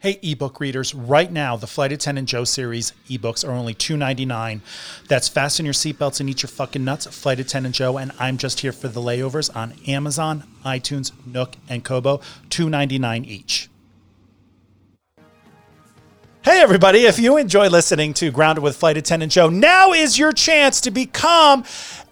Hey, 0.00 0.18
ebook 0.22 0.60
readers, 0.60 0.94
right 0.94 1.30
now, 1.30 1.56
the 1.56 1.66
Flight 1.66 1.92
Attendant 1.92 2.26
Joe 2.26 2.44
series 2.44 2.94
ebooks 3.10 3.46
are 3.46 3.52
only 3.52 3.74
$2.99. 3.74 4.62
That's 5.08 5.28
fasten 5.28 5.66
your 5.66 5.74
seatbelts 5.74 6.20
and 6.20 6.30
eat 6.30 6.42
your 6.42 6.48
fucking 6.48 6.82
nuts, 6.82 7.04
Flight 7.08 7.38
Attendant 7.38 7.74
Joe, 7.74 7.98
and 7.98 8.10
I'm 8.18 8.38
just 8.38 8.60
here 8.60 8.72
for 8.72 8.88
the 8.88 9.02
layovers 9.02 9.54
on 9.54 9.74
Amazon, 9.86 10.44
iTunes, 10.64 11.12
Nook, 11.26 11.56
and 11.68 11.84
Kobo, 11.84 12.22
$2.99 12.48 13.26
each. 13.26 13.69
Hey, 16.50 16.62
everybody, 16.62 17.06
if 17.06 17.20
you 17.20 17.36
enjoy 17.36 17.68
listening 17.68 18.12
to 18.14 18.32
Grounded 18.32 18.64
with 18.64 18.74
Flight 18.74 18.96
Attendant 18.96 19.30
Joe, 19.30 19.48
now 19.48 19.92
is 19.92 20.18
your 20.18 20.32
chance 20.32 20.80
to 20.80 20.90
become 20.90 21.62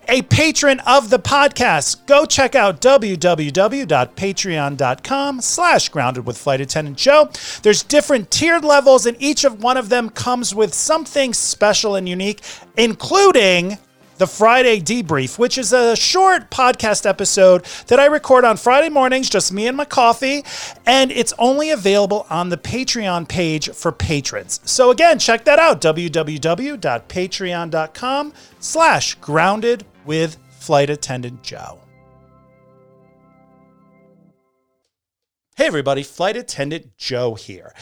a 0.07 0.23
patron 0.23 0.79
of 0.87 1.11
the 1.11 1.19
podcast, 1.19 2.07
go 2.07 2.25
check 2.25 2.55
out 2.55 2.81
www.patreon.com 2.81 5.41
slash 5.41 5.89
grounded 5.89 6.25
with 6.25 6.39
flight 6.39 6.61
attendant 6.61 6.97
Joe. 6.97 7.29
There's 7.65 7.83
different 7.83 8.31
tiered 8.31 8.65
levels, 8.65 9.07
and 9.07 9.21
each 9.21 9.43
of 9.43 9.61
one 9.61 9.77
of 9.77 9.89
them 9.89 10.09
comes 10.09 10.55
with 10.55 10.73
something 10.73 11.35
special 11.35 11.97
and 11.97 12.09
unique, 12.09 12.41
including 12.77 13.79
the 14.19 14.27
Friday 14.27 14.81
Debrief, 14.81 15.39
which 15.39 15.57
is 15.57 15.73
a 15.73 15.97
short 15.97 16.51
podcast 16.51 17.07
episode 17.07 17.65
that 17.87 18.01
I 18.01 18.07
record 18.07 18.45
on 18.45 18.57
Friday 18.57 18.89
mornings, 18.89 19.31
just 19.31 19.53
me 19.53 19.69
and 19.69 19.77
my 19.77 19.85
coffee, 19.85 20.45
and 20.87 21.13
it's 21.13 21.33
only 21.39 21.71
available 21.71 22.27
on 22.29 22.49
the 22.49 22.57
Patreon 22.57 23.29
page 23.29 23.71
for 23.71 23.93
patrons. 23.93 24.61
So 24.65 24.91
again, 24.91 25.19
check 25.19 25.45
that 25.45 25.59
out, 25.59 25.81
www.patreon.com 25.81 28.33
slash 28.61 29.15
grounded 29.15 29.85
with 30.05 30.37
flight 30.51 30.91
attendant 30.91 31.43
Joe. 31.43 31.81
Hey 35.57 35.67
everybody, 35.67 36.05
flight 36.05 36.37
attendant 36.37 36.97
Joe 36.97 37.35
here. 37.35 37.75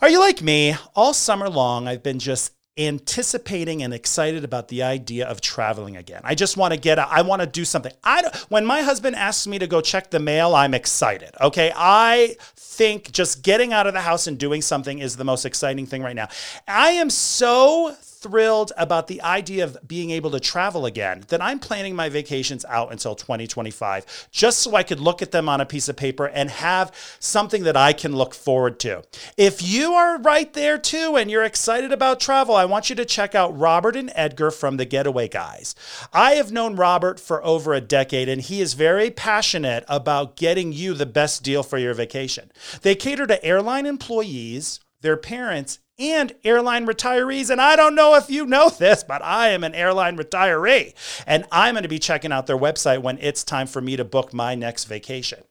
Are 0.00 0.08
you 0.08 0.18
like 0.18 0.40
me? 0.40 0.74
All 0.94 1.12
summer 1.12 1.50
long, 1.50 1.86
I've 1.86 2.02
been 2.02 2.18
just 2.18 2.52
anticipating 2.78 3.82
and 3.82 3.92
excited 3.92 4.44
about 4.44 4.68
the 4.68 4.82
idea 4.82 5.26
of 5.26 5.40
traveling 5.40 5.96
again. 5.96 6.20
I 6.24 6.34
just 6.34 6.56
want 6.56 6.72
to 6.72 6.80
get 6.80 6.98
out. 6.98 7.08
I 7.10 7.22
want 7.22 7.40
to 7.42 7.46
do 7.46 7.64
something. 7.64 7.92
I 8.04 8.22
don't, 8.22 8.34
when 8.50 8.64
my 8.64 8.82
husband 8.82 9.16
asks 9.16 9.46
me 9.46 9.58
to 9.58 9.66
go 9.66 9.80
check 9.80 10.10
the 10.10 10.20
mail, 10.20 10.54
I'm 10.54 10.74
excited. 10.74 11.30
Okay? 11.40 11.72
I 11.74 12.36
think 12.56 13.12
just 13.12 13.42
getting 13.42 13.72
out 13.72 13.86
of 13.86 13.94
the 13.94 14.00
house 14.00 14.26
and 14.26 14.38
doing 14.38 14.62
something 14.62 14.98
is 15.00 15.16
the 15.16 15.24
most 15.24 15.44
exciting 15.44 15.86
thing 15.86 16.02
right 16.02 16.16
now. 16.16 16.28
I 16.66 16.90
am 16.90 17.10
so 17.10 17.96
thrilled 18.20 18.72
about 18.76 19.06
the 19.06 19.22
idea 19.22 19.64
of 19.64 19.76
being 19.86 20.10
able 20.10 20.30
to 20.30 20.40
travel 20.40 20.86
again 20.86 21.24
that 21.28 21.42
I'm 21.42 21.58
planning 21.58 21.94
my 21.94 22.08
vacations 22.08 22.64
out 22.64 22.90
until 22.90 23.14
2025 23.14 24.28
just 24.30 24.58
so 24.58 24.74
I 24.74 24.82
could 24.82 25.00
look 25.00 25.22
at 25.22 25.30
them 25.30 25.48
on 25.48 25.60
a 25.60 25.66
piece 25.66 25.88
of 25.88 25.96
paper 25.96 26.26
and 26.26 26.50
have 26.50 26.92
something 27.20 27.62
that 27.64 27.76
I 27.76 27.92
can 27.92 28.16
look 28.16 28.34
forward 28.34 28.80
to. 28.80 29.02
If 29.36 29.62
you 29.62 29.92
are 29.92 30.18
right 30.20 30.52
there 30.52 30.78
too 30.78 31.16
and 31.16 31.30
you're 31.30 31.44
excited 31.44 31.92
about 31.92 32.20
travel, 32.20 32.54
I 32.54 32.64
want 32.64 32.90
you 32.90 32.96
to 32.96 33.04
check 33.04 33.34
out 33.34 33.56
Robert 33.56 33.96
and 33.96 34.10
Edgar 34.14 34.50
from 34.50 34.76
the 34.76 34.84
Getaway 34.84 35.28
Guys. 35.28 35.74
I 36.12 36.32
have 36.32 36.52
known 36.52 36.76
Robert 36.76 37.20
for 37.20 37.44
over 37.44 37.72
a 37.72 37.80
decade 37.80 38.28
and 38.28 38.42
he 38.42 38.60
is 38.60 38.74
very 38.74 39.10
passionate 39.10 39.84
about 39.88 40.36
getting 40.36 40.72
you 40.72 40.94
the 40.94 41.06
best 41.06 41.42
deal 41.42 41.62
for 41.62 41.78
your 41.78 41.94
vacation. 41.94 42.50
They 42.82 42.94
cater 42.94 43.26
to 43.26 43.44
airline 43.44 43.86
employees, 43.86 44.80
their 45.00 45.16
parents, 45.16 45.78
and 45.98 46.34
airline 46.44 46.86
retirees. 46.86 47.50
And 47.50 47.60
I 47.60 47.76
don't 47.76 47.94
know 47.94 48.14
if 48.14 48.30
you 48.30 48.46
know 48.46 48.68
this, 48.68 49.02
but 49.02 49.22
I 49.22 49.48
am 49.48 49.64
an 49.64 49.74
airline 49.74 50.16
retiree. 50.16 50.94
And 51.26 51.44
I'm 51.50 51.74
going 51.74 51.82
to 51.82 51.88
be 51.88 51.98
checking 51.98 52.32
out 52.32 52.46
their 52.46 52.58
website 52.58 53.02
when 53.02 53.18
it's 53.20 53.44
time 53.44 53.66
for 53.66 53.80
me 53.80 53.96
to 53.96 54.04
book 54.04 54.32
my 54.32 54.54
next 54.54 54.84
vacation. 54.84 55.42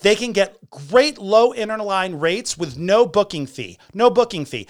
They 0.00 0.14
can 0.14 0.32
get 0.32 0.70
great 0.70 1.18
low 1.18 1.52
interline 1.52 2.20
rates 2.20 2.56
with 2.58 2.78
no 2.78 3.06
booking 3.06 3.46
fee. 3.46 3.78
No 3.94 4.10
booking 4.10 4.44
fee. 4.44 4.66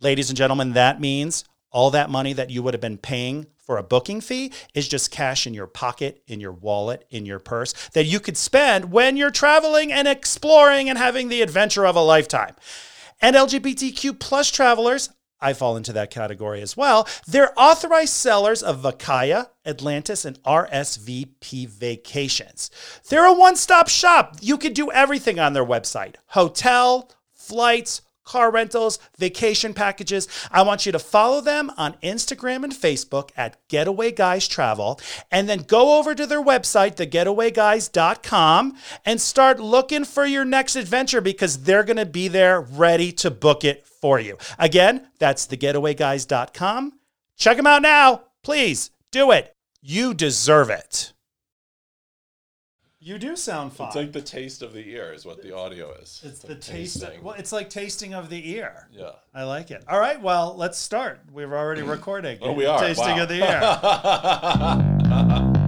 Ladies 0.00 0.30
and 0.30 0.36
gentlemen, 0.36 0.72
that 0.72 1.00
means 1.00 1.44
all 1.70 1.90
that 1.90 2.10
money 2.10 2.32
that 2.32 2.50
you 2.50 2.62
would 2.62 2.74
have 2.74 2.80
been 2.80 2.98
paying 2.98 3.46
for 3.58 3.78
a 3.78 3.82
booking 3.82 4.20
fee 4.20 4.52
is 4.74 4.88
just 4.88 5.10
cash 5.10 5.46
in 5.46 5.54
your 5.54 5.66
pocket, 5.66 6.22
in 6.26 6.40
your 6.40 6.52
wallet, 6.52 7.06
in 7.10 7.24
your 7.24 7.38
purse 7.38 7.72
that 7.90 8.04
you 8.04 8.20
could 8.20 8.36
spend 8.36 8.90
when 8.90 9.16
you're 9.16 9.30
traveling 9.30 9.92
and 9.92 10.06
exploring 10.08 10.88
and 10.88 10.98
having 10.98 11.28
the 11.28 11.42
adventure 11.42 11.86
of 11.86 11.96
a 11.96 12.00
lifetime 12.00 12.54
and 13.22 13.36
LGBTQ 13.36 14.18
plus 14.18 14.50
travelers, 14.50 15.08
I 15.40 15.54
fall 15.54 15.76
into 15.76 15.92
that 15.94 16.10
category 16.10 16.62
as 16.62 16.76
well. 16.76 17.08
They're 17.26 17.58
authorized 17.58 18.12
sellers 18.12 18.62
of 18.62 18.82
Vacaya, 18.82 19.48
Atlantis, 19.66 20.24
and 20.24 20.40
RSVP 20.44 21.68
vacations. 21.68 22.70
They're 23.08 23.26
a 23.26 23.32
one 23.32 23.56
stop 23.56 23.88
shop. 23.88 24.36
You 24.40 24.56
could 24.56 24.74
do 24.74 24.92
everything 24.92 25.40
on 25.40 25.52
their 25.52 25.64
website 25.64 26.14
hotel, 26.26 27.10
flights, 27.32 28.02
car 28.32 28.50
rentals, 28.50 28.98
vacation 29.18 29.74
packages. 29.74 30.26
I 30.50 30.62
want 30.62 30.86
you 30.86 30.92
to 30.92 30.98
follow 30.98 31.42
them 31.42 31.70
on 31.76 31.96
Instagram 32.02 32.64
and 32.64 32.72
Facebook 32.72 33.28
at 33.36 33.58
Getaway 33.68 34.10
Guys 34.10 34.48
Travel 34.48 34.98
and 35.30 35.46
then 35.50 35.64
go 35.64 35.98
over 35.98 36.14
to 36.14 36.26
their 36.26 36.42
website, 36.42 36.96
thegetawayguys.com, 36.96 38.76
and 39.04 39.20
start 39.20 39.60
looking 39.60 40.06
for 40.06 40.24
your 40.24 40.46
next 40.46 40.76
adventure 40.76 41.20
because 41.20 41.64
they're 41.64 41.84
going 41.84 41.98
to 41.98 42.06
be 42.06 42.28
there 42.28 42.62
ready 42.62 43.12
to 43.12 43.30
book 43.30 43.64
it 43.64 43.86
for 43.86 44.18
you. 44.18 44.38
Again, 44.58 45.08
that's 45.18 45.46
thegetawayguys.com. 45.46 46.92
Check 47.36 47.56
them 47.58 47.66
out 47.66 47.82
now. 47.82 48.22
Please 48.42 48.90
do 49.10 49.30
it. 49.30 49.54
You 49.82 50.14
deserve 50.14 50.70
it. 50.70 51.12
You 53.04 53.18
do 53.18 53.34
sound 53.34 53.72
fine. 53.72 53.88
It's 53.88 53.96
like 53.96 54.12
the 54.12 54.20
taste 54.22 54.62
of 54.62 54.72
the 54.72 54.88
ear 54.90 55.12
is 55.12 55.24
what 55.26 55.42
the 55.42 55.52
audio 55.56 55.92
is. 55.94 56.22
It's, 56.24 56.38
the 56.38 56.50
like 56.50 56.60
taste. 56.60 56.96
Of, 56.96 57.02
tasting. 57.08 57.24
well, 57.24 57.34
it's 57.36 57.50
like 57.50 57.68
tasting 57.68 58.14
of 58.14 58.30
the 58.30 58.48
ear. 58.52 58.88
yeah. 58.92 59.10
I 59.34 59.42
like 59.42 59.72
it. 59.72 59.82
All 59.88 59.98
right, 59.98 60.22
well, 60.22 60.54
let's 60.56 60.78
start. 60.78 61.18
We're 61.32 61.52
already 61.52 61.82
recording. 61.96 62.38
Oh, 62.40 62.52
we 62.52 62.64
are. 62.64 62.78
Tasting 62.78 63.16
Wow. 63.16 63.22
of 63.24 63.28
the 63.28 63.40
ear. 65.54 65.58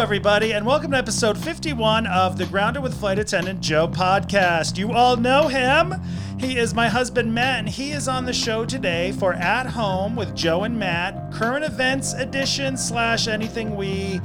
Everybody, 0.00 0.54
and 0.54 0.64
welcome 0.64 0.92
to 0.92 0.96
episode 0.96 1.36
51 1.36 2.06
of 2.06 2.38
the 2.38 2.46
Grounded 2.46 2.82
with 2.82 2.98
Flight 2.98 3.18
Attendant 3.18 3.60
Joe 3.60 3.86
podcast. 3.86 4.78
You 4.78 4.92
all 4.92 5.14
know 5.18 5.46
him. 5.46 5.94
He 6.38 6.56
is 6.56 6.72
my 6.72 6.88
husband, 6.88 7.34
Matt, 7.34 7.58
and 7.58 7.68
he 7.68 7.90
is 7.90 8.08
on 8.08 8.24
the 8.24 8.32
show 8.32 8.64
today 8.64 9.12
for 9.12 9.34
At 9.34 9.66
Home 9.66 10.16
with 10.16 10.34
Joe 10.34 10.64
and 10.64 10.78
Matt, 10.78 11.30
current 11.30 11.66
events 11.66 12.14
edition 12.14 12.78
slash 12.78 13.28
anything 13.28 13.76
we 13.76 14.22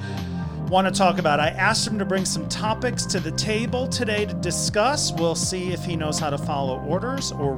want 0.69 0.87
to 0.87 0.97
talk 0.97 1.19
about. 1.19 1.41
I 1.41 1.49
asked 1.49 1.85
him 1.85 1.99
to 1.99 2.05
bring 2.05 2.23
some 2.23 2.47
topics 2.47 3.05
to 3.07 3.19
the 3.19 3.31
table 3.31 3.85
today 3.85 4.25
to 4.25 4.33
discuss. 4.35 5.11
We'll 5.11 5.35
see 5.35 5.73
if 5.73 5.83
he 5.83 5.97
knows 5.97 6.17
how 6.17 6.29
to 6.29 6.37
follow 6.37 6.79
orders 6.85 7.33
or 7.33 7.57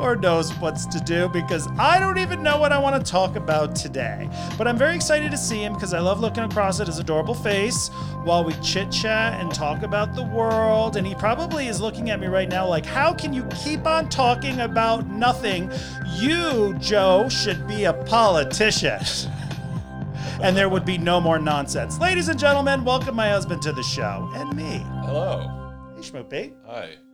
or 0.00 0.16
knows 0.16 0.52
what's 0.54 0.86
to 0.86 1.00
do 1.00 1.28
because 1.28 1.68
I 1.78 1.98
don't 1.98 2.18
even 2.18 2.42
know 2.42 2.58
what 2.58 2.72
I 2.72 2.78
want 2.78 3.04
to 3.04 3.10
talk 3.10 3.36
about 3.36 3.74
today. 3.74 4.28
But 4.56 4.68
I'm 4.68 4.76
very 4.76 4.94
excited 4.94 5.30
to 5.30 5.36
see 5.36 5.62
him 5.62 5.74
because 5.74 5.94
I 5.94 5.98
love 5.98 6.20
looking 6.20 6.44
across 6.44 6.80
at 6.80 6.86
his 6.86 6.98
adorable 6.98 7.34
face 7.34 7.88
while 8.24 8.44
we 8.44 8.52
chit 8.54 8.90
chat 8.90 9.40
and 9.40 9.52
talk 9.52 9.82
about 9.82 10.14
the 10.14 10.24
world. 10.24 10.96
And 10.96 11.06
he 11.06 11.14
probably 11.14 11.68
is 11.68 11.80
looking 11.80 12.10
at 12.10 12.20
me 12.20 12.26
right 12.26 12.48
now 12.48 12.66
like, 12.66 12.86
how 12.86 13.12
can 13.12 13.32
you 13.32 13.44
keep 13.64 13.86
on 13.86 14.08
talking 14.08 14.60
about 14.60 15.08
nothing? 15.08 15.70
You, 16.16 16.74
Joe, 16.78 17.28
should 17.28 17.66
be 17.66 17.84
a 17.84 17.92
politician. 17.92 19.00
and 20.42 20.56
there 20.56 20.68
would 20.68 20.84
be 20.84 20.98
no 20.98 21.20
more 21.20 21.38
nonsense. 21.38 21.98
Ladies 21.98 22.28
and 22.28 22.38
gentlemen, 22.38 22.84
welcome 22.84 23.16
my 23.16 23.28
husband 23.28 23.62
to 23.62 23.72
the 23.72 23.82
show 23.82 24.30
and 24.34 24.54
me. 24.56 24.84
Hello. 25.04 25.94
Hey, 25.96 26.02
Schmoopy. 26.02 26.54
Hi. 26.66 27.07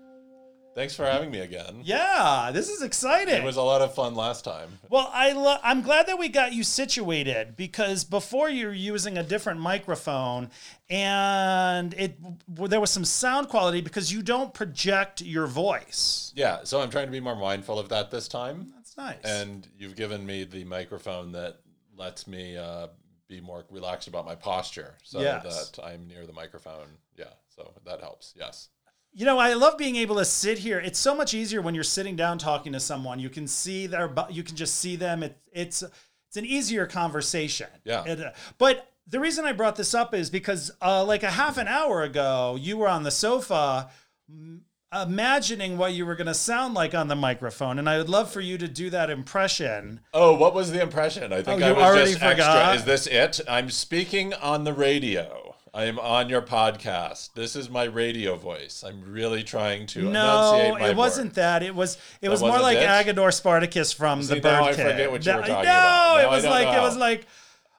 Thanks 0.75 0.97
for 0.97 1.05
having 1.05 1.31
me 1.31 1.39
again. 1.41 1.83
Yeah, 1.85 2.51
this 2.53 2.69
is 2.69 2.83
exciting. 2.83 3.35
It 3.35 3.45
was 3.45 3.57
a 3.57 3.63
lot 3.63 3.81
of 3.81 3.95
fun 3.95 4.15
last 4.17 4.45
time. 4.45 4.79
Well, 4.91 5.09
I 5.13 5.33
lo- 5.33 5.59
I'm 5.63 5.83
glad 5.83 6.07
that 6.09 6.19
we 6.19 6.29
got 6.29 6.53
you 6.53 6.65
situated 6.65 7.57
because 7.57 8.03
before 8.05 8.49
you 8.51 8.67
were 8.67 8.73
using 8.73 9.17
a 9.17 9.23
different 9.23 9.61
microphone 9.61 10.51
and 10.91 11.95
it 11.95 12.19
there 12.49 12.81
was 12.81 12.91
some 12.91 13.05
sound 13.05 13.49
quality 13.49 13.81
because 13.81 14.13
you 14.13 14.23
don't 14.23 14.53
project 14.53 15.21
your 15.23 15.47
voice. 15.47 16.33
Yeah, 16.35 16.61
so 16.65 16.81
I'm 16.81 16.91
trying 16.91 17.07
to 17.07 17.13
be 17.13 17.21
more 17.21 17.37
mindful 17.37 17.79
of 17.79 17.89
that 17.91 18.11
this 18.11 18.29
time. 18.29 18.73
That's 18.75 18.97
nice. 18.97 19.25
And 19.25 19.69
you've 19.79 19.97
given 19.97 20.27
me 20.27 20.45
the 20.45 20.65
microphone 20.65 21.33
that 21.33 21.61
lets 21.97 22.27
me 22.27 22.57
uh, 22.57 22.89
be 23.29 23.41
more 23.41 23.65
relaxed 23.71 24.09
about 24.09 24.27
my 24.27 24.35
posture 24.35 24.95
so 25.03 25.21
Yes. 25.21 25.71
that 25.71 25.85
I'm 25.85 26.07
near 26.09 26.27
the 26.27 26.33
microphone. 26.33 26.89
Yeah, 27.17 27.27
so 27.55 27.73
that 27.87 28.01
helps. 28.01 28.35
Yes. 28.37 28.69
You 29.15 29.25
know, 29.25 29.39
I 29.39 29.55
love 29.55 29.79
being 29.79 29.97
able 29.97 30.17
to 30.17 30.25
sit 30.25 30.59
here. 30.59 30.79
It's 30.81 30.99
so 30.99 31.15
much 31.15 31.35
easier 31.35 31.63
when 31.63 31.75
you're 31.75 31.85
sitting 31.85 32.17
down 32.17 32.39
talking 32.39 32.73
to 32.73 32.81
someone. 32.81 33.21
You 33.21 33.31
can 33.31 33.47
see 33.47 33.87
their 33.87 34.13
you 34.31 34.43
can 34.43 34.57
just 34.57 34.77
see 34.79 34.97
them. 34.97 35.23
It, 35.23 35.39
it's 35.53 35.83
it's 35.83 36.37
an 36.37 36.45
easier 36.45 36.87
conversation. 36.87 37.69
Yeah. 37.85 38.05
It, 38.05 38.21
uh, 38.21 38.33
but 38.59 38.91
the 39.07 39.21
reason 39.21 39.45
I 39.45 39.53
brought 39.53 39.77
this 39.77 39.95
up 39.95 40.15
is 40.15 40.31
because 40.31 40.73
uh, 40.83 41.05
like 41.05 41.23
a 41.23 41.31
half 41.31 41.59
an 41.59 41.69
hour 41.69 42.03
ago, 42.03 42.57
you 42.59 42.77
were 42.77 42.89
on 42.89 43.03
the 43.05 43.11
sofa 43.11 43.91
m- 44.29 44.63
imagining 44.93 45.77
what 45.77 45.93
you 45.93 46.07
were 46.07 46.15
going 46.15 46.27
to 46.27 46.35
sound 46.35 46.75
like 46.75 46.95
on 46.95 47.09
the 47.09 47.17
microphone, 47.17 47.79
and 47.79 47.89
I 47.89 47.99
would 47.99 48.09
love 48.09 48.31
for 48.33 48.41
you 48.41 48.57
to 48.59 48.67
do 48.69 48.91
that 48.91 49.11
impression. 49.11 50.01
Oh, 50.13 50.35
what 50.35 50.55
was 50.55 50.71
the 50.73 50.81
impression? 50.83 51.33
I 51.33 51.43
think 51.43 51.63
Oh, 51.63 51.67
I 51.67 51.73
was 51.73 51.83
already 51.85 52.11
just 52.13 52.23
forgot? 52.23 52.75
extra. 52.75 52.75
Is 52.77 52.85
this 52.85 53.07
it? 53.07 53.41
I'm 53.49 53.71
speaking 53.71 54.33
on 54.35 54.65
the 54.65 54.73
radio. 54.73 55.54
I 55.75 55.87
am 55.87 55.99
on 55.99 56.29
your 56.29 56.41
podcast. 56.41 57.35
This 57.35 57.57
is 57.57 57.69
my 57.69 57.83
radio 57.83 58.37
voice. 58.37 58.85
I'm 58.87 59.03
really 59.03 59.43
trying 59.43 59.87
to 59.89 60.07
enunciate 60.09 60.79
No, 60.79 60.87
it 60.87 60.95
wasn't 60.95 61.35
that. 61.35 61.65
It 61.65 61.75
was 61.75 61.99
it 62.23 62.29
was 62.29 62.43
more 62.43 62.61
like 62.61 62.79
it? 62.79 62.89
Agador 62.89 63.35
Spartacus 63.35 63.93
from 63.93 64.23
See, 64.23 64.39
the 64.39 64.49
now 64.49 64.67
Bird 64.67 64.79
I 64.81 64.91
forget 64.93 65.11
what 65.11 65.27
you 65.27 65.33
were 65.33 65.41
No, 65.41 65.47
talking 65.47 65.55
no, 65.55 65.61
about. 65.63 65.65
Now 65.65 66.19
it 66.19 66.31
was 66.31 66.45
like 66.45 66.69
it 66.69 66.81
was 66.81 66.97
like 66.97 67.27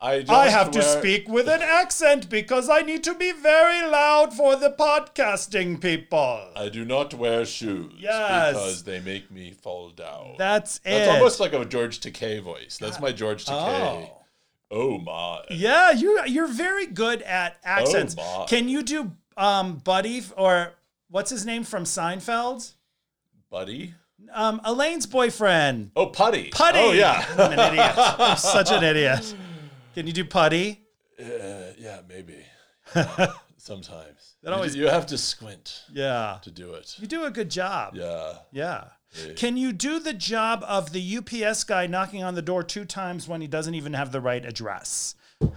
I, 0.01 0.25
I 0.27 0.49
have 0.49 0.71
to 0.71 0.81
speak 0.83 1.29
with 1.29 1.47
an 1.47 1.61
accent 1.61 2.29
because 2.29 2.69
I 2.69 2.81
need 2.81 3.03
to 3.05 3.15
be 3.15 3.31
very 3.31 3.89
loud 3.89 4.33
for 4.33 4.57
the 4.57 4.71
podcasting 4.71 5.81
people. 5.81 6.49
I 6.53 6.67
do 6.67 6.83
not 6.83 7.13
wear 7.13 7.45
shoes 7.45 7.93
Yes. 7.97 8.53
because 8.53 8.83
they 8.83 8.99
make 8.99 9.31
me 9.31 9.51
fall 9.51 9.89
down. 9.91 10.35
That's 10.37 10.77
it. 10.79 10.83
That's 10.83 11.11
almost 11.11 11.39
like 11.39 11.53
a 11.53 11.63
George 11.63 12.01
Takei 12.01 12.41
voice. 12.41 12.77
That's 12.77 12.97
uh, 12.97 13.01
my 13.01 13.13
George 13.13 13.45
Takei. 13.45 14.09
Oh. 14.09 14.14
Oh, 14.71 14.97
my. 14.97 15.41
Yeah, 15.49 15.91
you 15.91 16.19
you're 16.25 16.47
very 16.47 16.87
good 16.87 17.21
at 17.21 17.57
accents. 17.63 18.15
Oh, 18.17 18.39
my. 18.39 18.45
Can 18.45 18.67
you 18.67 18.83
do 18.83 19.11
um 19.37 19.77
Buddy 19.77 20.23
or 20.37 20.73
what's 21.09 21.29
his 21.29 21.45
name 21.45 21.63
from 21.63 21.83
Seinfeld? 21.83 22.73
Buddy? 23.49 23.93
Um 24.33 24.59
Elaine's 24.65 25.05
boyfriend. 25.05 25.91
Oh, 25.95 26.07
Putty. 26.07 26.49
Putty. 26.49 26.79
Oh, 26.79 26.91
yeah. 26.91 27.25
I'm 27.37 27.51
an 27.51 27.73
idiot. 27.73 27.93
I'm 27.95 28.37
such 28.37 28.71
an 28.71 28.83
idiot. 28.83 29.35
Can 29.93 30.07
you 30.07 30.13
do 30.13 30.25
Putty? 30.25 30.81
Uh, 31.19 31.71
yeah, 31.77 32.01
maybe. 32.09 32.37
Sometimes. 33.65 34.35
That 34.43 34.49
You- 34.51 34.55
always- 34.55 34.75
you 34.75 34.87
have 34.89 35.07
to 35.07 35.17
squint 35.17 35.85
Yeah. 35.91 36.37
to 36.43 36.51
do 36.51 36.75
it. 36.75 36.93
You 36.99 37.07
do 37.07 37.25
a 37.25 37.31
good 37.31 37.49
job. 37.49 37.95
Yeah. 37.95 38.33
Yeah. 38.51 38.83
Yeah. 39.25 39.33
Can 39.33 39.57
you 39.57 39.73
do 39.73 39.99
the 39.99 40.13
job 40.13 40.63
of 40.67 40.91
the 40.91 41.01
UPS 41.01 41.63
guy 41.63 41.87
knocking 41.87 42.23
on 42.23 42.35
the 42.35 42.43
door 42.43 42.61
two 42.63 42.85
times 42.85 43.27
when 43.27 43.41
he 43.41 43.47
doesn't 43.47 43.73
even 43.73 43.93
have 43.93 44.11
the 44.11 44.21
right 44.21 44.45
address? 44.45 45.15
you 45.41 45.49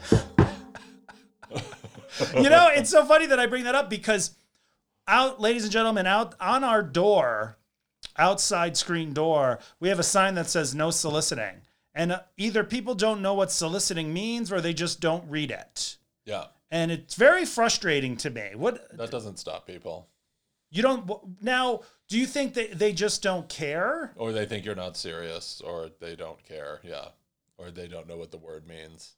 know, 2.48 2.68
it's 2.72 2.88
so 2.90 3.04
funny 3.04 3.26
that 3.26 3.38
I 3.38 3.44
bring 3.46 3.64
that 3.64 3.74
up 3.74 3.90
because 3.90 4.30
out, 5.06 5.38
ladies 5.38 5.64
and 5.64 5.72
gentlemen, 5.72 6.06
out 6.06 6.34
on 6.40 6.64
our 6.64 6.82
door, 6.82 7.58
outside 8.16 8.78
screen 8.78 9.12
door, 9.12 9.58
we 9.80 9.90
have 9.90 9.98
a 9.98 10.02
sign 10.04 10.34
that 10.36 10.48
says 10.48 10.74
no 10.74 10.90
soliciting. 10.90 11.60
And 11.94 12.12
uh, 12.12 12.20
either 12.38 12.64
people 12.64 12.94
don't 12.94 13.20
know 13.20 13.34
what 13.34 13.52
soliciting 13.52 14.14
means 14.14 14.50
or 14.50 14.62
they 14.62 14.72
just 14.72 15.00
don't 15.00 15.28
read 15.28 15.50
it. 15.50 15.98
Yeah. 16.24 16.44
And 16.70 16.90
it's 16.90 17.14
very 17.14 17.44
frustrating 17.44 18.16
to 18.18 18.30
me. 18.30 18.50
What 18.54 18.96
That 18.96 19.10
doesn't 19.10 19.38
stop 19.38 19.66
people. 19.66 20.08
you 20.70 20.82
don't 20.82 21.10
now, 21.42 21.80
do 22.08 22.18
you 22.18 22.26
think 22.26 22.54
that 22.54 22.78
they 22.78 22.92
just 22.92 23.22
don't 23.22 23.48
care? 23.48 24.12
Or 24.16 24.32
they 24.32 24.44
think 24.44 24.64
you're 24.64 24.74
not 24.74 24.96
serious, 24.96 25.62
or 25.64 25.90
they 26.00 26.14
don't 26.16 26.42
care. 26.44 26.80
Yeah. 26.82 27.08
Or 27.56 27.70
they 27.70 27.88
don't 27.88 28.06
know 28.06 28.16
what 28.16 28.30
the 28.30 28.38
word 28.38 28.66
means. 28.68 29.14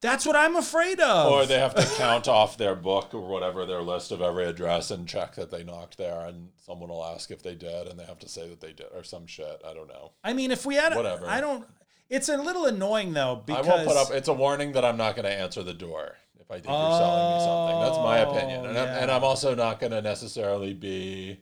That's 0.00 0.24
what 0.24 0.34
I'm 0.34 0.56
afraid 0.56 0.98
of. 0.98 1.30
Or 1.30 1.44
they 1.44 1.58
have 1.58 1.74
to 1.74 1.86
count 1.98 2.26
off 2.26 2.56
their 2.56 2.74
book 2.74 3.12
or 3.12 3.20
whatever, 3.20 3.66
their 3.66 3.82
list 3.82 4.10
of 4.10 4.22
every 4.22 4.46
address 4.46 4.90
and 4.90 5.06
check 5.06 5.34
that 5.34 5.50
they 5.50 5.62
knocked 5.62 5.98
there. 5.98 6.24
And 6.24 6.48
someone 6.64 6.88
will 6.88 7.04
ask 7.04 7.30
if 7.30 7.42
they 7.42 7.54
did, 7.54 7.86
and 7.86 7.98
they 7.98 8.04
have 8.04 8.18
to 8.20 8.28
say 8.28 8.48
that 8.48 8.60
they 8.60 8.72
did, 8.72 8.86
or 8.94 9.04
some 9.04 9.26
shit. 9.26 9.60
I 9.62 9.74
don't 9.74 9.88
know. 9.88 10.12
I 10.24 10.32
mean, 10.32 10.50
if 10.50 10.64
we 10.64 10.76
had, 10.76 10.94
Whatever. 10.96 11.28
I 11.28 11.40
don't. 11.42 11.66
It's 12.08 12.28
a 12.30 12.36
little 12.38 12.64
annoying 12.64 13.12
though 13.12 13.42
because 13.44 13.66
I 13.66 13.68
won't 13.68 13.86
put 13.86 13.96
up. 13.96 14.10
It's 14.10 14.26
a 14.28 14.32
warning 14.32 14.72
that 14.72 14.84
I'm 14.84 14.96
not 14.96 15.14
going 15.14 15.26
to 15.26 15.32
answer 15.32 15.62
the 15.62 15.74
door 15.74 16.16
I 16.50 16.54
think 16.54 16.66
you're 16.66 16.98
selling 16.98 17.34
me 17.34 17.44
something. 17.44 17.80
That's 17.80 17.98
my 17.98 18.18
opinion, 18.18 18.66
and, 18.66 18.76
I'm, 18.78 18.88
and. 18.88 19.10
I'm 19.10 19.22
also 19.24 19.54
not 19.54 19.78
going 19.80 19.92
to 19.92 20.02
necessarily 20.02 20.74
be. 20.74 21.40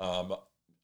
Um, 0.00 0.34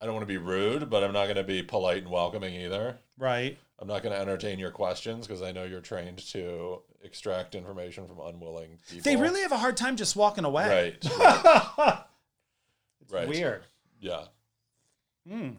I 0.00 0.06
don't 0.06 0.14
want 0.14 0.22
to 0.22 0.32
be 0.32 0.36
rude, 0.38 0.88
but 0.90 1.02
I'm 1.02 1.12
not 1.12 1.24
going 1.24 1.36
to 1.36 1.44
be 1.44 1.62
polite 1.62 2.02
and 2.02 2.10
welcoming 2.10 2.54
either. 2.54 2.98
right. 3.18 3.58
I'm 3.80 3.88
not 3.88 4.04
going 4.04 4.14
to 4.14 4.20
entertain 4.20 4.60
your 4.60 4.70
questions 4.70 5.26
because 5.26 5.42
I 5.42 5.50
know 5.50 5.64
you're 5.64 5.80
trained 5.80 6.18
to 6.28 6.80
extract 7.02 7.56
information 7.56 8.06
from 8.06 8.20
unwilling 8.20 8.78
people. 8.88 9.02
They 9.02 9.16
really 9.16 9.40
have 9.40 9.50
a 9.50 9.56
hard 9.58 9.76
time 9.76 9.96
just 9.96 10.14
walking 10.14 10.44
away. 10.44 10.68
right. 10.68 11.18
right. 11.18 11.98
It's 13.02 13.12
Right. 13.12 13.28
weird. 13.28 13.64
Yeah. 14.00 14.26
Mm. 15.28 15.56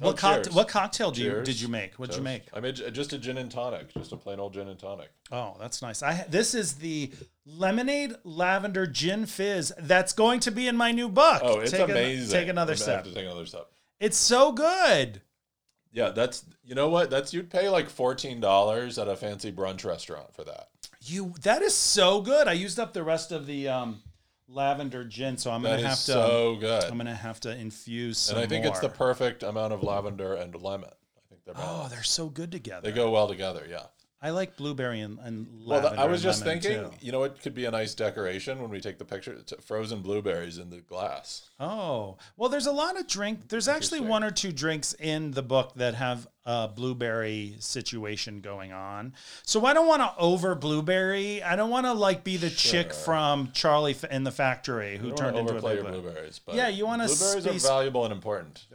Oh, 0.00 0.06
What 0.08 0.16
cocktail? 0.16 0.52
What 0.52 0.68
cocktail 0.68 1.10
do 1.10 1.22
you, 1.22 1.42
did 1.42 1.60
you 1.60 1.68
make? 1.68 1.94
What'd 1.94 2.14
you 2.16 2.22
make? 2.22 2.42
I 2.52 2.60
made 2.60 2.76
just 2.92 3.12
a 3.12 3.18
gin 3.18 3.36
and 3.38 3.50
tonic, 3.50 3.92
just 3.94 4.12
a 4.12 4.16
plain 4.16 4.38
old 4.38 4.54
gin 4.54 4.68
and 4.68 4.78
tonic. 4.78 5.10
Oh, 5.32 5.56
that's 5.58 5.82
nice. 5.82 6.02
I 6.02 6.24
this 6.28 6.54
is 6.54 6.74
the 6.74 7.10
lemonade 7.44 8.14
lavender 8.24 8.86
gin 8.86 9.26
fizz 9.26 9.72
that's 9.78 10.12
going 10.12 10.40
to 10.40 10.50
be 10.50 10.68
in 10.68 10.76
my 10.76 10.92
new 10.92 11.08
book. 11.08 11.40
Oh, 11.42 11.60
it's 11.60 11.72
take 11.72 11.88
amazing. 11.88 12.30
take 12.30 12.48
another 12.48 12.72
I'm 12.74 12.78
sip. 12.78 13.04
to 13.04 13.14
take 13.14 13.24
another 13.24 13.46
sip. 13.46 13.66
It's 14.00 14.16
so 14.16 14.52
good. 14.52 15.22
Yeah, 15.90 16.10
that's 16.10 16.44
you 16.62 16.74
know 16.74 16.88
what? 16.88 17.10
That's 17.10 17.32
you'd 17.34 17.50
pay 17.50 17.68
like 17.68 17.88
fourteen 17.88 18.40
dollars 18.40 18.98
at 18.98 19.08
a 19.08 19.16
fancy 19.16 19.50
brunch 19.50 19.84
restaurant 19.84 20.32
for 20.34 20.44
that. 20.44 20.68
You 21.02 21.34
that 21.42 21.62
is 21.62 21.74
so 21.74 22.20
good. 22.20 22.46
I 22.46 22.52
used 22.52 22.78
up 22.78 22.92
the 22.92 23.02
rest 23.02 23.32
of 23.32 23.46
the 23.46 23.68
um, 23.68 24.02
lavender 24.48 25.04
gin, 25.04 25.36
so 25.36 25.50
I'm 25.50 25.62
That 25.62 25.76
gonna 25.76 25.82
is 25.82 25.84
have 25.88 25.98
to. 25.98 26.12
so 26.12 26.56
good. 26.56 26.84
I'm 26.84 26.96
gonna 26.98 27.14
have 27.14 27.40
to 27.40 27.54
infuse 27.56 28.18
some 28.18 28.36
and 28.36 28.44
I 28.44 28.48
think 28.48 28.64
it's 28.66 28.80
the 28.80 28.88
more. 28.88 28.96
perfect 28.96 29.42
amount 29.42 29.72
of 29.72 29.82
lavender 29.82 30.34
and 30.34 30.54
lemon. 30.60 30.90
I 30.90 31.20
think 31.28 31.44
they're 31.44 31.54
Oh, 31.56 31.88
they're 31.90 32.02
so 32.02 32.28
good 32.28 32.50
together. 32.50 32.88
they 32.90 32.94
go 32.94 33.10
well 33.10 33.28
together. 33.28 33.66
Yeah. 33.68 33.84
I 34.20 34.30
like 34.30 34.56
blueberry 34.56 35.00
and, 35.00 35.18
and 35.22 35.46
Well, 35.64 35.78
lavender. 35.78 35.96
th- 35.96 36.00
I 36.08 36.10
was 36.10 36.22
just 36.24 36.42
thinking, 36.42 36.72
too. 36.72 36.90
you 37.00 37.12
know, 37.12 37.22
it 37.22 37.40
could 37.40 37.54
be 37.54 37.66
a 37.66 37.70
nice 37.70 37.94
decoration 37.94 38.60
when 38.60 38.68
we 38.68 38.80
take 38.80 38.98
the 38.98 39.04
picture. 39.04 39.32
It's 39.32 39.52
frozen 39.64 40.02
blueberries 40.02 40.58
in 40.58 40.70
the 40.70 40.78
glass. 40.80 41.48
Oh, 41.60 42.16
well, 42.36 42.48
there's 42.48 42.66
a 42.66 42.72
lot 42.72 42.98
of 42.98 43.06
drink. 43.06 43.48
There's 43.48 43.68
actually 43.68 44.00
one 44.00 44.24
or 44.24 44.32
two 44.32 44.50
drinks 44.50 44.92
in 44.94 45.30
the 45.30 45.42
book 45.42 45.74
that 45.76 45.94
have 45.94 46.26
a 46.44 46.66
blueberry 46.66 47.54
situation 47.60 48.40
going 48.40 48.72
on. 48.72 49.12
So 49.44 49.64
I 49.66 49.72
don't 49.72 49.86
want 49.86 50.02
to 50.02 50.12
over 50.18 50.56
blueberry. 50.56 51.40
I 51.40 51.54
don't 51.54 51.70
want 51.70 51.86
to 51.86 51.92
like 51.92 52.24
be 52.24 52.36
the 52.38 52.50
chick 52.50 52.92
from 52.92 53.50
Charlie 53.52 53.94
in 54.10 54.24
the 54.24 54.32
Factory 54.32 54.96
who 54.96 55.12
turned 55.12 55.36
into 55.36 55.56
a 55.56 55.60
blueberry. 55.60 55.92
blueberries, 56.00 56.40
but 56.44 56.56
Yeah, 56.56 56.66
you 56.68 56.86
wanna 56.86 57.06
blueberries 57.06 57.44
be- 57.44 57.50
are 57.50 57.58
valuable 57.60 58.04
and 58.04 58.12
important. 58.12 58.66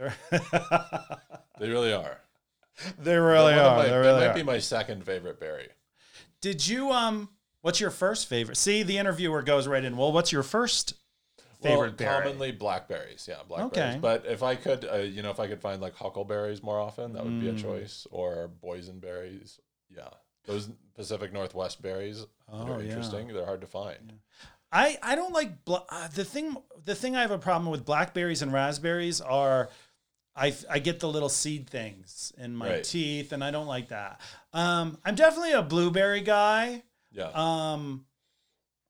They 1.60 1.68
really 1.70 1.92
are. 1.92 2.18
they 2.98 3.16
really 3.16 3.54
They're 3.54 3.62
one 3.62 3.72
of 3.72 3.72
are. 3.72 3.76
my- 3.76 3.82
they 3.84 3.90
they 3.90 3.96
really 3.98 4.20
might 4.20 4.26
are. 4.28 4.34
be 4.34 4.42
my 4.42 4.58
second 4.58 5.04
favorite 5.04 5.38
berry. 5.40 5.68
Did 6.40 6.66
you 6.66 6.90
um? 6.92 7.30
What's 7.62 7.80
your 7.80 7.90
first 7.90 8.26
favorite? 8.28 8.56
See, 8.56 8.82
the 8.82 8.98
interviewer 8.98 9.40
goes 9.42 9.66
right 9.66 9.82
in. 9.84 9.96
Well, 9.96 10.12
what's 10.12 10.30
your 10.32 10.42
first 10.42 10.94
favorite 11.62 11.78
well, 11.78 11.96
berry? 11.96 12.22
commonly 12.24 12.52
blackberries, 12.52 13.26
yeah, 13.26 13.36
blackberries. 13.48 13.92
Okay. 13.94 13.98
But 14.00 14.26
if 14.26 14.42
I 14.42 14.54
could, 14.54 14.84
uh, 14.84 14.96
you 14.98 15.22
know, 15.22 15.30
if 15.30 15.40
I 15.40 15.46
could 15.48 15.62
find 15.62 15.80
like 15.80 15.94
huckleberries 15.96 16.62
more 16.62 16.78
often, 16.78 17.14
that 17.14 17.24
would 17.24 17.40
be 17.40 17.48
a 17.48 17.52
Mm. 17.54 17.62
choice, 17.62 18.06
or 18.10 18.50
boysenberries. 18.62 19.58
Yeah, 19.88 20.08
those 20.46 20.68
Pacific 20.94 21.32
Northwest 21.32 21.80
berries 21.80 22.26
Oh, 22.52 22.58
that 22.66 22.70
are 22.70 22.80
yeah. 22.82 22.88
interesting. 22.88 23.28
They're 23.28 23.46
hard 23.46 23.62
to 23.62 23.66
find. 23.66 24.18
I 24.70 24.98
I 25.02 25.14
don't 25.14 25.32
like 25.32 25.64
bla- 25.64 25.86
uh, 25.88 26.08
the 26.08 26.24
thing. 26.24 26.56
The 26.84 26.94
thing 26.94 27.16
I 27.16 27.22
have 27.22 27.30
a 27.30 27.38
problem 27.38 27.70
with 27.70 27.84
blackberries 27.86 28.42
and 28.42 28.52
raspberries 28.52 29.20
are, 29.22 29.70
I 30.36 30.54
I 30.68 30.78
get 30.80 31.00
the 31.00 31.08
little 31.08 31.28
seed 31.28 31.68
things 31.70 32.32
in 32.38 32.56
my 32.56 32.68
Right. 32.68 32.84
teeth, 32.84 33.32
and 33.32 33.42
I 33.44 33.50
don't 33.50 33.66
like 33.68 33.88
that. 33.88 34.20
Um, 34.52 34.98
I'm 35.04 35.14
definitely 35.14 35.52
a 35.52 35.62
blueberry 35.62 36.20
guy. 36.22 36.82
Yeah, 37.12 37.28
Um, 37.34 38.06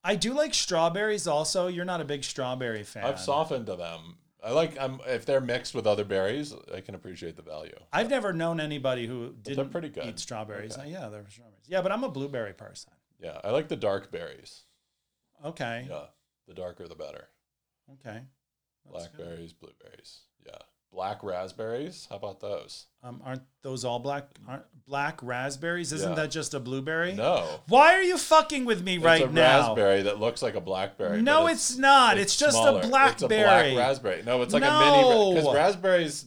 I 0.02 0.16
do 0.16 0.32
like 0.32 0.54
strawberries. 0.54 1.26
Also, 1.26 1.66
you're 1.66 1.84
not 1.84 2.00
a 2.00 2.04
big 2.04 2.24
strawberry 2.24 2.82
fan. 2.84 3.04
I've 3.04 3.20
softened 3.20 3.66
to 3.66 3.76
them. 3.76 4.18
I 4.42 4.50
like. 4.52 4.78
I'm 4.78 5.00
if 5.06 5.24
they're 5.26 5.40
mixed 5.40 5.74
with 5.74 5.86
other 5.86 6.04
berries, 6.04 6.54
I 6.74 6.80
can 6.80 6.94
appreciate 6.94 7.36
the 7.36 7.42
value. 7.42 7.78
I've 7.92 8.10
never 8.10 8.32
known 8.32 8.60
anybody 8.60 9.06
who 9.06 9.34
they're 9.42 9.54
didn't 9.54 9.70
pretty 9.70 9.88
good. 9.90 10.04
eat 10.06 10.18
strawberries. 10.18 10.76
Okay. 10.78 10.90
Yeah, 10.90 11.08
they're 11.08 11.28
strawberries. 11.30 11.64
Yeah, 11.66 11.80
but 11.82 11.92
I'm 11.92 12.04
a 12.04 12.10
blueberry 12.10 12.52
person. 12.54 12.92
Yeah, 13.18 13.40
I 13.42 13.50
like 13.50 13.68
the 13.68 13.76
dark 13.76 14.10
berries. 14.10 14.64
Okay. 15.44 15.86
Yeah, 15.88 16.06
the 16.46 16.54
darker 16.54 16.86
the 16.88 16.94
better. 16.94 17.28
Okay. 17.92 18.22
That's 18.92 19.08
good. 19.08 19.16
Blackberries, 19.16 19.52
blueberries. 19.54 20.20
Yeah, 20.44 20.58
black 20.94 21.22
raspberries. 21.22 22.06
How 22.08 22.16
about 22.16 22.40
those? 22.40 22.86
Um, 23.02 23.20
aren't 23.24 23.42
those 23.62 23.84
all 23.84 23.98
black? 23.98 24.28
Aren't 24.46 24.62
black 24.86 25.22
raspberries? 25.22 25.92
Isn't 25.92 26.10
Yeah. 26.10 26.14
that 26.14 26.30
just 26.30 26.54
a 26.54 26.60
blueberry? 26.60 27.12
No, 27.14 27.60
Why 27.66 27.94
are 27.94 28.02
you 28.02 28.16
fucking 28.16 28.64
with 28.64 28.82
me 28.82 28.98
right 28.98 29.20
now? 29.30 29.58
it's 29.58 29.66
a 29.66 29.68
raspberry 29.70 30.02
that 30.02 30.20
looks 30.20 30.40
like 30.40 30.54
a 30.54 30.60
blackberry. 30.60 31.20
No, 31.20 31.42
but 31.42 31.52
it's, 31.52 31.76
not. 31.76 32.16
It's, 32.16 32.36
just 32.36 32.56
smaller. 32.56 32.80
a 32.80 32.86
blackberry. 32.86 33.40
It's 33.40 33.72
a 33.72 33.74
black 33.74 33.76
raspberry. 33.76 34.22
No, 34.24 34.42
it's 34.42 34.54
like 34.54 34.62
a 34.62 34.78
mini 34.78 35.34
because 35.34 35.54
raspberries, 35.54 36.26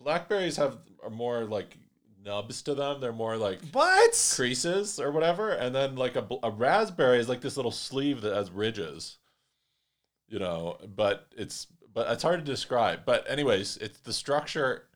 blackberries 0.00 0.56
have 0.56 0.78
are 1.02 1.10
more 1.10 1.44
like 1.44 1.76
nubs 2.24 2.62
to 2.62 2.74
them. 2.74 3.00
They're 3.00 3.12
more 3.12 3.36
like 3.36 3.60
what? 3.72 4.32
creases 4.36 4.98
or 5.00 5.12
whatever, 5.12 5.50
and 5.50 5.74
then 5.74 5.96
like 5.96 6.16
a, 6.16 6.26
a 6.42 6.50
raspberry 6.50 7.18
is 7.18 7.28
like 7.28 7.40
this 7.40 7.56
little 7.56 7.72
sleeve 7.72 8.20
that 8.22 8.34
has 8.34 8.50
ridges. 8.50 9.18
You 10.28 10.38
know, 10.38 10.78
but 10.96 11.26
it's 11.36 11.66
but 11.92 12.10
it's 12.10 12.22
hard 12.22 12.40
to 12.40 12.50
describe. 12.50 13.00
But 13.04 13.28
anyways, 13.30 13.76
it's 13.78 14.00
the 14.00 14.12
structure 14.12 14.88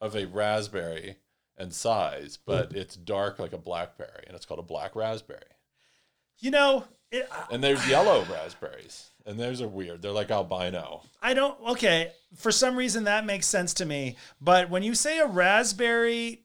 of 0.00 0.16
a 0.16 0.26
raspberry 0.26 1.16
and 1.56 1.72
size, 1.72 2.38
but 2.44 2.72
mm. 2.72 2.76
it's 2.76 2.96
dark 2.96 3.38
like 3.38 3.52
a 3.52 3.58
blackberry, 3.58 4.24
and 4.26 4.34
it's 4.34 4.46
called 4.46 4.60
a 4.60 4.64
black 4.64 4.96
raspberry. 4.96 5.40
You 6.38 6.50
know, 6.50 6.84
it, 7.12 7.28
And 7.50 7.62
there's 7.62 7.86
yellow 7.88 8.24
raspberries, 8.30 9.10
and 9.26 9.38
those 9.38 9.60
are 9.60 9.68
weird. 9.68 10.00
They're 10.00 10.12
like 10.12 10.30
albino. 10.30 11.02
I 11.20 11.34
don't. 11.34 11.60
Okay, 11.70 12.12
for 12.36 12.52
some 12.52 12.76
reason 12.76 13.04
that 13.04 13.26
makes 13.26 13.46
sense 13.46 13.74
to 13.74 13.84
me. 13.84 14.16
But 14.40 14.70
when 14.70 14.82
you 14.82 14.94
say 14.94 15.18
a 15.18 15.26
raspberry, 15.26 16.44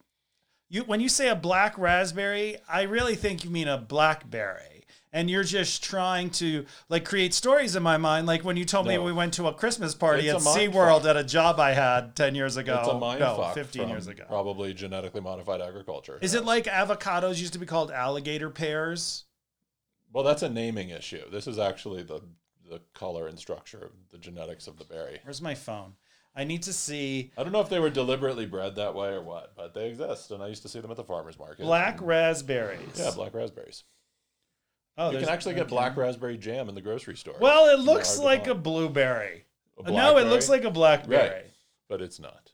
you 0.70 0.82
when 0.84 1.00
you 1.00 1.10
say 1.10 1.30
a 1.30 1.36
black 1.36 1.78
raspberry, 1.78 2.58
I 2.68 2.84
really 2.84 3.16
think 3.16 3.44
you 3.44 3.52
mean 3.52 3.68
a 3.68 3.78
blackberry. 3.78 4.75
And 5.16 5.30
you're 5.30 5.46
just 5.46 5.82
trying 5.82 6.30
to 6.32 6.66
like 6.90 7.06
create 7.06 7.34
stories 7.34 7.78
in 7.78 7.82
my 7.82 7.96
mind. 7.96 8.28
Like 8.28 8.44
when 8.44 8.58
you 8.58 8.66
told 8.66 8.86
me 8.86 8.98
we 8.98 9.14
went 9.14 9.34
to 9.36 9.48
a 9.48 9.54
Christmas 9.54 9.96
party 9.96 10.28
It's 10.28 10.46
at 10.46 10.54
SeaWorld 10.58 11.04
fuck. 11.04 11.06
at 11.12 11.16
a 11.16 11.24
job 11.24 11.58
I 11.58 11.72
had 11.72 12.18
10 12.18 12.36
years 12.36 12.58
ago. 12.58 12.80
It's 12.82 12.90
a 12.90 13.00
mind 13.00 13.22
no, 13.22 13.50
15 13.54 13.82
from 13.84 13.90
years 13.92 14.08
ago. 14.08 14.26
Probably 14.28 14.74
genetically 14.74 15.22
modified 15.22 15.62
agriculture. 15.62 16.20
Is 16.22 16.34
it 16.34 16.44
like 16.44 16.66
avocados 16.66 17.40
used 17.40 17.54
to 17.54 17.60
be 17.60 17.66
called 17.66 17.92
alligator 17.92 18.50
pears? 18.50 19.24
Well, 20.12 20.26
that's 20.26 20.44
a 20.44 20.50
naming 20.50 20.90
issue. 20.90 21.30
This 21.32 21.48
is 21.48 21.58
actually 21.58 22.04
the 22.04 22.20
the 22.70 22.82
color 22.94 23.28
and 23.28 23.40
structure 23.40 23.78
of 23.86 23.92
the 24.12 24.18
genetics 24.18 24.68
of 24.68 24.78
the 24.78 24.84
berry. 24.84 25.20
Where's 25.24 25.42
my 25.42 25.56
phone? 25.56 25.94
I 26.36 26.44
need 26.44 26.64
to 26.64 26.74
see 26.74 27.32
I 27.38 27.44
don't 27.44 27.54
know 27.54 27.62
if 27.62 27.70
they 27.70 27.80
were 27.80 27.90
deliberately 27.90 28.46
bred 28.48 28.76
that 28.76 28.96
way 28.96 29.10
or 29.10 29.22
what, 29.22 29.54
but 29.56 29.74
they 29.74 29.88
exist, 29.88 30.32
and 30.32 30.44
I 30.44 30.48
used 30.48 30.64
to 30.64 30.68
see 30.70 30.82
them 30.82 30.92
at 30.92 30.98
the 30.98 31.06
farmers 31.06 31.40
market. 31.40 31.64
black 31.64 32.00
And- 32.00 32.08
raspberries. 32.08 32.98
Yeah, 33.00 33.12
black 33.16 33.34
raspberries. 33.34 33.86
Oh, 34.98 35.12
you 35.12 35.20
can 35.20 35.30
actually 35.30 35.56
get 35.56 35.64
okay. 35.64 35.70
black 35.72 35.98
raspberry 35.98 36.38
jam 36.38 36.70
in 36.70 36.76
the 36.76 36.82
grocery 36.82 37.18
store. 37.18 37.36
Well, 37.40 37.68
it 37.78 37.80
looks 37.80 38.18
like 38.18 38.48
a 38.48 38.56
blueberry. 38.56 39.46
A 39.86 39.92
No, 39.92 40.18
it 40.18 40.28
looks 40.28 40.48
like 40.48 40.64
a 40.64 40.72
blackberry. 40.72 41.30
Right. 41.30 41.46
but 41.90 42.02
it's 42.02 42.20
not. 42.20 42.52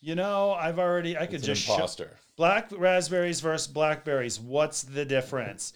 You 0.00 0.14
know, 0.14 0.52
I've 0.52 0.78
already 0.78 1.16
I 1.16 1.26
could 1.26 1.36
It's 1.36 1.46
just 1.46 1.68
imposter. 1.68 2.10
black 2.36 2.70
raspberries 2.76 3.40
versus 3.40 3.66
blackberries. 3.66 4.38
What's 4.38 4.82
the 4.82 5.04
difference? 5.04 5.72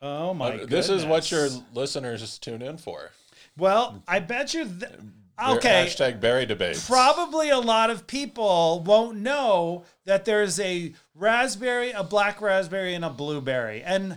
Oh 0.00 0.32
my 0.32 0.52
Uh, 0.52 0.66
this 0.66 0.88
is 0.88 1.04
what 1.04 1.30
your 1.30 1.48
listeners 1.74 2.38
tune 2.38 2.62
in 2.62 2.78
for. 2.78 3.10
Well, 3.56 4.02
I 4.06 4.20
bet 4.20 4.54
you 4.54 4.64
th- 4.64 4.92
Okay. 5.38 5.86
Hashtag 5.86 6.18
berry 6.18 6.46
debate. 6.46 6.82
Probably 6.86 7.50
a 7.50 7.58
lot 7.58 7.90
of 7.90 8.06
people 8.06 8.80
won't 8.86 9.18
know 9.18 9.84
that 10.06 10.24
there's 10.24 10.58
a 10.58 10.94
raspberry, 11.14 11.90
a 11.90 12.02
black 12.02 12.40
raspberry, 12.40 12.94
and 12.94 13.04
a 13.04 13.10
blueberry. 13.10 13.82
And 13.82 14.16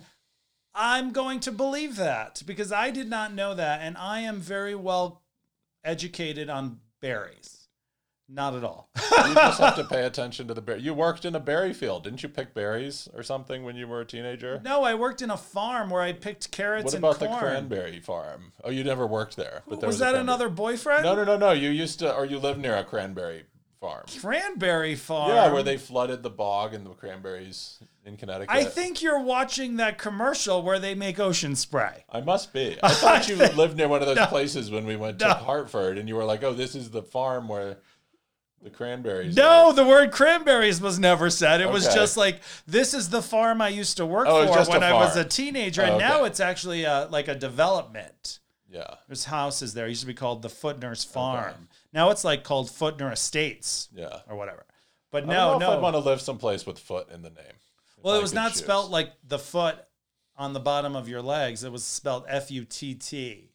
I'm 0.81 1.12
going 1.12 1.41
to 1.41 1.51
believe 1.51 1.98
that 1.98 2.41
because 2.45 2.71
I 2.71 2.89
did 2.89 3.09
not 3.09 3.33
know 3.33 3.53
that. 3.53 3.81
And 3.81 3.98
I 3.98 4.21
am 4.21 4.39
very 4.39 4.75
well 4.75 5.21
educated 5.83 6.50
on 6.50 6.79
berries. 7.01 7.67
Not 8.31 8.55
at 8.55 8.63
all. 8.63 8.89
you 8.95 9.33
just 9.33 9.59
have 9.59 9.75
to 9.75 9.83
pay 9.83 10.05
attention 10.05 10.48
to 10.48 10.53
the 10.53 10.62
berry. 10.62 10.81
You 10.81 10.93
worked 10.93 11.25
in 11.25 11.36
a 11.36 11.39
berry 11.39 11.74
field, 11.74 12.03
didn't 12.03 12.24
you? 12.24 12.29
Pick 12.29 12.53
berries 12.53 13.09
or 13.13 13.24
something 13.24 13.63
when 13.63 13.75
you 13.75 13.88
were 13.88 14.01
a 14.01 14.05
teenager. 14.05 14.62
no, 14.63 14.83
I 14.83 14.93
worked 14.93 15.21
in 15.21 15.31
a 15.31 15.38
farm 15.38 15.89
where 15.89 16.01
I 16.01 16.13
picked 16.13 16.51
carrots 16.51 16.86
What 16.86 16.93
about 16.93 17.19
the 17.19 17.27
cranberry 17.27 18.00
farm? 18.00 18.53
Oh, 18.63 18.69
you 18.69 18.83
never 18.83 19.05
worked 19.05 19.36
there, 19.36 19.63
but 19.67 19.81
there 19.81 19.88
was, 19.88 19.95
was, 19.95 20.00
that 20.00 20.15
another 20.15 20.48
boyfriend? 20.48 21.03
No, 21.03 21.15
no, 21.15 21.24
no, 21.25 21.38
no. 21.38 21.51
You 21.51 21.71
used 21.71 22.00
to, 22.00 22.15
or 22.15 22.24
you 22.24 22.38
lived 22.38 22.59
near 22.59 22.75
a 22.75 22.83
cranberry 22.83 23.45
farm. 23.79 24.05
Cranberry 24.21 24.95
farm. 24.95 25.31
Yeah, 25.31 25.51
where 25.51 25.63
they 25.63 25.77
flooded 25.77 26.21
the 26.21 26.29
bog 26.29 26.74
and 26.75 26.86
the 26.86 26.91
cranberries 26.91 27.79
in 28.06 28.18
Connecticut. 28.18 28.50
I 28.56 28.63
think 28.63 29.01
you're 29.01 29.22
watching 29.22 29.77
that 29.77 29.98
commercial 29.98 30.62
where 30.62 30.79
they 30.79 30.96
make 30.96 31.20
ocean 31.20 31.56
spray. 31.56 32.06
I 32.10 32.22
must 32.22 32.53
be. 32.53 32.77
I 32.82 32.89
thought 32.94 33.27
you 33.27 33.36
lived 33.56 33.77
near 33.77 33.88
one 33.88 34.01
of 34.01 34.08
those 34.08 34.27
places 34.27 34.72
when 34.72 34.86
we 34.86 34.96
went 34.96 35.20
to 35.20 35.27
No. 35.27 35.34
Hartford, 35.34 35.98
and 35.98 36.08
you 36.08 36.15
were 36.15 36.25
like, 36.25 36.44
"Oh, 36.44 36.53
this 36.53 36.75
is 36.75 36.89
the 36.89 37.03
farm 37.03 37.48
where 37.48 37.77
the 38.62 38.70
cranberries." 38.70 39.36
No, 39.36 39.68
are." 39.68 39.74
the 39.74 39.86
word 39.86 40.12
cranberries 40.12 40.82
was 40.82 41.00
never 41.00 41.29
said. 41.29 41.62
It 41.62 41.70
was 41.70 41.86
just 41.94 42.18
like 42.18 42.41
this 42.65 42.94
is 42.94 43.10
the 43.10 43.22
farm 43.22 43.62
I 43.62 43.70
used 43.70 43.98
to 43.98 44.06
work 44.06 44.27
Oh, 44.27 44.46
for 44.48 44.72
when 44.72 44.84
I 44.84 44.94
was 44.94 45.15
a 45.15 45.25
teenager, 45.25 45.84
Oh, 45.84 45.86
and 45.86 45.98
now 46.00 46.24
it's 46.24 46.39
actually 46.39 46.84
a, 46.84 47.08
like 47.10 47.27
a 47.27 47.36
development. 47.36 48.39
Yeah, 48.72 48.96
There's 49.08 49.25
houses 49.25 49.74
there. 49.74 49.88
It 49.88 49.89
used 49.89 50.01
to 50.01 50.08
be 50.08 50.13
called 50.13 50.44
the 50.44 50.48
Footner's 50.48 51.03
Farm. 51.03 51.70
Now 51.91 52.12
it's 52.12 52.24
like 52.24 52.44
called 52.44 52.68
Footner 52.68 53.12
Estates 53.12 53.89
yeah. 53.96 54.20
or 54.29 54.36
whatever. 54.36 54.63
But 55.12 55.24
I 55.24 55.27
no, 55.27 55.58
if 55.58 55.63
I'd 55.63 55.82
want 55.82 55.96
to 55.96 56.00
live 56.00 56.22
someplace 56.22 56.68
with 56.68 56.77
foot 56.77 57.10
in 57.12 57.24
the 57.24 57.32
name. 57.32 57.56
Well, 58.03 58.15
I 58.15 58.20
it 58.20 58.22
was 58.22 58.34
not 58.34 58.51
choose. 58.51 58.60
spelt 58.60 58.89
like 58.91 59.12
the 59.27 59.39
foot 59.39 59.77
on 60.38 60.53
the 60.53 60.60
bottom 60.60 60.96
of 60.96 61.08
your 61.10 61.22
legs. 61.22 61.63
It 61.63 61.72
was 61.72 61.84
spelled 61.84 62.25
F 62.27 62.50
U 62.51 62.65
T 62.65 62.96
T. 62.96 63.51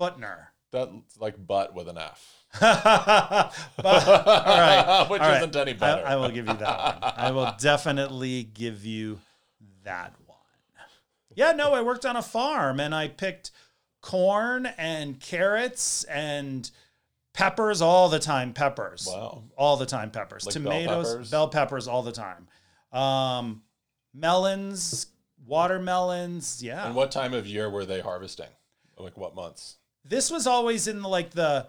Footner. 0.00 0.46
That's 0.70 0.90
like 1.20 1.44
butt 1.46 1.74
with 1.74 1.88
an 1.88 1.98
F. 1.98 2.34
But- 2.60 4.08
all 4.08 4.58
right. 4.58 5.06
Which 5.10 5.20
right. 5.20 5.38
isn't 5.38 5.56
any 5.56 5.72
better. 5.74 6.04
I 6.06 6.16
will 6.16 6.30
give 6.30 6.46
you 6.48 6.54
that 6.54 7.00
one. 7.02 7.12
I 7.16 7.30
will 7.30 7.52
definitely 7.60 8.44
give 8.44 8.84
you 8.84 9.20
that 9.84 10.14
one. 10.26 10.38
Yeah, 11.34 11.52
no, 11.52 11.72
I 11.72 11.82
worked 11.82 12.04
on 12.06 12.16
a 12.16 12.22
farm 12.22 12.80
and 12.80 12.94
I 12.94 13.08
picked 13.08 13.50
corn 14.00 14.66
and 14.66 15.18
carrots 15.20 16.04
and 16.04 16.70
peppers 17.32 17.80
all 17.82 18.08
the 18.08 18.18
time. 18.18 18.52
Peppers. 18.52 19.06
Wow. 19.10 19.44
All 19.56 19.76
the 19.76 19.86
time. 19.86 20.10
Peppers. 20.10 20.44
Like 20.46 20.54
bell 20.54 20.62
Tomatoes, 20.62 21.12
peppers? 21.12 21.30
bell 21.30 21.48
peppers 21.48 21.88
all 21.88 22.02
the 22.02 22.12
time. 22.12 22.48
Um, 22.92 23.62
melons, 24.14 25.06
watermelons. 25.46 26.62
Yeah. 26.62 26.86
And 26.86 26.94
what 26.94 27.10
time 27.10 27.34
of 27.34 27.46
year 27.46 27.68
were 27.70 27.84
they 27.84 28.00
harvesting? 28.00 28.48
Like 28.98 29.16
what 29.16 29.34
months? 29.34 29.76
this 30.04 30.30
was 30.32 30.48
always 30.48 30.88
in 30.88 31.00
the, 31.02 31.08
like 31.08 31.30
the 31.30 31.66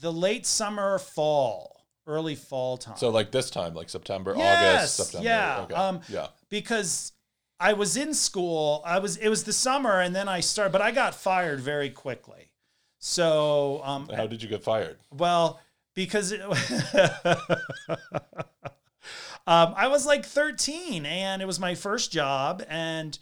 the 0.00 0.12
late 0.12 0.46
summer, 0.46 0.98
fall, 0.98 1.84
early 2.06 2.34
fall 2.34 2.76
time. 2.78 2.96
So 2.96 3.10
like 3.10 3.30
this 3.30 3.50
time, 3.50 3.74
like 3.74 3.88
September, 3.90 4.34
Yes, 4.36 4.78
August, 4.78 4.96
September. 4.96 5.26
yeah, 5.28 5.60
Okay. 5.64 5.74
um, 5.74 6.00
yeah. 6.08 6.28
because 6.48 7.12
I 7.58 7.74
was 7.74 7.96
in 7.96 8.14
school. 8.14 8.82
I 8.86 8.98
was 8.98 9.16
it 9.18 9.28
was 9.28 9.44
the 9.44 9.52
summer 9.52 10.00
and 10.00 10.14
then 10.14 10.28
I 10.28 10.40
started 10.40 10.72
but 10.72 10.80
I 10.82 10.90
got 10.92 11.14
fired 11.14 11.60
very 11.60 11.90
quickly. 11.90 12.50
So 12.98 13.80
um 13.84 14.08
How 14.14 14.26
did 14.26 14.42
you 14.42 14.48
get 14.48 14.62
fired? 14.62 14.98
well 15.10 15.60
because 15.94 16.32
it, 16.32 16.40
um 19.46 19.74
I 19.76 19.88
was 19.88 20.06
like 20.06 20.24
13 20.24 21.06
and 21.06 21.42
it 21.42 21.46
was 21.46 21.60
my 21.60 21.74
first 21.74 22.12
job 22.12 22.64
and 22.68 23.18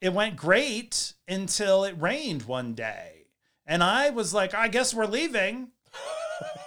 it 0.00 0.12
went 0.12 0.36
great 0.36 1.12
until 1.28 1.84
it 1.84 1.94
rained 2.00 2.42
one 2.44 2.74
day. 2.74 3.26
And 3.66 3.82
I 3.82 4.10
was 4.10 4.32
like 4.34 4.54
I 4.54 4.68
guess 4.68 4.94
we're 4.94 5.06
leaving. 5.06 5.68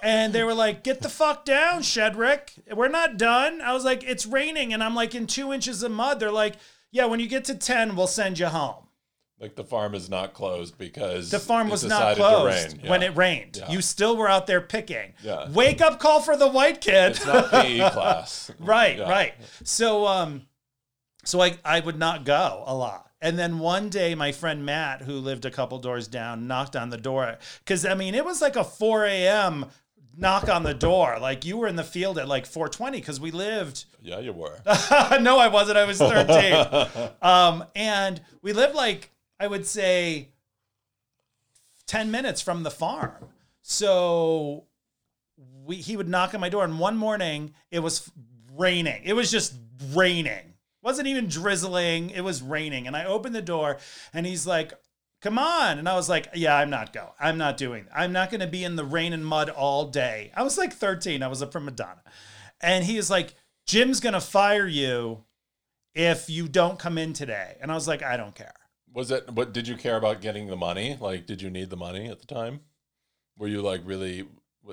And 0.03 0.33
they 0.33 0.43
were 0.43 0.53
like, 0.53 0.83
get 0.83 1.01
the 1.01 1.10
fuck 1.10 1.45
down, 1.45 1.81
Shedrick. 1.81 2.60
We're 2.75 2.89
not 2.89 3.17
done. 3.17 3.62
I 3.62 3.74
was 3.74 3.83
like, 3.83 4.03
it's 4.03 4.25
raining. 4.25 4.74
And 4.74 4.83
I'm 4.83 4.95
like 4.95 5.15
in 5.15 5.27
two 5.27 5.53
inches 5.53 5.81
of 5.81 5.91
mud. 5.91 6.19
They're 6.19 6.31
like, 6.31 6.55
yeah, 6.91 7.05
when 7.05 7.19
you 7.19 7.27
get 7.27 7.45
to 7.45 7.55
10, 7.55 7.95
we'll 7.95 8.07
send 8.07 8.38
you 8.38 8.48
home. 8.48 8.82
Like 9.39 9.55
the 9.55 9.63
farm 9.63 9.93
is 9.93 10.09
not 10.09 10.33
closed 10.33 10.77
because 10.77 11.29
The 11.29 11.39
farm 11.39 11.69
was 11.69 11.83
not 11.83 12.15
closed 12.15 12.77
rain. 12.79 12.89
when 12.89 13.03
it 13.03 13.15
rained. 13.17 13.57
Yeah. 13.57 13.71
You 13.71 13.81
still 13.81 14.15
were 14.15 14.29
out 14.29 14.47
there 14.47 14.61
picking. 14.61 15.13
Yeah. 15.21 15.49
Wake 15.51 15.81
up 15.81 15.99
call 15.99 16.21
for 16.21 16.37
the 16.37 16.47
white 16.47 16.79
kid. 16.79 17.11
It's 17.11 17.25
not 17.25 17.51
PE 17.51 17.89
class. 17.91 18.51
right, 18.59 18.97
Yeah. 18.97 19.09
right. 19.09 19.33
So 19.63 20.05
um 20.07 20.43
so 21.25 21.41
I 21.41 21.57
I 21.65 21.81
would 21.81 21.97
not 21.99 22.23
go 22.25 22.63
a 22.65 22.75
lot. 22.75 23.09
And 23.21 23.37
then 23.39 23.59
one 23.59 23.89
day 23.89 24.15
my 24.15 24.31
friend 24.31 24.65
Matt, 24.65 25.01
who 25.01 25.13
lived 25.13 25.43
a 25.45 25.51
couple 25.51 25.77
doors 25.79 26.07
down, 26.07 26.47
knocked 26.47 26.75
on 26.77 26.89
the 26.89 26.97
door. 26.97 27.37
Cause 27.65 27.85
I 27.85 27.95
mean 27.95 28.15
it 28.15 28.23
was 28.23 28.41
like 28.41 28.55
a 28.55 28.63
4 28.63 29.05
a.m. 29.05 29.65
knock 30.15 30.47
on 30.47 30.63
the 30.63 30.73
door. 30.73 31.17
Like 31.19 31.43
you 31.43 31.57
were 31.57 31.67
in 31.67 31.75
the 31.75 31.83
field 31.83 32.17
at 32.17 32.29
like 32.29 32.45
420 32.45 32.99
because 32.99 33.19
we 33.19 33.31
lived 33.31 33.85
Yeah, 34.01 34.19
you 34.19 34.31
were. 34.31 34.59
no, 35.19 35.37
I 35.37 35.49
wasn't. 35.49 35.77
I 35.77 35.83
was 35.85 35.97
13. 35.97 37.09
um, 37.21 37.65
and 37.75 38.21
we 38.41 38.53
lived 38.53 38.75
like, 38.75 39.09
I 39.43 39.47
would 39.47 39.67
say, 39.67 40.29
10 41.88 42.12
minutes 42.12 42.41
from 42.41 42.63
the 42.63 42.71
farm. 42.71 43.27
So 43.62 44.63
we, 45.65 45.75
he 45.75 45.97
would 45.97 46.07
knock 46.07 46.33
on 46.33 46.39
my 46.39 46.47
door. 46.47 46.63
And 46.63 46.79
one 46.79 46.95
morning, 46.95 47.53
it 47.69 47.79
was 47.79 48.09
raining. 48.55 49.01
It 49.03 49.12
was 49.12 49.29
just 49.29 49.53
raining. 49.91 50.53
wasn't 50.81 51.09
even 51.09 51.27
drizzling. 51.27 52.09
It 52.12 52.21
was 52.21 52.41
raining. 52.41 52.88
And 52.88 52.95
I 52.95 53.03
opened 53.03 53.35
the 53.35 53.41
door, 53.41 53.79
and 54.13 54.25
he's 54.25 54.47
like, 54.47 54.71
Come 55.21 55.38
on. 55.38 55.77
And 55.77 55.89
I 55.89 55.95
was 55.95 56.07
like, 56.07 56.29
Yeah, 56.33 56.55
I'm 56.55 56.69
not 56.69 56.93
going. 56.93 57.12
I'm 57.19 57.38
not 57.38 57.57
doing 57.57 57.85
I'm 57.93 58.13
not 58.13 58.29
going 58.29 58.41
to 58.41 58.47
be 58.47 58.63
in 58.63 58.77
the 58.77 58.85
rain 58.85 59.12
and 59.12 59.25
mud 59.25 59.50
all 59.50 59.88
day. 59.88 60.31
I 60.38 60.43
was 60.43 60.57
like 60.57 60.71
13. 60.71 61.21
I 61.21 61.27
was 61.27 61.41
a 61.41 61.47
prima 61.47 61.71
donna. 61.71 62.03
And 62.62 62.85
he 62.85 62.97
is 62.97 63.09
like, 63.09 63.35
Jim's 63.65 64.00
going 64.00 64.13
to 64.13 64.21
fire 64.21 64.67
you 64.67 65.25
if 65.93 66.29
you 66.29 66.47
don't 66.47 66.79
come 66.79 66.97
in 66.97 67.12
today. 67.12 67.57
And 67.62 67.71
I 67.71 67.75
was 67.75 67.89
like, 67.89 68.03
I 68.03 68.15
don't 68.15 68.35
care. 68.35 68.53
Was 68.93 69.12
it? 69.12 69.29
What 69.31 69.53
did 69.53 69.67
you 69.67 69.75
care 69.75 69.97
about 69.97 70.21
getting 70.21 70.47
the 70.47 70.55
money? 70.55 70.97
Like, 71.00 71.25
did 71.25 71.41
you 71.41 71.50
need 71.50 71.69
the 71.69 71.77
money 71.77 72.07
at 72.09 72.19
the 72.19 72.27
time? 72.27 72.62
Were 73.38 73.47
you 73.47 73.62
like 73.62 73.81
really? 73.85 74.27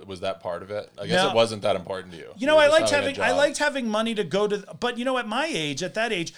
Was 0.06 0.20
that 0.20 0.40
part 0.40 0.62
of 0.62 0.70
it? 0.70 0.88
I 1.00 1.06
guess 1.06 1.24
No. 1.24 1.30
it 1.30 1.34
wasn't 1.34 1.62
that 1.62 1.74
important 1.74 2.12
to 2.12 2.18
you. 2.18 2.32
You 2.36 2.46
know, 2.46 2.56
were 2.56 2.62
I 2.62 2.68
liked 2.68 2.90
having 2.90 3.20
I 3.20 3.32
liked 3.32 3.58
having 3.58 3.88
money 3.88 4.14
to 4.14 4.22
go 4.24 4.46
to, 4.46 4.58
but 4.78 4.98
you 4.98 5.04
know, 5.04 5.18
at 5.18 5.26
my 5.26 5.46
age, 5.46 5.82
at 5.82 5.94
that 5.94 6.12
age, 6.12 6.32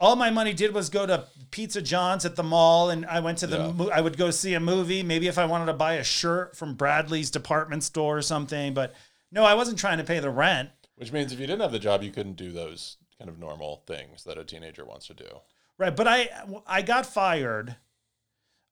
all 0.00 0.16
my 0.16 0.30
money 0.30 0.52
did 0.54 0.72
was 0.74 0.88
go 0.88 1.04
to 1.06 1.26
Pizza 1.50 1.82
John's 1.82 2.24
at 2.24 2.34
the 2.36 2.42
mall, 2.42 2.88
and 2.90 3.04
I 3.06 3.20
went 3.20 3.38
to 3.38 3.46
the. 3.46 3.58
Yeah. 3.58 3.72
mo- 3.72 3.90
I 3.90 4.00
would 4.00 4.16
go 4.16 4.30
see 4.30 4.54
a 4.54 4.60
movie. 4.60 5.02
Maybe 5.02 5.26
if 5.26 5.36
I 5.38 5.44
wanted 5.44 5.66
to 5.66 5.74
buy 5.74 5.94
a 5.94 6.04
shirt 6.04 6.56
from 6.56 6.76
Bradlees 6.76 7.30
department 7.30 7.82
store 7.84 8.16
or 8.18 8.22
something, 8.22 8.72
but 8.74 8.94
no, 9.30 9.44
I 9.44 9.54
wasn't 9.54 9.78
trying 9.78 9.98
to 9.98 10.04
pay 10.04 10.18
the 10.20 10.30
rent. 10.30 10.70
Which 10.96 11.12
means 11.12 11.32
if 11.32 11.40
you 11.40 11.46
didn't 11.46 11.62
have 11.62 11.72
the 11.72 11.78
job, 11.78 12.02
you 12.02 12.10
couldn't 12.10 12.36
do 12.36 12.52
those 12.52 12.96
kind 13.18 13.28
of 13.28 13.38
normal 13.38 13.82
things 13.86 14.24
that 14.24 14.38
a 14.38 14.44
teenager 14.44 14.84
wants 14.84 15.06
to 15.08 15.14
do. 15.14 15.28
Right, 15.82 15.96
but 15.96 16.06
I 16.06 16.28
I 16.64 16.82
got 16.82 17.06
fired. 17.06 17.74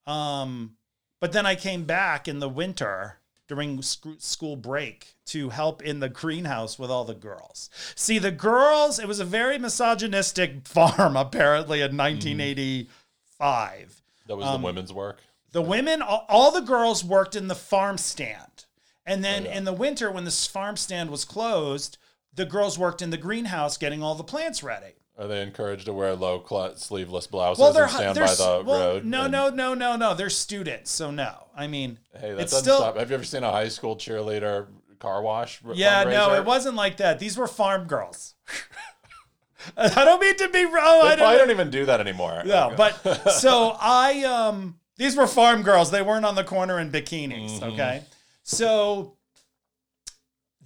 Um, 0.07 0.77
but 1.19 1.33
then 1.33 1.45
I 1.45 1.55
came 1.55 1.83
back 1.83 2.29
in 2.29 2.39
the 2.39 2.47
winter 2.47 3.17
during 3.49 3.81
school 3.81 4.55
break 4.55 5.15
to 5.25 5.49
help 5.49 5.81
in 5.81 5.99
the 5.99 6.07
greenhouse 6.07 6.79
with 6.79 6.89
all 6.89 7.03
the 7.03 7.13
girls. 7.13 7.69
See, 7.95 8.17
the 8.17 8.31
girls, 8.31 8.97
it 8.97 9.09
was 9.09 9.19
a 9.19 9.25
very 9.25 9.57
misogynistic 9.57 10.65
farm 10.69 11.17
apparently 11.17 11.81
in 11.81 11.97
1985. 11.97 14.01
That 14.27 14.37
was 14.37 14.45
Um, 14.45 14.61
the 14.61 14.65
women's 14.65 14.93
work. 14.93 15.19
The 15.51 15.61
women, 15.61 16.01
all, 16.01 16.25
all 16.29 16.49
the 16.51 16.61
girls 16.61 17.03
worked 17.03 17.35
in 17.35 17.49
the 17.49 17.55
farm 17.55 17.97
stand. 17.97 18.67
And 19.05 19.21
then 19.21 19.45
Oh, 19.45 19.49
yeah. 19.49 19.57
in 19.57 19.65
the 19.65 19.73
winter, 19.73 20.09
when 20.09 20.23
this 20.23 20.47
farm 20.47 20.77
stand 20.77 21.09
was 21.09 21.25
closed, 21.25 21.97
the 22.33 22.45
girls 22.45 22.79
worked 22.79 23.01
in 23.01 23.09
the 23.09 23.17
greenhouse 23.17 23.77
getting 23.77 24.01
all 24.01 24.15
the 24.15 24.23
plants 24.23 24.63
ready. 24.63 24.93
Are 25.21 25.27
they 25.27 25.43
encouraged 25.43 25.85
to 25.85 25.93
wear 25.93 26.15
low 26.15 26.43
cl- 26.47 26.75
sleeveless 26.77 27.27
blouses 27.27 27.61
Well, 27.61 27.73
they're 27.73 27.83
and 27.83 27.91
stand 27.93 28.15
they're 28.17 28.25
by 28.25 28.33
the 28.33 28.63
well, 28.65 28.79
road? 28.93 29.05
No, 29.05 29.23
and- 29.23 29.31
no, 29.31 29.49
no, 29.49 29.73
no, 29.75 29.95
no. 29.95 30.15
They're 30.15 30.31
students, 30.31 30.89
so 30.89 31.11
no. 31.11 31.47
I 31.55 31.67
mean, 31.67 31.99
Hey, 32.19 32.31
that 32.31 32.39
it's 32.41 32.51
doesn't 32.51 32.63
still 32.63 32.77
stop. 32.79 32.97
Have 32.97 33.09
you 33.11 33.15
ever 33.15 33.23
seen 33.23 33.43
a 33.43 33.51
high 33.51 33.67
school 33.67 33.95
cheerleader 33.95 34.67
car 34.99 35.21
wash? 35.21 35.61
yeah. 35.75 36.03
No, 36.05 36.33
it 36.33 36.43
wasn't 36.45 36.75
like 36.75 36.97
that. 36.97 37.19
These 37.19 37.37
were 37.37 37.47
farm 37.47 37.85
girls. 37.85 38.33
I 39.77 39.89
don't 40.05 40.19
mean 40.19 40.35
to 40.37 40.49
be 40.49 40.65
wrong. 40.65 41.01
They 41.03 41.07
I 41.11 41.15
don't. 41.15 41.37
don't 41.37 41.51
even 41.51 41.69
do 41.69 41.85
that 41.85 41.99
anymore. 41.99 42.41
No, 42.45 42.73
but 42.75 42.93
so 43.31 43.77
I 43.79 44.23
um 44.23 44.79
these 44.97 45.15
were 45.15 45.27
farm 45.27 45.61
girls. 45.61 45.91
They 45.91 46.01
weren't 46.01 46.25
on 46.25 46.33
the 46.33 46.43
corner 46.43 46.79
in 46.79 46.91
bikinis, 46.91 47.59
Mhm. 47.59 47.73
okay? 47.73 48.03
So 48.43 49.17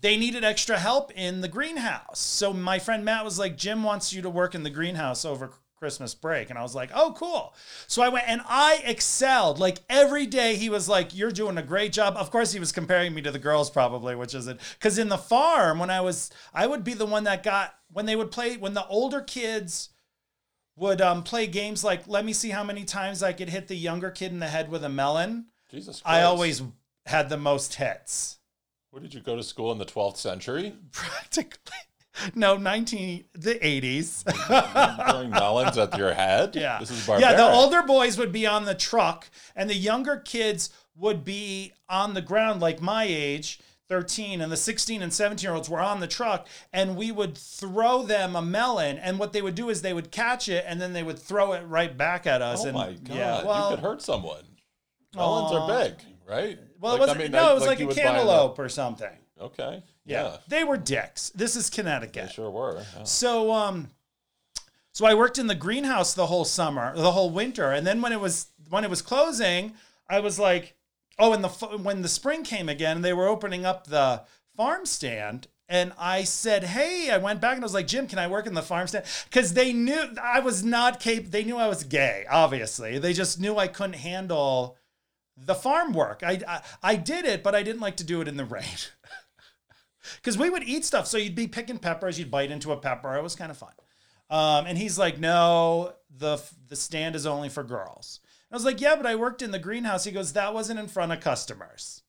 they 0.05 0.17
needed 0.17 0.43
extra 0.43 0.77
help 0.77 1.11
in 1.13 1.41
the 1.41 1.47
greenhouse. 1.47 2.19
So 2.19 2.53
my 2.53 2.77
friend 2.77 3.03
Matt 3.03 3.25
was 3.25 3.39
like, 3.39 3.57
"Jim 3.57 3.81
wants 3.81 4.13
you 4.13 4.21
to 4.21 4.29
work 4.29 4.53
in 4.53 4.61
the 4.61 4.69
greenhouse 4.69 5.25
over 5.25 5.49
Christmas 5.79 6.13
break." 6.13 6.51
And 6.51 6.59
I 6.59 6.61
was 6.61 6.75
like, 6.75 6.91
"Oh, 6.93 7.15
cool." 7.17 7.55
So 7.87 8.03
I 8.03 8.09
went 8.09 8.29
and 8.29 8.41
I 8.47 8.83
excelled. 8.85 9.57
Like 9.57 9.79
every 9.89 10.27
day 10.27 10.57
he 10.57 10.69
was 10.69 10.87
like, 10.87 11.15
"You're 11.15 11.31
doing 11.31 11.57
a 11.57 11.63
great 11.63 11.91
job." 11.91 12.17
Of 12.17 12.29
course 12.29 12.51
he 12.51 12.59
was 12.59 12.71
comparing 12.71 13.15
me 13.15 13.23
to 13.23 13.31
the 13.31 13.39
girls 13.39 13.71
probably, 13.71 14.15
which 14.15 14.35
isn't 14.35 14.59
cuz 14.79 14.99
in 14.99 15.09
the 15.09 15.17
farm 15.17 15.79
when 15.79 15.89
I 15.89 16.01
was 16.01 16.29
I 16.53 16.67
would 16.67 16.83
be 16.83 16.93
the 16.93 17.07
one 17.07 17.23
that 17.23 17.41
got 17.41 17.73
when 17.91 18.05
they 18.05 18.15
would 18.15 18.29
play 18.29 18.57
when 18.57 18.75
the 18.75 18.85
older 18.85 19.21
kids 19.21 19.89
would 20.75 21.01
um, 21.01 21.23
play 21.23 21.47
games 21.47 21.83
like 21.83 22.07
let 22.07 22.23
me 22.23 22.31
see 22.33 22.51
how 22.51 22.63
many 22.63 22.83
times 22.83 23.23
I 23.23 23.33
could 23.33 23.49
hit 23.49 23.69
the 23.69 23.75
younger 23.75 24.11
kid 24.11 24.31
in 24.31 24.37
the 24.37 24.49
head 24.49 24.69
with 24.69 24.83
a 24.83 24.89
melon. 24.89 25.47
Jesus 25.71 26.01
Christ. 26.01 26.15
I 26.15 26.21
always 26.21 26.61
had 27.07 27.29
the 27.29 27.37
most 27.37 27.73
hits. 27.73 28.34
Where 28.95 29.01
did 29.01 29.13
you 29.13 29.19
go 29.19 29.35
to 29.35 29.43
school 29.43 29.73
in 29.73 29.77
the 29.77 29.83
12th 29.85 30.15
century? 30.15 30.73
Practically. 30.93 31.73
No, 32.33 32.55
19 32.55 33.25
the 33.33 33.55
80s. 33.55 34.23
Throwing 35.11 35.31
melons 35.31 35.77
at 35.77 35.97
your 35.97 36.13
head? 36.13 36.55
yeah. 36.55 36.79
This 36.79 36.91
is 36.91 37.05
barbaric. 37.05 37.29
yeah, 37.29 37.35
the 37.45 37.51
older 37.53 37.81
boys 37.83 38.17
would 38.17 38.31
be 38.31 38.47
on 38.47 38.63
the 38.63 38.73
truck 38.73 39.29
and 39.53 39.69
the 39.69 39.75
younger 39.75 40.15
kids 40.15 40.69
would 40.95 41.25
be 41.25 41.73
on 41.89 42.13
the 42.13 42.21
ground 42.21 42.61
like 42.61 42.79
my 42.81 43.03
age. 43.03 43.59
13 43.89 44.39
and 44.39 44.49
the 44.49 44.55
16 44.55 45.01
and 45.01 45.13
17 45.13 45.45
year 45.45 45.53
olds 45.53 45.69
were 45.69 45.81
on 45.81 45.99
the 45.99 46.07
truck 46.07 46.47
and 46.71 46.95
we 46.95 47.11
would 47.11 47.37
throw 47.37 48.01
them 48.01 48.33
a 48.37 48.41
melon 48.41 48.97
and 48.97 49.19
what 49.19 49.33
they 49.33 49.41
would 49.41 49.55
do 49.55 49.69
is 49.69 49.81
they 49.81 49.93
would 49.93 50.09
catch 50.09 50.47
it 50.47 50.63
and 50.65 50.79
then 50.79 50.93
they 50.93 51.03
would 51.03 51.19
throw 51.19 51.51
it 51.51 51.63
right 51.67 51.97
back 51.97 52.25
at 52.25 52.41
us 52.41 52.63
Oh 52.63 52.67
and 52.69 52.73
my 52.77 52.93
God. 52.93 53.09
yeah 53.17 53.43
well 53.43 53.71
you 53.71 53.75
could 53.75 53.83
hurt 53.83 54.01
someone. 54.01 54.43
Melons 55.13 55.51
are 55.51 55.83
big, 55.83 55.95
right? 56.27 56.59
Well, 56.79 56.93
Like, 56.93 56.97
it 56.97 57.01
wasn't. 57.01 57.19
I 57.19 57.23
mean, 57.23 57.31
no, 57.31 57.47
I- 57.47 57.51
it 57.51 57.55
was 57.55 57.65
like, 57.67 57.79
you 57.79 57.89
a 57.89 57.93
cantaloupe 57.95 58.59
or 58.59 58.69
something. 58.69 59.09
Okay. 59.39 59.83
Yeah. 60.05 60.23
Yeah. 60.23 60.37
they 60.47 60.63
were 60.63 60.77
dicks. 60.77 61.29
This 61.31 61.55
is 61.55 61.69
Connecticut. 61.69 62.27
They 62.27 62.33
sure 62.33 62.49
were. 62.49 62.83
Yeah. 62.97 63.03
So, 63.03 63.51
um, 63.51 63.89
so 64.91 65.05
I 65.05 65.13
worked 65.13 65.37
in 65.37 65.47
the 65.47 65.55
greenhouse 65.55 66.13
the 66.13 66.27
whole 66.27 66.45
summer, 66.45 66.95
the 66.95 67.11
whole 67.11 67.29
winter, 67.29 67.71
and 67.71 67.85
then 67.85 68.01
when 68.01 68.11
it 68.13 68.19
was 68.19 68.47
when 68.69 68.83
it 68.83 68.89
was 68.89 69.01
closing, 69.01 69.73
I 70.09 70.19
was 70.21 70.39
like, 70.39 70.75
oh, 71.19 71.33
and 71.33 71.43
the 71.43 71.49
when 71.49 72.01
the 72.01 72.07
spring 72.09 72.43
came 72.43 72.69
again, 72.69 73.01
they 73.01 73.13
were 73.13 73.27
opening 73.27 73.65
up 73.65 73.87
the 73.87 74.23
farm 74.55 74.85
stand. 74.85 75.47
And 75.67 75.93
I 75.97 76.23
said, 76.23 76.63
"Hey," 76.63 77.09
I 77.09 77.17
went 77.17 77.41
back 77.41 77.55
and 77.55 77.63
I 77.63 77.65
was 77.65 77.73
like, 77.73 77.87
"Jim, 77.87 78.05
can 78.07 78.19
I 78.19 78.27
work 78.27 78.45
in 78.45 78.53
the 78.53 78.61
farm 78.61 78.85
stand?" 78.87 79.05
Because 79.25 79.53
they 79.55 79.73
knew 79.73 79.99
I 80.21 80.39
was 80.39 80.63
not 80.63 80.99
capable. 80.99 81.31
They 81.31 81.43
knew 81.43 81.57
I 81.57 81.67
was 81.67 81.83
gay. 81.83 82.25
Obviously, 82.29 82.99
they 82.99 83.13
just 83.13 83.39
knew 83.39 83.57
I 83.57 83.67
couldn't 83.67 83.93
handle 83.95 84.77
the 85.37 85.55
farm 85.55 85.93
work. 85.93 86.21
I, 86.23 86.39
I 86.47 86.61
I 86.81 86.95
did 86.95 87.25
it, 87.25 87.43
but 87.43 87.55
I 87.55 87.63
didn't 87.63 87.81
like 87.81 87.97
to 87.97 88.03
do 88.03 88.21
it 88.21 88.27
in 88.27 88.37
the 88.37 88.45
rain. 88.45 88.63
Because 90.17 90.37
we 90.37 90.51
would 90.51 90.63
eat 90.63 90.85
stuff. 90.85 91.07
So 91.07 91.17
you'd 91.17 91.33
be 91.33 91.47
picking 91.47 91.79
peppers, 91.79 92.19
you'd 92.19 92.29
bite 92.29 92.51
into 92.51 92.71
a 92.71 92.77
pepper. 92.77 93.15
It 93.15 93.23
was 93.23 93.35
kind 93.35 93.49
of 93.49 93.57
fun. 93.57 93.73
Um, 94.29 94.65
and 94.65 94.77
he's 94.77 94.97
like, 94.97 95.19
no, 95.19 95.93
the 96.15 96.41
the 96.67 96.75
stand 96.75 97.15
is 97.15 97.25
only 97.25 97.49
for 97.49 97.63
girls. 97.63 98.19
I 98.51 98.55
was 98.55 98.65
like, 98.65 98.81
yeah, 98.81 98.95
but 98.95 99.05
I 99.05 99.15
worked 99.15 99.41
in 99.41 99.51
the 99.51 99.59
greenhouse. 99.59 100.03
He 100.03 100.11
goes, 100.11 100.33
that 100.33 100.53
wasn't 100.53 100.79
in 100.79 100.87
front 100.87 101.11
of 101.11 101.19
customers. 101.19 102.03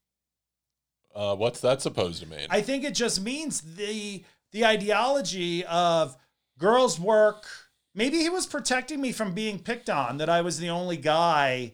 Uh, 1.14 1.34
what's 1.34 1.60
that 1.60 1.80
supposed 1.80 2.22
to 2.22 2.28
mean? 2.28 2.46
I 2.50 2.60
think 2.60 2.84
it 2.84 2.94
just 2.94 3.22
means 3.22 3.60
the 3.60 4.24
the 4.52 4.64
ideology 4.64 5.64
of 5.64 6.16
girls 6.58 7.00
work. 7.00 7.46
Maybe 7.94 8.18
he 8.18 8.28
was 8.28 8.46
protecting 8.46 9.00
me 9.00 9.12
from 9.12 9.32
being 9.32 9.58
picked 9.58 9.90
on. 9.90 10.18
That 10.18 10.28
I 10.28 10.42
was 10.42 10.58
the 10.58 10.70
only 10.70 10.96
guy 10.96 11.72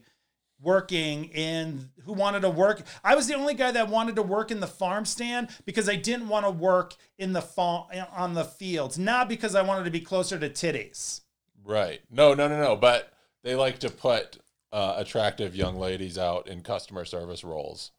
working 0.63 1.25
in 1.25 1.89
who 2.05 2.13
wanted 2.13 2.41
to 2.41 2.49
work. 2.49 2.81
I 3.03 3.15
was 3.15 3.27
the 3.27 3.35
only 3.35 3.53
guy 3.53 3.71
that 3.71 3.89
wanted 3.89 4.15
to 4.15 4.23
work 4.23 4.49
in 4.49 4.59
the 4.61 4.67
farm 4.67 5.05
stand 5.05 5.49
because 5.65 5.87
I 5.89 5.95
didn't 5.97 6.29
want 6.29 6.45
to 6.45 6.51
work 6.51 6.95
in 7.19 7.33
the 7.33 7.41
farm 7.41 7.85
on 8.15 8.33
the 8.33 8.45
fields, 8.45 8.97
not 8.97 9.27
because 9.29 9.53
I 9.55 9.61
wanted 9.61 9.83
to 9.85 9.91
be 9.91 9.99
closer 10.01 10.39
to 10.39 10.49
titties. 10.49 11.21
right. 11.65 12.01
No, 12.09 12.33
no, 12.33 12.47
no, 12.47 12.59
no. 12.61 12.75
But 12.75 13.11
they 13.43 13.55
like 13.55 13.79
to 13.79 13.89
put 13.89 14.37
uh, 14.71 14.95
attractive 14.97 15.55
young 15.55 15.75
ladies 15.77 16.17
out 16.17 16.47
in 16.47 16.61
customer 16.61 17.05
service 17.05 17.43
roles 17.43 17.91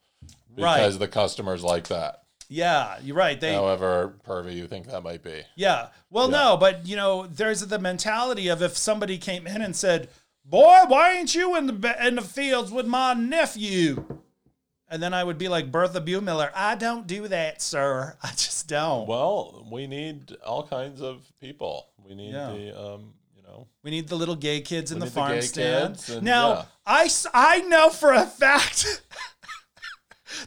Right. 0.56 0.76
because 0.78 0.98
the 0.98 1.08
customers 1.08 1.62
like 1.62 1.88
that. 1.88 2.22
Yeah, 2.48 2.98
you're 3.02 3.16
right. 3.16 3.40
They 3.40 3.54
However 3.54 4.16
pervy 4.26 4.54
you 4.54 4.66
think 4.66 4.86
that 4.88 5.02
might 5.02 5.22
be. 5.22 5.42
Yeah. 5.56 5.88
Well, 6.10 6.30
Yeah. 6.30 6.36
no, 6.36 6.56
but 6.58 6.86
you 6.86 6.94
know, 6.96 7.26
there's 7.26 7.60
the 7.62 7.78
mentality 7.78 8.48
of 8.48 8.60
if 8.62 8.76
somebody 8.76 9.16
came 9.18 9.46
in 9.46 9.62
and 9.62 9.74
said, 9.74 10.08
"Boy, 10.44 10.78
why 10.86 11.12
ain't 11.12 11.34
you 11.34 11.56
in 11.56 11.66
the 11.66 12.06
in 12.06 12.16
the 12.16 12.22
fields 12.22 12.70
with 12.70 12.86
my 12.86 13.14
nephew?" 13.14 14.20
And 14.88 15.02
then 15.02 15.14
I 15.14 15.24
would 15.24 15.38
be 15.38 15.48
like 15.48 15.72
Bertha 15.72 16.00
Buemiller, 16.00 16.50
"I 16.54 16.74
don't 16.74 17.06
do 17.06 17.26
that, 17.28 17.60
sir. 17.62 18.16
I 18.22 18.28
just 18.30 18.68
don't. 18.68 19.06
Well, 19.08 19.66
we 19.70 19.86
need 19.86 20.36
all 20.44 20.62
kinds 20.66 21.00
of 21.00 21.26
people. 21.40 21.88
We 21.98 22.14
need 22.14 22.32
Yeah. 22.32 22.50
the, 22.52 22.80
um, 22.80 23.14
you 23.34 23.42
know, 23.42 23.66
we 23.82 23.90
need 23.90 24.08
the 24.08 24.16
little 24.16 24.36
gay 24.36 24.60
kids 24.60 24.92
in 24.92 24.98
the 24.98 25.06
the 25.06 25.10
farm 25.10 25.32
gay 25.32 25.40
stand." 25.40 26.02
and- 26.08 26.22
now, 26.22 26.48
yeah. 26.50 26.64
I 26.86 27.10
I 27.32 27.58
know 27.62 27.90
for 27.90 28.12
a 28.12 28.26
fact. 28.26 29.02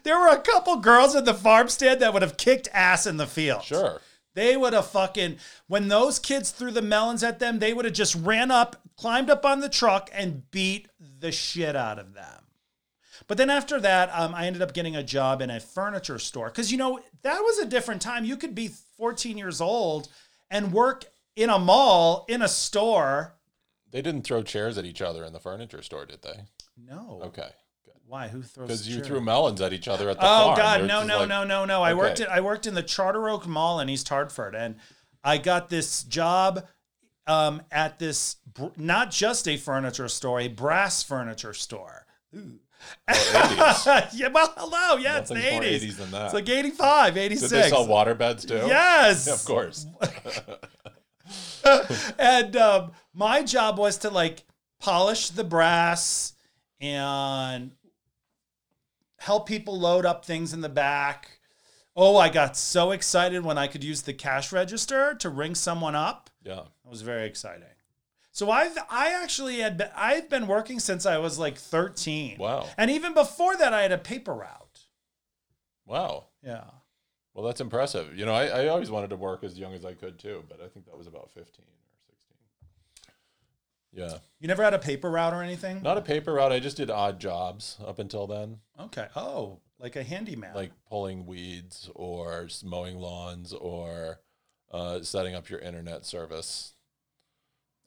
There 0.04 0.20
were 0.20 0.28
a 0.30 0.40
couple 0.42 0.76
girls 0.78 1.16
in 1.16 1.24
the 1.24 1.34
farm 1.34 1.70
stand 1.70 2.02
that 2.02 2.12
would 2.12 2.22
have 2.22 2.36
kicked 2.36 2.68
ass 2.74 3.06
in 3.08 3.16
the 3.16 3.26
field. 3.28 3.64
sure. 3.64 4.02
They 4.38 4.56
would 4.56 4.74
have 4.74 4.86
fucking 4.92 5.38
when 5.66 5.88
those 5.88 6.20
kids 6.20 6.52
threw 6.52 6.70
the 6.70 6.80
melons 6.84 7.24
at 7.24 7.40
them, 7.40 7.58
they 7.58 7.74
would 7.74 7.86
have 7.86 7.94
just 7.96 8.14
ran 8.14 8.52
up, 8.52 8.76
climbed 8.96 9.32
up 9.32 9.44
on 9.48 9.62
the 9.62 9.68
truck, 9.68 10.12
and 10.14 10.50
beat 10.52 10.90
the 11.00 11.32
shit 11.32 11.76
out 11.76 11.98
of 11.98 12.14
them. 12.14 12.44
But 13.26 13.40
then 13.40 13.50
after 13.50 13.80
that, 13.80 14.12
um, 14.14 14.36
I 14.36 14.46
ended 14.46 14.62
up 14.62 14.76
getting 14.76 14.96
a 14.96 15.02
job 15.02 15.42
in 15.42 15.50
a 15.50 15.60
furniture 15.60 16.20
store 16.20 16.50
because 16.50 16.72
you 16.72 16.78
know 16.78 17.00
that 17.24 17.40
was 17.40 17.58
a 17.58 17.66
different 17.66 18.00
time. 18.00 18.26
You 18.26 18.38
could 18.38 18.54
be 18.54 18.68
14 18.98 19.40
years 19.40 19.60
old 19.60 20.08
and 20.52 20.72
work 20.72 21.06
in 21.36 21.50
a 21.50 21.58
mall 21.58 22.24
in 22.30 22.44
a 22.44 22.48
store. 22.48 23.34
They 23.90 24.04
didn't 24.04 24.22
throw 24.22 24.44
chairs 24.44 24.78
at 24.78 24.86
each 24.86 25.02
other 25.02 25.26
in 25.26 25.34
the 25.34 25.40
furniture 25.40 25.82
store, 25.82 26.06
did 26.06 26.22
they? 26.22 26.42
No, 26.78 27.22
Okay. 27.24 27.50
Why? 28.08 28.28
Who 28.30 28.42
throws? 28.42 28.68
Because 28.68 28.88
you 28.90 29.04
threw 29.04 29.22
melons 29.22 29.60
at 29.62 29.74
each 29.74 29.88
other 29.88 30.10
at 30.10 30.18
the 30.20 30.26
Oh 30.26 30.28
farm. 30.46 30.58
God, 30.58 30.80
They're 30.82 30.88
no, 30.88 31.04
no, 31.04 31.20
like- 31.20 31.30
no, 31.30 31.44
no, 31.44 31.66
no. 31.66 31.84
I 31.84 31.94
worked 31.94 32.22
Okay. 32.22 32.30
in 32.32 32.36
I 32.38 32.42
worked 32.42 32.66
in 32.66 32.74
the 32.74 32.84
Charter 32.84 33.28
Oak 33.30 33.46
Mall 33.48 33.80
in 33.80 33.90
East 33.90 34.08
Hartford, 34.10 34.56
and 34.56 34.76
I 35.24 35.38
got 35.38 35.70
this 35.70 36.04
job 36.04 36.66
um, 37.28 37.62
at 37.72 38.00
this 38.00 38.38
br- 38.54 38.68
not 38.78 39.12
just 39.12 39.48
a 39.48 39.58
furniture 39.58 40.08
store, 40.08 40.40
a 40.40 40.48
brass 40.48 41.04
furniture 41.04 41.54
store. 41.54 42.06
Ooh. 42.36 42.60
Oh, 43.10 43.14
80s. 43.14 44.10
yeah, 44.14 44.28
well, 44.30 44.54
hello, 44.56 44.96
yeah, 44.98 45.18
it's 45.18 45.30
the 45.30 45.36
Nothing's 45.36 45.52
more 45.54 45.62
80s. 45.64 45.82
80s 45.82 45.98
than 45.98 46.12
that. 46.12 46.26
It's 46.26 46.34
like 46.34 46.48
85, 46.48 47.18
86. 47.18 47.50
Did 47.52 47.64
they 47.64 47.70
sell 47.70 47.88
water 47.88 48.14
beds 48.16 48.46
too? 48.46 48.54
Yes. 48.56 49.28
Of 49.34 49.44
course. 49.46 49.86
and 52.20 52.56
um, 52.56 52.92
my 53.14 53.44
job 53.44 53.78
was 53.78 53.98
to 53.98 54.10
like 54.10 54.46
polish 54.80 55.30
the 55.32 55.44
brass 55.44 56.34
and 56.80 57.72
help 59.18 59.48
people 59.48 59.80
load 59.80 60.06
up 60.06 60.26
things 60.26 60.54
in 60.54 60.62
the 60.62 60.70
back. 60.70 61.40
Oh, 61.96 62.18
I 62.18 62.30
got 62.30 62.56
so 62.56 62.92
excited 62.92 63.44
when 63.44 63.58
I 63.58 63.68
could 63.68 63.84
use 63.84 64.04
the 64.04 64.14
cash 64.14 64.52
register 64.52 65.16
to 65.16 65.30
ring 65.30 65.56
someone 65.56 65.96
up. 65.96 66.30
yeah. 66.44 66.62
It 66.86 66.90
was 66.90 67.02
very 67.02 67.26
exciting. 67.26 67.68
So 68.32 68.52
I've 68.52 68.78
I 68.90 69.14
actually 69.22 69.58
had 69.60 69.78
been, 69.78 69.90
I've 69.96 70.30
been 70.30 70.46
working 70.46 70.80
since 70.80 71.06
I 71.08 71.18
was 71.18 71.40
like 71.40 71.58
13. 71.58 72.38
Wow. 72.38 72.68
And 72.78 72.92
even 72.92 73.14
before 73.16 73.58
that 73.58 73.74
I 73.74 73.82
had 73.82 73.92
a 73.92 73.98
paper 73.98 74.34
route. 74.34 74.82
Wow. 75.88 76.26
Yeah. 76.44 76.66
Well, 77.34 77.46
that's 77.46 77.62
impressive. 77.62 78.16
You 78.18 78.26
know, 78.26 78.34
I, 78.34 78.46
I 78.46 78.68
always 78.68 78.90
wanted 78.92 79.10
to 79.10 79.16
work 79.16 79.44
as 79.44 79.58
young 79.58 79.74
as 79.74 79.86
I 79.86 79.94
could 79.94 80.20
too, 80.20 80.44
but 80.48 80.62
I 80.64 80.68
think 80.68 80.86
that 80.86 80.98
was 80.98 81.08
about 81.08 81.30
15 81.32 81.44
or 81.44 81.46
16. 81.48 81.66
Yeah. 83.98 84.20
You 84.40 84.48
never 84.48 84.64
had 84.64 84.74
a 84.76 84.80
paper 84.80 85.10
route 85.10 85.34
or 85.34 85.42
anything? 85.42 85.82
Not 85.82 85.98
a 85.98 86.02
paper 86.02 86.34
route. 86.34 86.52
I 86.52 86.60
just 86.60 86.78
did 86.78 86.90
odd 86.92 87.20
jobs 87.20 87.78
up 87.86 87.98
until 88.00 88.28
then. 88.28 88.60
Okay. 88.80 89.08
Oh. 89.16 89.60
like 89.80 89.96
a 89.96 90.04
handyman. 90.04 90.54
like 90.56 90.72
pulling 90.88 91.26
weeds 91.26 91.90
or 91.96 92.48
mowing 92.64 92.98
lawns 93.00 93.54
or 93.54 94.20
uh, 94.72 95.02
setting 95.02 95.34
up 95.36 95.50
your 95.50 95.60
internet 95.60 96.06
service. 96.06 96.74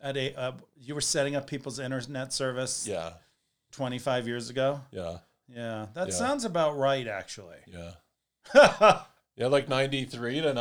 at 0.01 0.17
a 0.17 0.35
uh, 0.35 0.53
you 0.77 0.95
were 0.95 1.01
setting 1.01 1.37
up 1.37 1.47
people's 1.47 1.79
internet 1.79 2.33
service 2.33 2.87
Yeah, 2.89 3.13
25 3.73 4.27
years 4.27 4.51
ago. 4.51 4.81
yeah, 4.91 5.19
Yeah, 5.49 5.87
that 5.95 6.09
Yeah. 6.09 6.15
sounds 6.15 6.45
about 6.45 6.77
right 6.77 7.07
actually. 7.07 7.59
yeah. 7.67 7.93
Yeah, 9.37 9.47
like 9.47 9.69
93 9.71 10.43
to 10.43 10.53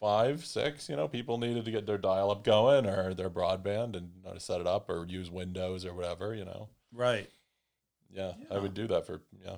95, 0.00 0.44
6, 0.46 0.88
you 0.88 0.96
know, 0.96 1.08
people 1.08 1.38
needed 1.38 1.64
to 1.64 1.70
get 1.70 1.86
their 1.86 1.98
dial 1.98 2.30
up 2.30 2.44
going 2.44 2.86
or 2.86 3.14
their 3.14 3.30
broadband 3.30 3.96
and 3.96 4.10
know 4.24 4.32
to 4.34 4.40
set 4.40 4.60
it 4.60 4.66
up 4.66 4.88
or 4.88 5.06
use 5.06 5.30
Windows 5.30 5.84
or 5.84 5.92
whatever, 5.94 6.34
you 6.34 6.44
know. 6.44 6.68
right. 6.92 7.28
Yeah, 8.10 8.32
I 8.50 8.58
would 8.58 8.72
do 8.72 8.86
that 8.86 9.06
for, 9.06 9.20
yeah. 9.44 9.56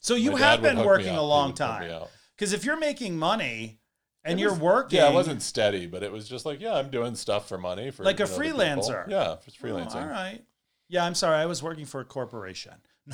So 0.00 0.16
you 0.16 0.32
My 0.32 0.40
have 0.40 0.60
been 0.60 0.84
working 0.84 1.14
a 1.14 1.22
long 1.22 1.50
would 1.50 1.58
hook 1.58 1.80
me 1.80 1.88
time. 1.88 2.02
Because 2.34 2.52
if 2.52 2.64
you're 2.64 2.78
making 2.78 3.16
money 3.16 3.78
and 4.24 4.40
It 4.40 4.42
you're 4.42 4.54
working, 4.54 4.98
Yeah, 4.98 5.10
it 5.10 5.14
wasn't 5.14 5.40
steady, 5.40 5.86
but 5.86 6.02
it 6.02 6.10
was 6.10 6.28
just 6.28 6.44
like, 6.44 6.60
yeah, 6.60 6.74
I'm 6.74 6.90
doing 6.90 7.14
stuff 7.14 7.48
for 7.48 7.58
money 7.58 7.92
for 7.92 8.02
Like 8.02 8.18
a 8.18 8.24
freelancer. 8.24 9.08
Yeah, 9.08 9.36
it's 9.46 9.56
Oh, 9.62 9.66
freelancing. 9.66 10.02
all 10.02 10.08
right. 10.08 10.42
Yeah, 10.88 11.04
I'm 11.04 11.14
sorry. 11.14 11.36
I 11.36 11.46
was 11.46 11.62
working 11.62 11.84
for 11.86 12.00
a 12.00 12.04
corporation. 12.04 12.74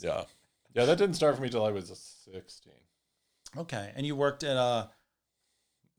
Yeah. 0.00 0.24
Yeah, 0.74 0.86
that 0.86 0.98
didn't 0.98 1.14
start 1.14 1.36
for 1.36 1.42
me 1.42 1.48
till 1.48 1.64
I 1.64 1.70
was 1.70 1.86
16 2.32 2.72
Okay, 3.56 3.92
and 3.94 4.04
you 4.04 4.16
worked 4.16 4.42
at 4.42 4.56
a. 4.56 4.90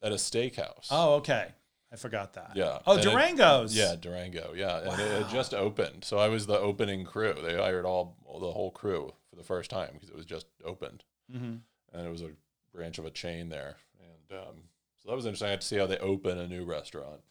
at 0.06 0.12
a 0.12 0.16
steakhouse. 0.16 0.88
Oh, 0.92 1.16
okay. 1.16 1.48
I 1.92 1.96
forgot 1.98 2.34
that. 2.34 2.52
Yeah. 2.56 2.80
Oh, 2.86 2.94
And 2.98 3.02
it- 3.06 3.10
Durango's. 3.10 3.76
Yeah, 3.76 3.96
Durango. 4.00 4.54
Yeah, 4.56 4.80
and 4.92 5.02
it 5.02 5.24
had 5.24 5.30
just 5.32 5.54
opened, 5.54 6.04
so 6.04 6.18
I 6.18 6.28
was 6.28 6.46
the 6.46 6.58
opening 6.60 7.06
crew. 7.06 7.34
They 7.42 7.56
hired 7.56 7.86
all 7.86 8.16
the 8.40 8.52
whole 8.52 8.72
crew 8.72 9.14
for 9.30 9.36
the 9.36 9.44
first 9.44 9.70
time 9.70 9.92
because 9.94 10.10
it 10.10 10.16
was 10.16 10.26
just 10.26 10.48
opened, 10.64 11.04
hmm 11.32 11.56
and 11.94 12.06
it 12.06 12.10
was 12.12 12.22
a 12.22 12.32
branch 12.74 12.98
of 13.00 13.06
a 13.06 13.12
chain 13.12 13.48
there, 13.50 13.78
and 14.00 14.40
um, 14.40 14.56
so 15.02 15.10
that 15.10 15.16
was 15.16 15.26
interesting. 15.26 15.48
I 15.48 15.52
had 15.52 15.62
to 15.62 15.68
see 15.68 15.78
how 15.78 15.86
they 15.88 15.98
open 16.00 16.38
a 16.38 16.48
new 16.48 16.66
restaurant, 16.66 17.22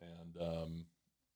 and 0.00 0.40
um, 0.40 0.86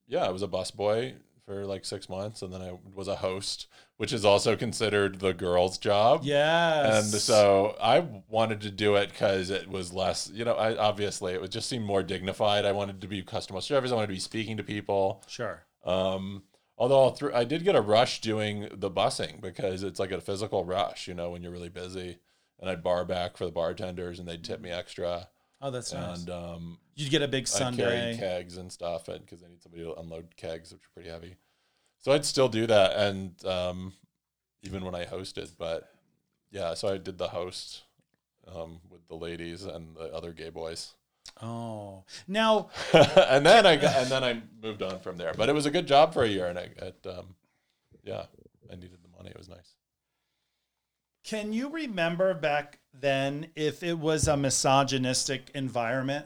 yeah, 0.06 0.24
I 0.24 0.30
was 0.30 0.42
a 0.42 0.48
busboy 0.48 1.14
for 1.48 1.64
like 1.64 1.84
six 1.84 2.10
months, 2.10 2.42
and 2.42 2.52
then 2.52 2.60
I 2.60 2.78
was 2.94 3.08
a 3.08 3.16
host, 3.16 3.68
which 3.96 4.12
is 4.12 4.22
also 4.22 4.54
considered 4.54 5.18
the 5.18 5.32
girl's 5.32 5.78
job. 5.78 6.20
Yes. 6.22 7.12
And 7.12 7.22
so 7.22 7.74
I 7.80 8.06
wanted 8.28 8.60
to 8.60 8.70
do 8.70 8.96
it 8.96 9.08
because 9.08 9.48
it 9.48 9.66
was 9.68 9.92
less, 9.92 10.30
you 10.32 10.44
know, 10.44 10.52
I, 10.52 10.76
obviously 10.76 11.32
it 11.32 11.40
would 11.40 11.50
just 11.50 11.68
seem 11.68 11.82
more 11.82 12.02
dignified. 12.02 12.66
I 12.66 12.72
wanted 12.72 13.00
to 13.00 13.08
be 13.08 13.22
customer 13.22 13.62
service. 13.62 13.90
I 13.90 13.94
wanted 13.94 14.08
to 14.08 14.12
be 14.12 14.20
speaking 14.20 14.58
to 14.58 14.62
people. 14.62 15.24
Sure. 15.26 15.64
Um, 15.84 16.42
although 16.76 17.10
through, 17.10 17.32
I 17.32 17.44
did 17.44 17.64
get 17.64 17.74
a 17.74 17.80
rush 17.80 18.20
doing 18.20 18.68
the 18.70 18.90
busing 18.90 19.40
because 19.40 19.82
it's 19.82 19.98
like 19.98 20.12
a 20.12 20.20
physical 20.20 20.66
rush, 20.66 21.08
you 21.08 21.14
know, 21.14 21.30
when 21.30 21.42
you're 21.42 21.52
really 21.52 21.70
busy. 21.70 22.18
And 22.60 22.68
I'd 22.68 22.82
bar 22.82 23.06
back 23.06 23.38
for 23.38 23.46
the 23.46 23.52
bartenders 23.52 24.18
and 24.18 24.28
they'd 24.28 24.44
tip 24.44 24.60
me 24.60 24.70
extra. 24.70 25.28
Oh, 25.60 25.70
that's 25.70 25.92
nice. 25.92 26.20
And 26.20 26.30
um, 26.30 26.78
You'd 26.94 27.10
get 27.10 27.22
a 27.22 27.28
big 27.28 27.48
I 27.54 27.58
carried 27.58 27.76
Sunday. 27.76 28.16
kegs 28.18 28.56
and 28.56 28.70
stuff 28.72 29.06
because 29.06 29.40
they 29.40 29.48
need 29.48 29.62
somebody 29.62 29.84
to 29.84 29.94
unload 29.94 30.36
kegs, 30.36 30.72
which 30.72 30.82
are 30.82 30.90
pretty 30.94 31.10
heavy. 31.10 31.36
So 31.98 32.12
I'd 32.12 32.24
still 32.24 32.48
do 32.48 32.66
that, 32.68 32.96
and 32.96 33.44
um, 33.44 33.92
even 34.62 34.84
when 34.84 34.94
I 34.94 35.04
hosted, 35.04 35.50
but 35.58 35.90
yeah, 36.50 36.74
so 36.74 36.88
I 36.88 36.96
did 36.98 37.18
the 37.18 37.28
host 37.28 37.82
um, 38.54 38.80
with 38.88 39.06
the 39.08 39.16
ladies 39.16 39.64
and 39.64 39.96
the 39.96 40.14
other 40.14 40.32
gay 40.32 40.50
boys, 40.50 40.94
Oh, 41.42 42.04
now 42.26 42.70
and 42.92 43.44
then 43.44 43.66
I 43.66 43.76
got, 43.76 43.96
and 43.96 44.10
then 44.10 44.24
I 44.24 44.40
moved 44.62 44.82
on 44.82 45.00
from 45.00 45.16
there. 45.16 45.34
But 45.36 45.48
it 45.48 45.54
was 45.54 45.66
a 45.66 45.70
good 45.70 45.86
job 45.86 46.14
for 46.14 46.22
a 46.24 46.28
year, 46.28 46.46
and 46.46 46.58
I, 46.58 46.68
it, 46.78 47.06
um, 47.06 47.34
yeah, 48.04 48.24
I 48.72 48.74
needed 48.76 48.98
the 49.02 49.16
money. 49.16 49.30
It 49.30 49.38
was 49.38 49.48
nice. 49.48 49.74
Can 51.28 51.52
you 51.52 51.68
remember 51.68 52.32
back 52.32 52.78
then 52.94 53.48
if 53.54 53.82
it 53.82 53.98
was 53.98 54.26
a 54.28 54.36
misogynistic 54.36 55.50
environment? 55.54 56.24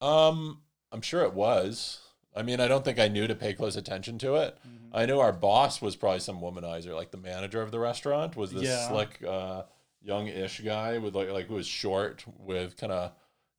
Um, 0.00 0.62
I'm 0.90 1.02
sure 1.02 1.22
it 1.22 1.34
was. 1.34 2.00
I 2.34 2.42
mean, 2.42 2.60
I 2.60 2.66
don't 2.66 2.82
think 2.84 2.98
I 2.98 3.08
knew 3.08 3.26
to 3.26 3.34
pay 3.34 3.52
close 3.52 3.76
attention 3.76 4.16
to 4.18 4.36
it. 4.36 4.56
Mm-hmm. 4.66 4.96
I 4.96 5.04
knew 5.06 5.20
our 5.20 5.32
boss 5.32 5.82
was 5.82 5.96
probably 5.96 6.20
some 6.20 6.40
womanizer, 6.40 6.94
like 6.94 7.10
the 7.10 7.18
manager 7.18 7.60
of 7.60 7.70
the 7.70 7.78
restaurant 7.78 8.36
was 8.36 8.52
this 8.52 8.62
Yeah. 8.62 8.88
slick, 8.88 9.22
uh, 9.22 9.64
young-ish 10.02 10.60
guy 10.60 10.98
with 10.98 11.14
like 11.14 11.28
like 11.30 11.46
who 11.46 11.54
was 11.54 11.66
short 11.66 12.24
with 12.38 12.76
kind 12.76 12.92
of 12.92 13.12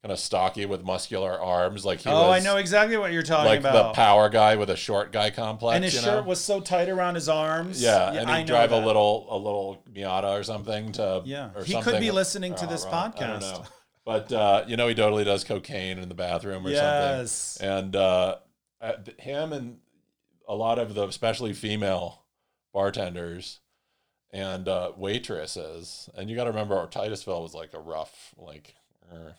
kind 0.06 0.12
of 0.14 0.20
stocky 0.20 0.68
with 0.68 0.84
muscular 0.84 1.42
arms, 1.42 1.84
like 1.84 2.00
he 2.02 2.10
was 2.10 2.16
oh, 2.16 2.28
was 2.30 2.40
I 2.40 2.48
know 2.48 2.58
exactly 2.58 2.96
what 2.96 3.12
you're 3.12 3.24
talking 3.24 3.58
about. 3.58 3.74
like 3.74 3.86
the 3.88 3.94
power 3.94 4.30
guy 4.30 4.56
with 4.56 4.70
a 4.70 4.76
short 4.76 5.12
guy 5.12 5.32
complex. 5.32 5.76
and 5.76 5.84
his 5.84 5.94
shirt 5.96 6.24
know? 6.24 6.30
was 6.30 6.40
so 6.40 6.60
tight 6.62 6.90
around 6.90 7.16
his 7.16 7.28
arms. 7.28 7.82
yeah, 7.82 8.12
and 8.12 8.30
he'd 8.30 8.46
drive 8.46 8.70
that. 8.70 8.84
a 8.84 8.86
little 8.86 9.26
a 9.32 9.36
little 9.38 9.82
Miata 9.92 10.40
or 10.40 10.44
something 10.44 10.92
to 10.92 11.24
Yeah, 11.26 11.50
or 11.56 11.64
he 11.64 11.72
something. 11.74 11.94
could 11.94 12.00
be 12.00 12.12
listening 12.12 12.54
to 12.54 12.66
Oh, 12.66 12.70
this 12.70 12.86
right. 12.86 12.94
I 12.94 13.08
don't 13.08 13.16
podcast. 13.18 13.40
know. 13.42 13.64
But 14.06 14.32
uh, 14.32 14.66
you 14.68 14.78
know, 14.78 14.88
he 14.88 14.94
totally 14.94 15.24
does 15.24 15.44
cocaine 15.44 15.98
in 15.98 16.08
the 16.08 16.14
bathroom 16.14 16.68
or 16.68 16.70
something 16.70 16.76
Yes. 16.76 17.58
and 17.60 17.96
uh, 17.96 18.36
uh, 18.80 18.94
him 19.18 19.54
and 19.54 19.78
a 20.48 20.54
lot 20.54 20.78
of 20.78 20.94
the 20.94 21.08
especially 21.08 21.54
female 21.54 22.26
bartenders 22.76 23.60
and 24.32 24.68
uh, 24.68 24.92
waitresses 24.96 26.12
and 26.16 26.30
you 26.30 26.36
got 26.36 26.44
to 26.44 26.52
remember 26.52 26.76
our 26.78 26.86
titusville 26.86 27.42
was 27.42 27.56
like 27.56 27.74
a 27.74 27.80
rough 27.80 28.36
like 28.38 28.76
er. 29.12 29.34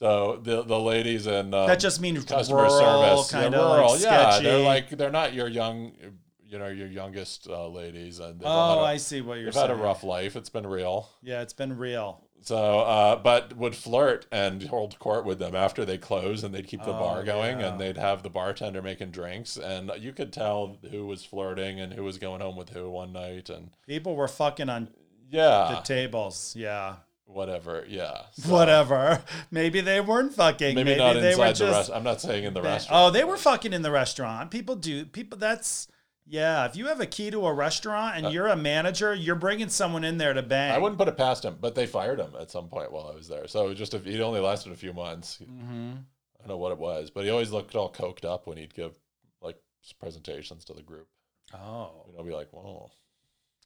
So 0.00 0.40
the 0.42 0.62
the 0.62 0.78
ladies 0.78 1.26
and 1.26 1.54
um, 1.54 1.66
that 1.68 1.78
just 1.78 2.00
means 2.00 2.24
customer 2.24 2.62
rural, 2.62 2.78
service 3.22 3.30
kind 3.30 3.52
yeah, 3.54 3.60
of 3.60 3.72
rural 3.76 3.92
like 3.92 4.00
yeah 4.02 4.30
sketchy. 4.30 4.44
they're 4.46 4.64
like 4.64 4.88
they're 4.90 5.10
not 5.12 5.32
your 5.34 5.46
young 5.48 5.92
you 6.44 6.58
know 6.58 6.66
your 6.68 6.88
youngest 6.88 7.46
uh, 7.48 7.68
ladies 7.68 8.18
and 8.18 8.40
they've 8.40 8.46
oh, 8.48 8.80
a, 8.80 8.82
I 8.82 8.96
see 8.96 9.20
what 9.20 9.34
you're 9.36 9.44
they've 9.46 9.54
saying. 9.54 9.68
had 9.68 9.78
a 9.78 9.82
rough 9.82 10.02
life 10.02 10.34
it's 10.36 10.48
been 10.50 10.66
real 10.66 11.08
Yeah, 11.22 11.42
it's 11.42 11.52
been 11.52 11.76
real. 11.76 12.24
so, 12.42 12.80
uh, 12.80 13.16
but 13.16 13.54
would 13.56 13.76
flirt 13.76 14.26
and 14.32 14.62
hold 14.64 14.98
court 14.98 15.24
with 15.26 15.38
them 15.38 15.54
after 15.54 15.84
they 15.84 15.98
close, 15.98 16.42
and 16.42 16.52
they'd 16.54 16.66
keep 16.66 16.82
the 16.82 16.94
Oh, 16.96 16.98
bar 16.98 17.22
going, 17.22 17.60
yeah. 17.60 17.68
and 17.68 17.78
they'd 17.80 17.98
have 17.98 18.22
the 18.22 18.30
bartender 18.30 18.80
making 18.82 19.10
drinks, 19.10 19.58
and 19.58 19.92
you 20.00 20.12
could 20.14 20.32
tell 20.32 20.78
who 20.90 21.06
was 21.06 21.22
flirting 21.24 21.78
and 21.78 21.92
who 21.92 22.02
was 22.02 22.16
going 22.18 22.40
home 22.40 22.56
with 22.56 22.70
who 22.70 22.88
one 22.88 23.12
night, 23.12 23.50
and 23.50 23.70
People 23.86 24.16
were 24.16 24.26
fucking 24.26 24.70
on 24.70 24.88
yeah 25.30 25.68
the 25.76 25.80
tables. 25.82 26.54
Yeah. 26.56 26.96
Whatever, 27.32 27.84
yeah, 27.88 28.22
So, 28.32 28.52
Whatever. 28.52 29.22
Maybe 29.50 29.80
they 29.80 30.00
weren't 30.00 30.34
fucking. 30.34 30.74
Maybe, 30.74 30.90
Maybe, 30.90 30.98
not 30.98 31.14
they 31.14 31.20
were 31.22 31.28
inside 31.46 31.46
the 31.46 31.52
just. 31.66 31.72
restaurant. 31.76 31.98
I'm 31.98 32.04
not 32.04 32.20
saying 32.20 32.44
in 32.44 32.54
the 32.54 32.60
ba- 32.60 32.68
restaurant. 32.68 33.00
Oh, 33.08 33.10
they 33.10 33.24
were 33.24 33.36
fucking 33.36 33.72
in 33.72 33.82
the 33.82 33.90
restaurant. 33.90 34.50
People 34.50 34.76
do. 34.76 35.04
People. 35.06 35.38
That's. 35.38 35.88
Yeah. 36.26 36.64
If 36.66 36.76
you 36.76 36.86
have 36.86 37.00
a 37.00 37.06
key 37.06 37.30
to 37.32 37.46
a 37.46 37.52
restaurant 37.52 38.16
and 38.16 38.32
you're 38.32 38.46
a 38.46 38.56
manager, 38.56 39.12
you're 39.14 39.34
bringing 39.34 39.68
someone 39.68 40.04
in 40.04 40.18
there 40.18 40.32
to 40.32 40.42
bang. 40.42 40.70
Uh, 40.70 40.74
I 40.74 40.78
wouldn't 40.78 40.98
put 40.98 41.08
it 41.08 41.16
past 41.16 41.44
him, 41.44 41.56
but 41.60 41.74
they 41.74 41.86
fired 41.86 42.20
him 42.20 42.32
at 42.40 42.50
some 42.50 42.68
point 42.68 42.92
while 42.92 43.10
I 43.12 43.16
was 43.16 43.26
there. 43.28 43.48
So 43.48 43.64
it 43.66 43.68
was 43.70 43.78
just 43.78 43.94
if 43.94 44.04
he 44.04 44.20
only 44.22 44.40
lasted 44.40 44.72
a 44.72 44.76
few 44.76 44.92
months. 44.92 45.38
hmm 45.38 45.92
I 46.36 46.38
don't 46.46 46.48
know 46.48 46.56
what 46.56 46.72
it 46.72 46.78
was, 46.78 47.10
but 47.10 47.24
he 47.24 47.30
always 47.30 47.50
looked 47.50 47.74
all 47.74 47.92
coked 47.92 48.24
up 48.24 48.46
when 48.46 48.56
he'd 48.56 48.72
give 48.74 48.92
like 49.42 49.56
presentations 49.98 50.64
to 50.66 50.72
the 50.72 50.82
group. 50.82 51.08
Oh, 51.52 52.04
You 52.10 52.16
know, 52.16 52.22
be 52.22 52.32
like, 52.32 52.48
"Whoa." 52.52 52.90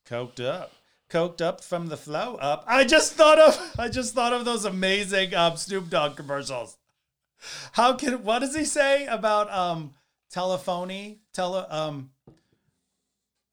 coked 0.08 0.40
up. 0.44 0.72
Coked 1.10 1.40
up 1.40 1.62
from 1.62 1.86
the 1.88 1.96
flow 1.96 2.36
up. 2.36 2.64
I 2.66 2.84
just 2.84 3.12
thought 3.14 3.38
of. 3.38 3.74
I 3.78 3.88
just 3.88 4.14
thought 4.14 4.32
of 4.32 4.44
those 4.44 4.64
amazing 4.64 5.34
um, 5.34 5.56
Snoop 5.56 5.90
Dogg 5.90 6.16
commercials. 6.16 6.76
How 7.72 7.92
can? 7.94 8.24
What 8.24 8.38
does 8.40 8.54
he 8.56 8.64
say 8.64 9.06
about 9.06 9.52
um 9.52 9.92
telephony? 10.30 11.20
Tele 11.32 11.66
um. 11.68 12.10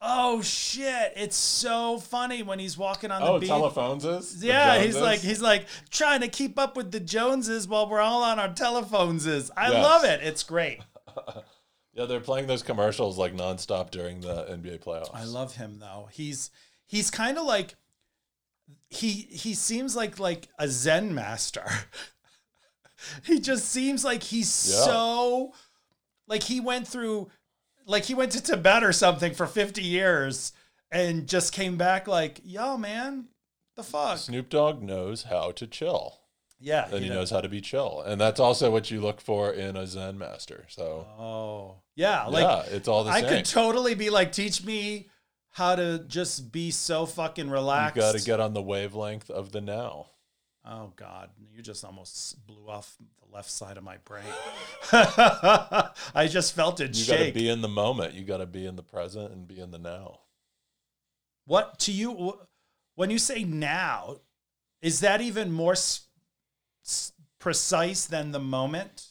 Oh 0.04 0.42
shit! 0.42 1.14
It's 1.16 1.36
so 1.36 2.00
funny 2.00 2.42
when 2.42 2.58
he's 2.58 2.76
walking 2.76 3.12
on 3.12 3.22
the 3.22 3.28
Oh, 3.28 3.40
beach. 3.40 3.50
telephones 3.50 4.04
is? 4.04 4.44
Yeah, 4.44 4.82
he's 4.82 5.00
like 5.00 5.20
he's 5.20 5.42
like 5.42 5.68
trying 5.92 6.22
to 6.22 6.28
keep 6.28 6.58
up 6.58 6.76
with 6.76 6.92
the 6.92 7.00
Joneses 7.00 7.68
while 7.68 7.88
we're 7.88 8.00
all 8.00 8.24
on 8.24 8.40
our 8.40 8.52
telephones. 8.52 9.28
Is 9.28 9.52
I 9.56 9.70
Yes. 9.70 9.84
love 9.84 10.04
it. 10.06 10.22
It's 10.24 10.44
great. 10.44 10.80
Yeah, 11.94 12.06
they're 12.06 12.22
playing 12.22 12.48
those 12.48 12.64
commercials 12.64 13.18
like 13.18 13.34
nonstop 13.36 13.92
during 13.92 14.22
the 14.22 14.46
NBA 14.46 14.80
playoffs. 14.82 15.10
I 15.14 15.26
love 15.26 15.58
him 15.58 15.80
though. 15.80 16.08
He's 16.10 16.50
he's 16.92 17.10
kind 17.10 17.38
of 17.38 17.46
like 17.46 17.76
he 18.90 19.12
he 19.32 19.54
seems 19.54 19.96
like 19.96 20.20
like 20.20 20.50
a 20.60 20.68
Zen 20.68 21.16
master. 21.16 21.66
he 23.24 23.40
just 23.40 23.70
seems 23.70 24.04
like 24.04 24.22
he's 24.24 24.70
Yeah. 24.72 24.84
so 24.86 25.54
like 26.28 26.44
he 26.44 26.60
went 26.60 26.88
through 26.88 27.30
like 27.86 28.04
he 28.04 28.14
went 28.14 28.34
to 28.34 28.44
Tibet 28.44 28.84
or 28.84 28.92
something 28.94 29.34
for 29.34 29.48
50 29.48 29.82
years 29.82 30.52
and 30.92 31.28
just 31.28 31.54
came 31.54 31.78
back 31.78 32.08
like, 32.08 32.42
yo 32.44 32.78
man, 32.78 33.28
the 33.78 33.84
fuck. 33.84 34.18
Snoop 34.18 34.50
Dogg 34.50 34.82
knows 34.84 35.24
how 35.24 35.52
to 35.54 35.66
chill, 35.66 36.20
Yeah. 36.60 36.86
and 36.92 37.02
he 37.02 37.08
does. 37.08 37.16
knows 37.16 37.30
how 37.32 37.40
to 37.42 37.48
be 37.50 37.62
chill, 37.62 38.04
and 38.06 38.20
that's 38.20 38.40
also 38.42 38.70
what 38.70 38.92
you 38.92 39.00
look 39.00 39.22
for 39.22 39.52
in 39.52 39.78
a 39.78 39.88
Zen 39.88 40.18
master. 40.18 40.66
So 40.70 41.08
Oh. 41.18 41.76
Yeah, 41.96 42.26
like 42.26 42.44
yeah, 42.44 42.76
it's 42.76 42.88
all 42.90 43.04
the 43.06 43.14
same. 43.14 43.26
I 43.26 43.28
same. 43.28 43.38
could 43.38 43.46
totally 43.46 43.96
be 43.96 44.10
like, 44.10 44.32
teach 44.34 44.64
me 44.66 45.10
how 45.52 45.76
to 45.76 46.00
just 46.08 46.52
be 46.52 46.72
so 46.72 47.06
fucking 47.06 47.50
relaxed. 47.50 47.96
you 47.98 48.02
got 48.02 48.16
to 48.16 48.24
get 48.26 48.40
on 48.40 48.54
the 48.54 48.62
wavelength 48.62 49.30
of 49.30 49.52
the 49.52 49.62
now. 49.62 50.08
Oh 50.66 50.94
God, 50.96 51.30
you 51.52 51.62
just 51.62 51.84
almost 51.84 52.46
blew 52.46 52.70
off 52.70 52.96
the 53.20 53.36
left 53.36 53.50
side 53.50 53.78
of 53.78 53.84
my 53.84 53.98
brain. 54.06 54.24
I 54.92 56.28
just 56.30 56.54
felt 56.54 56.80
it 56.80 56.96
You 56.96 57.06
got 57.08 57.24
to 57.26 57.32
be 57.32 57.50
in 57.50 57.62
the 57.62 57.68
moment. 57.68 58.14
You 58.14 58.24
got 58.24 58.38
to 58.38 58.46
be 58.46 58.66
in 58.66 58.76
the 58.76 58.84
present 58.84 59.32
and 59.32 59.48
be 59.48 59.60
in 59.60 59.72
the 59.72 59.80
now. 59.80 60.20
What 61.46 61.80
to 61.80 61.92
you 61.92 62.40
when 62.96 63.10
you 63.10 63.18
say 63.18 63.44
now? 63.44 64.18
Is 64.82 65.00
that 65.02 65.22
even 65.22 65.52
more 65.52 65.74
s- 65.74 66.08
s- 66.86 67.12
precise 67.40 68.06
than 68.06 68.32
the 68.32 68.40
moment? 68.40 69.11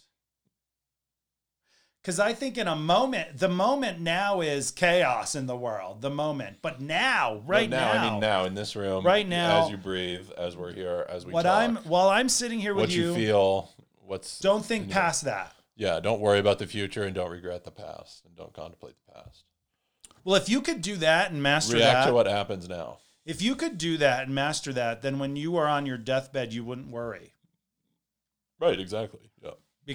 Because 2.03 2.19
I 2.19 2.33
think 2.33 2.57
in 2.57 2.67
a 2.67 2.77
moment, 2.77 3.39
the 3.39 3.49
moment 3.49 4.01
now 4.01 4.41
is 4.41 4.71
chaos 4.71 5.35
in 5.35 5.47
the 5.47 5.57
world. 5.57 6.01
The 6.01 6.09
moment, 6.11 6.59
but 6.63 6.81
now, 6.81 7.43
right 7.47 7.69
No, 7.69 7.77
now, 7.79 7.93
now, 7.93 8.01
I 8.01 8.11
mean 8.11 8.21
now 8.21 8.45
in 8.47 8.55
this 8.55 8.75
room, 8.75 9.05
Right 9.05 9.29
now- 9.29 9.65
as 9.65 9.71
you 9.71 9.77
breathe, 9.77 10.31
as 10.39 10.57
we're 10.57 10.73
here, 10.73 11.05
as 11.11 11.27
we 11.27 11.33
what 11.33 11.43
talk, 11.43 11.61
I'm 11.61 11.77
while 11.79 12.09
I'm 12.09 12.31
sitting 12.31 12.59
here 12.59 12.75
with 12.75 12.85
what 12.85 12.91
you, 12.91 13.09
you, 13.09 13.15
feel, 13.15 13.71
what's 14.07 14.39
don't 14.41 14.65
think 14.65 14.91
past 14.91 15.25
that. 15.25 15.55
Yeah, 15.77 16.01
don't 16.01 16.21
worry 16.21 16.39
about 16.39 16.59
the 16.59 16.67
future 16.67 17.03
and 17.05 17.15
don't 17.15 17.31
regret 17.31 17.65
the 17.65 17.71
past 17.71 18.25
and 18.25 18.35
don't 18.35 18.53
contemplate 18.55 18.95
the 19.07 19.13
past. 19.13 19.45
Well, 20.25 20.37
if 20.37 20.49
you 20.49 20.63
could 20.63 20.81
do 20.83 20.97
that 20.97 21.31
and 21.33 21.43
master 21.43 21.77
React 21.77 21.93
that, 21.93 22.07
to 22.07 22.13
what 22.15 22.27
happens 22.27 22.69
now. 22.69 22.99
if 23.27 23.43
you 23.43 23.55
could 23.55 23.77
do 23.77 23.99
that 23.99 24.25
and 24.25 24.35
master 24.35 24.73
that, 24.73 25.03
then 25.03 25.19
when 25.19 25.37
you 25.37 25.57
are 25.57 25.67
on 25.67 25.85
your 25.85 25.99
deathbed, 25.99 26.53
you 26.55 26.65
wouldn't 26.65 26.89
worry 26.89 27.35
Right, 28.59 28.79
exactly. 28.79 29.30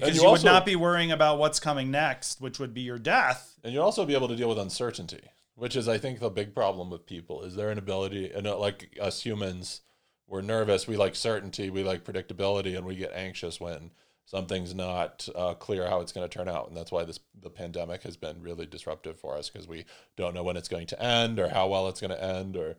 Because 0.00 0.16
you 0.16 0.22
you, 0.22 0.28
also- 0.28 0.44
would 0.44 0.52
not 0.52 0.66
be 0.66 0.76
worrying 0.76 1.12
about 1.12 1.38
what's 1.38 1.60
coming 1.60 1.90
next, 1.90 2.40
which 2.40 2.58
would 2.58 2.74
be 2.74 2.82
your 2.82 2.98
death. 2.98 3.58
And 3.64 3.72
you'd 3.72 3.80
also 3.80 4.04
be 4.04 4.14
able 4.14 4.28
to 4.28 4.36
deal 4.36 4.48
with 4.48 4.58
uncertainty, 4.58 5.22
which 5.54 5.76
is, 5.76 5.88
I 5.88 5.98
think, 5.98 6.20
the 6.20 6.30
big 6.30 6.54
problem 6.54 6.90
with 6.90 7.06
people 7.06 7.42
is 7.42 7.56
their 7.56 7.70
inability. 7.70 8.30
And 8.30 8.46
uh, 8.46 8.58
like 8.58 8.96
us 9.00 9.22
humans, 9.22 9.80
we're 10.26 10.42
nervous. 10.42 10.86
We 10.86 10.96
like 10.96 11.14
certainty. 11.14 11.70
We 11.70 11.82
like 11.82 12.04
predictability, 12.04 12.76
and 12.76 12.84
we 12.84 12.96
get 12.96 13.12
anxious 13.14 13.60
when 13.60 13.90
something's 14.24 14.74
not 14.74 15.28
uh, 15.34 15.54
clear 15.54 15.88
how 15.88 16.00
it's 16.00 16.12
going 16.12 16.28
to 16.28 16.38
turn 16.38 16.48
out. 16.48 16.68
And 16.68 16.76
that's 16.76 16.92
why 16.92 17.04
this 17.04 17.20
the 17.40 17.50
pandemic 17.50 18.02
has 18.02 18.16
been 18.16 18.42
really 18.42 18.66
disruptive 18.66 19.18
for 19.18 19.36
us 19.36 19.48
because 19.48 19.66
we 19.66 19.84
don't 20.16 20.34
know 20.34 20.42
when 20.42 20.56
it's 20.56 20.68
going 20.68 20.86
to 20.88 21.02
end 21.02 21.38
or 21.38 21.48
how 21.48 21.68
well 21.68 21.88
it's 21.88 22.00
going 22.00 22.10
to 22.10 22.22
end 22.22 22.56
or 22.56 22.76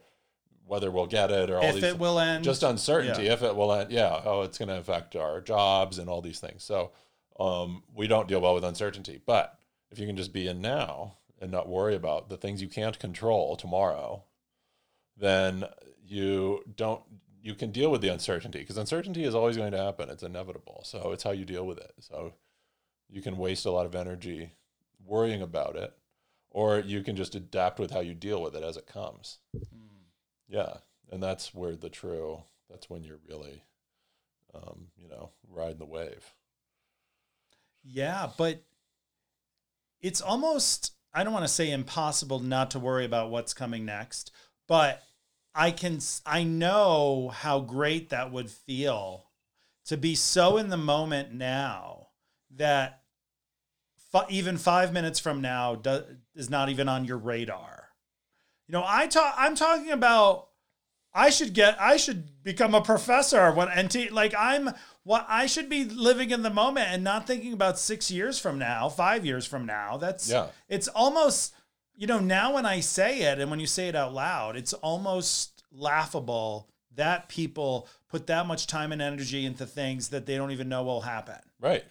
whether 0.67 0.91
we'll 0.91 1.07
get 1.07 1.31
it 1.31 1.49
or 1.49 1.57
all 1.57 1.63
if 1.63 1.75
these 1.75 1.83
it 1.83 1.97
will 1.97 2.19
end, 2.19 2.43
just 2.43 2.61
uncertainty 2.61 3.23
yeah. 3.23 3.33
if 3.33 3.41
it 3.41 3.55
will 3.55 3.71
end 3.71 3.89
yeah 3.89 4.21
how 4.21 4.41
it's 4.41 4.57
going 4.57 4.67
to 4.67 4.77
affect 4.77 5.15
our 5.15 5.39
jobs 5.39 5.97
and 5.97 6.09
all 6.09 6.21
these 6.21 6.39
things 6.39 6.63
so 6.63 6.91
um, 7.39 7.83
we 7.93 8.07
don't 8.07 8.27
deal 8.27 8.41
well 8.41 8.55
with 8.55 8.63
uncertainty 8.63 9.19
but 9.25 9.59
if 9.91 9.99
you 9.99 10.05
can 10.05 10.17
just 10.17 10.33
be 10.33 10.47
in 10.47 10.61
now 10.61 11.17
and 11.39 11.51
not 11.51 11.69
worry 11.69 11.95
about 11.95 12.29
the 12.29 12.37
things 12.37 12.61
you 12.61 12.67
can't 12.67 12.99
control 12.99 13.55
tomorrow 13.55 14.23
then 15.17 15.63
you 16.05 16.63
don't 16.75 17.01
you 17.41 17.55
can 17.55 17.71
deal 17.71 17.89
with 17.89 18.01
the 18.01 18.09
uncertainty 18.09 18.59
because 18.59 18.77
uncertainty 18.77 19.23
is 19.23 19.33
always 19.33 19.55
going 19.55 19.71
to 19.71 19.77
happen. 19.81 20.09
It's 20.09 20.21
inevitable. 20.21 20.81
So 20.83 21.11
it's 21.13 21.23
how 21.23 21.31
you 21.31 21.45
deal 21.45 21.65
with 21.65 21.77
it. 21.77 21.93
So 21.99 22.33
you 23.09 23.21
can 23.21 23.37
waste 23.37 23.65
a 23.65 23.71
lot 23.71 23.85
of 23.85 23.95
energy 23.95 24.51
worrying 25.05 25.41
about 25.41 25.77
it 25.77 25.93
or 26.49 26.79
you 26.79 27.03
can 27.03 27.15
just 27.15 27.35
adapt 27.35 27.79
with 27.79 27.91
how 27.91 28.01
you 28.01 28.13
deal 28.13 28.41
with 28.41 28.53
it 28.53 28.63
as 28.63 28.75
it 28.75 28.85
comes. 28.85 29.37
Yeah, 30.49 30.77
and 31.11 31.21
that's 31.23 31.53
where 31.53 31.75
the 31.75 31.89
true. 31.89 32.43
That's 32.69 32.89
when 32.89 33.03
you're 33.03 33.19
really, 33.27 33.63
um, 34.53 34.87
you 35.01 35.07
know, 35.07 35.31
riding 35.49 35.77
the 35.77 35.85
wave. 35.85 36.33
Yeah, 37.89 38.29
but 38.37 38.63
it's 40.01 40.21
almost 40.21 40.93
I 41.13 41.23
don't 41.23 41.33
want 41.33 41.45
to 41.45 41.51
say 41.53 41.71
impossible 41.71 42.39
not 42.39 42.71
to 42.71 42.79
worry 42.79 43.05
about 43.05 43.31
what's 43.31 43.53
coming 43.53 43.85
next, 43.85 44.31
but 44.67 45.01
I 45.55 45.71
can 45.71 45.99
I 46.25 46.43
know 46.43 47.29
how 47.33 47.61
great 47.61 48.09
that 48.09 48.31
would 48.31 48.51
feel 48.51 49.31
to 49.85 49.95
be 49.97 50.15
so 50.15 50.57
in 50.57 50.67
the 50.69 50.77
moment 50.77 51.33
now 51.33 52.09
that 52.55 53.03
fi- 54.11 54.27
even 54.29 54.57
5 54.57 54.91
minutes 54.91 55.19
from 55.19 55.41
now 55.41 55.75
do, 55.75 56.03
is 56.35 56.49
not 56.49 56.69
even 56.69 56.89
on 56.89 57.05
your 57.05 57.17
radar. 57.17 57.89
You 58.67 58.73
know, 58.73 58.83
I 58.85 59.07
talk 59.07 59.33
I'm 59.37 59.55
talking 59.55 59.91
about 59.91 60.49
I 61.13 61.29
should 61.29 61.53
get 61.53 61.81
I 61.81 61.95
should 61.95 62.43
become 62.43 62.75
a 62.75 62.81
professor 62.81 63.51
when 63.53 63.69
and 63.69 64.11
like 64.11 64.35
I'm 64.37 64.71
what 65.07 65.25
I 65.29 65.45
should 65.45 65.69
be 65.69 65.85
living 65.85 66.31
in 66.31 66.41
the 66.43 66.49
moment 66.49 66.87
and 66.89 67.01
not 67.01 67.25
thinking 67.25 67.53
about 67.53 67.79
6 67.79 68.11
years 68.11 68.37
from 68.37 68.59
now, 68.59 68.89
5 68.89 69.25
years 69.25 69.45
from 69.45 69.65
now. 69.65 69.95
That's 69.95 70.29
Yeah. 70.29 70.47
it's 70.67 70.89
almost 70.89 71.53
you 71.99 72.05
know, 72.05 72.19
now 72.19 72.53
when 72.53 72.65
I 72.65 72.79
say 72.79 73.21
it 73.21 73.39
and 73.39 73.49
when 73.49 73.59
you 73.59 73.65
say 73.65 73.87
it 73.87 73.95
out 73.95 74.13
loud, 74.13 74.55
it's 74.55 74.73
almost 74.73 75.63
laughable 75.71 76.69
that 76.93 77.27
people 77.27 77.87
put 78.07 78.27
that 78.27 78.45
much 78.45 78.67
time 78.67 78.91
and 78.91 79.01
energy 79.01 79.47
into 79.47 79.65
things 79.65 80.09
that 80.09 80.27
they 80.27 80.35
don't 80.37 80.51
even 80.51 80.69
know 80.69 80.83
will 80.83 81.01
happen. 81.01 81.39
Right. 81.59 81.85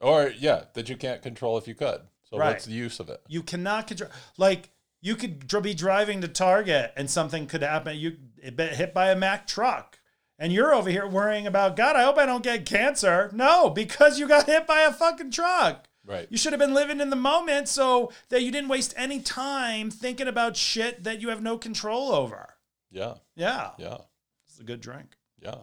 Or 0.00 0.32
yeah, 0.36 0.64
that 0.74 0.88
you 0.88 0.96
can't 0.96 1.22
control 1.22 1.58
if 1.58 1.68
you 1.68 1.76
could. 1.76 2.00
So 2.28 2.38
Right. 2.38 2.48
what's 2.54 2.64
the 2.64 2.72
use 2.72 2.98
of 2.98 3.08
it? 3.08 3.22
You 3.28 3.42
cannot 3.44 3.86
control. 3.86 4.10
Like 4.36 4.70
you 5.00 5.14
could 5.14 5.46
be 5.62 5.74
driving 5.74 6.20
to 6.22 6.28
Target 6.28 6.92
and 6.96 7.08
something 7.08 7.46
could 7.46 7.62
happen. 7.62 7.96
You 7.96 8.16
hit 8.42 8.92
by 8.92 9.10
a 9.12 9.16
Mack 9.16 9.46
truck, 9.46 9.98
and 10.38 10.52
you're 10.52 10.74
over 10.74 10.90
here 10.90 11.06
worrying 11.06 11.46
about 11.46 11.76
God. 11.76 11.96
I 11.96 12.02
hope 12.04 12.18
I 12.18 12.26
don't 12.26 12.42
get 12.42 12.66
cancer. 12.66 13.30
No, 13.32 13.70
because 13.70 14.18
you 14.18 14.26
got 14.28 14.46
hit 14.46 14.66
by 14.66 14.80
a 14.80 14.92
fucking 14.92 15.30
truck. 15.30 15.86
Right. 16.04 16.26
You 16.30 16.36
should 16.36 16.52
have 16.52 16.58
been 16.60 16.74
living 16.74 17.00
in 17.00 17.10
the 17.10 17.16
moment 17.16 17.68
so 17.68 18.10
that 18.28 18.42
you 18.42 18.50
didn't 18.50 18.68
waste 18.68 18.92
any 18.96 19.20
time 19.20 19.90
thinking 19.90 20.26
about 20.26 20.56
shit 20.56 21.04
that 21.04 21.20
you 21.20 21.28
have 21.28 21.42
no 21.42 21.56
control 21.56 22.10
over. 22.12 22.54
Yeah. 22.90 23.14
Yeah, 23.36 23.70
Yeah. 23.78 23.98
it's 24.46 24.58
a 24.58 24.64
good 24.64 24.80
drink. 24.80 25.16
Yeah. 25.40 25.58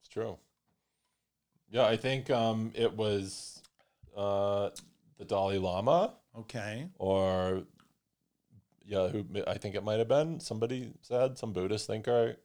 It's 0.00 0.08
true. 0.08 0.38
Yeah, 1.70 1.84
I 1.86 1.96
think 1.96 2.28
um, 2.30 2.72
it 2.74 2.96
was 2.96 3.62
uh, 4.16 4.70
the 5.18 5.24
Dalai 5.24 5.58
Lama 5.58 6.14
Okay. 6.36 6.88
or 6.98 7.62
yeah, 8.86 9.08
who 9.08 9.24
I 9.46 9.58
think 9.58 9.74
it 9.74 9.84
might 9.84 9.98
have 9.98 10.08
been 10.08 10.40
somebody 10.40 10.92
said 11.02 11.36
some 11.38 11.52
Buddhist 11.52 11.86
thinker 11.86 12.36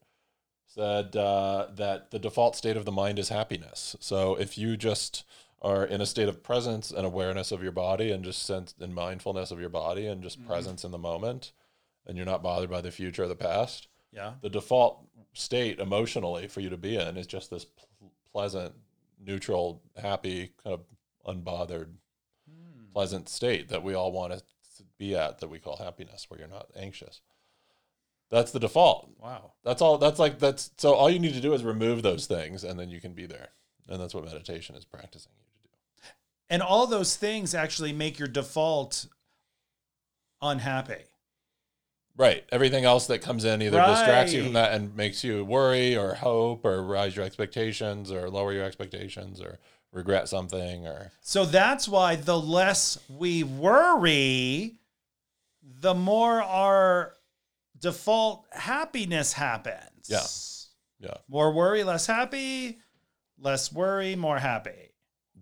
said 0.73 1.15
uh, 1.15 1.67
that 1.75 2.11
the 2.11 2.19
default 2.19 2.55
state 2.55 2.77
of 2.77 2.85
the 2.85 2.91
mind 2.91 3.19
is 3.19 3.29
happiness. 3.29 3.95
So 3.99 4.35
if 4.35 4.57
you 4.57 4.75
just 4.77 5.23
are 5.61 5.85
in 5.85 6.01
a 6.01 6.05
state 6.05 6.27
of 6.27 6.43
presence 6.43 6.91
and 6.91 7.05
awareness 7.05 7.51
of 7.51 7.61
your 7.63 7.71
body 7.71 8.11
and 8.11 8.23
just 8.23 8.43
sense 8.45 8.73
and 8.79 8.93
mindfulness 8.93 9.51
of 9.51 9.59
your 9.59 9.69
body 9.69 10.07
and 10.07 10.21
just 10.23 10.45
presence 10.45 10.83
in 10.83 10.91
the 10.91 10.97
moment, 10.97 11.51
and 12.05 12.17
you're 12.17 12.25
not 12.25 12.43
bothered 12.43 12.69
by 12.69 12.81
the 12.81 12.91
future 12.91 13.23
or 13.23 13.27
the 13.27 13.35
past, 13.35 13.87
Yeah. 14.11 14.33
the 14.41 14.49
default 14.49 15.07
state 15.33 15.79
emotionally 15.79 16.47
for 16.47 16.59
you 16.59 16.69
to 16.69 16.77
be 16.77 16.97
in 16.97 17.17
is 17.17 17.27
just 17.27 17.49
this 17.49 17.65
pl- 17.65 18.11
pleasant, 18.31 18.73
neutral, 19.19 19.81
happy, 19.95 20.53
kind 20.63 20.73
of 20.73 20.81
unbothered, 21.25 21.93
pleasant 22.91 23.29
state 23.29 23.69
that 23.69 23.83
we 23.83 23.93
all 23.93 24.11
want 24.11 24.33
to 24.33 24.43
be 24.97 25.15
at 25.15 25.39
that 25.39 25.47
we 25.49 25.59
call 25.59 25.77
happiness, 25.77 26.29
where 26.29 26.39
you're 26.39 26.47
not 26.49 26.67
anxious. 26.75 27.21
That's 28.33 28.51
the 28.51 28.59
default. 28.59 29.11
Wow. 29.21 29.51
That's 29.63 29.79
all. 29.79 29.99
That's 29.99 30.17
like 30.17 30.39
that's 30.39 30.71
so. 30.77 30.95
All 30.95 31.07
you 31.07 31.19
need 31.19 31.35
to 31.35 31.39
do 31.39 31.53
is 31.53 31.63
remove 31.63 32.01
those 32.01 32.25
things, 32.25 32.63
and 32.63 32.79
then 32.79 32.89
you 32.89 32.99
can 32.99 33.13
be 33.13 33.27
there. 33.27 33.49
And 33.87 34.01
that's 34.01 34.15
what 34.15 34.25
meditation 34.25 34.75
is 34.75 34.85
practicing 34.85 35.33
you 35.37 35.45
to 35.61 35.67
do. 35.67 36.09
And 36.49 36.63
all 36.63 36.87
those 36.87 37.15
things 37.15 37.53
actually 37.53 37.93
make 37.93 38.17
your 38.17 38.27
default 38.27 39.05
unhappy. 40.41 41.03
Right. 42.17 42.43
Everything 42.51 42.85
else 42.85 43.05
that 43.07 43.21
comes 43.21 43.45
in 43.45 43.61
either 43.61 43.79
distracts 43.79 44.33
you 44.33 44.45
from 44.45 44.53
that 44.53 44.73
and 44.73 44.95
makes 44.95 45.23
you 45.23 45.45
worry 45.45 45.95
or 45.95 46.15
hope 46.15 46.65
or 46.65 46.81
rise 46.81 47.15
your 47.15 47.25
expectations 47.25 48.11
or 48.11 48.31
lower 48.31 48.51
your 48.51 48.63
expectations 48.63 49.41
or 49.41 49.59
regret 49.91 50.27
something 50.27 50.87
or 50.87 51.11
So 51.21 51.45
that's 51.45 51.87
why 51.87 52.15
the 52.15 52.39
less 52.39 52.97
we 53.09 53.43
worry, 53.43 54.75
the 55.61 55.93
more 55.93 56.41
our 56.41 57.13
default 57.83 58.45
happiness 58.51 59.33
happens. 59.33 60.07
Yeah. 60.99 61.09
yeah. 61.09 61.17
More 61.27 61.51
worry, 61.51 61.83
less 61.83 62.07
happy. 62.07 62.79
Less 63.37 63.71
worry, 63.71 64.15
more 64.15 64.39
happy. 64.39 64.93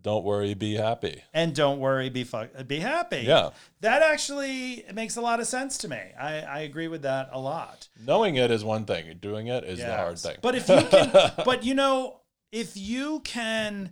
Don't 0.01 0.23
worry, 0.23 0.55
be 0.55 0.73
happy. 0.73 1.21
And 1.31 1.53
don't 1.53 1.79
worry, 1.79 2.09
be 2.09 2.23
fu- 2.23 2.47
be 2.65 2.79
happy. 2.79 3.19
Yeah. 3.19 3.51
That 3.81 4.01
actually 4.01 4.83
makes 4.91 5.15
a 5.17 5.21
lot 5.21 5.39
of 5.39 5.45
sense 5.45 5.77
to 5.79 5.87
me. 5.87 5.99
I, 6.19 6.39
I 6.39 6.59
agree 6.61 6.87
with 6.87 7.03
that 7.03 7.29
a 7.31 7.39
lot. 7.39 7.87
Knowing 8.03 8.37
it 8.37 8.49
is 8.49 8.63
one 8.63 8.85
thing. 8.85 9.15
Doing 9.21 9.47
it 9.47 9.63
is 9.63 9.77
the 9.77 9.95
hard 9.95 10.17
thing. 10.17 10.37
But 10.41 10.55
if 10.55 10.67
you 10.67 10.81
can, 10.81 11.11
but 11.45 11.63
you 11.63 11.75
know, 11.75 12.21
if 12.51 12.75
you 12.75 13.19
can, 13.19 13.91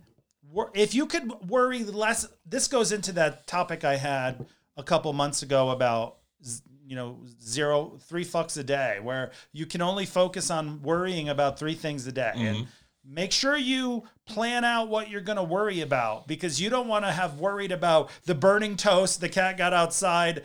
if 0.74 0.92
you 0.92 1.06
could 1.06 1.48
worry 1.48 1.84
less, 1.84 2.26
this 2.44 2.66
goes 2.66 2.90
into 2.90 3.12
that 3.12 3.46
topic 3.46 3.84
I 3.84 3.94
had 3.94 4.44
a 4.76 4.82
couple 4.82 5.12
months 5.12 5.44
ago 5.44 5.70
about, 5.70 6.16
you 6.90 6.96
know, 6.96 7.20
zero, 7.40 7.96
three 8.08 8.24
fucks 8.24 8.58
a 8.58 8.64
day, 8.64 8.98
where 9.00 9.30
you 9.52 9.64
can 9.64 9.80
only 9.80 10.04
focus 10.04 10.50
on 10.50 10.82
worrying 10.82 11.28
about 11.28 11.56
three 11.56 11.74
things 11.74 12.04
a 12.08 12.10
day. 12.12 12.32
And 12.34 12.66
make 13.04 13.30
sure 13.30 13.56
you 13.56 14.02
plan 14.26 14.64
out 14.64 14.88
what 14.88 15.08
you're 15.08 15.20
going 15.20 15.36
to 15.36 15.44
worry 15.44 15.82
about 15.82 16.26
because 16.26 16.60
you 16.60 16.68
don't 16.68 16.88
want 16.88 17.04
to 17.04 17.12
have 17.12 17.38
worried 17.38 17.70
about 17.70 18.10
the 18.24 18.34
burning 18.34 18.76
toast, 18.76 19.20
the 19.20 19.28
cat 19.28 19.56
got 19.56 19.72
outside. 19.72 20.42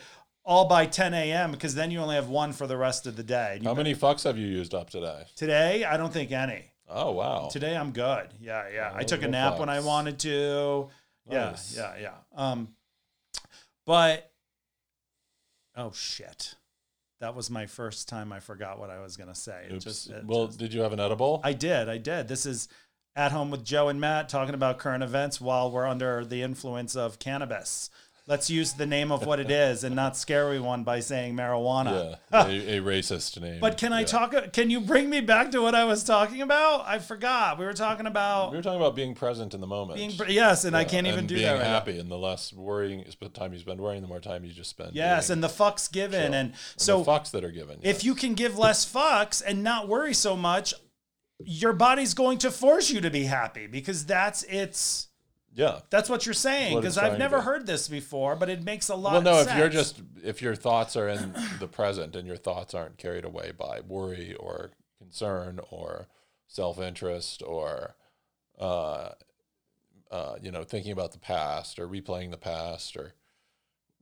All 0.47 0.67
by 0.67 0.85
10 0.85 1.15
a.m. 1.15 1.49
because 1.49 1.73
then 1.73 1.89
you 1.89 1.97
only 1.99 2.13
have 2.13 2.29
one 2.29 2.53
for 2.53 2.67
the 2.67 2.77
rest 2.77 3.07
of 3.07 3.15
the 3.15 3.23
day. 3.23 3.59
How 3.63 3.73
many 3.73 3.95
fucks 3.95 4.25
have 4.25 4.37
you 4.37 4.45
used 4.45 4.75
up 4.75 4.91
today? 4.91 5.23
Today, 5.35 5.83
I 5.83 5.97
don't 5.97 6.13
think 6.13 6.31
any. 6.31 6.65
Oh 6.87 7.13
wow. 7.13 7.49
Today, 7.51 7.75
I'm 7.75 7.89
good. 7.91 8.27
Yeah, 8.39 8.65
yeah. 8.71 8.91
I 8.93 8.99
Oh, 8.99 9.03
took 9.05 9.23
a 9.23 9.27
nap 9.27 9.57
when 9.57 9.69
I 9.69 9.79
wanted 9.79 10.19
to. 10.19 10.89
Yeah, 11.27 11.55
yeah, 11.75 11.93
yeah. 11.99 12.11
Um, 12.35 12.67
but 13.87 14.31
oh 15.75 15.91
shit. 15.93 16.55
that 17.21 17.35
was 17.35 17.49
my 17.49 17.65
first 17.65 18.07
time 18.09 18.31
I 18.33 18.39
forgot 18.39 18.79
what 18.79 18.89
I 18.89 18.99
was 18.99 19.17
going 19.17 19.29
to 19.29 19.35
say. 19.35 19.65
It 19.69 19.73
Oops. 19.73 19.83
just, 19.83 20.09
it 20.09 20.25
well, 20.25 20.47
just- 20.47 20.59
did 20.59 20.73
you 20.73 20.81
have 20.81 20.93
an 20.93 20.99
edible? 20.99 21.41
I 21.43 21.53
did. 21.53 21.89
I 21.89 21.97
did. 21.97 22.27
This 22.27 22.45
is 22.45 22.67
at 23.15 23.31
home 23.31 23.49
with 23.51 23.63
Joe 23.63 23.87
and 23.87 23.99
Matt 24.01 24.27
talking 24.27 24.53
about 24.53 24.77
current 24.77 25.01
events 25.03 25.39
while 25.39 25.71
we're 25.71 25.87
under 25.87 26.25
the 26.25 26.41
influence 26.41 26.95
of 26.95 27.17
cannabis. 27.19 27.89
Let's 28.27 28.49
use 28.49 28.73
the 28.73 28.87
name 28.87 29.11
of 29.11 29.27
what 29.27 29.39
it 29.39 29.51
is 29.51 29.83
and 29.83 29.95
not 29.95 30.17
scare 30.17 30.45
everyone 30.45 30.83
by 30.83 30.99
saying 30.99 31.35
marijuana. 31.35 32.17
yeah, 32.31 32.45
a, 32.47 32.77
a 32.77 32.81
racist 32.81 33.39
name. 33.39 33.59
But 33.59 33.77
can 33.77 33.93
I 33.93 33.99
Yeah. 33.99 34.05
talk? 34.07 34.51
Can 34.51 34.71
you 34.71 34.81
bring 34.81 35.11
me 35.11 35.21
back 35.21 35.51
to 35.51 35.61
what 35.61 35.75
I 35.75 35.83
was 35.85 36.03
talking 36.03 36.41
about? 36.41 36.87
I 36.87 36.97
forgot. 36.97 37.59
We 37.59 37.65
were 37.65 37.73
talking 37.73 38.07
about. 38.07 38.49
We 38.49 38.57
were 38.57 38.63
talking 38.63 38.81
about 38.81 38.95
being 38.95 39.13
present 39.13 39.53
in 39.53 39.61
the 39.61 39.67
moment. 39.67 39.97
being 39.97 40.11
yes, 40.27 40.65
and 40.65 40.75
I 40.75 40.85
can't 40.85 41.05
even 41.05 41.19
and 41.19 41.27
do 41.27 41.35
being 41.35 41.45
that 41.45 41.53
right 41.53 41.61
now. 41.63 41.69
happy. 41.69 41.99
And 41.99 42.09
the 42.09 42.17
less 42.17 42.51
worrying, 42.51 43.05
the 43.19 43.29
time 43.29 43.53
you 43.53 43.59
spend 43.59 43.79
worrying, 43.79 44.01
the 44.01 44.07
more 44.07 44.19
time 44.19 44.43
you 44.43 44.51
just 44.51 44.71
spend. 44.71 44.93
Yes, 44.95 45.29
and 45.29 45.43
the 45.43 45.47
fucks 45.47 45.91
given, 45.91 46.19
chill. 46.21 46.25
and 46.25 46.35
And 46.35 46.53
so 46.77 47.03
the 47.03 47.11
fucks 47.11 47.29
that 47.29 47.43
are 47.43 47.51
given. 47.51 47.77
if 47.83 48.03
you 48.03 48.15
can 48.15 48.33
give 48.33 48.57
less 48.57 48.91
fucks 48.91 49.43
and 49.45 49.63
not 49.63 49.87
worry 49.87 50.15
so 50.15 50.35
much, 50.35 50.73
your 51.43 51.73
body's 51.73 52.15
going 52.15 52.39
to 52.39 52.49
force 52.49 52.89
you 52.89 53.01
to 53.01 53.11
be 53.11 53.25
happy 53.25 53.67
because 53.67 54.03
that's 54.07 54.41
its. 54.43 55.09
Yeah. 55.55 55.79
That's 55.89 56.09
what 56.09 56.25
you're 56.25 56.33
saying 56.33 56.75
because 56.75 56.97
I've 56.97 57.13
to 57.13 57.17
never 57.17 57.41
heard 57.41 57.65
this 57.65 57.87
before, 57.87 58.35
but 58.35 58.49
it 58.49 58.63
makes 58.63 58.89
a 58.89 58.95
lot. 58.95 59.13
Well, 59.13 59.21
no, 59.21 59.39
of 59.39 59.47
if 59.47 59.57
you're 59.57 59.69
just 59.69 60.01
if 60.21 60.41
your 60.41 60.53
thoughts 60.53 60.97
are 60.97 61.07
in 61.07 61.33
the 61.59 61.67
present 61.67 62.15
and 62.15 62.27
your 62.27 62.35
thoughts 62.35 62.73
aren't 62.73 62.97
carried 62.97 63.23
away 63.23 63.53
by 63.57 63.79
worry 63.79 64.35
or 64.35 64.71
concern 64.99 65.61
or 65.71 66.07
self 66.47 66.77
interest 66.79 67.41
or 67.41 67.95
uh, 68.59 69.11
uh, 70.11 70.35
you 70.41 70.51
know 70.51 70.63
thinking 70.63 70.91
about 70.91 71.13
the 71.13 71.19
past 71.19 71.79
or 71.79 71.87
replaying 71.87 72.31
the 72.31 72.37
past 72.37 72.97
or 72.97 73.13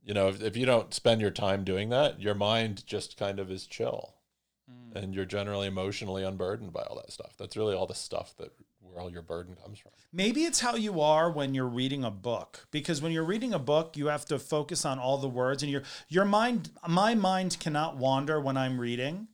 you 0.04 0.12
know 0.12 0.26
if, 0.26 0.42
if 0.42 0.56
you 0.56 0.66
don't 0.66 0.92
spend 0.92 1.20
your 1.20 1.30
time 1.30 1.62
doing 1.62 1.88
that, 1.90 2.20
your 2.20 2.34
mind 2.34 2.84
just 2.84 3.16
kind 3.16 3.38
of 3.38 3.48
is 3.48 3.66
chill. 3.68 4.14
Hmm. 4.68 4.96
And 4.96 5.14
you're 5.14 5.24
generally 5.24 5.68
emotionally 5.68 6.24
unburdened 6.24 6.72
by 6.72 6.82
all 6.82 6.96
that 6.96 7.12
stuff. 7.12 7.34
That's 7.38 7.56
really 7.56 7.74
all 7.74 7.86
the 7.86 7.94
stuff 7.94 8.34
that 8.38 8.50
where 8.94 9.02
all 9.02 9.10
your 9.10 9.22
burden 9.22 9.56
comes 9.56 9.78
from. 9.78 9.90
Maybe 10.12 10.44
it's 10.44 10.60
how 10.60 10.76
you 10.76 11.00
are 11.00 11.30
when 11.30 11.52
you're 11.54 11.66
reading 11.66 12.04
a 12.04 12.10
book 12.10 12.66
because 12.70 13.02
when 13.02 13.10
you're 13.12 13.24
reading 13.24 13.52
a 13.52 13.58
book, 13.58 13.96
you 13.96 14.06
have 14.06 14.24
to 14.26 14.38
focus 14.38 14.84
on 14.84 14.98
all 14.98 15.18
the 15.18 15.28
words 15.28 15.62
and 15.62 15.70
your 15.72 15.82
your 16.08 16.24
mind 16.24 16.70
my 16.88 17.14
mind 17.14 17.58
cannot 17.58 17.96
wander 17.96 18.40
when 18.40 18.56
I'm 18.56 18.80
reading. 18.80 19.28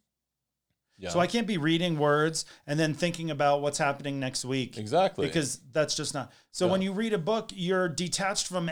Yeah, 0.98 1.10
So 1.10 1.20
I 1.20 1.26
can't 1.26 1.46
be 1.46 1.56
reading 1.58 1.98
words 1.98 2.44
and 2.66 2.78
then 2.78 2.92
thinking 2.94 3.30
about 3.30 3.62
what's 3.62 3.78
happening 3.78 4.18
next 4.20 4.44
week 4.44 4.76
exactly 4.78 5.26
because 5.26 5.60
that's 5.72 5.94
just 5.94 6.14
not. 6.14 6.32
So 6.52 6.66
Yeah. 6.66 6.72
when 6.72 6.82
you 6.82 6.92
read 6.92 7.12
a 7.12 7.18
book, 7.18 7.50
you're 7.54 7.88
detached 7.88 8.46
from 8.46 8.70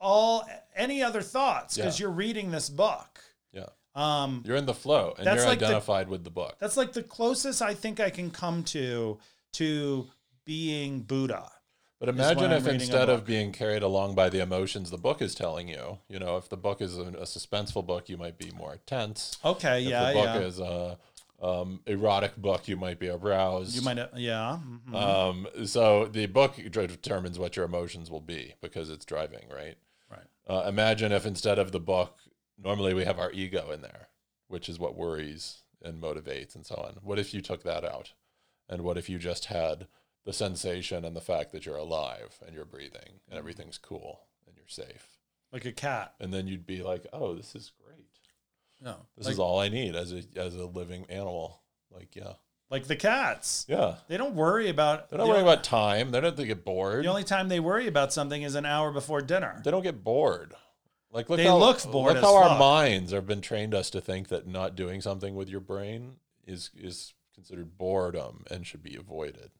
all 0.00 0.46
any 0.74 1.02
other 1.02 1.22
thoughts 1.22 1.76
because 1.76 1.98
Yeah. 1.98 2.04
you're 2.04 2.14
reading 2.14 2.50
this 2.50 2.68
book. 2.68 3.20
yeah. 3.52 3.66
Um 3.94 4.42
You're 4.46 4.56
in 4.56 4.66
the 4.66 4.74
flow 4.74 5.14
and 5.16 5.24
you're 5.24 5.44
like 5.46 5.58
the- 5.60 5.64
identified 5.66 6.08
with 6.10 6.24
the 6.24 6.30
book. 6.30 6.56
that's 6.58 6.76
like 6.76 6.92
the 6.92 7.02
closest 7.02 7.62
I 7.62 7.72
think 7.72 8.00
I 8.00 8.10
can 8.10 8.30
come 8.30 8.62
to 8.64 9.18
to 9.54 10.06
being 10.46 11.02
Buddha. 11.02 11.50
But 11.98 12.10
imagine 12.10 12.52
if 12.52 12.66
instead 12.66 13.08
of 13.08 13.24
being 13.24 13.52
carried 13.52 13.82
along 13.82 14.14
by 14.14 14.28
the 14.28 14.40
emotions 14.40 14.90
the 14.90 14.98
book 14.98 15.22
is 15.22 15.34
telling 15.34 15.68
you, 15.68 15.98
you 16.08 16.18
know, 16.18 16.36
if 16.36 16.48
the 16.48 16.56
book 16.56 16.80
is 16.80 16.98
a, 16.98 17.02
a 17.02 17.24
suspenseful 17.24 17.86
book, 17.86 18.08
you 18.08 18.16
might 18.18 18.38
be 18.38 18.50
more 18.50 18.78
tense. 18.86 19.38
Okay, 19.44 19.82
If 19.82 19.88
yeah, 19.88 20.08
the 20.08 20.14
book 20.14 20.24
yeah. 20.26 20.40
is 20.40 20.60
a 20.60 20.98
um, 21.42 21.80
erotic 21.86 22.36
book, 22.36 22.68
you 22.68 22.76
might 22.76 22.98
be 22.98 23.08
aroused. 23.08 23.74
You 23.74 23.82
might, 23.82 23.98
yeah. 24.14 24.58
mhm. 24.90 24.94
Um, 24.94 25.46
so 25.66 26.04
the 26.06 26.26
book 26.26 26.56
determines 26.56 27.38
what 27.38 27.56
your 27.56 27.64
emotions 27.64 28.10
will 28.10 28.20
be 28.20 28.54
because 28.60 28.90
it's 28.90 29.04
driving, 29.06 29.46
right? 29.50 29.76
Right. 30.10 30.26
Uh, 30.46 30.68
imagine 30.68 31.12
if 31.12 31.24
instead 31.24 31.58
of 31.58 31.72
the 31.72 31.80
book, 31.80 32.18
normally 32.62 32.92
we 32.92 33.04
have 33.04 33.18
our 33.18 33.32
ego 33.32 33.70
in 33.70 33.80
there, 33.80 34.08
which 34.48 34.68
is 34.68 34.78
what 34.78 34.96
worries 34.96 35.62
and 35.82 36.00
motivates 36.02 36.54
and 36.54 36.64
so 36.66 36.74
on. 36.76 36.98
What 37.02 37.18
if 37.18 37.32
you 37.32 37.40
took 37.40 37.62
that 37.64 37.84
out? 37.84 38.12
And 38.68 38.82
what 38.82 38.98
if 38.98 39.08
you 39.08 39.18
just 39.18 39.46
had 39.46 39.86
the 40.26 40.34
sensation 40.34 41.06
and 41.06 41.16
the 41.16 41.20
fact 41.22 41.52
that 41.52 41.64
you're 41.64 41.76
alive 41.76 42.38
and 42.44 42.54
you're 42.54 42.66
breathing 42.66 43.00
and 43.06 43.16
mm-hmm. 43.30 43.38
everything's 43.38 43.78
cool 43.78 44.26
and 44.46 44.54
you're 44.56 44.68
safe? 44.68 45.16
like 45.52 45.64
a 45.64 45.72
cat. 45.72 46.14
And 46.20 46.32
then 46.32 46.46
you'd 46.46 46.66
be 46.66 46.82
like, 46.82 47.06
oh, 47.12 47.34
this 47.34 47.54
is 47.54 47.72
great. 47.82 48.06
No, 48.82 48.96
This 49.16 49.26
like, 49.26 49.32
is 49.32 49.38
all 49.38 49.58
I 49.58 49.70
need 49.70 49.96
as 49.96 50.12
a 50.12 50.22
as 50.36 50.54
a 50.54 50.66
living 50.66 51.06
animal. 51.08 51.62
Like, 51.90 52.14
yeah, 52.14 52.34
like 52.68 52.86
the 52.86 52.96
cats. 52.96 53.64
yeah. 53.68 53.94
They 54.06 54.18
don't 54.18 54.34
worry 54.34 54.68
about. 54.68 55.08
They're 55.08 55.18
not 55.18 55.28
worrying 55.28 55.44
about 55.44 55.64
time. 55.64 56.10
They 56.10 56.20
don't 56.20 56.36
they 56.36 56.44
get 56.44 56.62
bored. 56.62 57.02
The 57.04 57.08
only 57.08 57.24
time 57.24 57.48
they 57.48 57.58
worry 57.58 57.86
about 57.86 58.12
something 58.12 58.42
is 58.42 58.54
an 58.54 58.66
hour 58.66 58.92
before 58.92 59.22
dinner. 59.22 59.62
they 59.64 59.70
don't 59.70 59.82
get 59.82 60.04
bored. 60.04 60.52
Like 61.10 61.30
look 61.30 61.38
They 61.38 61.44
how, 61.44 61.56
look 61.56 61.82
bored 61.90 62.14
Look 62.14 62.22
how 62.22 62.36
our 62.36 62.58
minds 62.58 63.12
have 63.12 63.26
been 63.26 63.40
trained 63.40 63.74
us 63.74 63.88
to 63.90 64.02
think 64.02 64.28
that 64.28 64.46
not 64.46 64.76
doing 64.76 65.00
something 65.00 65.34
with 65.34 65.48
your 65.48 65.60
brain 65.60 66.16
is 66.46 66.70
is 66.76 67.14
considered 67.34 67.78
boredom 67.78 68.44
and 68.50 68.66
should 68.66 68.82
be 68.82 68.94
avoided. 68.94 69.52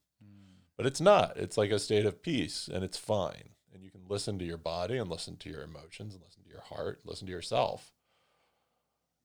But 0.76 0.86
it's 0.86 1.00
not. 1.00 1.36
It's 1.36 1.56
like 1.56 1.70
a 1.70 1.78
state 1.78 2.04
of 2.06 2.22
peace 2.22 2.68
and 2.72 2.84
it's 2.84 2.98
fine. 2.98 3.50
And 3.72 3.82
you 3.82 3.90
can 3.90 4.02
listen 4.08 4.38
to 4.38 4.44
your 4.44 4.58
body 4.58 4.96
and 4.96 5.10
listen 5.10 5.36
to 5.38 5.50
your 5.50 5.62
emotions 5.62 6.14
and 6.14 6.22
listen 6.22 6.42
to 6.44 6.50
your 6.50 6.62
heart, 6.62 7.00
listen 7.04 7.26
to 7.26 7.32
yourself 7.32 7.92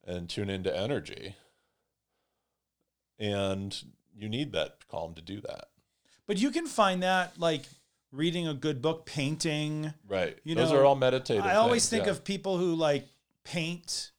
and 0.05 0.29
tune 0.29 0.49
into 0.49 0.75
energy. 0.75 1.35
And 3.19 3.77
you 4.15 4.27
need 4.29 4.51
that 4.53 4.87
calm 4.89 5.13
to 5.13 5.21
do 5.21 5.41
that. 5.41 5.69
But 6.27 6.37
you 6.37 6.51
can 6.51 6.67
find 6.67 7.03
that 7.03 7.39
like 7.39 7.63
reading 8.11 8.47
a 8.47 8.53
good 8.53 8.81
book, 8.81 9.05
painting. 9.05 9.93
Right. 10.07 10.37
You 10.43 10.55
Those 10.55 10.71
know, 10.71 10.79
are 10.79 10.85
all 10.85 10.95
meditative. 10.95 11.45
I 11.45 11.55
always 11.55 11.87
things, 11.87 12.01
think 12.01 12.05
yeah. 12.05 12.11
of 12.11 12.23
people 12.23 12.57
who 12.57 12.75
like 12.75 13.07
paint. 13.43 14.11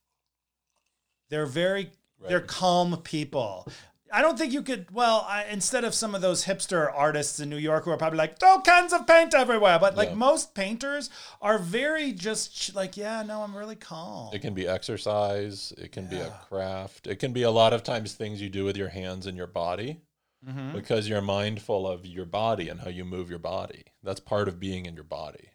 They're 1.30 1.46
very 1.46 1.90
Right. 2.22 2.28
they're 2.28 2.40
calm 2.40 2.96
people. 2.98 3.66
I 4.14 4.20
don't 4.20 4.36
think 4.38 4.52
you 4.52 4.60
could. 4.62 4.90
Well, 4.90 5.24
I, 5.26 5.44
instead 5.44 5.84
of 5.84 5.94
some 5.94 6.14
of 6.14 6.20
those 6.20 6.44
hipster 6.44 6.92
artists 6.94 7.40
in 7.40 7.48
New 7.48 7.56
York 7.56 7.84
who 7.84 7.90
are 7.90 7.96
probably 7.96 8.18
like 8.18 8.38
throw 8.38 8.60
cans 8.60 8.92
of 8.92 9.06
paint 9.06 9.32
everywhere, 9.34 9.78
but 9.78 9.96
like 9.96 10.10
Yeah. 10.10 10.14
most 10.16 10.54
painters 10.54 11.08
are 11.40 11.58
very 11.58 12.12
just 12.12 12.74
like, 12.74 12.98
yeah, 12.98 13.22
no, 13.22 13.42
I'm 13.42 13.56
really 13.56 13.74
calm. 13.76 14.34
It 14.34 14.40
can 14.42 14.52
be 14.52 14.68
exercise. 14.68 15.72
It 15.78 15.92
can 15.92 16.06
be 16.08 16.18
a 16.18 16.28
craft. 16.48 17.06
It 17.06 17.16
can 17.16 17.32
be 17.32 17.42
a 17.42 17.50
lot 17.50 17.72
of 17.72 17.82
times 17.82 18.12
things 18.12 18.42
you 18.42 18.50
do 18.50 18.64
with 18.66 18.76
your 18.76 18.90
hands 18.90 19.26
and 19.26 19.36
your 19.36 19.46
body 19.46 20.02
Mhm. 20.46 20.72
because 20.74 21.08
you're 21.08 21.22
mindful 21.22 21.86
of 21.86 22.04
your 22.04 22.26
body 22.26 22.68
and 22.68 22.80
how 22.80 22.90
you 22.90 23.04
move 23.06 23.30
your 23.30 23.38
body. 23.38 23.84
That's 24.02 24.20
part 24.20 24.46
of 24.46 24.60
being 24.60 24.84
in 24.84 24.94
your 24.94 25.04
body. 25.04 25.50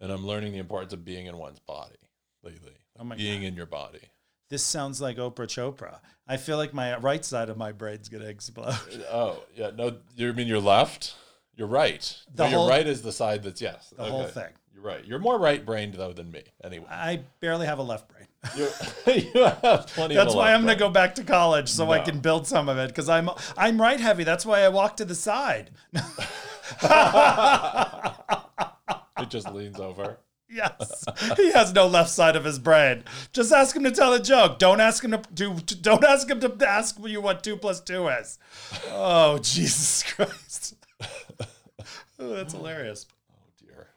And 0.00 0.10
I'm 0.10 0.26
learning 0.26 0.52
the 0.52 0.58
importance 0.58 0.92
of 0.94 1.04
being 1.04 1.26
in 1.26 1.36
one's 1.36 1.60
body 1.60 1.98
lately. 2.42 2.76
Oh 2.98 3.04
my 3.04 3.16
being 3.16 3.42
in 3.42 3.56
your 3.56 3.66
body. 3.66 4.08
This 4.52 4.62
sounds 4.62 5.00
like 5.00 5.16
Oprah 5.16 5.46
Chopra. 5.46 6.00
I 6.28 6.36
feel 6.36 6.58
like 6.58 6.74
my 6.74 6.94
right 6.98 7.24
side 7.24 7.48
of 7.48 7.56
my 7.56 7.72
brain's 7.72 8.10
gonna 8.10 8.26
explode. 8.26 8.76
Oh, 9.10 9.42
yeah. 9.56 9.70
No, 9.74 9.96
you 10.14 10.30
mean 10.34 10.46
your 10.46 10.60
left? 10.60 11.14
You're 11.56 11.68
right. 11.68 12.02
The 12.34 12.44
No, 12.44 12.50
your 12.50 12.58
whole- 12.58 12.68
right 12.68 12.86
is 12.86 13.00
the 13.00 13.12
side 13.12 13.44
that's 13.44 13.62
yes. 13.62 13.94
The 13.96 14.04
whole 14.04 14.24
Okay. 14.24 14.30
thing. 14.32 14.48
You're 14.74 14.82
right. 14.82 15.02
You're 15.06 15.20
more 15.20 15.38
right 15.38 15.64
brained 15.64 15.94
though 15.94 16.12
than 16.12 16.30
me. 16.30 16.42
Anyway. 16.62 16.84
I 16.90 17.22
barely 17.40 17.64
have 17.64 17.78
a 17.78 17.82
left 17.82 18.10
brain. 18.10 18.26
you 19.06 19.42
have 19.44 19.86
plenty 19.86 20.16
That's 20.16 20.34
why 20.34 20.52
I'm 20.52 20.60
gonna 20.66 20.76
go 20.76 20.90
back 20.90 21.14
to 21.14 21.24
college 21.24 21.70
so 21.70 21.90
I 21.90 22.00
can 22.00 22.18
build 22.20 22.46
some 22.46 22.68
of 22.68 22.76
it 22.76 22.88
because 22.88 23.08
I'm 23.08 23.30
I'm 23.56 23.80
right 23.80 23.98
heavy. 24.00 24.22
That's 24.22 24.44
why 24.44 24.64
I 24.64 24.68
walk 24.68 24.98
to 24.98 25.06
the 25.06 25.14
side. 25.14 25.70
It 29.18 29.28
just 29.30 29.50
leans 29.52 29.78
over. 29.78 30.18
Yes, 30.52 31.04
he 31.36 31.50
has 31.52 31.72
no 31.72 31.86
left 31.86 32.10
side 32.10 32.36
of 32.36 32.44
his 32.44 32.58
brain. 32.58 33.04
Just 33.32 33.52
ask 33.52 33.74
him 33.74 33.84
to 33.84 33.90
tell 33.90 34.12
a 34.12 34.20
joke. 34.20 34.58
Don't 34.58 34.80
ask 34.80 35.02
him 35.02 35.12
to 35.12 35.22
do. 35.32 35.54
Don't 35.54 36.04
ask 36.04 36.28
him 36.28 36.40
to 36.40 36.68
ask 36.68 36.96
you 37.02 37.20
what 37.22 37.42
two 37.42 37.56
plus 37.56 37.80
two 37.80 38.08
is. 38.08 38.38
Oh 38.90 39.38
Jesus 39.42 40.02
Christ! 40.02 40.74
that's 42.18 42.52
hilarious. 42.52 43.06
Oh 43.32 43.64
dear. 43.64 43.88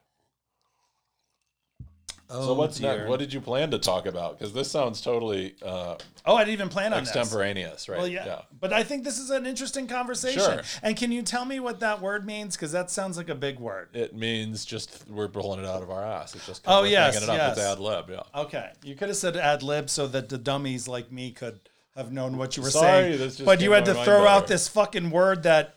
Oh, 2.30 2.48
So 2.48 2.54
what's 2.56 2.80
dear. 2.80 2.98
next? 2.98 3.10
What 3.10 3.20
did 3.20 3.32
you 3.32 3.40
plan 3.40 3.70
to 3.72 3.78
talk 3.78 4.06
about? 4.08 4.38
Because 4.38 4.52
this 4.54 4.70
sounds 4.72 5.00
totally 5.02 5.56
uh, 5.64 5.96
Oh, 6.26 6.36
I 6.36 6.40
didn't 6.44 6.54
even 6.54 6.70
plan 6.70 6.92
on 6.94 7.04
this. 7.04 7.16
extemporaneous, 7.16 7.88
right? 7.88 8.00
Well, 8.00 8.08
yeah. 8.08 8.26
yeah. 8.26 8.42
but 8.60 8.74
I 8.74 8.82
think 8.84 9.04
this 9.04 9.20
is 9.20 9.30
an 9.30 9.46
interesting 9.46 9.88
conversation. 9.88 10.40
Sure. 10.42 10.62
And 10.82 10.98
can 10.98 11.12
you 11.12 11.22
tell 11.22 11.46
me 11.46 11.60
what 11.60 11.80
that 11.82 12.02
word 12.02 12.26
means? 12.26 12.56
Because 12.56 12.72
that 12.72 12.90
sounds 12.90 13.18
like 13.18 13.30
a 13.30 13.36
big 13.36 13.60
word. 13.60 13.90
It 13.94 14.16
means 14.16 14.66
just 14.66 15.06
we're 15.08 15.28
pulling 15.28 15.60
it 15.60 15.68
out 15.68 15.84
of 15.84 15.92
our 15.92 16.04
ass. 16.04 16.34
It's 16.36 16.48
just 16.48 16.64
Oh, 16.66 16.82
we're 16.82 16.88
yes, 16.88 17.22
it 17.22 17.30
up. 17.30 17.36
Yes. 17.38 17.60
ad 17.60 17.80
lib. 17.80 18.10
Yeah. 18.10 18.24
Okay, 18.42 18.72
you 18.84 18.96
could 18.96 19.10
have 19.10 19.18
said 19.18 19.38
ad 19.38 19.62
lib 19.62 19.90
so 19.90 20.08
that 20.08 20.30
the 20.30 20.38
dummies 20.40 20.88
like 20.88 21.12
me 21.12 21.32
could 21.32 21.60
have 21.96 22.12
known 22.12 22.38
what 22.38 22.58
you 22.58 22.64
were 22.64 22.72
Sorry, 22.72 23.04
saying. 23.04 23.18
this 23.20 23.40
but 23.40 23.62
you 23.62 23.72
had 23.72 23.86
to 23.86 23.94
throw 23.94 24.18
mind 24.20 24.28
out 24.30 24.48
this 24.48 24.68
fucking 24.68 25.12
word 25.12 25.44
that 25.44 25.76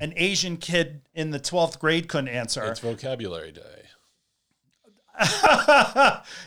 an 0.00 0.12
Asian 0.16 0.56
kid 0.56 1.02
in 1.14 1.30
the 1.30 1.38
twelfth 1.38 1.78
grade 1.78 2.08
couldn't 2.08 2.28
answer. 2.28 2.64
It's 2.64 2.80
vocabulary 2.80 3.52
day. 3.52 3.82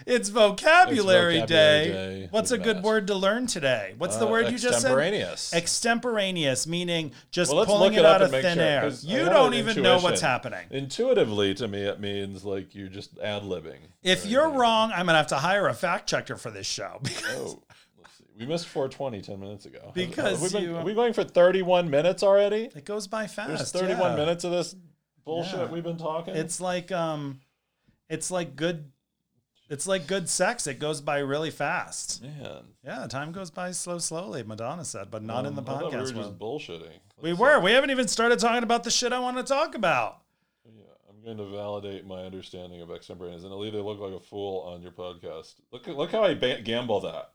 it's 0.05 0.27
vocabulary, 0.27 0.27
It's 0.27 0.29
vocabulary 0.29 1.39
day. 1.41 1.45
day 1.45 2.27
What's 2.31 2.51
a 2.51 2.57
good 2.57 2.83
word 2.83 3.07
to 3.07 3.15
learn 3.15 3.47
today? 3.47 3.93
What's 3.97 4.17
the 4.17 4.27
Uh, 4.27 4.31
word 4.31 4.45
you 4.51 4.57
just 4.57 4.81
said? 4.81 4.91
extemporaneous. 4.91 5.53
Extemporaneous, 5.53 6.67
meaning 6.67 7.11
just 7.31 7.53
Well, 7.53 7.65
pulling 7.65 7.93
it 7.93 7.99
it 7.99 8.05
out 8.05 8.21
of 8.21 8.31
thin 8.31 8.55
sure, 8.55 8.63
air. 8.63 8.89
You 9.01 9.25
don't 9.25 9.53
even 9.53 9.81
know 9.81 9.99
what's 9.99 10.19
happening. 10.21 10.65
Intuitively, 10.69 11.53
to 11.55 11.67
me, 11.67 11.81
it 11.83 11.99
means 12.01 12.43
like 12.43 12.75
you're 12.75 12.89
just 12.89 13.17
ad 13.19 13.43
libbing. 13.43 13.79
If 14.03 14.25
you're 14.25 14.49
wrong, 14.49 14.91
I'm 14.93 15.05
gonna 15.05 15.17
have 15.17 15.27
to 15.27 15.37
hire 15.37 15.67
a 15.67 15.73
fact 15.73 16.09
checker 16.09 16.35
for 16.35 16.51
this 16.51 16.67
show. 16.67 17.01
Oh, 17.29 17.61
We 18.37 18.45
missed 18.45 18.67
420 18.67 19.21
10 19.21 19.39
minutes 19.39 19.65
ago. 19.65 19.91
Because 19.93 20.41
Have 20.41 20.41
we 20.41 20.49
been- 20.59 20.69
you- 20.69 20.77
are 20.77 20.83
we 20.83 20.93
going 20.93 21.13
for 21.13 21.23
31 21.23 21.89
minutes 21.89 22.21
already? 22.21 22.69
It 22.75 22.85
goes 22.85 23.07
by 23.07 23.27
fast. 23.27 23.47
There's 23.49 23.71
31 23.71 24.11
yeah. 24.11 24.15
minutes 24.17 24.43
of 24.43 24.51
this 24.51 24.75
bullshit 25.25 25.57
Yeah. 25.59 25.65
we've 25.67 25.83
been 25.83 25.97
talking. 25.97 26.35
It's 26.35 26.61
like 26.61 26.91
um, 26.91 27.39
it's 28.09 28.31
like 28.31 28.55
good. 28.55 28.91
It's 29.69 29.85
like 29.85 30.07
good 30.07 30.29
sex. 30.29 30.65
It 30.65 30.79
goes 30.79 31.01
by 31.01 31.17
really 31.19 31.51
fast. 31.51 32.21
man. 32.23 32.63
Yeah, 32.85 33.05
time 33.07 33.33
goes 33.33 33.51
by 33.51 33.71
slow, 33.71 33.97
slowly. 33.97 34.41
Madonna 34.43 34.85
said, 34.85 35.11
but 35.11 35.23
not 35.23 35.45
in 35.45 35.55
the 35.55 35.61
Um, 35.61 35.67
I 35.69 35.79
thought 35.79 35.91
podcast 35.91 36.05
We 36.07 36.13
were 36.13 36.19
world. 36.19 36.29
just 36.29 36.39
bullshitting. 36.39 36.99
We 37.21 37.33
were. 37.33 37.59
We 37.59 37.71
haven't 37.71 37.91
even 37.91 38.07
started 38.07 38.39
talking 38.39 38.63
about 38.63 38.85
the 38.85 38.91
shit 38.91 39.11
I 39.11 39.19
want 39.19 39.35
to 39.37 39.43
talk 39.43 39.75
about. 39.75 40.21
Yeah, 40.65 40.83
I'm 41.09 41.21
going 41.21 41.35
to 41.37 41.53
validate 41.53 42.05
my 42.07 42.21
understanding 42.23 42.81
of 42.81 42.91
extemporaneous, 42.91 43.43
and 43.43 43.51
Alita 43.51 43.83
look 43.83 43.99
like 43.99 44.13
a 44.13 44.23
fool 44.23 44.61
on 44.61 44.81
your 44.81 44.91
podcast. 44.91 45.55
Look, 45.73 45.85
look 45.87 46.11
how 46.13 46.23
I 46.23 46.33
ba- 46.33 46.61
gamble 46.61 47.01
that. 47.01 47.33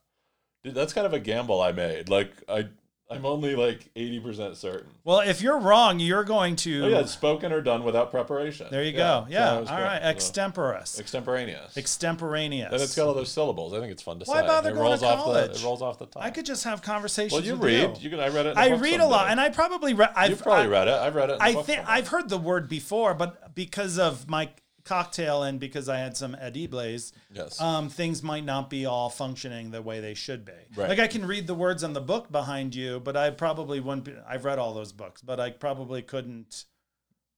Dude, 0.65 0.75
that's 0.75 0.95
kind 0.95 1.07
of 1.07 1.13
a 1.13 1.21
gamble 1.21 1.61
I 1.61 1.73
made. 1.73 2.09
Like 2.09 2.31
I, 2.49 2.69
I'm 3.13 3.27
only 3.27 3.55
like 3.55 3.89
80 3.95 4.21
percent 4.21 4.57
certain. 4.57 4.89
Well, 5.05 5.21
if 5.21 5.41
you're 5.43 5.59
wrong, 5.59 6.01
you're 6.01 6.25
going 6.25 6.57
to. 6.57 6.85
Oh 6.85 6.89
yeah, 6.89 6.99
it's 7.01 7.13
spoken 7.13 7.53
or 7.53 7.61
done 7.61 7.85
without 7.85 8.11
preparation. 8.11 8.69
there 8.71 8.83
you 8.83 8.93
Yeah, 8.93 8.97
go. 8.99 9.27
Yeah. 9.29 9.51
All 9.55 9.61
was 9.61 9.71
right. 9.71 9.79
correct. 9.79 10.05
So, 10.05 11.01
Extemporaneous. 11.01 11.77
extemporaneous. 11.77 12.73
And 12.73 12.83
it's 12.83 12.95
got 12.95 13.07
all 13.09 13.15
those 13.15 13.31
syllables. 13.31 13.73
I 13.75 13.81
think 13.81 13.93
it's 13.93 14.03
fun 14.03 14.19
to 14.19 14.25
Why 14.25 14.41
say. 14.41 14.47
bother 14.47 14.71
it 14.71 14.75
going 14.75 14.85
rolls 14.85 15.01
to 15.01 15.07
off 15.07 15.19
college? 15.19 15.53
the. 15.53 15.59
It 15.59 15.65
rolls 15.65 15.83
off 15.83 15.99
the 15.99 16.07
tongue. 16.07 16.23
I 16.23 16.31
could 16.31 16.47
just 16.47 16.65
have 16.65 16.83
conversations. 16.83 17.33
Well, 17.33 17.43
you 17.45 17.55
read. 17.57 17.97
You. 17.99 18.05
You 18.05 18.11
can. 18.11 18.21
I 18.21 18.29
read 18.29 18.47
it. 18.47 18.57
I 18.57 18.75
read 18.75 19.01
a 19.01 19.07
lot, 19.07 19.29
and 19.31 19.41
I 19.41 19.51
probably 19.51 19.95
read. 19.95 20.11
I've 20.17 20.31
You've 20.31 20.43
probably 20.43 20.65
I, 20.65 20.67
read 20.69 20.89
it. 20.89 20.95
I've 20.95 21.15
read 21.15 21.31
it. 21.31 21.35
In 21.35 21.43
I 21.43 21.53
think 21.55 21.67
someday. 21.79 21.85
I've 21.87 22.09
heard 22.09 22.29
the 22.29 22.39
word 22.39 22.69
before, 22.69 23.15
but 23.15 23.55
because 23.55 23.99
of 23.99 24.29
my 24.29 24.51
cocktail 24.85 25.43
and 25.43 25.61
because 25.61 25.89
I 25.89 25.99
had 25.99 26.17
some 26.17 26.37
edibles, 26.41 27.13
Yes. 27.33 27.61
um, 27.61 27.89
things 27.89 28.23
might 28.23 28.45
not 28.45 28.69
be 28.71 28.85
all 28.87 29.11
functioning 29.11 29.71
the 29.71 29.81
way 29.83 30.01
they 30.01 30.15
should 30.15 30.45
be. 30.45 30.53
Right. 30.75 30.89
Like 30.89 30.99
I 30.99 31.07
can 31.07 31.25
read 31.27 31.47
the 31.47 31.55
words 31.55 31.85
on 31.85 31.93
the 31.93 32.01
book 32.01 32.31
behind 32.33 32.75
you, 32.75 32.99
but 33.01 33.17
I 33.17 33.31
probably 33.31 33.81
wouldn't. 33.81 34.05
Be, 34.05 34.15
I've 34.27 34.45
read 34.45 34.59
all 34.59 34.75
those 34.75 34.93
books, 34.93 35.23
but 35.23 35.39
I 35.41 35.51
probably 35.51 36.03
couldn't 36.03 36.65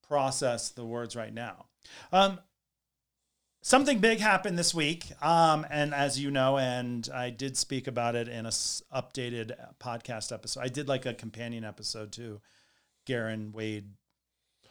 process 0.09 0.71
the 0.71 0.85
words 0.85 1.15
right 1.17 1.33
now. 1.33 1.67
Um, 2.13 2.41
something 3.63 3.99
big 3.99 4.21
happened 4.21 4.59
this 4.59 4.75
week, 4.75 5.13
um, 5.23 5.67
and 5.71 5.95
as 5.95 6.19
you 6.19 6.31
know, 6.31 6.59
and 6.59 7.09
I 7.15 7.31
did 7.31 7.57
speak 7.57 7.87
about 7.87 8.15
it 8.15 8.29
in 8.29 8.45
a 8.45 8.49
s- 8.49 8.83
updated 8.95 9.53
podcast 9.81 10.33
episode. 10.33 10.61
I 10.61 10.69
did 10.69 10.89
like 10.89 11.07
a 11.07 11.15
companion 11.15 11.65
episode 11.65 12.13
to 12.13 12.41
Garen 13.07 13.53
Wade 13.53 13.91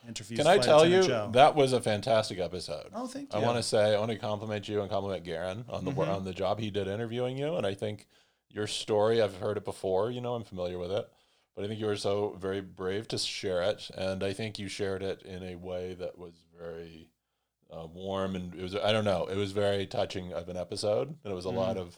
interviews. 0.08 0.38
Can 0.40 0.48
I 0.48 0.58
tell 0.58 0.86
you 0.88 1.04
Joe. 1.04 1.30
that 1.34 1.56
was 1.56 1.74
a 1.74 1.82
fantastic 1.82 2.40
episode. 2.40 2.88
Oh, 2.94 3.08
thank 3.08 3.34
you. 3.34 3.40
I 3.40 3.44
want 3.44 3.58
to 3.58 3.64
say 3.64 3.96
I 3.96 4.00
want 4.00 4.12
to 4.12 4.18
compliment 4.18 4.68
you 4.68 4.82
and 4.82 4.90
compliment 4.90 5.24
Garen 5.24 5.66
on 5.70 5.86
the 5.86 5.92
Mhm. 5.92 6.08
on 6.08 6.24
the 6.26 6.34
job 6.34 6.60
he 6.60 6.70
did 6.72 6.88
interviewing 6.88 7.38
you, 7.38 7.56
and 7.56 7.66
I 7.66 7.74
think 7.74 8.08
your 8.50 8.68
story 8.68 9.22
I've 9.22 9.38
heard 9.38 9.58
it 9.58 9.66
before. 9.66 10.12
You 10.12 10.22
know, 10.22 10.36
I'm 10.36 10.44
familiar 10.44 10.78
with 10.78 10.92
it, 10.92 11.10
but 11.56 11.64
I 11.66 11.68
think 11.68 11.80
you 11.80 11.86
were 11.88 11.96
so 11.96 12.36
very 12.40 12.62
brave 12.62 13.08
to 13.10 13.18
share 13.18 13.62
it, 13.64 13.90
and 13.96 14.24
I 14.24 14.34
think 14.34 14.60
you 14.60 14.68
shared 14.68 15.02
it 15.04 15.22
in 15.24 15.42
a 15.44 15.56
way 15.56 15.94
that 15.96 16.18
was 16.18 16.34
very 16.58 17.10
uh, 17.72 17.88
warm 17.88 18.36
and 18.36 18.54
it 18.54 18.62
was 18.62 18.76
I 18.76 18.92
don't 18.92 19.04
know 19.06 19.26
it 19.26 19.36
was 19.36 19.52
very 19.52 19.88
touching 19.88 20.32
of 20.34 20.48
an 20.50 20.58
episode, 20.58 21.08
and 21.24 21.32
it 21.32 21.36
was 21.36 21.46
a 21.46 21.50
lot 21.50 21.78
of 21.78 21.98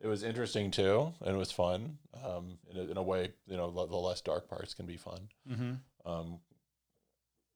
it 0.00 0.06
was 0.06 0.22
interesting 0.22 0.70
too, 0.70 1.12
and 1.20 1.34
it 1.34 1.38
was 1.38 1.50
fun. 1.52 1.98
Um, 2.24 2.58
in 2.70 2.76
a, 2.78 2.82
in 2.92 2.96
a 2.96 3.02
way, 3.02 3.32
you 3.46 3.56
know, 3.56 3.70
the 3.70 3.96
less 3.96 4.20
dark 4.22 4.48
parts 4.48 4.72
can 4.74 4.86
be 4.86 4.96
fun. 4.96 5.28
Mhm. 5.50 5.78
Um, 6.06 6.40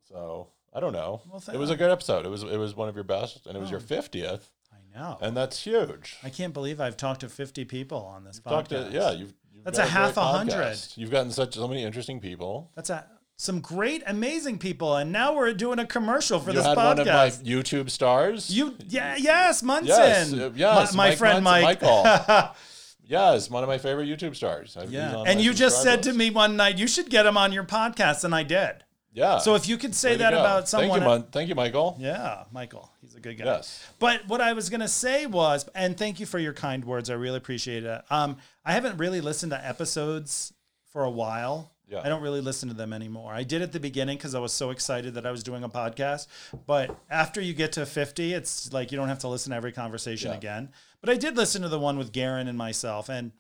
so 0.08 0.48
I 0.74 0.80
don't 0.80 0.92
know. 0.92 1.22
Well, 1.30 1.42
it 1.52 1.58
was 1.58 1.70
a 1.70 1.76
good 1.76 1.90
episode. 1.90 2.24
It 2.26 2.28
was 2.28 2.42
it 2.42 2.56
was 2.58 2.74
one 2.76 2.88
of 2.88 2.94
your 2.94 3.04
best, 3.04 3.46
and 3.46 3.56
it 3.56 3.60
was 3.60 3.70
your 3.70 3.80
Oh. 3.80 3.82
fiftieth, 3.82 4.50
I 4.72 4.98
know. 4.98 5.18
and 5.20 5.36
that's 5.36 5.62
huge. 5.62 6.16
I 6.22 6.30
can't 6.30 6.52
believe 6.54 6.80
I've 6.80 6.96
talked 6.96 7.20
to 7.20 7.28
50 7.28 7.64
people 7.64 7.98
on 7.98 8.24
this 8.24 8.40
podcast. 8.40 8.50
Talked 8.50 8.70
to, 8.70 8.88
yeah, 8.92 9.10
you've, 9.12 9.32
you've 9.52 9.64
That's 9.64 9.78
a 9.78 9.86
half 9.86 10.16
a 10.16 10.22
hundred. 10.22 10.76
You've 10.96 11.10
gotten 11.10 11.30
such 11.32 11.54
so 11.54 11.66
many 11.68 11.82
interesting 11.84 12.20
people. 12.20 12.70
That's 12.74 12.90
a, 12.90 13.06
some 13.36 13.60
great, 13.60 14.02
amazing 14.06 14.58
people. 14.58 14.96
And 14.96 15.12
now 15.12 15.34
we're 15.36 15.52
doing 15.54 15.78
a 15.78 15.86
commercial 15.86 16.40
for 16.40 16.50
you 16.50 16.56
this 16.56 16.66
had 16.66 16.76
one 16.76 16.98
of 16.98 17.06
my. 17.06 17.28
YouTube 17.30 17.88
stars. 17.88 18.50
you, 18.50 18.74
yeah, 18.88 19.14
yes, 19.16 19.62
Munson. 19.62 19.88
Yes, 19.88 20.32
uh, 20.32 20.50
yes, 20.54 20.94
my, 20.94 21.10
my 21.10 21.16
friend 21.16 21.44
Munson, 21.44 21.64
Mike. 21.64 21.82
Michael. 21.82 22.50
yes, 23.04 23.48
one 23.48 23.62
of 23.62 23.68
my 23.68 23.78
favorite 23.78 24.06
YouTube 24.08 24.34
stars. 24.36 24.76
Yeah. 24.88 25.22
And 25.26 25.40
you 25.40 25.54
just 25.54 25.82
said 25.82 26.02
to 26.04 26.12
me 26.12 26.30
one 26.30 26.56
night, 26.56 26.78
you 26.78 26.86
should 26.88 27.10
get 27.10 27.26
him 27.26 27.36
on 27.36 27.52
your 27.52 27.64
podcast. 27.64 28.24
And 28.24 28.34
I 28.34 28.42
did. 28.42 28.84
Yeah. 29.12 29.38
So 29.38 29.54
if 29.54 29.68
you 29.68 29.76
could 29.78 29.94
say 29.94 30.10
Way 30.12 30.16
that 30.18 30.34
about 30.34 30.68
someone. 30.68 31.00
Thank 31.00 31.24
you, 31.24 31.28
thank 31.32 31.48
you, 31.48 31.54
Michael. 31.54 31.96
Yeah, 31.98 32.44
Michael. 32.52 32.90
He's 33.00 33.14
a 33.14 33.20
good 33.20 33.38
guy. 33.38 33.44
Yes. 33.46 33.86
But 33.98 34.26
what 34.28 34.40
I 34.40 34.52
was 34.52 34.70
going 34.70 34.80
to 34.80 34.88
say 34.88 35.26
was, 35.26 35.68
and 35.74 35.96
thank 35.96 36.20
you 36.20 36.26
for 36.26 36.38
your 36.38 36.52
kind 36.52 36.84
words. 36.84 37.10
I 37.10 37.14
really 37.14 37.38
appreciate 37.38 37.84
it. 37.84 38.02
Um, 38.10 38.36
I 38.64 38.72
haven't 38.72 38.98
really 38.98 39.20
listened 39.20 39.52
to 39.52 39.66
episodes 39.66 40.52
for 40.92 41.04
a 41.04 41.10
while. 41.10 41.72
Yeah. 41.90 42.02
I 42.04 42.10
don't 42.10 42.20
really 42.20 42.42
listen 42.42 42.68
to 42.68 42.74
them 42.74 42.92
anymore. 42.92 43.32
I 43.32 43.44
did 43.44 43.62
at 43.62 43.72
the 43.72 43.80
beginning 43.80 44.18
because 44.18 44.34
I 44.34 44.40
was 44.40 44.52
so 44.52 44.68
excited 44.70 45.14
that 45.14 45.24
I 45.24 45.30
was 45.30 45.42
doing 45.42 45.64
a 45.64 45.70
podcast. 45.70 46.26
But 46.66 46.94
after 47.08 47.40
you 47.40 47.54
get 47.54 47.72
to 47.72 47.86
50, 47.86 48.34
it's 48.34 48.70
like 48.74 48.92
you 48.92 48.98
don't 48.98 49.08
have 49.08 49.20
to 49.20 49.28
listen 49.28 49.50
to 49.52 49.56
every 49.56 49.72
conversation 49.72 50.30
Yeah. 50.32 50.36
again. 50.36 50.68
But 51.00 51.08
I 51.08 51.16
did 51.16 51.36
listen 51.36 51.62
to 51.62 51.68
the 51.70 51.78
one 51.78 51.96
with 51.96 52.12
Garen 52.12 52.46
and 52.46 52.58
myself. 52.58 53.08
And 53.08 53.32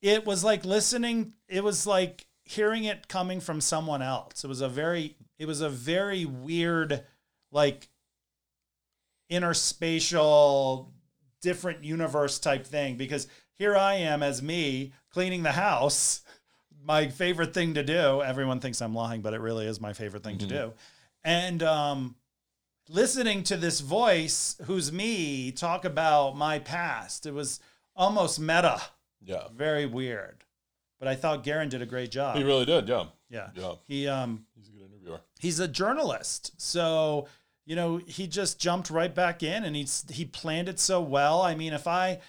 it 0.00 0.24
was 0.24 0.44
like 0.44 0.64
listening, 0.64 1.32
it 1.48 1.64
was 1.64 1.84
like 1.86 2.26
hearing 2.44 2.84
it 2.84 3.08
coming 3.08 3.40
from 3.40 3.60
someone 3.60 4.02
else. 4.02 4.44
It 4.44 4.48
was 4.48 4.60
a 4.60 4.68
very, 4.68 5.16
it 5.38 5.46
was 5.46 5.60
a 5.60 5.68
very 5.68 6.24
weird, 6.24 7.04
like 7.50 7.88
interspatial, 9.30 10.88
different 11.40 11.84
universe 11.84 12.38
type 12.38 12.66
thing 12.66 12.96
because 12.96 13.26
here 13.54 13.76
I 13.76 13.94
am 13.94 14.22
as 14.22 14.42
me 14.42 14.92
cleaning 15.10 15.42
the 15.42 15.52
house, 15.52 16.22
my 16.84 17.08
favorite 17.08 17.54
thing 17.54 17.74
to 17.74 17.82
do. 17.82 18.22
Everyone 18.22 18.60
thinks 18.60 18.80
I'm 18.82 18.94
lying, 18.94 19.20
but 19.22 19.34
it 19.34 19.40
really 19.40 19.66
is 19.66 19.80
my 19.80 19.92
favorite 19.92 20.22
thing 20.24 20.38
to 20.38 20.46
do. 20.46 20.72
And 21.24 21.62
um, 21.62 22.16
listening 22.88 23.44
to 23.44 23.56
this 23.56 23.80
voice, 23.80 24.56
who's 24.64 24.90
me, 24.92 25.52
talk 25.52 25.84
about 25.84 26.36
my 26.36 26.58
past, 26.58 27.26
it 27.26 27.34
was 27.34 27.60
almost 27.94 28.40
meta, 28.40 28.80
Yeah. 29.24 29.48
very 29.54 29.86
weird. 29.86 30.44
But 31.02 31.08
I 31.08 31.16
thought 31.16 31.42
Garen 31.42 31.68
did 31.68 31.82
a 31.82 31.86
great 31.86 32.12
job. 32.12 32.36
He 32.36 32.44
really 32.44 32.64
did. 32.64 32.86
Yeah. 32.88 33.06
yeah. 33.28 33.48
Yeah. 33.56 33.72
He 33.88 34.06
um 34.06 34.46
He's 34.54 34.68
a 34.68 34.70
good 34.70 34.82
interviewer. 34.84 35.18
he's 35.40 35.58
a 35.58 35.66
journalist. 35.66 36.52
So, 36.62 37.26
you 37.66 37.74
know, 37.74 37.96
he 38.06 38.28
just 38.28 38.60
jumped 38.60 38.88
right 38.88 39.12
back 39.12 39.42
in 39.42 39.64
and 39.64 39.74
he's 39.74 40.04
he 40.12 40.24
planned 40.24 40.68
it 40.68 40.78
so 40.78 41.00
well. 41.00 41.42
I 41.42 41.56
mean, 41.56 41.72
if 41.72 41.88
I 41.88 42.20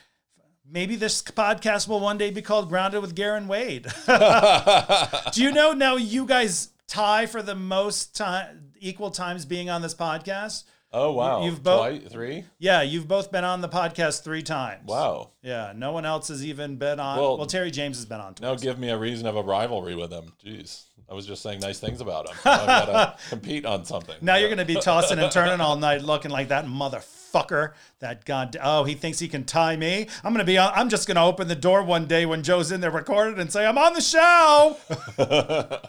maybe 0.68 0.96
this 0.96 1.22
podcast 1.22 1.88
will 1.88 2.00
one 2.00 2.18
day 2.18 2.32
be 2.32 2.42
called 2.42 2.68
Grounded 2.68 3.04
with 3.04 3.14
Garen 3.14 3.48
Wade. 3.48 3.84
Do 4.08 5.44
you 5.44 5.52
know 5.52 5.74
now 5.74 5.96
you 5.98 6.26
guys 6.26 6.70
tie 6.88 7.28
for 7.28 7.44
the 7.44 7.54
most 7.54 8.16
time 8.16 8.72
equal 8.80 9.12
times 9.12 9.46
being 9.46 9.70
on 9.70 9.84
this 9.84 9.94
podcast? 9.94 10.64
Oh 10.96 11.12
wow. 11.14 11.44
you've 11.44 11.64
both- 11.64 12.12
three. 12.12 12.46
Yeah, 12.60 12.84
you've 12.84 13.08
both 13.08 13.32
been 13.32 13.44
on 13.44 13.62
the 13.62 13.70
podcast 13.70 14.24
3 14.24 14.44
times. 14.44 14.86
Wow. 14.86 15.32
Yeah, 15.42 15.74
no 15.76 15.92
one 15.92 16.06
else 16.06 16.28
has 16.28 16.46
even 16.46 16.76
been 16.78 17.00
on. 17.00 17.18
Well, 17.18 17.38
Well, 17.38 17.48
Terry 17.48 17.72
James 17.72 17.98
has 17.98 18.06
been 18.06 18.20
on 18.20 18.36
twice. 18.36 18.48
Now 18.48 18.56
give 18.56 18.78
me 18.78 18.90
a 18.90 18.98
reason 18.98 19.26
of 19.26 19.36
a 19.36 19.42
rivalry 19.42 19.96
with 19.96 20.12
him. 20.14 20.34
Jeez. 20.46 20.84
I 21.10 21.16
was 21.16 21.26
just 21.26 21.42
saying 21.44 21.60
nice 21.60 21.80
things 21.80 22.00
about 22.00 22.30
him. 22.30 22.36
Now 22.46 22.52
I've 22.62 22.68
got 22.68 22.86
to 22.86 23.16
compete 23.30 23.66
on 23.66 23.86
something. 23.86 24.16
Now 24.22 24.36
you're 24.38 24.48
going 24.50 24.58
to 24.60 24.66
be 24.66 24.76
tossing 24.80 25.20
and 25.20 25.32
turning 25.32 25.60
all 25.62 25.76
night 25.90 26.02
looking 26.02 26.32
like 26.32 26.48
that 26.48 26.66
motherfucker. 26.66 27.74
That 28.00 28.24
god. 28.26 28.56
Oh, 28.62 28.84
he 28.84 28.94
thinks 28.94 29.20
he 29.20 29.28
can 29.28 29.44
tie 29.44 29.76
me. 29.76 30.08
I'm 30.24 30.32
going 30.34 30.40
to 30.40 30.50
be. 30.50 30.58
I'm 30.58 30.90
just 30.90 31.08
going 31.08 31.16
to 31.16 31.22
open 31.24 31.48
the 31.50 31.56
door 31.56 31.84
one 31.84 32.06
day 32.06 32.26
when 32.26 32.42
Joe's 32.42 32.72
in 32.72 32.80
there 32.82 32.90
recorded 32.92 33.38
and 33.40 33.52
say, 33.52 33.66
"I'm 33.66 33.78
on 33.78 33.94
the 33.94 34.02
show." 34.02 34.78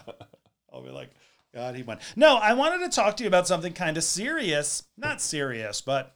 I'll 0.73 0.81
be 0.83 0.89
like, 0.91 1.09
God, 1.55 1.75
he 1.75 1.83
went. 1.83 2.01
No, 2.17 2.35
I 2.35 2.53
wanted 2.53 2.83
to 2.83 2.93
talk 2.93 3.15
to 3.17 3.23
you 3.23 3.29
about 3.29 3.47
something 3.47 3.71
kind 3.71 3.95
of 3.95 4.03
serious. 4.03 4.83
Not 4.97 5.21
serious, 5.21 5.79
but 5.79 6.13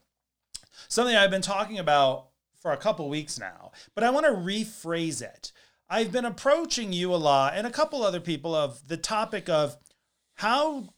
something 0.89 1.15
I've 1.15 1.31
been 1.31 1.41
talking 1.41 1.79
about 1.79 2.27
for 2.61 2.73
a 2.73 2.77
couple 2.77 3.07
weeks 3.07 3.39
now. 3.39 3.71
But 3.95 4.03
I 4.03 4.09
want 4.09 4.25
to 4.25 4.33
rephrase 4.33 5.21
it. 5.21 5.53
I've 5.89 6.11
been 6.11 6.25
approaching 6.25 6.91
you 6.91 7.15
a 7.15 7.17
lot 7.17 7.53
and 7.55 7.65
a 7.65 7.71
couple 7.71 8.03
other 8.03 8.19
people 8.19 8.53
of 8.53 8.85
the 8.89 8.97
topic 8.97 9.47
of 9.47 9.77
how 10.35 10.89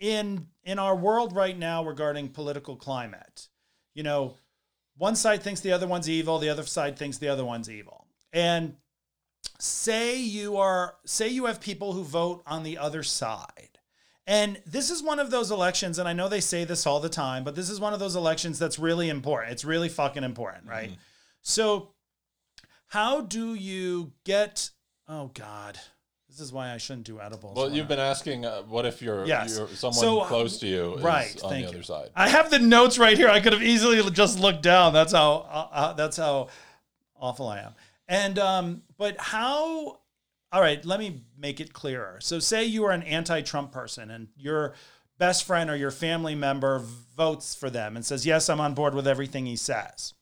in 0.00 0.48
in 0.64 0.80
our 0.80 0.96
world 0.96 1.32
right 1.32 1.56
now 1.56 1.84
regarding 1.84 2.30
political 2.30 2.74
climate. 2.74 3.48
You 3.94 4.02
know, 4.02 4.34
one 4.96 5.14
side 5.14 5.44
thinks 5.44 5.60
the 5.60 5.72
other 5.72 5.86
one's 5.86 6.10
evil, 6.10 6.40
the 6.40 6.48
other 6.48 6.64
side 6.64 6.98
thinks 6.98 7.18
the 7.18 7.28
other 7.28 7.44
one's 7.44 7.70
evil. 7.70 8.08
And 8.32 8.76
say 9.58 10.16
you 10.18 10.56
are 10.56 10.96
say 11.04 11.28
you 11.28 11.46
have 11.46 11.60
people 11.60 11.92
who 11.92 12.02
vote 12.04 12.42
on 12.46 12.62
the 12.62 12.78
other 12.78 13.02
side. 13.02 13.70
And 14.26 14.60
this 14.66 14.90
is 14.90 15.02
one 15.02 15.18
of 15.18 15.30
those 15.30 15.50
elections 15.50 15.98
and 15.98 16.08
I 16.08 16.12
know 16.14 16.28
they 16.28 16.40
say 16.40 16.64
this 16.64 16.86
all 16.86 17.00
the 17.00 17.08
time, 17.10 17.44
but 17.44 17.54
this 17.54 17.68
is 17.70 17.78
one 17.78 17.92
of 17.92 18.00
those 18.00 18.16
elections 18.16 18.58
that's 18.58 18.78
really 18.78 19.08
important. 19.10 19.52
It's 19.52 19.64
really 19.64 19.88
fucking 19.88 20.24
important, 20.24 20.66
right? 20.66 20.92
So 21.42 21.90
how 22.88 23.20
do 23.20 23.54
you 23.54 24.12
get 24.24 24.70
oh 25.08 25.30
god. 25.34 25.78
This 26.28 26.40
is 26.40 26.52
why 26.52 26.72
I 26.72 26.78
shouldn't 26.78 27.06
do 27.06 27.20
edibles. 27.20 27.56
Well, 27.56 27.70
you've 27.72 27.84
I- 27.86 27.88
been 27.90 27.98
asking 28.00 28.44
uh, 28.44 28.62
what 28.62 28.86
if 28.86 29.00
you're, 29.00 29.24
Yes. 29.24 29.56
you're 29.56 29.68
someone 29.68 29.94
So, 30.00 30.24
close 30.24 30.58
to 30.58 30.66
you 30.66 30.94
is 30.96 31.02
right, 31.04 31.40
on 31.44 31.52
the 31.52 31.60
you. 31.60 31.68
other 31.68 31.82
side. 31.84 32.10
I 32.16 32.28
have 32.28 32.50
the 32.50 32.58
notes 32.58 32.98
right 32.98 33.16
here. 33.16 33.28
I 33.28 33.38
could 33.38 33.52
have 33.52 33.62
easily 33.62 34.02
just 34.10 34.40
looked 34.40 34.62
down. 34.62 34.92
That's 34.92 35.12
how 35.12 35.46
uh, 35.48 35.68
uh, 35.70 35.92
that's 35.92 36.16
how 36.16 36.48
awful 37.16 37.46
I 37.46 37.60
am. 37.60 37.74
And 38.08 38.38
um, 38.40 38.82
but 38.98 39.20
how? 39.20 40.00
All 40.52 40.60
right, 40.60 40.84
let 40.84 41.00
me 41.00 41.24
make 41.36 41.60
it 41.60 41.72
clearer. 41.72 42.18
So, 42.20 42.38
say 42.38 42.64
you 42.64 42.84
are 42.84 42.92
an 42.92 43.02
anti-Trump 43.02 43.72
person, 43.72 44.10
and 44.10 44.28
your 44.36 44.74
best 45.18 45.44
friend 45.44 45.70
or 45.70 45.76
your 45.76 45.90
family 45.90 46.34
member 46.34 46.82
votes 47.16 47.54
for 47.54 47.70
them 47.70 47.96
and 47.96 48.04
says, 48.04 48.26
"Yes, 48.26 48.48
I'm 48.48 48.60
on 48.60 48.74
board 48.74 48.94
with 48.94 49.06
everything 49.06 49.46
he 49.46 49.56
says," 49.56 50.14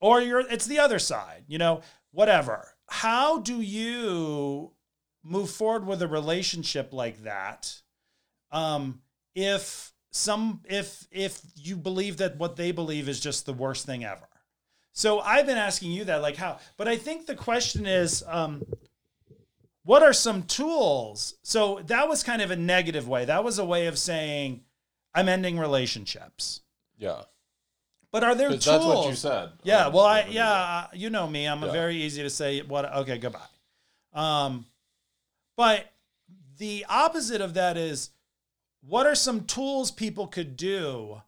or 0.00 0.20
you're 0.20 0.40
it's 0.40 0.66
the 0.66 0.78
other 0.78 0.98
side. 0.98 1.44
You 1.46 1.58
know, 1.58 1.82
whatever. 2.10 2.74
How 2.88 3.38
do 3.38 3.60
you 3.60 4.72
move 5.22 5.50
forward 5.50 5.86
with 5.86 6.02
a 6.02 6.08
relationship 6.08 6.92
like 6.92 7.22
that? 7.24 7.82
Um, 8.50 9.02
if 9.34 9.92
some 10.10 10.62
if 10.64 11.06
if 11.10 11.40
you 11.54 11.76
believe 11.76 12.16
that 12.16 12.38
what 12.38 12.56
they 12.56 12.72
believe 12.72 13.08
is 13.08 13.20
just 13.20 13.46
the 13.46 13.52
worst 13.52 13.86
thing 13.86 14.04
ever. 14.04 14.28
So 14.96 15.20
I've 15.20 15.44
been 15.44 15.58
asking 15.58 15.92
you 15.92 16.04
that, 16.04 16.22
like 16.22 16.36
how, 16.36 16.58
but 16.78 16.88
I 16.88 16.96
think 16.96 17.26
the 17.26 17.34
question 17.34 17.84
is, 17.84 18.24
um, 18.26 18.64
what 19.84 20.02
are 20.02 20.14
some 20.14 20.44
tools? 20.44 21.34
So 21.42 21.80
that 21.88 22.08
was 22.08 22.22
kind 22.22 22.40
of 22.40 22.50
a 22.50 22.56
negative 22.56 23.06
way. 23.06 23.26
That 23.26 23.44
was 23.44 23.58
a 23.58 23.64
way 23.64 23.88
of 23.88 23.98
saying, 23.98 24.62
I'm 25.14 25.28
ending 25.28 25.58
relationships. 25.58 26.62
Yeah. 26.96 27.20
But 28.10 28.24
are 28.24 28.34
there 28.34 28.48
tools? 28.48 28.64
that's 28.64 28.84
what 28.86 29.10
you 29.10 29.14
said. 29.14 29.50
Yeah. 29.64 29.88
Um, 29.88 29.92
Well, 29.92 30.06
I 30.06 30.24
yeah. 30.30 30.86
you 30.94 31.10
know 31.10 31.26
me. 31.28 31.46
I'm 31.46 31.62
a 31.62 31.66
Yeah. 31.66 31.72
very 31.72 31.96
easy 31.96 32.22
to 32.22 32.30
say 32.30 32.62
what. 32.62 32.90
Okay, 33.00 33.18
goodbye. 33.18 33.40
Um, 34.14 34.64
but 35.58 35.92
the 36.56 36.86
opposite 36.88 37.42
of 37.42 37.52
that 37.52 37.76
is, 37.76 38.10
what 38.80 39.06
are 39.06 39.14
some 39.14 39.44
tools 39.44 39.90
people 39.90 40.26
could 40.26 40.56
do 40.56 41.20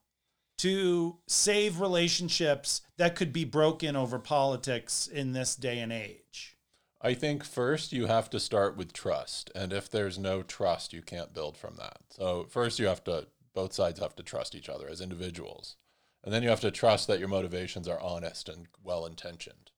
to 0.58 1.16
save 1.26 1.80
relationships 1.80 2.82
that 2.96 3.16
could 3.16 3.32
be 3.32 3.44
broken 3.44 3.96
over 3.96 4.18
politics 4.18 5.06
in 5.06 5.32
this 5.32 5.56
day 5.56 5.78
and 5.78 5.92
age? 5.92 6.56
I 7.00 7.14
think 7.14 7.44
first 7.44 7.92
you 7.92 8.06
have 8.06 8.28
to 8.30 8.40
start 8.40 8.76
with 8.76 8.92
trust. 8.92 9.50
And 9.54 9.72
if 9.72 9.88
there's 9.88 10.18
no 10.18 10.42
trust, 10.42 10.92
you 10.92 11.02
can't 11.02 11.32
build 11.32 11.56
from 11.56 11.76
that. 11.76 11.98
So 12.10 12.46
first 12.50 12.78
you 12.78 12.86
have 12.86 13.04
to, 13.04 13.28
both 13.54 13.72
sides 13.72 14.00
have 14.00 14.16
to 14.16 14.22
trust 14.22 14.54
each 14.54 14.68
other 14.68 14.88
as 14.88 15.00
individuals. 15.00 15.76
And 16.24 16.34
then 16.34 16.42
you 16.42 16.48
have 16.48 16.60
to 16.60 16.72
trust 16.72 17.06
that 17.06 17.20
your 17.20 17.28
motivations 17.28 17.86
are 17.86 18.00
honest 18.00 18.48
and 18.48 18.66
well 18.82 19.06
intentioned. 19.06 19.70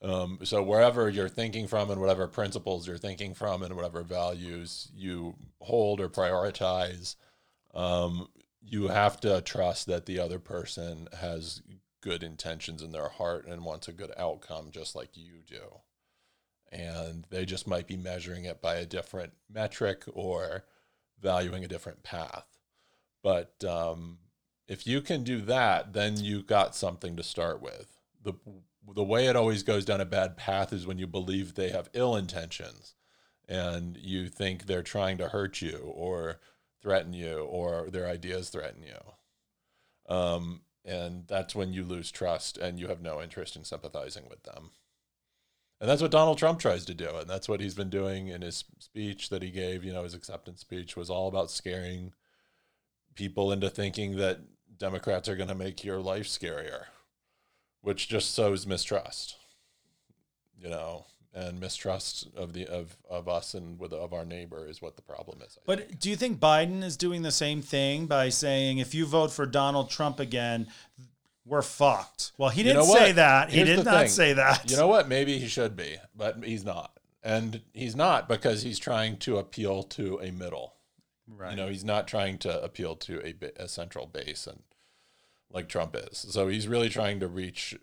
Um, 0.00 0.38
so 0.44 0.62
wherever 0.62 1.08
you're 1.08 1.28
thinking 1.28 1.66
from 1.66 1.90
and 1.90 2.00
whatever 2.00 2.28
principles 2.28 2.86
you're 2.86 2.98
thinking 2.98 3.34
from 3.34 3.62
and 3.62 3.74
whatever 3.74 4.02
values 4.02 4.88
you 4.94 5.34
hold 5.60 6.00
or 6.00 6.08
prioritize, 6.08 7.16
um, 7.74 8.28
you 8.60 8.88
have 8.88 9.20
to 9.20 9.40
trust 9.40 9.86
that 9.86 10.06
the 10.06 10.18
other 10.18 10.38
person 10.38 11.08
has 11.20 11.62
good 12.00 12.22
intentions 12.22 12.82
in 12.82 12.92
their 12.92 13.08
heart 13.08 13.46
and 13.46 13.64
wants 13.64 13.88
a 13.88 13.92
good 13.92 14.12
outcome 14.16 14.70
just 14.70 14.94
like 14.94 15.16
you 15.16 15.40
do 15.46 15.80
and 16.70 17.26
they 17.30 17.44
just 17.44 17.66
might 17.66 17.86
be 17.86 17.96
measuring 17.96 18.44
it 18.44 18.60
by 18.60 18.76
a 18.76 18.86
different 18.86 19.32
metric 19.50 20.04
or 20.12 20.64
valuing 21.20 21.64
a 21.64 21.68
different 21.68 22.02
path. 22.02 22.46
But 23.22 23.64
um, 23.64 24.18
if 24.66 24.86
you 24.86 25.00
can 25.00 25.24
do 25.24 25.40
that, 25.42 25.92
then 25.92 26.22
you 26.22 26.42
got 26.42 26.76
something 26.76 27.16
to 27.16 27.22
start 27.22 27.62
with. 27.62 27.98
the 28.22 28.34
The 28.94 29.04
way 29.04 29.26
it 29.26 29.36
always 29.36 29.62
goes 29.62 29.84
down 29.84 30.00
a 30.00 30.06
bad 30.06 30.36
path 30.36 30.72
is 30.72 30.86
when 30.86 30.98
you 30.98 31.06
believe 31.06 31.54
they 31.54 31.70
have 31.70 31.90
ill 31.94 32.16
intentions, 32.16 32.94
and 33.48 33.96
you 33.96 34.28
think 34.28 34.66
they're 34.66 34.82
trying 34.82 35.16
to 35.18 35.28
hurt 35.28 35.62
you 35.62 35.90
or 35.94 36.38
threaten 36.82 37.12
you, 37.12 37.38
or 37.40 37.88
their 37.90 38.06
ideas 38.06 38.50
threaten 38.50 38.82
you. 38.82 40.14
Um, 40.14 40.62
and 40.84 41.24
that's 41.26 41.54
when 41.54 41.72
you 41.72 41.84
lose 41.84 42.10
trust, 42.10 42.56
and 42.58 42.78
you 42.78 42.88
have 42.88 43.02
no 43.02 43.20
interest 43.20 43.56
in 43.56 43.64
sympathizing 43.64 44.24
with 44.28 44.42
them. 44.44 44.70
And 45.80 45.88
that's 45.88 46.02
what 46.02 46.10
Donald 46.10 46.38
Trump 46.38 46.58
tries 46.58 46.84
to 46.86 46.94
do. 46.94 47.16
And 47.16 47.30
that's 47.30 47.48
what 47.48 47.60
he's 47.60 47.74
been 47.74 47.90
doing 47.90 48.28
in 48.28 48.42
his 48.42 48.64
speech 48.80 49.28
that 49.28 49.42
he 49.42 49.50
gave. 49.50 49.84
You 49.84 49.92
know, 49.92 50.02
his 50.02 50.14
acceptance 50.14 50.60
speech 50.60 50.96
was 50.96 51.08
all 51.08 51.28
about 51.28 51.50
scaring 51.50 52.14
people 53.14 53.52
into 53.52 53.70
thinking 53.70 54.16
that 54.16 54.40
Democrats 54.76 55.28
are 55.28 55.36
going 55.36 55.48
to 55.48 55.54
make 55.54 55.84
your 55.84 56.00
life 56.00 56.26
scarier, 56.26 56.84
which 57.80 58.08
just 58.08 58.34
sows 58.34 58.66
mistrust, 58.66 59.36
you 60.56 60.68
know, 60.68 61.06
and 61.34 61.60
mistrust 61.60 62.28
of 62.36 62.52
the 62.52 62.66
of, 62.66 62.96
of 63.08 63.28
us 63.28 63.54
and 63.54 63.78
with 63.78 63.92
of 63.92 64.12
our 64.12 64.24
neighbor 64.24 64.66
is 64.66 64.80
what 64.82 64.96
the 64.96 65.02
problem 65.02 65.40
is. 65.46 65.56
I 65.58 65.62
But 65.66 65.78
think. 65.88 66.00
do 66.00 66.10
you 66.10 66.16
think 66.16 66.38
Biden 66.40 66.82
is 66.82 66.96
doing 66.96 67.22
the 67.22 67.30
same 67.30 67.62
thing 67.62 68.06
by 68.06 68.28
saying 68.30 68.78
if 68.78 68.94
you 68.94 69.06
vote 69.06 69.30
for 69.30 69.46
Donald 69.46 69.90
Trump 69.90 70.20
again, 70.20 70.68
we're 71.44 71.62
fucked? 71.62 72.32
Well, 72.38 72.50
he 72.50 72.62
didn't 72.62 72.86
know 72.86 72.94
say 72.94 73.12
that. 73.12 73.50
He 73.50 73.64
did 73.64 73.84
not 73.84 74.00
thing. 74.02 74.08
say 74.08 74.32
that. 74.34 74.70
You 74.70 74.76
know 74.76 74.88
what? 74.88 75.08
Maybe 75.08 75.38
he 75.38 75.48
should 75.48 75.76
be, 75.76 75.96
but 76.16 76.42
he's 76.44 76.64
not. 76.64 76.92
And 77.22 77.62
he's 77.72 77.96
not 77.96 78.28
because 78.28 78.62
he's 78.62 78.78
trying 78.78 79.16
to 79.18 79.38
appeal 79.38 79.82
to 79.84 80.18
a 80.22 80.30
middle. 80.30 80.74
right. 81.26 81.50
You 81.50 81.56
know, 81.56 81.68
he's 81.68 81.84
not 81.84 82.06
trying 82.08 82.38
to 82.38 82.62
appeal 82.62 82.96
to 82.96 83.20
a, 83.26 83.64
a 83.64 83.68
central 83.68 84.06
base 84.06 84.46
and 84.46 84.60
like 85.50 85.68
Trump 85.68 85.96
is. 85.96 86.26
So 86.30 86.48
he's 86.48 86.68
really 86.68 86.88
trying 86.88 87.20
to 87.20 87.28
reach, 87.28 87.74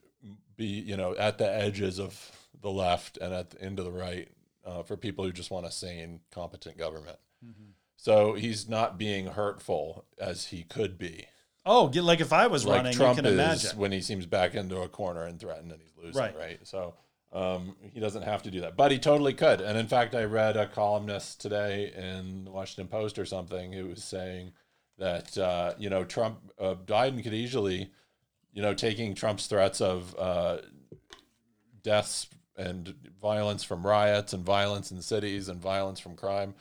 be 0.55 0.65
you 0.65 0.95
know, 0.97 1.15
at 1.15 1.37
the 1.37 1.51
edges 1.51 1.99
of 1.99 2.31
the 2.61 2.71
left 2.71 3.17
and 3.17 3.33
at 3.33 3.51
the 3.51 3.61
end 3.61 3.79
of 3.79 3.85
the 3.85 3.91
right 3.91 4.29
uh, 4.65 4.83
for 4.83 4.97
people 4.97 5.23
who 5.25 5.31
just 5.31 5.51
want 5.51 5.65
a 5.65 5.71
sane, 5.71 6.21
competent 6.31 6.77
government. 6.77 7.17
Mm-hmm. 7.45 7.71
So 7.97 8.33
he's 8.33 8.67
not 8.69 8.97
being 8.97 9.27
hurtful 9.27 10.05
as 10.19 10.47
he 10.47 10.63
could 10.63 10.97
be. 10.97 11.25
oh, 11.65 11.85
like 11.95 12.19
if 12.21 12.31
I 12.33 12.47
was 12.47 12.65
Like 12.65 12.77
running, 12.77 12.93
Trump 12.93 13.17
you 13.17 13.23
can 13.23 13.31
is 13.33 13.39
imagine. 13.39 13.79
when 13.79 13.91
he 13.91 14.01
seems 14.01 14.25
back 14.25 14.53
into 14.55 14.77
a 14.81 14.87
corner 14.87 15.23
and 15.23 15.39
threatened 15.39 15.71
and 15.71 15.81
he's 15.81 15.93
losing, 15.97 16.21
Right. 16.21 16.37
right? 16.37 16.59
So 16.63 16.93
um, 17.33 17.75
he 17.81 17.99
doesn't 17.99 18.21
have 18.23 18.43
to 18.43 18.51
do 18.51 18.61
that, 18.61 18.75
but 18.77 18.91
he 18.91 18.99
totally 18.99 19.33
could. 19.33 19.61
And 19.61 19.77
in 19.77 19.87
fact, 19.87 20.13
I 20.15 20.23
read 20.25 20.55
a 20.57 20.67
columnist 20.67 21.41
today 21.41 21.91
in 21.95 22.45
the 22.45 22.51
Washington 22.51 22.87
Post 22.87 23.17
or 23.17 23.25
something 23.25 23.73
who 23.73 23.87
was 23.87 24.03
saying 24.03 24.51
that 24.97 25.37
uh, 25.37 25.73
you 25.77 25.89
know 25.89 26.03
Trump, 26.05 26.39
uh, 26.59 26.75
Biden 26.75 27.21
could 27.23 27.33
easily, 27.33 27.89
you 28.53 28.61
know, 28.61 28.73
taking 28.73 29.13
Trump's 29.15 29.47
threats 29.47 29.81
of 29.81 30.15
uh, 30.17 30.57
deaths 31.83 32.27
and 32.57 32.95
violence 33.21 33.63
from 33.63 33.85
riots 33.85 34.33
and 34.33 34.43
violence 34.43 34.91
in 34.91 35.01
cities 35.01 35.49
and 35.49 35.61
violence 35.61 35.99
from 35.99 36.15
crime. 36.15 36.55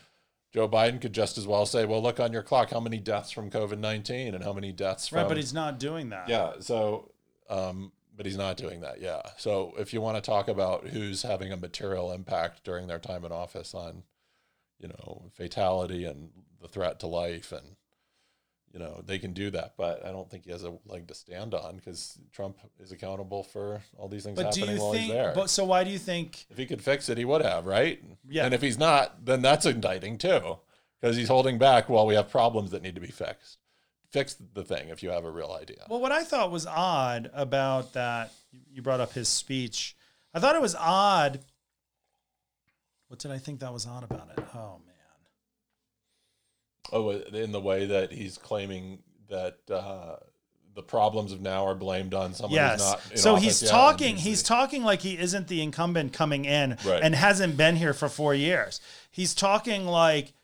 Joe 0.53 0.68
Biden 0.68 1.01
could 1.01 1.12
just 1.12 1.36
as 1.36 1.47
well 1.47 1.66
say, 1.66 1.84
"Well, 1.84 2.03
look 2.03 2.20
on 2.20 2.32
your 2.32 2.42
clock. 2.42 2.70
How 2.70 2.80
many 2.80 2.99
deaths 2.99 3.30
from 3.30 3.51
COVID 3.51 3.78
nineteen 3.78 4.34
and 4.34 4.45
how 4.45 4.53
many 4.53 4.70
deaths 4.72 5.09
from 5.09 5.18
right, 5.18 5.28
but 5.28 5.36
he's 5.36 5.53
not 5.53 5.78
doing 5.80 6.11
that. 6.11 6.28
yeah. 6.28 6.53
So, 6.61 7.11
um, 7.51 7.92
but 8.16 8.24
he's 8.26 8.36
not 8.36 8.57
doing 8.57 8.80
that. 8.82 9.01
Yeah. 9.01 9.22
So 9.36 9.74
if 9.78 9.92
you 9.92 10.01
want 10.01 10.16
to 10.16 10.20
talk 10.20 10.47
about 10.49 10.86
who's 10.86 11.22
having 11.22 11.53
a 11.53 11.57
material 11.57 12.12
impact 12.12 12.62
during 12.62 12.86
their 12.86 13.01
time 13.01 13.24
in 13.24 13.32
office 13.32 13.74
on, 13.74 14.05
you 14.78 14.88
know, 14.88 15.24
fatality 15.32 16.05
and 16.05 16.30
the 16.61 16.68
threat 16.68 17.01
to 17.01 17.09
life 17.09 17.51
and, 17.51 17.76
you 18.75 18.81
know, 18.81 19.01
they 19.07 19.20
can 19.20 19.33
do 19.33 19.51
that. 19.51 19.75
But 19.79 20.05
I 20.05 20.11
don't 20.11 20.29
think 20.29 20.45
he 20.45 20.51
has 20.51 20.64
a 20.64 20.75
leg 20.85 21.07
to 21.07 21.14
stand 21.14 21.55
on 21.55 21.77
because 21.77 22.18
Trump 22.33 22.59
is 22.81 22.91
accountable 22.91 23.45
for 23.45 23.81
all 23.97 24.09
these 24.09 24.25
things 24.25 24.37
But 24.37 24.53
do 24.53 24.61
happening 24.61 24.77
you 24.77 24.83
while 24.83 24.93
think? 24.93 25.05
he's 25.05 25.12
there. 25.12 25.33
But 25.33 25.49
so 25.49 25.64
why 25.64 25.85
do 25.85 25.91
you 25.91 25.99
think? 25.99 26.45
if 26.51 26.59
he 26.59 26.66
could 26.66 26.83
fix 26.83 27.09
it, 27.09 27.16
he 27.16 27.25
would 27.25 27.43
have, 27.43 27.66
right? 27.66 28.03
Yeah. 28.29 28.45
And 28.45 28.53
if 28.53 28.61
he's 28.61 28.77
not, 28.77 29.25
then 29.25 29.43
that's 29.43 29.64
indicting 29.64 30.18
too, 30.18 30.59
because 31.01 31.16
he's 31.16 31.29
holding 31.29 31.57
back 31.57 31.89
while 31.89 32.05
we 32.05 32.16
have 32.16 32.29
problems 32.29 32.72
that 32.72 32.83
need 32.83 32.97
to 32.97 33.01
be 33.01 33.12
fixed. 33.12 33.59
Fix 34.11 34.35
the 34.35 34.64
thing 34.64 34.89
if 34.89 35.03
you 35.05 35.11
have 35.11 35.25
a 35.25 35.31
real 35.31 35.57
idea. 35.61 35.85
Well, 35.89 36.01
what 36.01 36.12
I 36.12 36.25
thought 36.25 36.51
was 36.51 36.66
odd 36.66 37.31
about 37.33 37.93
that, 37.93 38.33
you 38.72 38.83
brought 38.83 39.01
up 39.01 39.12
his 39.12 39.29
speech. 39.29 39.97
I 40.33 40.41
thought 40.41 40.57
it 40.57 40.62
was 40.62 40.75
odd. 40.75 41.41
What 43.07 43.20
did 43.20 43.31
I 43.31 43.39
think 43.39 43.61
that 43.61 43.72
was 43.72 43.87
odd 43.87 44.03
about 44.03 44.31
it? 44.37 44.45
Oh 44.53 44.81
man. 44.85 44.93
Oh, 46.95 47.11
in 47.11 47.51
the 47.53 47.61
way 47.61 47.86
that 47.86 48.12
he's 48.12 48.38
claiming 48.38 49.01
that 49.28 49.59
uh, 49.68 50.16
the 50.76 50.82
problems 50.82 51.32
of 51.32 51.40
now 51.40 51.66
are 51.66 51.74
blamed 51.74 52.14
on 52.14 52.34
someone 52.34 52.55
Yes. 52.55 52.80
who's 52.80 52.90
not. 52.92 53.12
In 53.12 53.18
So 53.18 53.32
office 53.32 53.45
he's 53.45 53.62
yet, 53.62 53.70
talking. 53.70 54.16
He's 54.16 54.42
talking 54.45 54.84
like 54.84 55.01
he 55.01 55.18
isn't 55.18 55.49
the 55.49 55.61
incumbent 55.61 56.12
coming 56.12 56.45
in 56.45 56.76
Right. 56.84 57.03
and 57.03 57.14
hasn't 57.14 57.57
been 57.57 57.76
here 57.76 57.92
for 57.95 58.09
four 58.09 58.32
years. 58.34 58.80
He's 59.11 59.34
talking 59.34 59.86
like 59.86 60.34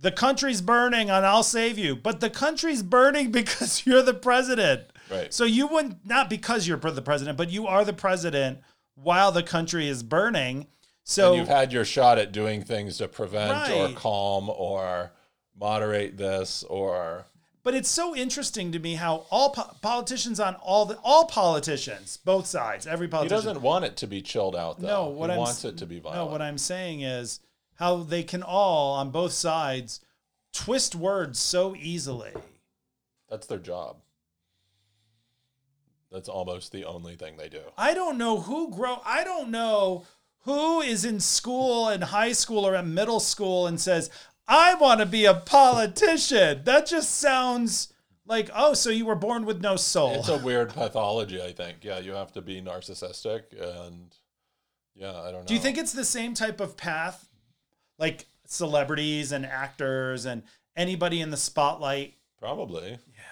the 0.00 0.10
country's 0.10 0.60
burning 0.60 1.10
and 1.10 1.24
I'll 1.24 1.42
save 1.44 1.78
you, 1.78 1.94
but 1.96 2.18
the 2.20 2.28
country's 2.30 2.82
burning 2.82 3.30
because 3.40 3.86
you're 3.86 4.02
the 4.02 4.14
president. 4.14 4.82
Right. 5.10 5.32
So 5.32 5.44
you 5.44 5.66
wouldn't 5.68 6.04
not 6.04 6.28
because 6.28 6.66
you're 6.66 6.78
the 6.78 7.02
president, 7.02 7.38
but 7.38 7.50
you 7.50 7.66
are 7.68 7.84
the 7.84 7.92
president 7.92 8.58
while 8.96 9.30
the 9.32 9.42
country 9.44 9.86
is 9.88 10.02
burning. 10.02 10.66
So 11.04 11.28
and 11.30 11.38
you've 11.38 11.48
had 11.48 11.72
your 11.72 11.84
shot 11.84 12.18
at 12.18 12.32
doing 12.32 12.62
things 12.62 12.96
to 12.98 13.06
prevent 13.08 13.70
or 13.70 13.90
calm 13.94 14.48
or 14.50 15.12
moderate 15.58 16.16
this 16.16 16.62
or 16.64 17.26
But 17.62 17.74
it's 17.74 17.88
so 17.88 18.14
interesting 18.14 18.72
to 18.72 18.78
me 18.78 18.94
how 18.94 19.26
all 19.30 19.50
po- 19.50 19.74
politicians 19.80 20.38
on 20.40 20.54
all 20.56 20.84
the 20.86 20.98
all 21.02 21.26
politicians, 21.26 22.18
both 22.24 22.46
sides, 22.46 22.86
every 22.86 23.06
he 23.06 23.10
politician. 23.10 23.36
doesn't 23.36 23.62
want 23.62 23.84
it 23.84 23.96
to 23.98 24.06
be 24.06 24.20
chilled 24.22 24.56
out 24.56 24.80
though. 24.80 24.86
No, 24.86 25.08
what 25.08 25.30
he 25.30 25.34
I'm 25.34 25.38
wants 25.38 25.64
it 25.64 25.78
to 25.78 25.86
be 25.86 26.00
violent. 26.00 26.20
No, 26.20 26.26
what 26.32 26.42
I'm 26.42 26.58
saying 26.58 27.00
is 27.02 27.40
how 27.76 27.96
they 28.02 28.22
can 28.22 28.42
all 28.42 28.94
on 28.94 29.10
both 29.10 29.32
sides 29.32 30.00
twist 30.52 30.94
words 30.94 31.38
so 31.38 31.74
easily. 31.76 32.30
That's 33.28 33.46
their 33.46 33.58
job. 33.58 33.96
That's 36.12 36.28
almost 36.28 36.70
the 36.70 36.84
only 36.84 37.16
thing 37.16 37.36
they 37.36 37.48
do. 37.48 37.62
I 37.76 37.92
don't 37.92 38.18
know 38.18 38.38
who 38.40 38.70
grow. 38.70 39.00
I 39.04 39.24
don't 39.24 39.50
know 39.50 40.04
who 40.42 40.80
is 40.80 41.04
in 41.04 41.18
school 41.18 41.88
in 41.88 42.02
high 42.02 42.32
school 42.32 42.64
or 42.64 42.76
at 42.76 42.86
middle 42.86 43.18
school 43.18 43.66
and 43.66 43.80
says, 43.80 44.10
"I 44.46 44.74
want 44.74 45.00
to 45.00 45.06
be 45.06 45.24
a 45.24 45.34
politician." 45.34 46.62
That 46.64 46.86
just 46.86 47.16
sounds 47.16 47.92
like, 48.26 48.50
oh, 48.54 48.74
so 48.74 48.90
you 48.90 49.06
were 49.06 49.14
born 49.14 49.44
with 49.44 49.60
no 49.60 49.76
soul. 49.76 50.14
It's 50.14 50.28
a 50.28 50.38
weird 50.44 50.70
pathology, 50.70 51.42
I 51.42 51.52
think. 51.52 51.78
Yeah, 51.82 51.98
you 51.98 52.12
have 52.12 52.32
to 52.32 52.42
be 52.42 52.60
narcissistic 52.60 53.42
and 53.60 54.14
yeah, 54.94 55.20
I 55.20 55.32
don't 55.32 55.40
know. 55.40 55.46
Do 55.46 55.54
you 55.54 55.60
think 55.60 55.76
it's 55.76 55.92
the 55.92 56.04
same 56.04 56.34
type 56.34 56.60
of 56.60 56.76
path, 56.76 57.28
like 57.98 58.26
celebrities 58.46 59.32
and 59.32 59.44
actors 59.44 60.24
and 60.24 60.42
anybody 60.76 61.20
in 61.20 61.30
the 61.30 61.36
spotlight? 61.36 62.14
Probably. 62.38 62.90
Yeah. 62.90 63.22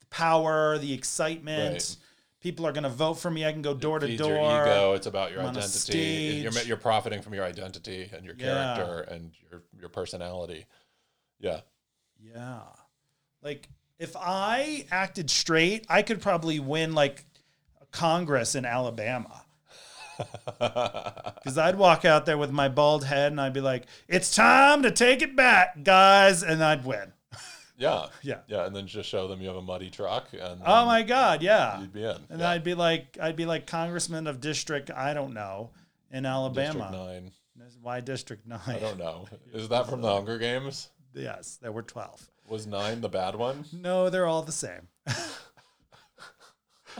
The 0.00 0.06
power, 0.10 0.78
the 0.78 0.92
excitement. 0.92 1.72
Right. 1.72 1.96
People 2.40 2.66
are 2.66 2.72
going 2.72 2.84
to 2.84 2.88
vote 2.88 3.14
for 3.14 3.30
me. 3.30 3.44
I 3.44 3.52
can 3.52 3.62
go 3.62 3.74
door 3.74 3.98
to 3.98 4.16
door. 4.16 4.30
your 4.30 4.38
ego. 4.38 4.92
It's 4.94 5.06
about 5.06 5.32
your 5.32 5.40
I'm 5.42 5.48
identity. 5.48 6.40
You're, 6.42 6.52
you're 6.62 6.76
profiting 6.76 7.20
from 7.20 7.34
your 7.34 7.44
identity 7.44 8.08
and 8.12 8.24
your 8.24 8.34
Yeah. 8.38 8.74
character 8.76 9.00
and 9.12 9.32
your 9.50 9.62
your 9.78 9.88
personality. 9.88 10.66
Yeah. 11.40 11.60
Yeah. 12.20 12.60
Like 13.42 13.68
if 13.98 14.14
I 14.16 14.86
acted 14.92 15.30
straight, 15.30 15.84
I 15.88 16.02
could 16.02 16.20
probably 16.20 16.60
win 16.60 16.94
like 16.94 17.24
Congress 17.90 18.54
in 18.54 18.64
Alabama. 18.64 19.42
Because 20.58 21.56
I'd 21.58 21.78
walk 21.78 22.04
out 22.04 22.26
there 22.26 22.36
with 22.36 22.50
my 22.50 22.68
bald 22.68 23.04
head 23.04 23.30
and 23.30 23.40
I'd 23.40 23.52
be 23.52 23.60
like, 23.60 23.84
it's 24.08 24.34
time 24.34 24.82
to 24.82 24.90
take 24.90 25.22
it 25.22 25.36
back, 25.36 25.84
guys. 25.84 26.42
And 26.42 26.62
I'd 26.62 26.84
win. 26.84 27.12
Yeah. 27.78 28.06
Yeah. 28.22 28.40
Yeah, 28.46 28.66
and 28.66 28.76
then 28.76 28.86
just 28.86 29.08
show 29.08 29.28
them 29.28 29.40
you 29.40 29.48
have 29.48 29.56
a 29.56 29.62
muddy 29.62 29.88
truck 29.90 30.28
and 30.32 30.60
Oh 30.66 30.84
my 30.84 31.02
God. 31.02 31.42
Yeah. 31.42 31.80
you'd 31.80 31.92
be 31.92 32.04
in. 32.04 32.16
And 32.28 32.40
yeah. 32.40 32.50
I'd 32.50 32.64
be 32.64 32.74
like, 32.74 33.16
I'd 33.20 33.36
be 33.36 33.46
like 33.46 33.66
congressman 33.66 34.26
of 34.26 34.40
district, 34.40 34.90
I 34.90 35.14
don't 35.14 35.32
know, 35.32 35.70
in 36.10 36.26
Alabama. 36.26 36.90
District 36.90 36.92
9. 36.92 37.32
Why 37.82 38.00
District 38.00 38.46
9? 38.46 38.60
I 38.66 38.78
don't 38.78 38.98
know. 38.98 39.26
Is 39.54 39.68
that 39.68 39.88
from 39.88 40.00
the 40.02 40.12
Hunger 40.12 40.38
Games? 40.38 40.90
Yes, 41.14 41.58
there 41.62 41.72
were 41.72 41.82
12. 41.82 42.28
Was 42.48 42.66
9 42.66 43.00
the 43.00 43.08
bad 43.08 43.34
one? 43.36 43.64
No, 43.72 44.10
they're 44.10 44.26
all 44.26 44.42
the 44.42 44.52
same. 44.52 44.88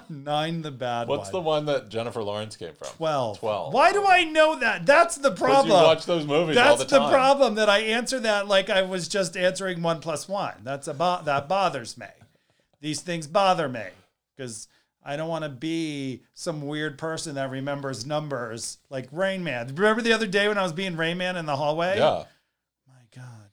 Nine, 0.09 0.63
the 0.63 0.71
bad 0.71 1.09
one. 1.09 1.19
What's 1.19 1.31
the 1.31 1.41
one 1.41 1.67
that 1.67 1.89
Jennifer 1.89 2.23
Lawrence 2.23 2.57
came 2.57 2.75
from? 2.75 2.89
12. 2.97 3.39
12. 3.39 3.73
Why 3.75 3.93
do 3.93 4.05
I 4.07 4.25
know 4.25 4.59
that? 4.59 4.87
That's 4.87 5.17
the 5.17 5.31
problem. 5.33 5.69
You 5.69 5.87
watch 5.87 6.07
those 6.07 6.27
movies 6.27 6.57
all 6.57 6.77
That's 6.77 6.91
the 6.91 6.99
the, 6.99 6.99
time. 6.99 7.11
problem 7.13 7.55
that 7.57 7.69
I 7.69 7.79
answer 7.81 8.21
that 8.21 8.49
like 8.49 8.71
I 8.71 8.83
was 8.83 9.09
just 9.09 9.37
answering 9.37 9.83
one 9.83 10.01
plus 10.01 10.29
one. 10.29 10.55
That's 10.65 10.89
a 10.89 10.95
bo- 10.95 11.23
that 11.25 11.49
bothers 11.49 11.97
me. 11.99 12.07
These 12.81 13.01
things 13.01 13.27
bother 13.27 13.69
me 13.69 13.87
because 14.37 14.69
I 15.05 15.17
don't 15.17 15.29
want 15.29 15.45
to 15.45 15.49
be 15.49 16.23
some 16.35 16.63
weird 16.67 16.99
person 16.99 17.35
that 17.37 17.51
remembers 17.51 18.05
numbers 18.07 18.79
like 18.91 19.09
Rain 19.11 19.43
Man. 19.43 19.75
Remember 19.75 20.03
the 20.03 20.13
other 20.13 20.27
day 20.27 20.49
when 20.49 20.59
I 20.59 20.63
was 20.63 20.73
being 20.73 20.97
Rain 20.97 21.19
Man 21.19 21.37
in 21.37 21.47
the 21.47 21.57
hallway? 21.57 21.97
Yeah. 21.99 22.25
My 22.87 23.03
God, 23.17 23.51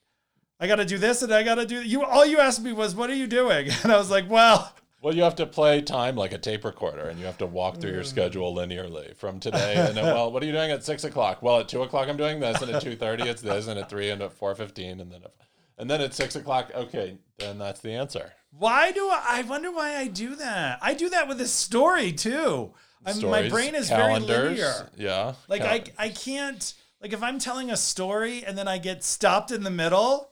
I 0.60 0.68
got 0.68 0.76
to 0.78 0.86
do 0.86 0.98
this 0.98 1.22
and 1.22 1.34
I 1.34 1.44
got 1.44 1.56
to 1.56 1.66
do 1.66 1.82
you. 1.82 2.04
All 2.04 2.26
you 2.26 2.40
asked 2.40 2.62
me 2.62 2.74
was, 2.74 2.94
"What 2.96 3.10
are 3.10 3.16
you 3.16 3.28
doing?" 3.28 3.70
And 3.84 3.92
I 3.92 3.98
was 3.98 4.10
like, 4.12 4.30
"Well." 4.30 4.72
Well, 5.06 5.14
you 5.16 5.22
have 5.22 5.36
to 5.36 5.46
play 5.46 5.82
time 5.84 6.16
like 6.16 6.34
a 6.34 6.40
tape 6.40 6.66
recorder, 6.66 7.10
and 7.10 7.20
you 7.20 7.28
have 7.28 7.38
to 7.38 7.46
walk 7.46 7.78
through 7.80 7.92
your 7.92 8.02
Mm. 8.02 8.08
schedule 8.08 8.56
linearly 8.56 9.16
from 9.16 9.40
today. 9.40 9.76
And 9.78 9.96
then, 9.96 10.04
well, 10.04 10.32
what 10.32 10.42
are 10.42 10.48
you 10.48 10.52
doing 10.52 10.72
at 10.72 10.84
six 10.84 11.04
o'clock? 11.04 11.44
Well, 11.44 11.60
at 11.60 11.70
two 11.70 11.84
o'clock 11.84 12.10
I'm 12.10 12.18
doing 12.18 12.40
this, 12.40 12.60
and 12.60 12.72
at 12.72 12.82
two 12.82 12.96
thirty 12.96 13.30
it's 13.30 13.44
this, 13.44 13.68
and 13.68 13.78
at 13.80 13.88
three 13.88 14.10
and 14.10 14.24
at 14.24 14.34
four 14.34 14.56
fifteen, 14.56 15.00
and 15.00 15.12
then 15.12 15.22
and 15.78 15.88
then 15.88 16.02
at 16.02 16.16
six 16.16 16.36
o'clock, 16.36 16.72
okay, 16.74 17.20
then 17.38 17.60
that's 17.60 17.82
the 17.82 17.92
answer. 17.92 18.34
Why 18.50 18.92
do 18.92 19.08
I? 19.08 19.22
I 19.28 19.42
wonder 19.44 19.72
why 19.72 19.96
I 19.96 20.08
do 20.08 20.36
that. 20.38 20.80
I 20.82 20.96
do 20.96 21.08
that 21.12 21.28
with 21.28 21.40
a 21.40 21.48
story 21.48 22.12
too. 22.12 22.74
I'm, 23.06 23.22
my 23.30 23.48
brain 23.48 23.76
is 23.76 23.90
calendars, 23.90 24.28
very 24.28 24.50
linear. 24.50 24.90
Yeah, 24.98 25.34
Like 25.48 25.62
cal- 25.62 25.70
I, 25.72 25.84
I 26.00 26.10
can't. 26.10 26.74
Like 27.00 27.14
if 27.14 27.22
I'm 27.22 27.38
telling 27.38 27.70
a 27.70 27.78
story 27.78 28.44
and 28.44 28.58
then 28.58 28.68
I 28.68 28.80
get 28.80 29.04
stopped 29.04 29.52
in 29.52 29.62
the 29.62 29.70
middle 29.70 30.32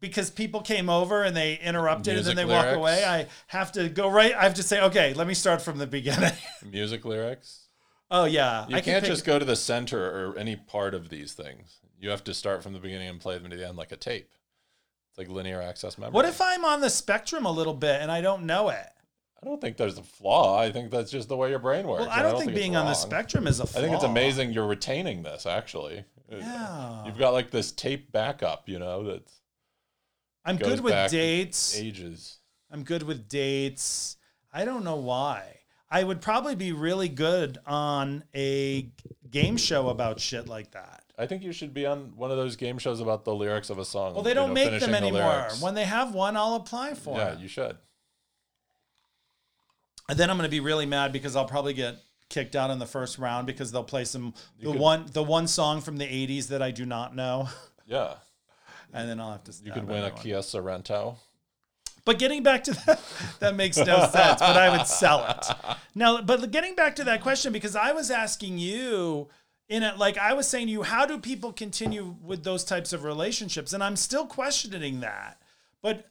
because 0.00 0.30
people 0.30 0.60
came 0.62 0.88
over 0.88 1.22
and 1.22 1.36
they 1.36 1.58
interrupted 1.58 2.16
and 2.18 2.26
then 2.26 2.36
they 2.36 2.44
Music 2.44 2.66
walk 2.66 2.74
away, 2.76 3.04
I 3.04 3.26
have 3.48 3.72
to 3.72 3.88
go 3.88 4.08
right. 4.10 4.34
I 4.34 4.42
have 4.42 4.54
to 4.54 4.62
say, 4.62 4.80
okay, 4.82 5.14
let 5.14 5.26
me 5.26 5.34
start 5.34 5.60
from 5.62 5.78
the 5.78 5.86
beginning. 5.86 6.32
music 6.70 7.04
lyrics. 7.04 7.66
oh 8.10 8.24
yeah, 8.24 8.66
You 8.68 8.76
I 8.76 8.80
can 8.80 8.92
can't 8.94 9.04
pick- 9.04 9.12
just 9.12 9.24
go 9.24 9.38
to 9.38 9.44
the 9.44 9.56
center 9.56 10.02
or 10.30 10.38
any 10.38 10.56
part 10.56 10.94
of 10.94 11.08
these 11.10 11.32
things. 11.34 11.78
You 12.00 12.10
have 12.10 12.24
to 12.24 12.34
start 12.34 12.62
from 12.62 12.72
the 12.72 12.78
beginning 12.78 13.08
and 13.08 13.20
play 13.20 13.36
them 13.38 13.50
to 13.50 13.56
the 13.56 13.68
end 13.68 13.76
like 13.76 13.92
a 13.92 13.96
tape. 13.96 14.30
It's 15.10 15.18
like 15.18 15.28
linear 15.28 15.60
access 15.60 15.98
memory. 15.98 16.12
What 16.12 16.24
if 16.24 16.40
I'm 16.40 16.64
on 16.64 16.80
the 16.80 16.88
spectrum 16.90 17.44
a 17.44 17.50
little 17.52 17.74
bit 17.74 18.00
and 18.00 18.10
I 18.10 18.20
don't 18.20 18.44
know 18.46 18.68
it? 18.70 18.86
I 19.42 19.46
don't 19.46 19.60
think 19.60 19.76
there's 19.78 19.96
a 19.98 20.02
flaw. 20.02 20.58
I 20.58 20.70
think 20.70 20.90
that's 20.90 21.10
just 21.10 21.28
the 21.28 21.36
way 21.36 21.50
your 21.50 21.58
brain 21.58 21.86
works. 21.86 22.02
Well, 22.02 22.10
I 22.10 22.20
and 22.20 22.22
don't, 22.24 22.38
think 22.38 22.50
it's 22.52 22.58
being 22.60 22.76
on 22.76 22.84
the 22.86 22.94
spectrum 22.94 23.46
is 23.46 23.58
a 23.60 23.66
flaw. 23.66 23.80
I 23.80 23.82
think 23.82 23.94
it's 23.94 24.04
amazing 24.04 24.52
you're 24.52 24.66
retaining 24.66 25.22
this. 25.22 25.46
Actually, 25.46 26.04
Yeah. 26.30 27.04
you've 27.06 27.18
got 27.18 27.32
like 27.32 27.50
this 27.50 27.72
tape 27.72 28.12
backup. 28.12 28.68
You 28.68 28.78
know 28.78 29.02
that 29.04 29.22
I'm 30.44 30.56
good 30.56 30.80
with 30.80 31.10
dates. 31.10 31.76
ages. 31.76 32.38
I'm 32.70 32.84
good 32.84 33.02
with 33.02 33.28
dates. 33.28 34.16
I 34.52 34.64
don't 34.64 34.84
know 34.84 34.96
why. 34.96 35.60
I 35.90 36.04
would 36.04 36.20
probably 36.20 36.54
be 36.54 36.72
really 36.72 37.08
good 37.08 37.58
on 37.66 38.22
a 38.34 38.90
game 39.28 39.56
show 39.56 39.88
about 39.88 40.20
shit 40.20 40.46
like 40.48 40.70
that. 40.72 41.04
I 41.18 41.26
think 41.26 41.42
you 41.42 41.52
should 41.52 41.74
be 41.74 41.84
on 41.84 42.12
one 42.16 42.30
of 42.30 42.36
those 42.36 42.56
game 42.56 42.78
shows 42.78 43.00
about 43.00 43.24
the 43.24 43.34
lyrics 43.34 43.70
of 43.70 43.78
a 43.78 43.84
song. 43.84 44.14
Well, 44.14 44.22
they 44.22 44.32
don't 44.32 44.48
know, 44.48 44.54
make 44.54 44.80
them 44.80 44.92
the 44.92 44.96
anymore. 44.96 45.20
lyrics. 45.20 45.60
When 45.60 45.74
they 45.74 45.84
have 45.84 46.14
one, 46.14 46.36
I'll 46.36 46.54
apply 46.54 46.94
for 46.94 47.18
yeah, 47.18 47.32
it. 47.32 47.34
Yeah, 47.34 47.42
you 47.42 47.48
should. 47.48 47.76
And 50.08 50.18
then 50.18 50.30
I'm 50.30 50.36
going 50.36 50.46
to 50.46 50.50
be 50.50 50.60
really 50.60 50.86
mad 50.86 51.12
because 51.12 51.36
I'll 51.36 51.44
probably 51.44 51.74
get 51.74 51.96
kicked 52.30 52.56
out 52.56 52.70
in 52.70 52.78
the 52.78 52.86
first 52.86 53.18
round 53.18 53.46
because 53.46 53.70
they'll 53.70 53.84
play 53.84 54.04
some 54.04 54.32
the 54.60 54.72
could- 54.72 54.80
one 54.80 55.06
the 55.12 55.22
one 55.22 55.46
song 55.46 55.80
from 55.80 55.98
the 55.98 56.06
80s 56.06 56.48
that 56.48 56.62
I 56.62 56.70
do 56.70 56.86
not 56.86 57.14
know, 57.14 57.48
Yeah, 57.86 58.14
and 58.92 59.08
then 59.08 59.20
I'll 59.20 59.32
have 59.32 59.44
to. 59.44 59.52
you 59.64 59.72
could 59.72 59.88
win 59.88 60.04
a. 60.04 60.10
Kia 60.10 60.38
Sorento. 60.38 61.16
But 62.04 62.18
getting 62.18 62.42
back 62.42 62.64
to 62.64 62.72
that, 62.72 63.00
that 63.40 63.56
makes 63.56 63.76
no 63.76 64.00
sense, 64.08 64.40
but 64.40 64.56
I 64.56 64.76
would 64.76 64.86
sell 64.86 65.24
it. 65.28 65.76
Now, 65.94 66.22
but 66.22 66.50
getting 66.50 66.74
back 66.74 66.96
to 66.96 67.04
that 67.04 67.20
question, 67.20 67.52
because 67.52 67.76
I 67.76 67.92
was 67.92 68.10
asking 68.10 68.58
you 68.58 69.28
in 69.68 69.82
it, 69.82 69.98
like 69.98 70.18
I 70.18 70.32
was 70.32 70.48
saying 70.48 70.66
to 70.66 70.72
you, 70.72 70.82
how 70.82 71.04
do 71.06 71.18
people 71.18 71.52
continue 71.52 72.16
with 72.22 72.42
those 72.42 72.64
types 72.64 72.92
of 72.92 73.04
relationships? 73.04 73.72
And 73.72 73.84
I'm 73.84 73.96
still 73.96 74.26
questioning 74.26 75.00
that. 75.00 75.40
But 75.82 76.06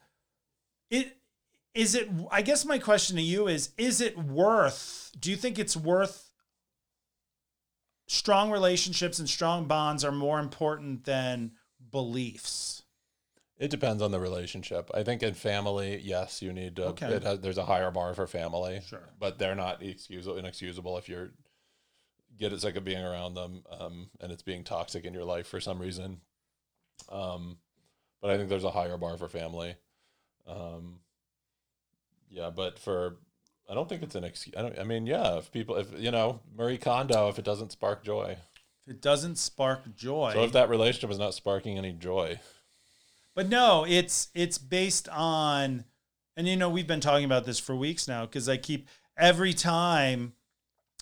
it 0.89 1.17
is 1.73 1.95
it, 1.95 2.09
I 2.31 2.41
guess 2.41 2.65
my 2.65 2.79
question 2.79 3.15
to 3.17 3.21
you 3.21 3.47
is, 3.47 3.69
is 3.77 4.01
it 4.01 4.17
worth, 4.17 5.11
do 5.19 5.29
you 5.29 5.37
think 5.37 5.59
it's 5.59 5.77
worth 5.77 6.31
strong 8.07 8.49
relationships 8.51 9.19
and 9.19 9.29
strong 9.29 9.65
bonds 9.65 10.03
are 10.03 10.11
more 10.11 10.39
important 10.39 11.05
than 11.05 11.51
beliefs? 11.91 12.83
It 13.57 13.69
depends 13.71 14.01
on 14.01 14.11
the 14.11 14.19
relationship. 14.19 14.89
I 14.93 15.03
think 15.03 15.21
in 15.21 15.33
family, 15.33 15.99
yes, 16.01 16.41
you 16.41 16.53
need 16.53 16.77
to. 16.77 16.85
Okay. 16.87 17.07
It 17.07 17.23
has, 17.23 17.39
there's 17.41 17.57
a 17.57 17.65
higher 17.65 17.91
bar 17.91 18.13
for 18.13 18.25
family, 18.25 18.81
Sure. 18.87 19.09
but 19.19 19.37
they're 19.37 19.55
not 19.55 19.83
excusable, 19.83 20.37
inexcusable 20.37 20.97
if 20.97 21.09
you're 21.09 21.31
get 22.37 22.57
sick 22.61 22.77
of 22.77 22.85
being 22.85 23.03
around 23.03 23.33
them, 23.33 23.63
um, 23.77 24.09
and 24.21 24.31
it's 24.31 24.43
being 24.43 24.63
toxic 24.63 25.03
in 25.03 25.13
your 25.13 25.25
life 25.25 25.45
for 25.45 25.59
some 25.59 25.77
reason. 25.77 26.21
Um, 27.09 27.57
but 28.21 28.31
I 28.31 28.37
think 28.37 28.47
there's 28.47 28.63
a 28.63 28.71
higher 28.71 28.95
bar 28.97 29.17
for 29.17 29.27
family. 29.27 29.75
Um, 30.47 30.99
yeah, 32.29 32.49
but 32.49 32.79
for 32.79 33.17
I 33.69 33.73
don't 33.73 33.87
think 33.87 34.01
it's 34.03 34.15
an 34.15 34.23
excuse. 34.23 34.55
I 34.57 34.61
don't. 34.61 34.79
I 34.79 34.83
mean, 34.83 35.05
yeah, 35.05 35.37
if 35.37 35.51
people, 35.51 35.75
if 35.75 35.87
you 35.99 36.11
know, 36.11 36.39
Marie 36.57 36.77
Kondo, 36.77 37.27
if 37.29 37.37
it 37.37 37.45
doesn't 37.45 37.71
spark 37.71 38.03
joy, 38.03 38.37
it 38.89 39.01
doesn't 39.01 39.37
spark 39.37 39.95
joy. 39.95 40.31
so 40.33 40.43
if 40.43 40.51
that 40.53 40.69
relationship 40.69 41.11
is 41.11 41.19
not 41.19 41.33
sparking 41.33 41.77
any 41.77 41.93
joy, 41.93 42.39
But 43.35 43.47
no, 43.47 43.85
it's 43.87 44.29
it's 44.33 44.57
based 44.57 45.07
on, 45.09 45.85
and 46.35 46.47
you 46.47 46.57
know 46.57 46.69
we've 46.69 46.87
been 46.87 46.99
talking 46.99 47.25
about 47.25 47.45
this 47.45 47.59
for 47.59 47.75
weeks 47.75 48.07
now 48.07 48.25
because 48.25 48.49
I 48.49 48.57
keep 48.57 48.87
every 49.17 49.53
time 49.53 50.33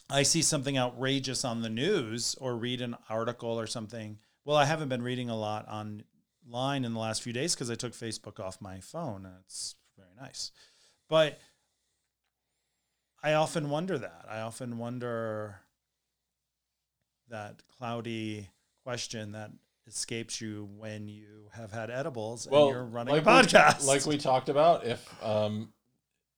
I 0.10 0.24
see 0.24 0.42
something 0.42 0.78
outrageous 0.78 1.44
on 1.46 1.62
the 1.62 1.70
news 1.70 2.36
or 2.40 2.56
read 2.56 2.82
an 2.82 2.96
article 3.10 3.60
or 3.60 3.68
something. 3.68 4.20
Well, 4.46 4.58
I 4.58 4.66
haven't 4.66 4.90
been 4.90 5.02
reading 5.02 5.30
a 5.30 5.36
lot 5.36 5.68
online 5.68 6.86
in 6.86 6.94
the 6.94 7.00
last 7.00 7.22
few 7.22 7.34
days 7.34 7.56
because 7.56 7.72
I 7.72 7.76
took 7.76 7.94
Facebook 7.94 8.40
off 8.40 8.62
my 8.62 8.80
phone, 8.80 9.26
and 9.26 9.36
it's 9.44 9.76
very 9.98 10.12
nice. 10.20 10.52
But 11.10 11.40
I 13.24 13.34
often 13.34 13.70
wonder 13.70 13.98
that. 13.98 14.26
I 14.30 14.42
often 14.42 14.78
wonder 14.78 15.62
that 17.30 17.62
cloudy 17.78 18.50
question 18.84 19.34
that 19.34 19.52
escapes 19.88 20.42
you 20.42 20.68
when 20.78 21.08
you 21.08 21.50
have 21.54 21.72
had 21.72 21.90
edibles 21.90 22.46
and 22.46 22.56
you're 22.70 22.84
running 22.84 23.14
a 23.14 23.18
we- 23.18 23.24
podcast. 23.24 23.86
like 23.86 24.06
we 24.06 24.18
talked 24.18 24.50
about, 24.50 24.86
if 24.86 25.24
um, 25.24 25.72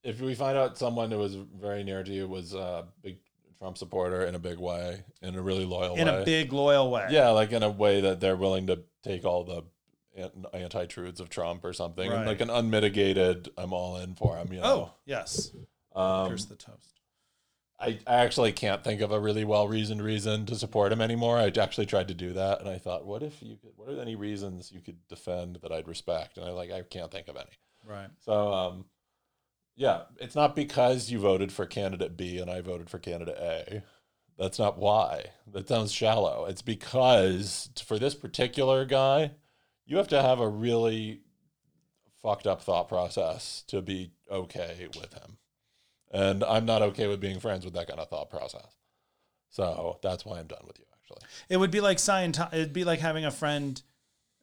if 0.04 0.22
we 0.22 0.34
find 0.36 0.58
out 0.58 0.78
someone 0.78 1.12
who 1.12 1.18
was 1.18 1.36
very 1.36 1.84
near 1.84 2.04
to 2.04 2.12
you 2.12 2.28
was 2.28 2.54
a 2.54 2.86
big 3.02 3.18
Trump 3.58 3.78
supporter 3.78 4.24
in 4.26 4.36
a 4.36 4.40
big 4.40 4.58
way, 4.58 5.04
in 5.22 5.36
a 5.36 5.42
really 5.42 5.66
loyal 5.66 5.96
in 5.96 6.08
way, 6.08 6.22
a 6.22 6.26
big 6.26 6.54
loyal 6.54 6.90
way. 6.90 7.08
yeah, 7.10 7.30
like 7.30 7.52
in 7.52 7.64
a 7.64 7.70
way 7.70 8.02
that 8.02 8.20
they're 8.20 8.38
willing 8.38 8.68
to 8.68 8.80
take 9.04 9.26
all 9.26 9.44
the 9.44 9.64
anti 10.54 10.86
truths 10.86 11.20
of 11.20 11.30
Trump 11.30 11.64
or 11.66 11.74
something, 11.74 12.10
Right. 12.10 12.26
like 12.26 12.42
an 12.42 12.50
unmitigated, 12.50 13.50
I'm 13.58 13.74
all 13.74 13.98
in 13.98 14.16
for 14.16 14.38
him. 14.38 14.52
You 14.54 14.60
know? 14.62 14.66
Oh 14.66 14.94
yes. 15.06 15.52
um, 15.96 16.28
Here's 16.28 16.46
the 16.46 16.56
toast. 16.56 16.99
I, 17.80 18.00
I 18.06 18.16
actually 18.16 18.52
can't 18.52 18.84
think 18.84 19.00
of 19.02 19.12
a 19.12 19.20
really 19.20 19.46
well 19.46 19.68
reasoned 19.68 20.02
reason 20.02 20.46
to 20.48 20.56
support 20.56 20.92
him 20.92 21.02
anymore. 21.02 21.38
I 21.38 21.52
actually 21.60 21.86
tried 21.86 22.10
to 22.10 22.14
do 22.14 22.34
that, 22.34 22.60
and 22.60 22.68
I 22.68 22.78
thought, 22.78 23.06
what 23.06 23.24
if 23.24 23.42
you 23.42 23.56
could? 23.56 23.72
What 23.78 23.90
are 23.90 24.02
any 24.02 24.16
reasons 24.16 24.72
you 24.72 24.82
could 24.82 25.08
defend 25.08 25.60
that 25.62 25.72
I'd 25.72 25.88
respect? 25.88 26.38
And 26.38 26.46
I 26.46 26.52
like 26.52 26.72
I 26.72 26.82
can't 26.82 27.12
think 27.12 27.28
of 27.30 27.38
any. 27.38 27.52
Right. 27.88 28.10
So 28.20 28.54
um, 28.54 28.86
yeah, 29.76 30.02
it's 30.20 30.36
not 30.36 30.56
because 30.56 31.10
you 31.10 31.20
voted 31.20 31.54
for 31.54 31.66
candidate 31.66 32.18
B 32.18 32.38
and 32.38 32.52
I 32.52 32.60
voted 32.60 32.90
for 32.90 33.00
candidate 33.00 33.38
A. 33.38 33.84
That's 34.38 34.60
not 34.60 34.78
why. 34.78 35.28
That 35.52 35.70
sounds 35.70 35.92
shallow. 35.92 36.46
It's 36.46 36.62
because 36.62 37.70
for 37.86 37.98
this 37.98 38.14
particular 38.14 38.84
guy, 38.86 39.32
you 39.86 39.98
have 39.98 40.10
to 40.10 40.22
have 40.22 40.40
a 40.42 40.50
really 40.50 41.22
fucked 42.22 42.46
up 42.46 42.62
thought 42.62 42.90
process 42.90 43.64
to 43.68 43.82
be 43.82 44.12
okay 44.30 44.88
with 44.96 45.14
him. 45.14 45.38
And 46.12 46.44
I'm 46.44 46.66
not 46.66 46.82
okay 46.82 47.08
with 47.08 47.20
being 47.20 47.40
friends 47.40 47.66
with 47.66 47.74
that 47.76 47.88
kind 47.88 48.00
of 48.00 48.10
thought 48.10 48.30
process. 48.30 48.78
So 49.50 50.00
that's 50.02 50.26
why 50.26 50.40
I'm 50.40 50.48
done 50.48 50.64
with 50.66 50.80
you, 50.80 50.86
actually. 50.94 51.28
It 51.50 51.58
would 51.58 51.72
be 51.72 51.82
like 51.82 51.98
Scientology. 51.98 52.54
It'd 52.54 52.74
be 52.74 52.84
like 52.84 53.00
having 53.00 53.26
a 53.26 53.32
friend 53.32 53.82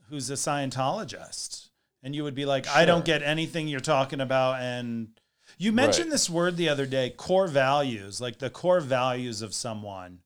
who's 0.09 0.31
a 0.31 0.35
Scientologist, 0.35 1.69
and 2.03 2.14
you 2.14 2.23
would 2.25 2.35
be 2.35 2.47
like, 2.47 2.69
"I 2.69 2.85
don't 2.85 3.05
get 3.05 3.23
anything 3.23 3.69
you're 3.69 3.81
talking 3.81 4.21
about." 4.21 4.61
And 4.61 5.19
you 5.59 5.73
mentioned 5.73 6.07
Right. 6.07 6.12
this 6.12 6.31
word 6.31 6.57
the 6.57 6.69
other 6.69 6.87
day, 6.87 7.11
core 7.11 7.49
values, 7.49 8.21
like 8.21 8.39
the 8.39 8.51
core 8.51 8.81
values 8.81 9.43
of 9.43 9.55
someone, 9.55 10.23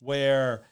where 0.00 0.66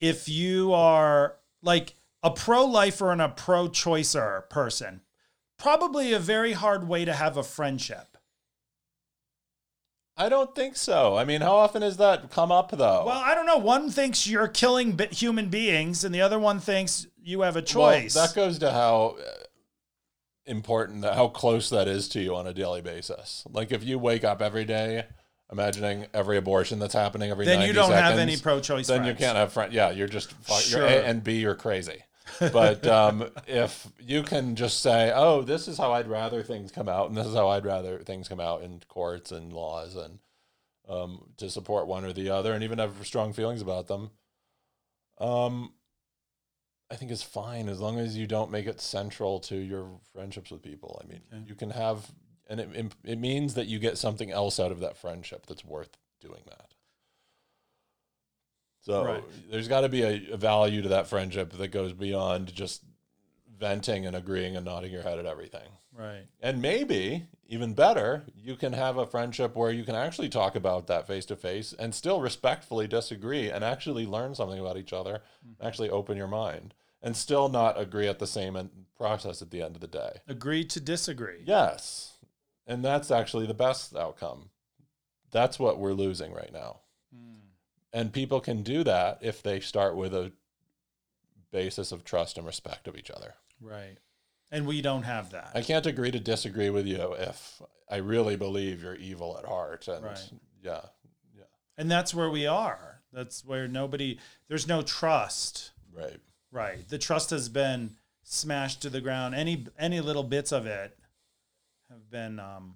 if 0.00 0.28
you 0.28 0.72
are 0.72 1.36
like 1.62 1.94
a 2.22 2.30
pro-lifer 2.30 3.12
and 3.12 3.22
a 3.22 3.28
pro-choicer 3.28 4.48
person, 4.48 5.02
probably 5.56 6.12
a 6.12 6.18
very 6.18 6.52
hard 6.52 6.88
way 6.88 7.04
to 7.04 7.12
have 7.12 7.36
a 7.36 7.42
friendship. 7.42 8.09
I 10.20 10.28
don't 10.28 10.54
think 10.54 10.76
so. 10.76 11.16
I 11.16 11.24
mean, 11.24 11.40
how 11.40 11.56
often 11.56 11.80
has 11.82 11.96
that 11.96 12.30
come 12.30 12.52
up, 12.52 12.70
though? 12.72 13.04
Well, 13.06 13.22
I 13.24 13.34
don't 13.34 13.46
know. 13.46 13.56
One 13.58 13.90
thinks 13.90 14.26
you're 14.26 14.48
killing 14.48 14.92
bi- 14.92 15.06
human 15.06 15.48
beings, 15.48 16.04
and 16.04 16.14
the 16.14 16.20
other 16.20 16.38
one 16.38 16.60
thinks 16.60 17.06
you 17.22 17.40
have 17.40 17.56
a 17.56 17.60
Well, 17.60 17.64
choice. 17.66 18.14
that 18.14 18.34
goes 18.34 18.58
to 18.58 18.70
how 18.70 19.16
uh, 19.18 19.30
important, 20.46 21.04
how 21.04 21.28
close 21.28 21.70
that 21.70 21.88
is 21.88 22.08
to 22.10 22.20
you 22.20 22.34
on 22.34 22.46
a 22.46 22.52
daily 22.52 22.80
basis. 22.82 23.44
Like 23.50 23.72
if 23.72 23.82
you 23.84 23.98
wake 23.98 24.24
up 24.24 24.42
every 24.42 24.64
day 24.64 25.06
imagining 25.52 26.06
every 26.14 26.36
abortion 26.36 26.78
that's 26.78 26.94
happening 26.94 27.30
every 27.30 27.44
then 27.44 27.58
90 27.58 27.66
you 27.68 27.72
don't 27.74 27.90
have 27.92 28.18
any 28.18 28.36
pro-choice. 28.36 28.86
then 28.86 29.04
you 29.04 29.14
can't 29.14 29.36
have 29.36 29.52
friends. 29.52 29.74
Yeah, 29.74 29.90
you're 29.90 30.06
just 30.06 30.32
Sure. 30.62 30.80
you're 30.80 30.88
A 30.88 31.04
and 31.04 31.24
B. 31.24 31.40
You're 31.40 31.54
crazy. 31.56 32.02
But 32.50 32.86
um, 32.86 33.30
if 33.46 33.88
you 34.00 34.22
can 34.22 34.56
just 34.56 34.80
say, 34.80 35.12
"Oh, 35.14 35.42
this 35.42 35.68
is 35.68 35.78
how 35.78 35.92
I'd 35.92 36.08
rather 36.08 36.42
things 36.42 36.72
come 36.72 36.88
out, 36.88 37.08
and 37.08 37.16
this 37.16 37.26
is 37.26 37.34
how 37.34 37.48
I'd 37.48 37.64
rather 37.64 37.98
things 38.00 38.28
come 38.28 38.40
out 38.40 38.62
in 38.62 38.80
courts 38.88 39.32
and 39.32 39.52
laws," 39.52 39.96
and 39.96 40.18
um, 40.88 41.30
to 41.36 41.50
support 41.50 41.86
one 41.86 42.04
or 42.04 42.12
the 42.12 42.30
other, 42.30 42.52
and 42.52 42.64
even 42.64 42.78
have 42.78 43.06
strong 43.06 43.32
feelings 43.32 43.62
about 43.62 43.86
them, 43.86 44.10
um, 45.18 45.72
I 46.90 46.96
think 46.96 47.10
is 47.10 47.22
fine 47.22 47.68
as 47.68 47.80
long 47.80 47.98
as 47.98 48.16
you 48.16 48.26
don't 48.26 48.50
make 48.50 48.66
it 48.66 48.80
central 48.80 49.38
to 49.40 49.56
your 49.56 50.00
friendships 50.12 50.50
with 50.50 50.62
people. 50.62 51.00
I 51.02 51.06
mean, 51.06 51.20
Okay. 51.32 51.44
you 51.46 51.54
can 51.54 51.70
have, 51.70 52.10
and 52.48 52.58
it, 52.60 52.68
it 52.74 52.92
it 53.04 53.18
means 53.18 53.54
that 53.54 53.66
you 53.68 53.78
get 53.78 53.98
something 53.98 54.30
else 54.30 54.58
out 54.58 54.72
of 54.72 54.80
that 54.80 54.96
friendship 54.96 55.46
that's 55.46 55.64
worth 55.64 55.96
doing 56.20 56.42
that. 56.46 56.69
So 58.80 59.04
Right. 59.04 59.24
there's 59.50 59.68
got 59.68 59.82
to 59.82 59.88
be 59.88 60.02
a, 60.02 60.32
a 60.32 60.36
value 60.36 60.82
to 60.82 60.88
that 60.88 61.06
friendship 61.06 61.52
that 61.52 61.68
goes 61.68 61.92
beyond 61.92 62.54
just 62.54 62.82
venting 63.58 64.06
and 64.06 64.16
agreeing 64.16 64.56
and 64.56 64.64
nodding 64.64 64.92
your 64.92 65.02
head 65.02 65.18
at 65.18 65.26
everything. 65.26 65.68
right. 65.92 66.26
And 66.40 66.62
maybe 66.62 67.26
even 67.46 67.74
better, 67.74 68.24
you 68.34 68.56
can 68.56 68.72
have 68.72 68.96
a 68.96 69.06
friendship 69.06 69.54
where 69.54 69.70
you 69.70 69.84
can 69.84 69.94
actually 69.94 70.28
talk 70.30 70.54
about 70.54 70.86
that 70.86 71.06
face 71.06 71.26
to 71.26 71.36
face 71.36 71.74
and 71.78 71.94
still 71.94 72.20
respectfully 72.20 72.86
disagree 72.86 73.50
and 73.50 73.62
actually 73.62 74.06
learn 74.06 74.34
something 74.34 74.58
about 74.58 74.78
each 74.78 74.92
other, 74.94 75.20
mm-hmm. 75.44 75.66
actually 75.66 75.90
open 75.90 76.16
your 76.16 76.28
mind, 76.28 76.72
and 77.02 77.16
still 77.16 77.48
not 77.48 77.78
agree 77.78 78.08
at 78.08 78.18
the 78.18 78.26
same 78.26 78.70
process 78.96 79.42
at 79.42 79.50
the 79.50 79.60
end 79.62 79.74
of 79.74 79.80
the 79.80 79.86
day. 79.86 80.20
Agree 80.28 80.64
to 80.64 80.80
disagree. 80.80 81.42
Yes. 81.44 82.18
And 82.66 82.84
that's 82.84 83.10
actually 83.10 83.46
the 83.46 83.54
best 83.54 83.94
outcome. 83.96 84.50
That's 85.32 85.58
what 85.58 85.78
we're 85.78 85.92
losing 85.92 86.32
right 86.32 86.52
now. 86.52 86.80
And 87.92 88.12
people 88.12 88.40
can 88.40 88.62
do 88.62 88.84
that 88.84 89.18
if 89.20 89.42
they 89.42 89.60
start 89.60 89.96
with 89.96 90.14
a 90.14 90.32
basis 91.50 91.90
of 91.92 92.04
trust 92.04 92.38
and 92.38 92.46
respect 92.46 92.86
of 92.86 92.96
each 92.96 93.10
other. 93.10 93.34
Right. 93.60 93.96
And 94.52 94.66
we 94.66 94.82
don't 94.82 95.02
have 95.02 95.30
that. 95.30 95.50
I 95.54 95.62
can't 95.62 95.86
agree 95.86 96.10
to 96.10 96.20
disagree 96.20 96.70
with 96.70 96.86
you 96.86 97.14
if 97.14 97.60
I 97.88 97.96
really 97.96 98.36
believe 98.36 98.82
you're 98.82 98.94
evil 98.94 99.36
at 99.38 99.44
heart. 99.44 99.88
And 99.88 100.04
Right. 100.04 100.30
yeah, 100.62 100.80
and 101.76 101.90
that's 101.90 102.14
where 102.14 102.28
we 102.28 102.46
are. 102.46 103.00
That's 103.12 103.44
where 103.44 103.66
nobody. 103.66 104.18
There's 104.48 104.68
no 104.68 104.82
trust. 104.82 105.70
right. 105.96 106.20
Right. 106.52 106.86
The 106.88 106.98
trust 106.98 107.30
has 107.30 107.48
been 107.48 107.96
smashed 108.22 108.82
to 108.82 108.90
the 108.90 109.00
ground. 109.00 109.34
Any 109.34 109.66
any 109.78 110.00
little 110.00 110.24
bits 110.24 110.52
of 110.52 110.66
it 110.66 110.98
have 111.88 112.10
been 112.10 112.38
um, 112.38 112.74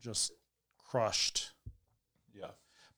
just 0.00 0.32
crushed. 0.78 1.51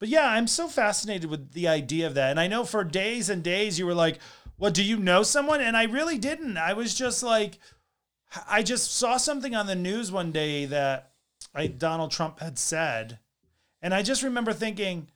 But 0.05 0.11
yeah, 0.11 0.29
I'm 0.29 0.49
so 0.49 0.69
fascinated 0.69 1.31
with 1.31 1.53
the 1.53 1.67
idea 1.67 2.07
of 2.07 2.13
that. 2.13 2.31
And 2.31 2.39
I 2.39 2.47
know 2.47 2.65
for 2.65 2.85
days 2.85 3.31
and 3.31 3.43
days 3.43 3.79
you 3.79 3.87
were 3.87 3.95
like, 3.95 4.19
"What 4.59 4.75
do 4.75 4.85
you 4.85 4.99
know 4.99 5.23
someone?" 5.23 5.63
And 5.63 5.79
I 5.79 5.85
really 5.85 6.19
didn't. 6.19 6.59
I 6.59 6.75
was 6.75 6.95
just 6.95 7.23
like 7.23 7.59
I 8.47 8.63
just 8.63 8.93
saw 8.93 9.17
something 9.17 9.55
on 9.55 9.67
the 9.67 9.75
news 9.75 10.13
one 10.13 10.31
day 10.31 10.67
that 10.67 11.13
I, 11.55 11.69
Donald 11.69 12.11
Trump 12.11 12.41
had 12.41 12.59
said, 12.59 13.19
and 13.81 13.95
I 13.95 14.03
just 14.03 14.23
remember 14.23 14.53
thinking, 14.53 15.09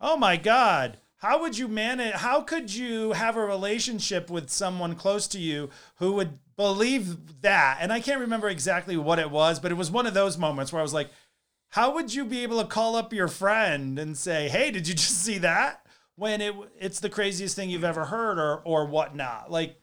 "Oh 0.00 0.16
my 0.16 0.38
god, 0.38 0.96
how 1.16 1.42
would 1.42 1.58
you 1.58 1.68
manage 1.68 2.14
how 2.14 2.40
could 2.40 2.72
you 2.72 3.12
have 3.12 3.36
a 3.36 3.44
relationship 3.44 4.30
with 4.30 4.48
someone 4.48 4.94
close 4.94 5.26
to 5.28 5.38
you 5.38 5.68
who 5.96 6.12
would 6.12 6.38
believe 6.56 7.42
that?" 7.42 7.76
And 7.78 7.92
I 7.92 8.00
can't 8.00 8.22
remember 8.22 8.48
exactly 8.48 8.96
what 8.96 9.18
it 9.18 9.30
was, 9.30 9.60
but 9.60 9.70
it 9.70 9.74
was 9.74 9.90
one 9.90 10.06
of 10.06 10.14
those 10.14 10.38
moments 10.38 10.72
where 10.72 10.80
I 10.80 10.82
was 10.82 10.94
like, 10.94 11.10
how 11.74 11.92
would 11.94 12.14
you 12.14 12.24
be 12.24 12.44
able 12.44 12.62
to 12.62 12.68
call 12.68 12.94
up 12.94 13.12
your 13.12 13.26
friend 13.26 13.98
and 13.98 14.16
say, 14.16 14.48
"Hey, 14.48 14.70
did 14.70 14.86
you 14.86 14.94
just 14.94 15.18
see 15.24 15.38
that?" 15.38 15.84
When 16.14 16.40
it 16.40 16.54
it's 16.78 17.00
the 17.00 17.10
craziest 17.10 17.56
thing 17.56 17.68
you've 17.68 17.82
ever 17.82 18.04
heard, 18.04 18.38
or 18.38 18.62
or 18.64 18.86
whatnot. 18.86 19.50
Like, 19.50 19.80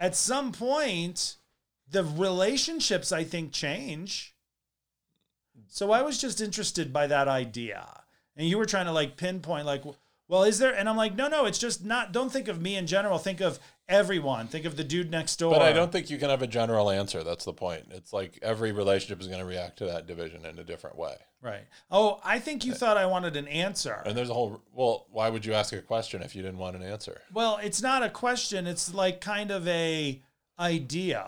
at 0.00 0.16
some 0.16 0.50
point, 0.50 1.36
the 1.90 2.02
relationships 2.02 3.12
I 3.12 3.24
think 3.24 3.52
change. 3.52 4.34
So 5.68 5.92
I 5.92 6.00
was 6.00 6.18
just 6.18 6.40
interested 6.40 6.90
by 6.90 7.06
that 7.08 7.28
idea, 7.28 7.86
and 8.34 8.48
you 8.48 8.56
were 8.56 8.64
trying 8.64 8.86
to 8.86 8.92
like 8.92 9.18
pinpoint, 9.18 9.66
like, 9.66 9.84
well, 10.26 10.44
is 10.44 10.58
there? 10.58 10.74
And 10.74 10.88
I'm 10.88 10.96
like, 10.96 11.16
no, 11.16 11.28
no, 11.28 11.44
it's 11.44 11.58
just 11.58 11.84
not. 11.84 12.12
Don't 12.12 12.32
think 12.32 12.48
of 12.48 12.62
me 12.62 12.76
in 12.76 12.86
general. 12.86 13.18
Think 13.18 13.42
of 13.42 13.60
everyone. 13.90 14.46
Think 14.46 14.64
of 14.64 14.76
the 14.76 14.84
dude 14.84 15.10
next 15.10 15.36
door. 15.36 15.52
But 15.52 15.62
I 15.62 15.72
don't 15.72 15.92
think 15.92 16.08
you 16.08 16.16
can 16.16 16.30
have 16.30 16.40
a 16.40 16.46
general 16.46 16.88
answer. 16.88 17.22
That's 17.22 17.44
the 17.44 17.52
point. 17.52 17.88
It's 17.90 18.12
like 18.12 18.38
every 18.40 18.72
relationship 18.72 19.20
is 19.20 19.26
going 19.26 19.40
to 19.40 19.44
react 19.44 19.76
to 19.78 19.86
that 19.86 20.06
division 20.06 20.46
in 20.46 20.58
a 20.58 20.64
different 20.64 20.96
way. 20.96 21.16
Right. 21.42 21.66
Oh, 21.90 22.20
I 22.24 22.38
think 22.38 22.64
you 22.64 22.72
thought 22.72 22.96
I 22.96 23.06
wanted 23.06 23.36
an 23.36 23.48
answer. 23.48 24.02
And 24.06 24.16
there's 24.16 24.30
a 24.30 24.34
whole, 24.34 24.62
well, 24.72 25.06
why 25.10 25.28
would 25.28 25.44
you 25.44 25.52
ask 25.52 25.72
a 25.72 25.82
question 25.82 26.22
if 26.22 26.34
you 26.34 26.42
didn't 26.42 26.58
want 26.58 26.76
an 26.76 26.82
answer? 26.82 27.20
Well, 27.32 27.58
it's 27.62 27.82
not 27.82 28.02
a 28.02 28.08
question. 28.08 28.66
It's 28.66 28.94
like 28.94 29.20
kind 29.20 29.50
of 29.50 29.66
a 29.66 30.22
idea 30.58 31.26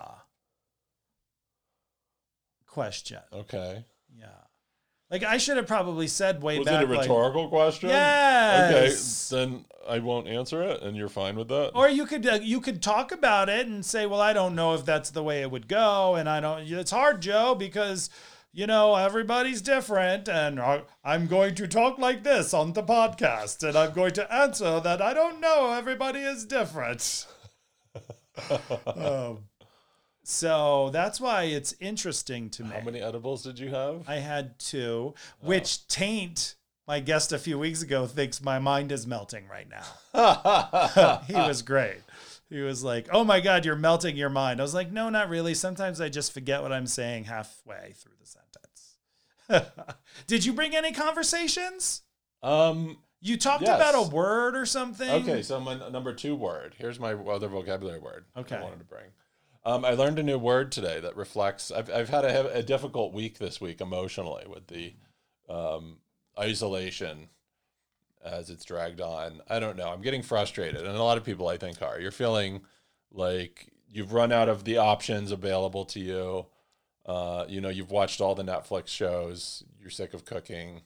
question. 2.67 3.19
Okay. 3.31 3.85
Yeah. 5.13 5.19
Like 5.19 5.23
I 5.23 5.37
should 5.37 5.57
have 5.57 5.67
probably 5.67 6.07
said 6.07 6.41
way 6.41 6.57
Was 6.59 6.65
back. 6.65 6.83
it 6.83 6.89
a 6.89 6.91
like- 6.91 7.01
rhetorical 7.01 7.49
question? 7.49 7.89
Yes. 7.89 9.31
Okay, 9.31 9.45
then 9.45 9.65
I 9.87 9.99
won't 9.99 10.27
answer 10.27 10.61
it, 10.63 10.81
and 10.81 10.95
you're 10.95 11.09
fine 11.09 11.35
with 11.35 11.49
that. 11.49 11.71
or 11.75 11.89
you 11.89 12.05
could 12.05 12.25
uh, 12.25 12.39
you 12.41 12.61
could 12.61 12.81
talk 12.81 13.11
about 13.11 13.49
it 13.49 13.67
and 13.67 13.85
say, 13.85 14.05
well, 14.05 14.21
I 14.21 14.33
don't 14.33 14.55
know 14.55 14.73
if 14.73 14.85
that's 14.85 15.09
the 15.09 15.21
way 15.23 15.41
it 15.41 15.51
would 15.51 15.67
go, 15.67 16.15
and 16.15 16.29
I 16.29 16.39
don't. 16.39 16.61
It's 16.61 16.91
hard, 16.91 17.21
Joe, 17.21 17.53
because 17.53 18.09
you 18.53 18.65
know 18.65 18.95
everybody's 18.95 19.61
different, 19.61 20.29
and 20.29 20.59
I'm 21.03 21.27
going 21.27 21.55
to 21.55 21.67
talk 21.67 21.97
like 21.97 22.23
this 22.23 22.53
on 22.53 22.73
the 22.73 22.83
podcast, 22.83 23.67
and 23.67 23.77
I'm 23.77 23.93
going 23.93 24.13
to 24.13 24.33
answer 24.33 24.79
that 24.79 25.01
I 25.01 25.13
don't 25.13 25.39
know. 25.41 25.73
Everybody 25.73 26.19
is 26.19 26.45
different. 26.45 27.27
um, 28.95 29.45
so 30.23 30.89
that's 30.91 31.19
why 31.19 31.43
it's 31.43 31.75
interesting 31.79 32.49
to 32.51 32.63
me. 32.63 32.69
How 32.75 32.81
many 32.81 32.99
edibles 33.01 33.43
did 33.43 33.59
you 33.59 33.69
have? 33.69 34.03
I 34.07 34.15
had 34.15 34.57
two, 34.59 35.13
which 35.41 35.87
Taint, 35.87 36.55
my 36.87 36.99
guest 36.99 37.31
a 37.33 37.37
few 37.39 37.59
weeks 37.59 37.81
ago, 37.81 38.07
thinks 38.07 38.41
my 38.41 38.59
mind 38.59 38.91
is 38.91 39.05
melting 39.05 39.47
right 39.47 39.67
now. 39.69 41.21
he 41.27 41.33
was 41.33 41.61
great. 41.61 41.97
He 42.49 42.59
was 42.61 42.83
like, 42.83 43.07
"Oh 43.11 43.23
my 43.23 43.39
God, 43.39 43.65
you're 43.65 43.75
melting 43.75 44.15
your 44.15 44.29
mind." 44.29 44.59
I 44.59 44.63
was 44.63 44.73
like, 44.73 44.91
"No, 44.91 45.09
not 45.09 45.27
really. 45.29 45.53
Sometimes 45.55 45.99
I 45.99 46.09
just 46.09 46.33
forget 46.33 46.61
what 46.61 46.71
I'm 46.71 46.87
saying 46.87 47.23
halfway 47.23 47.93
through 47.95 48.13
the 48.19 48.27
sentence." 48.27 49.71
Did 50.27 50.45
you 50.45 50.53
bring 50.53 50.75
any 50.75 50.91
conversations? 50.91 52.01
um. 52.41 52.97
You 53.25 53.37
talked 53.37 53.61
Yes. 53.61 53.77
about 53.77 53.95
a 53.95 54.09
word 54.13 54.53
or 54.57 54.65
something. 54.65 55.09
Okay, 55.09 55.43
so 55.43 55.57
my 55.57 55.75
number 55.89 56.11
two 56.13 56.35
word. 56.35 56.75
Here's 56.77 56.99
my 56.99 57.13
other 57.13 57.47
vocabulary 57.47 57.99
word. 57.99 58.25
Okay. 58.35 58.57
I 58.57 58.61
wanted 58.61 58.79
to 58.79 58.83
bring. 58.85 59.05
Um, 59.65 59.85
I 59.85 59.91
learned 59.91 60.19
a 60.19 60.23
new 60.23 60.37
word 60.37 60.71
today 60.71 60.99
that 60.99 61.15
reflects. 61.15 61.71
I've 61.71 61.89
I've 61.89 62.09
had 62.09 62.25
a, 62.25 62.57
a 62.57 62.63
difficult 62.63 63.13
week 63.13 63.39
this 63.39 63.61
week 63.61 63.79
emotionally 63.79 64.45
with 64.47 64.67
the 64.67 64.93
um, 65.49 65.97
isolation 66.37 67.29
as 68.23 68.49
it's 68.49 68.65
dragged 68.65 68.99
on. 68.99 69.41
I 69.49 69.59
don't 69.59 69.77
know. 69.77 69.89
I'm 69.89 70.01
getting 70.01 70.21
frustrated, 70.21 70.85
and 70.85 70.95
a 70.95 71.03
lot 71.03 71.17
of 71.17 71.23
people 71.23 71.47
I 71.47 71.57
think 71.57 71.81
are. 71.81 71.99
You're 71.99 72.11
feeling 72.11 72.61
like 73.11 73.69
you've 73.89 74.13
run 74.13 74.31
out 74.31 74.49
of 74.49 74.65
the 74.65 74.77
options 74.77 75.31
available 75.31 75.85
to 75.85 75.99
you. 75.99 76.45
Uh, 77.05 77.45
you 77.47 77.61
know, 77.61 77.69
you've 77.69 77.91
watched 77.91 78.21
all 78.21 78.35
the 78.35 78.43
Netflix 78.43 78.87
shows. 78.87 79.63
You're 79.79 79.89
sick 79.89 80.13
of 80.13 80.25
cooking. 80.25 80.81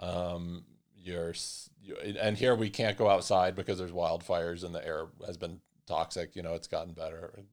Um, 0.00 0.64
you're, 0.96 1.34
you, 1.80 1.96
and 1.96 2.36
here 2.36 2.54
we 2.54 2.70
can't 2.70 2.96
go 2.96 3.08
outside 3.08 3.54
because 3.54 3.78
there's 3.78 3.92
wildfires 3.92 4.64
and 4.64 4.74
the 4.74 4.84
air 4.84 5.06
has 5.26 5.36
been 5.36 5.60
toxic. 5.86 6.34
You 6.34 6.42
know, 6.42 6.54
it's 6.54 6.68
gotten 6.68 6.94
better 6.94 7.44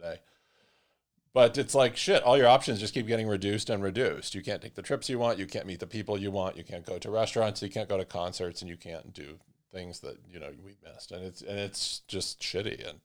today. 0.00 0.20
But 1.32 1.56
it's 1.58 1.74
like 1.74 1.96
shit. 1.96 2.22
All 2.22 2.36
your 2.36 2.48
options 2.48 2.80
just 2.80 2.94
keep 2.94 3.06
getting 3.06 3.28
reduced 3.28 3.70
and 3.70 3.82
reduced. 3.82 4.34
You 4.34 4.42
can't 4.42 4.60
take 4.60 4.74
the 4.74 4.82
trips 4.82 5.08
you 5.08 5.18
want. 5.18 5.38
You 5.38 5.46
can't 5.46 5.66
meet 5.66 5.78
the 5.78 5.86
people 5.86 6.18
you 6.18 6.30
want. 6.30 6.56
You 6.56 6.64
can't 6.64 6.84
go 6.84 6.98
to 6.98 7.10
restaurants. 7.10 7.62
You 7.62 7.68
can't 7.68 7.88
go 7.88 7.96
to 7.96 8.04
concerts, 8.04 8.62
and 8.62 8.68
you 8.68 8.76
can't 8.76 9.14
do 9.14 9.38
things 9.72 10.00
that 10.00 10.16
you 10.28 10.40
know 10.40 10.50
we 10.64 10.76
missed. 10.84 11.12
And 11.12 11.24
it's 11.24 11.40
and 11.40 11.58
it's 11.58 12.00
just 12.08 12.40
shitty. 12.40 12.88
And 12.88 12.98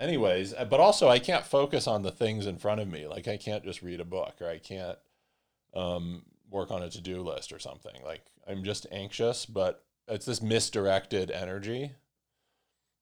anyways, 0.00 0.54
uh, 0.54 0.64
but 0.64 0.80
also 0.80 1.08
I 1.08 1.18
can't 1.18 1.44
focus 1.44 1.86
on 1.86 2.02
the 2.02 2.10
things 2.10 2.46
in 2.46 2.56
front 2.56 2.80
of 2.80 2.88
me. 2.88 3.06
Like 3.06 3.28
I 3.28 3.36
can't 3.36 3.64
just 3.64 3.82
read 3.82 4.00
a 4.00 4.06
book, 4.06 4.36
or 4.40 4.48
I 4.48 4.58
can't 4.58 4.98
um, 5.74 6.22
work 6.50 6.70
on 6.70 6.82
a 6.82 6.88
to 6.88 7.00
do 7.02 7.20
list 7.22 7.52
or 7.52 7.58
something. 7.58 8.00
Like 8.02 8.22
I'm 8.48 8.64
just 8.64 8.86
anxious, 8.90 9.44
but 9.44 9.84
it's 10.08 10.24
this 10.24 10.40
misdirected 10.40 11.30
energy. 11.30 11.92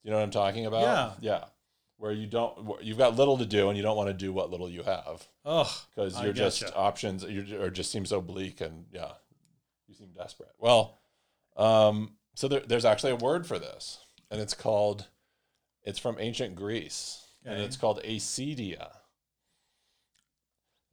You 0.03 0.11
know 0.11 0.17
what 0.17 0.25
I'm 0.25 0.31
talking 0.33 0.67
about? 0.67 0.83
Yeah. 0.83 1.11
Yeah. 1.21 1.45
Where 2.03 2.11
you 2.11 2.27
don't 2.27 2.83
you've 2.83 2.99
got 2.99 3.15
little 3.15 3.39
to 3.39 3.47
do, 3.47 3.69
and 3.69 3.77
you 3.77 3.83
don't 3.85 3.97
want 3.97 4.09
to 4.09 4.13
do 4.13 4.33
what 4.33 4.51
little 4.51 4.69
you 4.69 4.83
have. 4.83 5.29
Oh, 5.45 5.73
because 5.95 6.21
you're 6.21 6.33
just 6.33 6.65
options 6.75 7.23
you 7.23 7.61
or 7.61 7.71
just 7.71 7.93
seem 7.93 8.07
so 8.07 8.21
bleak 8.21 8.61
and 8.61 8.87
yeah 8.93 9.13
you 9.87 9.95
seem 9.95 10.09
desperate. 10.13 10.51
Well 10.59 10.99
um, 11.57 12.17
so 12.35 12.49
there, 12.49 12.59
there's 12.67 12.85
actually 12.85 13.13
a 13.13 13.17
word 13.17 13.47
for 13.47 13.57
this 13.61 14.01
and 14.33 14.41
it's 14.41 14.53
called 14.53 15.07
it's 15.85 16.01
from 16.01 16.17
ancient 16.19 16.57
greece 16.57 17.25
and 17.45 17.61
it's 17.61 17.77
called 17.77 18.03
acedia 18.03 18.89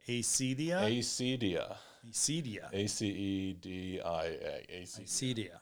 acedia. 0.08 0.78
acedia 0.80 1.76
Acedia. 2.08 2.72
E 2.72 2.84
a-c-e-d-i-a 2.84 4.62
Ac- 4.68 5.02
Acedia. 5.02 5.58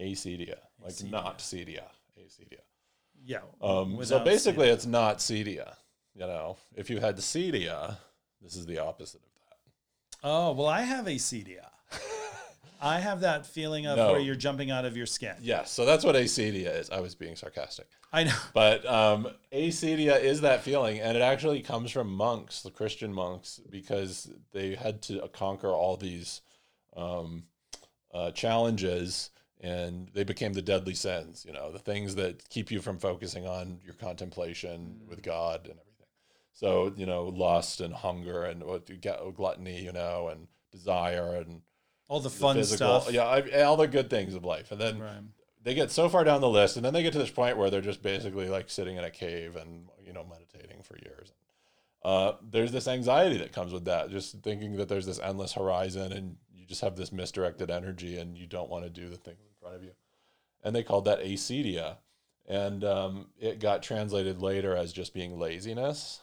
acedia 0.00 0.58
like 0.80 1.02
not 1.10 1.38
cedia. 1.38 1.84
Acedia 2.18 2.63
Yeah. 3.24 3.38
um, 3.62 4.04
so 4.04 4.18
basically 4.24 4.68
it's 4.68 4.86
not 4.86 5.18
cedia 5.18 5.74
you 6.14 6.26
know 6.26 6.56
if 6.76 6.90
you 6.90 7.00
had 7.00 7.16
cedia 7.16 7.96
this 8.42 8.54
is 8.56 8.66
the 8.66 8.78
opposite 8.78 9.22
of 9.22 9.28
that 9.34 9.40
Oh 10.26 10.52
well, 10.52 10.68
I 10.68 10.82
have 10.82 11.04
acedia. 11.06 11.66
I 12.80 12.98
have 13.00 13.20
that 13.20 13.46
feeling 13.46 13.86
of 13.86 13.96
No. 13.96 14.12
where 14.12 14.20
you're 14.20 14.34
jumping 14.34 14.70
out 14.70 14.84
of 14.84 14.96
your 14.96 15.06
skin. 15.06 15.34
yes 15.40 15.70
so 15.70 15.84
that's 15.84 16.04
what 16.04 16.14
acedia 16.14 16.74
is 16.78 16.90
i 16.90 17.00
was 17.00 17.14
being 17.14 17.36
sarcastic 17.36 17.86
I 18.12 18.24
know. 18.24 18.32
But 18.54 18.86
um, 18.86 19.26
acedia 19.52 20.20
is 20.22 20.42
that 20.42 20.62
feeling, 20.62 21.00
and 21.00 21.16
it 21.16 21.20
actually 21.20 21.62
comes 21.62 21.90
from 21.90 22.14
monks, 22.14 22.62
the 22.62 22.70
Christian 22.70 23.12
monks, 23.12 23.58
because 23.70 24.30
they 24.52 24.76
had 24.76 25.02
to 25.08 25.28
conquer 25.32 25.70
all 25.72 25.96
these 25.96 26.40
um, 26.96 27.42
uh, 28.12 28.30
challenges, 28.30 29.30
and 29.64 30.08
they 30.14 30.24
became 30.24 30.52
the 30.52 30.62
deadly 30.62 30.94
sins. 30.94 31.44
You 31.46 31.52
know, 31.54 31.72
the 31.72 31.78
things 31.78 32.14
that 32.16 32.48
keep 32.50 32.70
you 32.70 32.80
from 32.80 32.98
focusing 32.98 33.46
on 33.46 33.80
your 33.84 33.94
contemplation 33.94 35.00
with 35.08 35.22
God 35.22 35.62
and 35.62 35.78
everything. 35.80 36.06
So 36.52 36.92
you 36.96 37.06
know, 37.06 37.24
lust 37.24 37.80
and 37.80 37.94
hunger 37.94 38.44
and 38.44 38.62
what 38.62 38.88
you 38.88 38.96
get 38.96 39.18
gluttony, 39.34 39.82
you 39.82 39.92
know, 39.92 40.28
and 40.28 40.46
desire 40.70 41.36
and 41.36 41.62
All 42.08 42.20
the 42.20 42.28
the 42.28 42.34
fun 42.36 42.56
physical, 42.56 43.00
stuff. 43.00 43.12
yeah, 43.12 43.24
I, 43.24 43.62
all 43.62 43.76
the 43.76 43.88
good 43.88 44.10
things 44.10 44.34
of 44.34 44.44
life, 44.44 44.70
and 44.70 44.80
then 44.80 44.98
Right. 45.00 45.22
they 45.62 45.74
get 45.74 45.90
so 45.90 46.08
far 46.08 46.24
down 46.24 46.40
the 46.42 46.48
list 46.48 46.76
and 46.76 46.84
then 46.84 46.92
they 46.92 47.02
get 47.02 47.12
to 47.14 47.18
this 47.18 47.30
point 47.30 47.56
where 47.56 47.70
they're 47.70 47.80
just 47.80 48.02
basically 48.02 48.48
like 48.48 48.68
sitting 48.68 48.96
in 48.96 49.04
a 49.04 49.10
cave 49.10 49.56
and 49.56 49.88
you 50.06 50.12
know 50.12 50.24
meditating 50.24 50.82
for 50.82 50.96
years 50.98 51.32
uh, 52.04 52.32
there's 52.50 52.70
this 52.70 52.86
anxiety 52.86 53.38
that 53.38 53.52
comes 53.52 53.72
with 53.72 53.86
that 53.86 54.10
just 54.10 54.42
thinking 54.42 54.76
that 54.76 54.88
there's 54.90 55.06
this 55.06 55.18
endless 55.20 55.54
horizon 55.54 56.12
and 56.12 56.36
you 56.52 56.66
just 56.66 56.82
have 56.82 56.96
this 56.96 57.12
misdirected 57.12 57.70
energy 57.70 58.18
and 58.18 58.36
you 58.36 58.46
don't 58.46 58.68
want 58.68 58.84
to 58.84 58.90
do 58.90 59.08
the 59.08 59.16
things 59.16 59.38
in 59.46 59.53
front 59.64 59.76
of 59.76 59.82
you. 59.82 59.92
And 60.62 60.74
they 60.76 60.82
called 60.82 61.04
that 61.06 61.20
acedia. 61.22 61.96
And 62.46 62.84
um, 62.84 63.26
it 63.40 63.58
got 63.60 63.82
translated 63.82 64.42
later 64.42 64.76
as 64.76 64.92
just 64.92 65.14
being 65.14 65.38
laziness. 65.38 66.20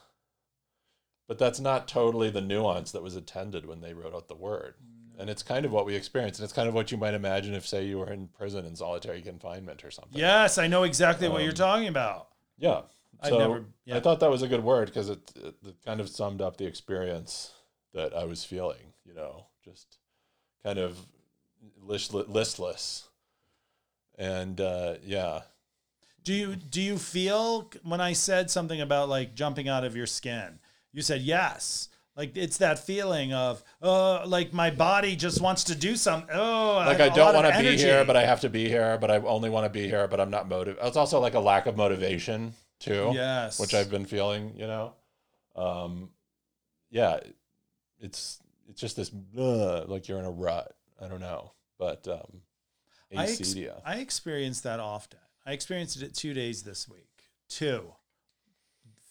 But 1.27 1.39
that's 1.39 1.59
not 1.59 1.87
totally 1.87 2.29
the 2.29 2.41
nuance 2.41 2.91
that 2.91 3.01
was 3.01 3.15
intended 3.15 3.65
when 3.65 3.81
they 3.81 3.93
wrote 3.93 4.13
out 4.13 4.27
the 4.27 4.35
word. 4.35 4.75
And 5.17 5.29
it's 5.29 5.43
kind 5.43 5.65
of 5.65 5.71
what 5.71 5.85
we 5.85 5.95
experience 5.95 6.37
and 6.39 6.43
it's 6.43 6.53
kind 6.53 6.67
of 6.67 6.73
what 6.73 6.91
you 6.91 6.97
might 6.97 7.13
imagine 7.13 7.53
if 7.53 7.67
say 7.67 7.85
you 7.85 7.99
were 7.99 8.11
in 8.11 8.27
prison 8.27 8.65
in 8.65 8.75
solitary 8.75 9.21
confinement 9.21 9.83
or 9.83 9.91
something. 9.91 10.17
Yes, 10.19 10.57
I 10.57 10.67
know 10.67 10.83
exactly 10.83 11.27
what 11.29 11.41
you're 11.41 11.51
Um, 11.51 11.55
talking 11.55 11.87
about. 11.87 12.29
yeah. 12.57 12.81
So 13.23 13.37
never- 13.37 13.65
yeah. 13.85 13.97
i 13.97 13.99
thought 13.99 14.19
that 14.21 14.31
was 14.31 14.41
a 14.41 14.47
good 14.47 14.63
word 14.63 14.87
because 14.87 15.09
it, 15.09 15.19
it, 15.35 15.53
it 15.63 15.75
kind 15.85 15.99
of 16.01 16.09
summed 16.09 16.41
up 16.41 16.57
the 16.57 16.65
experience 16.65 17.51
that 17.93 18.15
i 18.15 18.23
was 18.23 18.43
feeling 18.43 18.93
you 19.05 19.13
know 19.13 19.45
just 19.63 19.97
kind 20.63 20.79
of 20.79 20.97
list, 21.83 22.15
listless 22.15 23.09
and 24.21 24.61
uh, 24.61 24.93
yeah 25.03 25.41
Do 26.23 26.33
you 26.33 26.55
do 26.55 26.79
you 26.81 26.97
feel 26.97 27.69
when 27.83 27.99
I 27.99 28.13
said 28.13 28.51
something 28.51 28.79
about 28.79 29.09
like 29.09 29.33
jumping 29.33 29.67
out 29.67 29.83
of 29.83 29.95
your 29.95 30.05
skin? 30.05 30.59
You 30.93 31.01
said 31.01 31.21
yes. 31.21 31.89
Like 32.15 32.37
it's 32.37 32.57
that 32.57 32.77
feeling 32.77 33.33
of 33.33 33.63
uh 33.81 34.27
like 34.27 34.53
my 34.53 34.69
body 34.69 35.15
just 35.15 35.41
wants 35.41 35.63
to 35.65 35.75
do 35.75 35.95
something. 35.95 36.29
Oh, 36.31 36.75
like 36.85 36.99
I, 36.99 37.05
I 37.05 37.09
don't 37.09 37.33
want 37.33 37.47
to 37.51 37.59
be 37.59 37.77
here, 37.77 38.05
but 38.05 38.15
I 38.15 38.25
have 38.25 38.41
to 38.41 38.49
be 38.49 38.67
here. 38.67 38.97
But 39.01 39.09
I 39.09 39.17
only 39.17 39.49
want 39.49 39.65
to 39.65 39.69
be 39.69 39.87
here, 39.87 40.07
but 40.07 40.19
I'm 40.19 40.29
not 40.29 40.47
motivated. 40.47 40.85
It's 40.85 40.97
also 40.97 41.19
like 41.19 41.33
a 41.33 41.39
lack 41.39 41.65
of 41.65 41.75
motivation 41.75 42.53
too, 42.79 43.11
yes, 43.15 43.59
which 43.59 43.73
I've 43.73 43.89
been 43.89 44.05
feeling. 44.05 44.53
You 44.55 44.67
know, 44.67 44.93
um, 45.55 46.09
yeah, 46.91 47.21
it's 47.99 48.39
it's 48.69 48.81
just 48.81 48.97
this 48.97 49.09
like 49.33 50.07
you're 50.07 50.19
in 50.19 50.25
a 50.25 50.31
rut. 50.31 50.75
I 51.01 51.07
don't 51.07 51.21
know, 51.21 51.53
but 51.79 52.07
um, 52.07 52.41
I, 53.17 53.23
ex- 53.25 53.55
I 53.85 53.95
experience 53.97 54.61
that 54.61 54.79
often. 54.79 55.19
I 55.45 55.51
experienced 55.53 56.01
it 56.01 56.13
two 56.13 56.33
days 56.33 56.63
this 56.63 56.87
week. 56.87 57.07
Two 57.49 57.93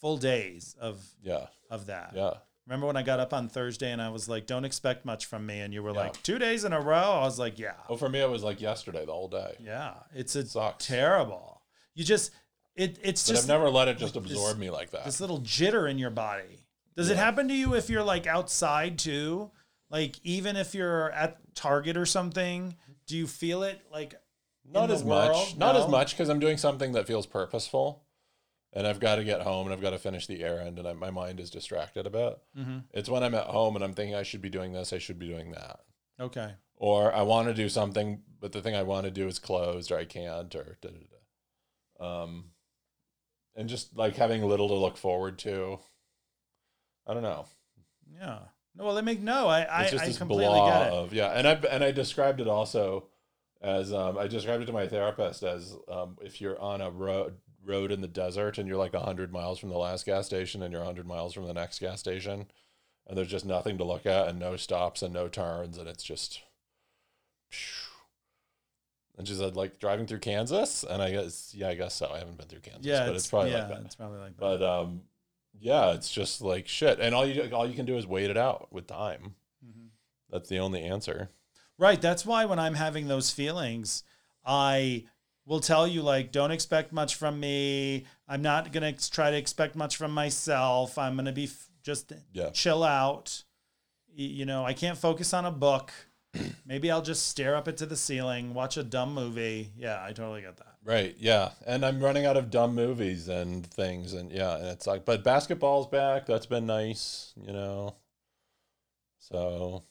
full 0.01 0.17
days 0.17 0.75
of 0.81 1.05
yeah, 1.23 1.47
of 1.71 1.87
that. 1.87 2.13
yeah, 2.15 2.35
Remember 2.67 2.87
when 2.87 2.97
I 2.97 3.03
got 3.03 3.21
up 3.21 3.35
on 3.35 3.49
Thursday 3.49 3.91
and 3.93 4.01
I 4.01 4.09
was 4.09 4.29
like, 4.29 4.47
"Don't 4.47 4.65
expect 4.65 5.05
much 5.05 5.27
from 5.27 5.45
me," 5.45 5.61
and 5.61 5.75
you 5.75 5.83
were 5.83 5.91
Yeah. 5.93 6.01
like, 6.01 6.23
two 6.23 6.39
days 6.39 6.65
in 6.65 6.73
a 6.73 6.81
row." 6.81 6.95
I 7.21 7.21
was 7.25 7.39
like, 7.39 7.59
"Yeah, 7.59 7.75
Oh, 7.89 7.97
for 7.97 8.09
me, 8.09 8.21
it 8.21 8.31
was 8.31 8.43
like 8.43 8.61
yesterday, 8.61 9.05
the 9.05 9.13
whole 9.13 9.29
day. 9.29 9.57
yeah." 9.61 9.95
It's 10.15 10.35
a 10.37 10.47
sucks. 10.47 10.87
terrible. 10.87 11.63
You 11.95 12.05
just 12.05 12.31
it 12.77 12.99
it's 13.03 13.27
But 13.27 13.33
just 13.35 13.45
I've 13.45 13.49
never 13.49 13.69
let 13.69 13.89
it 13.89 13.99
just 13.99 14.15
like 14.15 14.25
this- 14.25 14.33
absorb 14.33 14.59
me 14.59 14.71
like 14.71 14.91
that. 14.93 15.05
this 15.05 15.21
little 15.21 15.41
jitter 15.41 15.91
in 15.91 15.99
your 15.99 16.11
body. 16.11 16.65
Does 16.97 17.11
it 17.11 17.17
happen 17.17 17.49
to 17.49 17.55
you 17.55 17.75
if 17.75 17.91
you're 17.91 18.03
like 18.03 18.27
outside 18.27 18.99
too? 18.99 19.51
Like 19.91 20.17
even 20.23 20.57
if 20.57 20.75
you're 20.75 21.11
at 21.13 21.39
Target 21.55 21.97
or 21.97 22.07
something, 22.07 22.77
do 23.11 23.17
you 23.19 23.27
feel 23.27 23.63
it 23.63 23.81
like 23.93 24.15
not 24.65 24.91
as 24.91 25.05
much 25.05 25.33
world? 25.33 25.59
not 25.59 25.77
as 25.77 25.89
much 25.89 26.13
because 26.13 26.29
i'm 26.29 26.39
doing 26.41 26.57
something 26.57 26.93
that 26.93 27.07
feels 27.07 27.27
purposeful 27.27 28.05
and 28.73 28.87
i've 28.87 29.01
got 29.01 29.17
to 29.17 29.25
get 29.25 29.43
home 29.43 29.67
and 29.67 29.73
i've 29.75 29.81
got 29.83 29.91
to 29.91 29.99
finish 29.99 30.27
the 30.27 30.43
errand 30.45 30.79
and 30.79 30.87
I, 30.87 30.93
my 30.93 31.11
mind 31.11 31.41
is 31.41 31.51
distracted 31.51 32.07
a 32.07 32.11
bit 32.11 32.39
Mhm. 32.57 32.85
it's 32.93 33.09
when 33.09 33.23
i'm 33.25 33.35
at 33.35 33.47
home 33.47 33.75
and 33.77 33.85
i'm 33.85 33.95
thinking 33.95 34.15
i 34.15 34.23
should 34.23 34.43
be 34.43 34.51
doing 34.51 34.73
this 34.73 34.93
i 34.93 34.99
should 34.99 35.19
be 35.19 35.29
doing 35.29 35.51
that 35.53 35.81
okay? 36.21 36.55
or 36.77 37.13
i 37.15 37.23
want 37.23 37.49
to 37.49 37.55
do 37.55 37.69
something 37.69 38.23
but 38.41 38.53
the 38.53 38.63
thing 38.63 38.75
i 38.77 38.83
want 38.83 39.05
to 39.05 39.11
do 39.11 39.27
is 39.27 39.39
closed 39.39 39.91
or 39.93 39.99
i 39.99 40.05
can't 40.05 40.55
or 40.55 40.79
da, 40.81 40.89
da, 40.91 40.99
da. 41.99 42.23
um 42.23 42.45
and 43.57 43.69
just 43.69 43.97
like 43.97 44.17
having 44.17 44.43
little 44.45 44.69
to 44.69 44.75
look 44.75 44.97
forward 44.97 45.39
to 45.41 45.79
i 47.07 47.15
don't 47.15 47.23
know 47.25 47.47
Yeah. 48.21 48.39
No, 48.77 48.85
well, 48.85 48.95
they 48.95 49.03
make 49.03 49.21
no. 49.21 49.49
I 49.49 49.63
I, 49.63 49.83
it's 49.83 49.91
just 49.93 50.05
I 50.05 50.07
this 50.07 50.19
completely 50.19 50.47
blah 50.47 50.71
get 50.85 50.87
it. 50.89 50.93
of 50.93 51.13
yeah 51.13 51.27
and 51.31 51.47
i 51.49 51.53
and 51.71 51.83
i 51.85 51.91
described 51.91 52.41
it 52.41 52.47
also 52.49 53.09
as 53.61 53.93
um, 53.93 54.17
i 54.17 54.27
described 54.27 54.63
it 54.63 54.67
to 54.67 54.73
my 54.73 54.87
therapist 54.87 55.43
as 55.43 55.77
um, 55.89 56.17
if 56.23 56.41
you're 56.41 56.59
on 56.61 56.81
a 56.81 56.91
road 56.91 57.35
road 57.65 57.93
in 57.93 58.01
the 58.01 58.09
desert 58.09 58.57
and 58.59 58.67
you're 58.69 58.79
like 58.79 58.95
100 58.95 59.33
miles 59.33 59.59
from 59.59 59.69
the 59.69 59.77
last 59.79 60.07
gas 60.07 60.25
station 60.27 60.63
and 60.63 60.73
you're 60.73 60.81
100 60.81 61.07
miles 61.07 61.35
from 61.35 61.47
the 61.47 61.53
next 61.53 61.79
gas 61.79 62.01
station 62.01 62.47
and 63.07 63.19
there's 63.19 63.29
just 63.29 63.45
nothing 63.45 63.77
to 63.77 63.85
look 63.85 64.07
at 64.07 64.29
and 64.29 64.39
no 64.39 64.57
stops 64.57 65.03
and 65.03 65.13
no 65.13 65.29
turns 65.29 65.77
and 65.77 65.87
it's 65.89 66.03
just 66.05 66.41
and 69.19 69.29
she 69.29 69.35
said 69.35 69.57
like 69.57 69.79
driving 69.79 70.07
through 70.07 70.19
kansas 70.21 70.85
and 70.89 71.03
i 71.03 71.11
guess 71.11 71.53
yeah 71.55 71.69
i 71.69 71.75
guess 71.75 71.95
so 71.95 72.11
i 72.15 72.19
haven't 72.19 72.39
been 72.39 72.47
through 72.47 72.61
kansas 72.61 72.87
Yeah, 72.87 73.07
but 73.07 73.17
it's, 73.17 73.27
probably 73.29 73.51
yeah, 73.51 73.59
like 73.67 73.69
that 73.69 73.81
it's 73.85 73.97
probably 73.97 74.21
like 74.21 74.37
that. 74.37 74.41
but 74.41 74.63
um 74.63 75.03
yeah 75.61 75.93
it's 75.93 76.11
just 76.11 76.41
like 76.41 76.67
shit 76.67 76.99
and 77.01 77.15
all 77.15 77.27
you 77.27 77.49
all 77.55 77.69
you 77.69 77.75
can 77.75 77.87
do 77.87 77.97
is 77.97 78.07
wait 78.07 78.31
it 78.31 78.37
out 78.37 78.69
with 78.73 78.87
time 78.87 79.35
Mhm. 79.65 79.89
that's 80.31 80.49
the 80.49 80.59
only 80.59 80.83
answer 80.83 81.29
Right. 81.79 81.99
That's 82.03 82.27
why 82.27 82.45
when 82.45 82.59
I'm 82.59 82.75
having 82.75 83.09
those 83.09 83.31
feelings, 83.31 84.05
I 84.45 85.07
will 85.47 85.61
tell 85.61 85.89
you, 85.89 86.03
like, 86.03 86.31
don't 86.31 86.51
expect 86.51 86.93
much 86.93 87.15
from 87.15 87.41
me. 87.41 88.05
I'm 88.29 88.43
not 88.43 88.71
going 88.71 88.95
to 88.95 89.11
try 89.11 89.31
to 89.31 89.37
expect 89.39 89.75
much 89.77 89.97
from 89.97 90.13
myself. 90.13 90.99
I'm 90.99 91.15
going 91.15 91.25
to 91.25 91.33
be 91.33 91.45
f- 91.45 91.71
just 91.83 92.13
Yeah. 92.35 92.51
chill 92.51 92.85
out. 92.85 93.45
You 94.13 94.45
know, 94.45 94.63
I 94.63 94.75
can't 94.75 94.99
focus 94.99 95.33
on 95.33 95.47
a 95.47 95.51
book. 95.51 95.91
Maybe 96.67 96.91
I'll 96.91 97.01
just 97.01 97.27
stare 97.29 97.57
up 97.57 97.67
into 97.67 97.87
the 97.87 97.97
ceiling, 97.97 98.53
watch 98.53 98.77
a 98.77 98.83
dumb 98.83 99.15
movie. 99.15 99.73
Yeah, 99.75 100.05
I 100.05 100.13
totally 100.13 100.43
get 100.43 100.59
that. 100.59 100.70
Right. 100.83 101.15
Yeah. 101.19 101.51
And 101.67 101.85
I'm 101.85 102.01
running 102.03 102.25
out 102.27 102.37
of 102.37 102.51
dumb 102.51 102.75
movies 102.75 103.29
and 103.29 103.67
things. 103.67 104.15
And 104.15 104.33
yeah, 104.33 104.57
and 104.57 104.67
it's 104.67 104.87
like, 104.87 105.05
but 105.05 105.23
basketball's 105.23 105.87
back. 105.87 106.27
That's 106.27 106.47
been 106.47 106.67
nice, 106.67 107.33
you 107.37 107.53
know. 107.53 107.97
So 109.19 109.85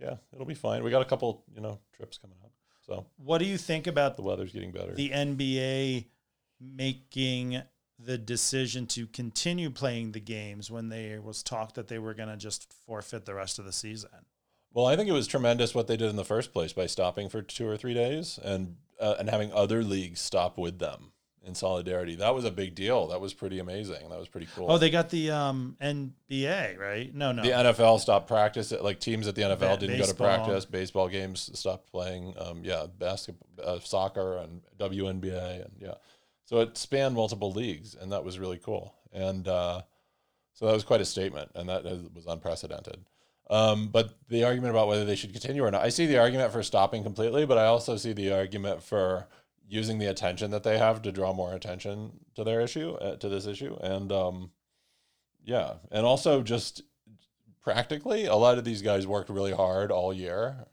yeah, 0.00 0.16
it'll 0.32 0.46
be 0.46 0.54
fine. 0.54 0.82
We 0.82 0.90
got 0.90 1.02
a 1.02 1.06
couple, 1.06 1.44
you 1.54 1.60
know, 1.60 1.78
trips 1.96 2.18
coming 2.18 2.38
up. 2.42 2.50
So 2.86 3.06
What 3.16 3.38
do 3.38 3.44
you 3.44 3.56
think 3.58 3.86
about 3.86 4.16
the 4.16 4.22
weather's 4.22 4.52
getting 4.52 4.72
better. 4.72 4.94
the 4.94 5.10
NBA 5.10 6.06
making 6.60 7.62
the 7.98 8.18
decision 8.18 8.86
to 8.86 9.06
continue 9.06 9.70
playing 9.70 10.12
the 10.12 10.20
games 10.20 10.70
when 10.70 10.88
they 10.88 11.18
was 11.18 11.42
talked 11.42 11.74
that 11.76 11.88
they 11.88 11.98
were 11.98 12.14
going 12.14 12.28
to 12.28 12.36
just 12.36 12.72
forfeit 12.86 13.24
the 13.24 13.34
rest 13.34 13.58
of 13.58 13.64
the 13.64 13.72
season? 13.72 14.10
Well, 14.72 14.86
I 14.86 14.96
think 14.96 15.08
it 15.08 15.12
was 15.12 15.26
tremendous 15.28 15.74
what 15.74 15.86
they 15.86 15.96
did 15.96 16.10
in 16.10 16.16
the 16.16 16.24
first 16.24 16.52
place 16.52 16.72
by 16.72 16.86
stopping 16.86 17.28
for 17.28 17.42
two 17.42 17.68
or 17.68 17.76
three 17.76 17.94
days 17.94 18.38
and 18.42 18.76
uh, 19.00 19.16
and 19.18 19.28
having 19.28 19.52
other 19.52 19.82
leagues 19.82 20.20
stop 20.20 20.58
with 20.58 20.78
them 20.78 21.12
in 21.46 21.54
solidarity. 21.54 22.16
That 22.16 22.34
was 22.34 22.44
a 22.44 22.50
big 22.50 22.74
deal. 22.74 23.08
That 23.08 23.20
was 23.20 23.34
pretty 23.34 23.58
amazing. 23.58 24.08
That 24.08 24.18
was 24.18 24.28
pretty 24.28 24.48
cool. 24.54 24.70
Oh, 24.70 24.78
they 24.78 24.90
got 24.90 25.10
the 25.10 25.30
um, 25.30 25.76
NBA, 25.80 26.78
right? 26.78 27.14
No, 27.14 27.32
no. 27.32 27.42
the 27.42 27.50
NFL 27.50 28.00
stopped 28.00 28.28
practice. 28.28 28.72
Like 28.72 28.98
teams 29.00 29.28
at 29.28 29.34
the 29.34 29.42
NFL 29.42 29.58
Ba- 29.58 29.76
didn't 29.78 29.98
go 29.98 30.06
to 30.06 30.14
practice. 30.14 30.64
Baseball 30.64 31.08
games 31.08 31.50
stopped 31.58 31.90
playing. 31.90 32.34
Um, 32.38 32.62
yeah, 32.64 32.86
basketball, 32.98 33.48
uh, 33.62 33.78
soccer, 33.80 34.38
and 34.38 34.62
WNBA, 34.78 35.64
and 35.64 35.72
yeah. 35.78 35.94
So 36.46 36.60
it 36.60 36.76
spanned 36.76 37.14
multiple 37.14 37.52
leagues, 37.52 37.94
and 37.94 38.12
that 38.12 38.24
was 38.24 38.38
really 38.38 38.58
cool. 38.58 38.94
And 39.12 39.46
uh, 39.46 39.82
so 40.54 40.66
that 40.66 40.72
was 40.72 40.84
quite 40.84 41.00
a 41.00 41.06
statement, 41.06 41.50
and 41.54 41.68
that 41.68 41.84
was 41.84 42.26
unprecedented. 42.26 43.04
Um, 43.50 43.88
but 43.88 44.14
the 44.28 44.44
argument 44.44 44.70
about 44.70 44.88
whether 44.88 45.04
they 45.04 45.16
should 45.16 45.32
continue 45.32 45.64
or 45.64 45.70
not, 45.70 45.82
I 45.82 45.90
see 45.90 46.06
the 46.06 46.18
argument 46.18 46.52
for 46.52 46.62
stopping 46.62 47.02
completely, 47.02 47.44
but 47.44 47.58
I 47.58 47.66
also 47.66 47.96
see 47.96 48.12
the 48.12 48.32
argument 48.32 48.82
for 48.82 49.26
using 49.68 49.98
the 49.98 50.06
attention 50.06 50.50
that 50.50 50.62
they 50.62 50.78
have 50.78 51.02
to 51.02 51.12
draw 51.12 51.32
more 51.32 51.52
attention 51.52 52.12
to 52.36 52.44
their 52.44 52.60
issue, 52.60 52.92
uh, 52.94 53.16
to 53.16 53.28
this 53.28 53.46
issue, 53.46 53.76
and 53.82 54.12
um, 54.12 54.50
yeah, 55.44 55.74
and 55.90 56.06
also 56.06 56.42
just 56.42 56.82
practically, 57.62 58.26
a 58.26 58.34
lot 58.34 58.58
of 58.58 58.64
these 58.64 58.82
guys 58.82 59.06
worked 59.06 59.30
really 59.30 59.52
hard 59.52 59.90
all 59.90 60.12
year, 60.12 60.66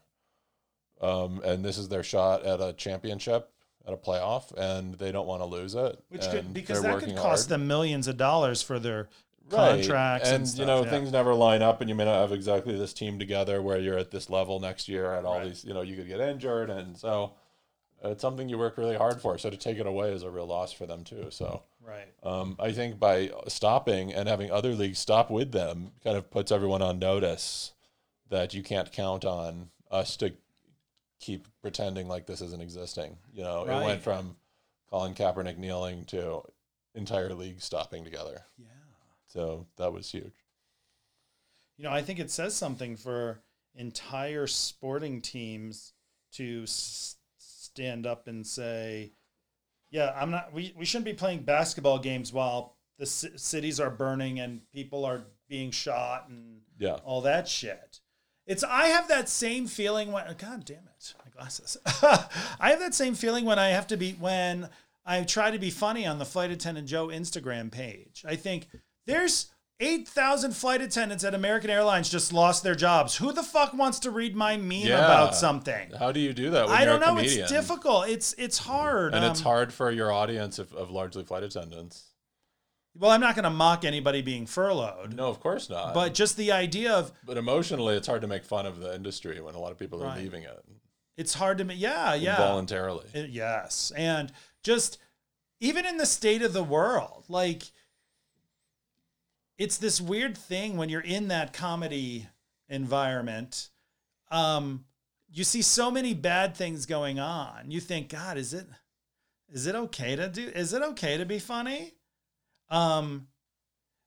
um, 1.00 1.40
and 1.44 1.64
this 1.64 1.78
is 1.78 1.88
their 1.88 2.02
shot 2.02 2.44
at 2.44 2.60
a 2.60 2.72
championship, 2.74 3.50
at 3.86 3.92
a 3.92 3.96
playoff, 3.96 4.52
and 4.56 4.94
they 4.94 5.12
don't 5.12 5.26
want 5.26 5.42
to 5.42 5.46
lose 5.46 5.74
it. 5.74 5.98
Which 6.08 6.28
could 6.30 6.54
because 6.54 6.82
that 6.82 7.00
could 7.00 7.16
cost 7.16 7.48
hard. 7.48 7.60
them 7.60 7.66
millions 7.66 8.08
of 8.08 8.16
dollars 8.16 8.62
for 8.62 8.78
their 8.78 9.08
Right. 9.50 9.76
contracts 9.84 10.28
and, 10.30 10.46
and, 10.46 10.58
you 10.58 10.64
know 10.66 10.84
yeah. 10.84 10.90
things 10.90 11.12
never 11.12 11.34
line 11.34 11.62
up 11.62 11.80
and 11.80 11.90
you 11.90 11.94
may 11.96 12.04
not 12.04 12.20
have 12.20 12.32
exactly 12.32 12.76
this 12.78 12.92
team 12.94 13.18
together 13.18 13.60
where 13.60 13.78
you're 13.78 13.98
at 13.98 14.10
this 14.10 14.30
level 14.30 14.60
next 14.60 14.88
year 14.88 15.12
at 15.14 15.24
all 15.24 15.38
Right. 15.38 15.48
these 15.48 15.64
you 15.64 15.74
know 15.74 15.82
you 15.82 15.96
could 15.96 16.08
get 16.08 16.20
injured 16.20 16.70
and 16.70 16.96
so 16.96 17.32
it's 18.04 18.22
something 18.22 18.48
you 18.48 18.56
work 18.58 18.78
really 18.78 18.96
hard 18.96 19.20
for 19.20 19.36
so 19.38 19.50
to 19.50 19.56
take 19.56 19.78
it 19.78 19.86
away 19.86 20.10
is 20.12 20.22
a 20.22 20.30
real 20.30 20.46
loss 20.46 20.72
for 20.72 20.86
them 20.86 21.04
too 21.04 21.26
so 21.30 21.62
Right. 21.86 22.08
um, 22.22 22.56
i 22.60 22.72
think 22.72 22.98
by 22.98 23.30
stopping 23.48 24.12
and 24.14 24.28
having 24.28 24.50
other 24.50 24.74
leagues 24.74 24.98
stop 25.00 25.30
with 25.30 25.52
them 25.52 25.92
kind 26.02 26.16
of 26.16 26.30
puts 26.30 26.50
everyone 26.52 26.80
on 26.82 26.98
notice 26.98 27.72
that 28.30 28.54
you 28.54 28.62
can't 28.62 28.90
count 28.92 29.24
on 29.24 29.68
us 29.90 30.16
to 30.18 30.32
keep 31.20 31.46
pretending 31.60 32.08
like 32.08 32.26
this 32.26 32.40
isn't 32.40 32.62
existing 32.62 33.18
you 33.34 33.42
know 33.42 33.64
it 33.64 33.84
went 33.84 34.02
from 34.02 34.36
colin 34.88 35.14
kaepernick 35.14 35.58
kneeling 35.58 36.04
to 36.06 36.40
entire 36.94 37.34
league 37.34 37.60
stopping 37.60 38.02
together 38.04 38.42
Yeah. 38.58 38.66
So 39.32 39.66
that 39.76 39.92
was 39.92 40.10
huge 40.10 40.44
You 41.78 41.84
know, 41.84 41.90
I 41.90 42.02
think 42.02 42.18
it 42.18 42.30
says 42.30 42.54
something 42.54 42.96
for 42.96 43.42
entire 43.74 44.46
sporting 44.46 45.20
teams 45.22 45.94
to 46.32 46.62
s- 46.64 47.16
stand 47.38 48.06
up 48.06 48.28
and 48.28 48.46
say, 48.46 49.12
"Yeah, 49.90 50.12
I'm 50.14 50.30
not. 50.30 50.52
We 50.52 50.74
we 50.76 50.84
shouldn't 50.84 51.06
be 51.06 51.14
playing 51.14 51.44
basketball 51.44 51.98
games 51.98 52.32
while 52.32 52.76
the 52.98 53.06
c- 53.06 53.36
cities 53.36 53.80
are 53.80 53.90
burning 53.90 54.38
and 54.40 54.70
people 54.70 55.04
are 55.04 55.24
being 55.48 55.70
shot 55.70 56.28
and 56.28 56.60
yeah 56.78 56.96
all 57.04 57.22
that 57.22 57.48
shit." 57.48 58.00
It's 58.46 58.62
I 58.64 58.86
have 58.86 59.08
that 59.08 59.28
same 59.28 59.66
feeling 59.66 60.12
when 60.12 60.24
God 60.36 60.64
damn 60.64 60.88
it, 60.88 61.14
my 61.24 61.30
glasses. 61.30 61.76
I 62.02 62.70
have 62.70 62.80
that 62.80 62.94
same 62.94 63.14
feeling 63.14 63.44
when 63.46 63.58
I 63.58 63.68
have 63.68 63.86
to 63.88 63.96
be 63.96 64.12
when 64.12 64.68
I 65.06 65.22
try 65.24 65.50
to 65.50 65.58
be 65.58 65.70
funny 65.70 66.06
on 66.06 66.18
the 66.18 66.24
flight 66.26 66.50
attendant 66.50 66.88
Joe 66.88 67.06
Instagram 67.08 67.70
page. 67.72 68.24
I 68.28 68.36
think 68.36 68.68
there's 69.06 69.50
8,000 69.80 70.52
flight 70.54 70.80
attendants 70.80 71.24
at 71.24 71.34
American 71.34 71.68
Airlines 71.70 72.08
just 72.08 72.32
lost 72.32 72.62
their 72.62 72.74
jobs. 72.76 73.16
Who 73.16 73.32
the 73.32 73.42
fuck 73.42 73.74
wants 73.74 73.98
to 74.00 74.10
read 74.10 74.36
my 74.36 74.56
meme 74.56 74.70
Yeah. 74.86 74.98
about 74.98 75.34
something? 75.34 75.90
How 75.98 76.12
do 76.12 76.20
you 76.20 76.32
do 76.32 76.50
that? 76.50 76.68
I 76.68 76.84
don't 76.84 77.00
know. 77.00 77.14
comedian? 77.16 77.40
It's 77.42 77.50
difficult. 77.52 78.08
It's 78.08 78.32
it's 78.34 78.58
hard. 78.58 79.14
and 79.14 79.24
it's 79.24 79.40
Um, 79.40 79.44
hard 79.44 79.72
for 79.72 79.90
your 79.90 80.12
audience 80.12 80.58
of, 80.60 80.72
of 80.74 80.90
largely 80.90 81.24
flight 81.24 81.42
attendants. 81.42 82.04
Well, 82.94 83.10
I'm 83.10 83.20
not 83.22 83.34
going 83.34 83.44
to 83.44 83.50
mock 83.50 83.84
anybody 83.86 84.20
being 84.20 84.44
furloughed, 84.46 85.14
No, 85.16 85.28
of 85.28 85.40
course 85.40 85.70
not. 85.70 85.94
but 85.94 86.12
just 86.12 86.36
the 86.36 86.52
idea 86.52 86.92
of 86.92 87.10
but 87.24 87.38
emotionally, 87.38 87.96
it's 87.96 88.06
hard 88.06 88.20
to 88.20 88.28
make 88.28 88.44
fun 88.44 88.66
of 88.66 88.78
the 88.80 88.94
industry 88.94 89.40
when 89.40 89.54
a 89.54 89.58
lot 89.58 89.72
of 89.72 89.78
people 89.78 90.02
are 90.02 90.06
Right. 90.08 90.18
leaving 90.18 90.42
it 90.42 90.62
it's 91.16 91.34
hard 91.34 91.58
to. 91.58 91.64
ma- 91.64 91.72
Yeah, 91.74 92.14
yeah. 92.14 92.36
voluntarily. 92.36 93.06
Yes. 93.30 93.92
And 93.96 94.32
just 94.62 94.98
even 95.60 95.84
in 95.86 95.96
the 95.98 96.06
state 96.06 96.40
of 96.42 96.52
the 96.54 96.64
world, 96.64 97.24
like 97.28 97.64
it's 99.58 99.78
this 99.78 100.00
weird 100.00 100.36
thing 100.36 100.76
when 100.76 100.88
you're 100.88 101.00
in 101.00 101.28
that 101.28 101.52
comedy 101.52 102.28
environment. 102.68 103.70
Um, 104.30 104.84
you 105.30 105.44
see 105.44 105.62
so 105.62 105.90
many 105.90 106.14
bad 106.14 106.56
things 106.56 106.86
going 106.86 107.18
on. 107.18 107.70
You 107.70 107.80
think, 107.80 108.08
God, 108.08 108.36
is 108.36 108.52
it 108.52 108.66
is 109.48 109.66
it 109.66 109.74
okay 109.74 110.16
to 110.16 110.28
do 110.28 110.48
is 110.48 110.72
it 110.72 110.82
okay 110.82 111.16
to 111.16 111.26
be 111.26 111.38
funny? 111.38 111.94
Um 112.70 113.28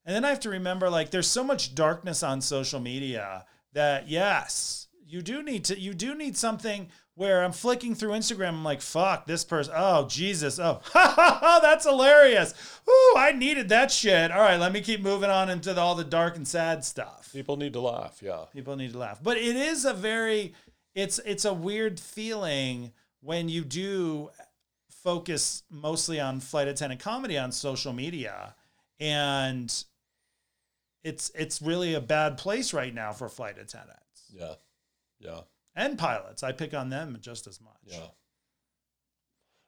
and 0.05 0.15
then 0.15 0.23
I 0.23 0.29
have 0.29 0.39
to 0.41 0.49
remember 0.49 0.89
like 0.89 1.09
there's 1.09 1.27
so 1.27 1.43
much 1.43 1.73
darkness 1.73 2.21
on 2.21 2.41
social 2.41 2.79
media 2.79 3.45
that 3.73 4.07
yes, 4.07 4.87
you 5.05 5.21
do 5.21 5.41
need 5.43 5.65
to 5.65 5.79
you 5.79 5.93
do 5.93 6.15
need 6.15 6.37
something 6.37 6.89
where 7.15 7.43
I'm 7.43 7.53
flicking 7.53 7.95
through 7.95 8.11
Instagram, 8.11 8.49
I'm 8.49 8.63
like, 8.63 8.81
fuck, 8.81 9.25
this 9.25 9.43
person, 9.43 9.73
oh 9.75 10.05
Jesus, 10.07 10.59
oh 10.59 10.81
that's 10.93 11.85
hilarious. 11.85 12.53
Ooh, 12.87 13.13
I 13.17 13.31
needed 13.31 13.69
that 13.69 13.89
shit. 13.91 14.31
All 14.31 14.41
right, 14.41 14.59
let 14.59 14.71
me 14.73 14.81
keep 14.81 15.01
moving 15.01 15.29
on 15.29 15.49
into 15.49 15.73
the, 15.73 15.81
all 15.81 15.95
the 15.95 16.03
dark 16.03 16.35
and 16.35 16.47
sad 16.47 16.83
stuff. 16.85 17.29
People 17.33 17.57
need 17.57 17.73
to 17.73 17.79
laugh. 17.79 18.19
Yeah. 18.21 18.45
People 18.53 18.75
need 18.75 18.91
to 18.91 18.97
laugh. 18.97 19.19
But 19.23 19.37
it 19.37 19.55
is 19.55 19.85
a 19.85 19.93
very 19.93 20.53
it's 20.93 21.19
it's 21.19 21.45
a 21.45 21.53
weird 21.53 21.99
feeling 21.99 22.91
when 23.21 23.49
you 23.49 23.63
do 23.63 24.29
focus 24.89 25.63
mostly 25.69 26.19
on 26.19 26.39
flight 26.39 26.67
attendant 26.67 27.01
comedy 27.01 27.37
on 27.37 27.51
social 27.51 27.93
media 27.93 28.55
and 28.99 29.83
it's 31.03 31.31
it's 31.35 31.61
really 31.61 31.93
a 31.93 32.01
bad 32.01 32.37
place 32.37 32.73
right 32.73 32.93
now 32.93 33.11
for 33.11 33.29
flight 33.29 33.57
attendants 33.59 34.31
Yeah. 34.33 34.53
Yeah. 35.19 35.41
And 35.75 35.97
pilots. 35.97 36.43
I 36.43 36.51
pick 36.51 36.73
on 36.73 36.89
them 36.89 37.17
just 37.21 37.47
as 37.47 37.59
much. 37.61 37.73
Yeah. 37.85 38.07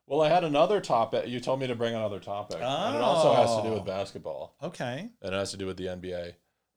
Well, 0.06 0.22
I 0.22 0.30
had 0.30 0.44
another 0.46 0.80
topic. 0.80 1.28
You 1.28 1.40
told 1.40 1.60
me 1.60 1.68
to 1.68 1.76
bring 1.76 1.94
another 1.94 2.20
topic. 2.20 2.58
And 2.62 2.96
it 2.96 3.02
also 3.02 3.34
has 3.34 3.56
to 3.58 3.62
do 3.64 3.70
Oh. 3.70 3.74
with 3.76 3.86
basketball. 3.86 4.56
Okay. 4.64 5.10
and 5.22 5.34
it 5.34 5.38
has 5.38 5.52
to 5.52 5.58
do 5.58 5.66
with 5.66 5.78
the 5.78 5.88
NBA 5.88 6.34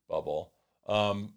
bubble. 0.09 0.53
Um, 0.89 1.35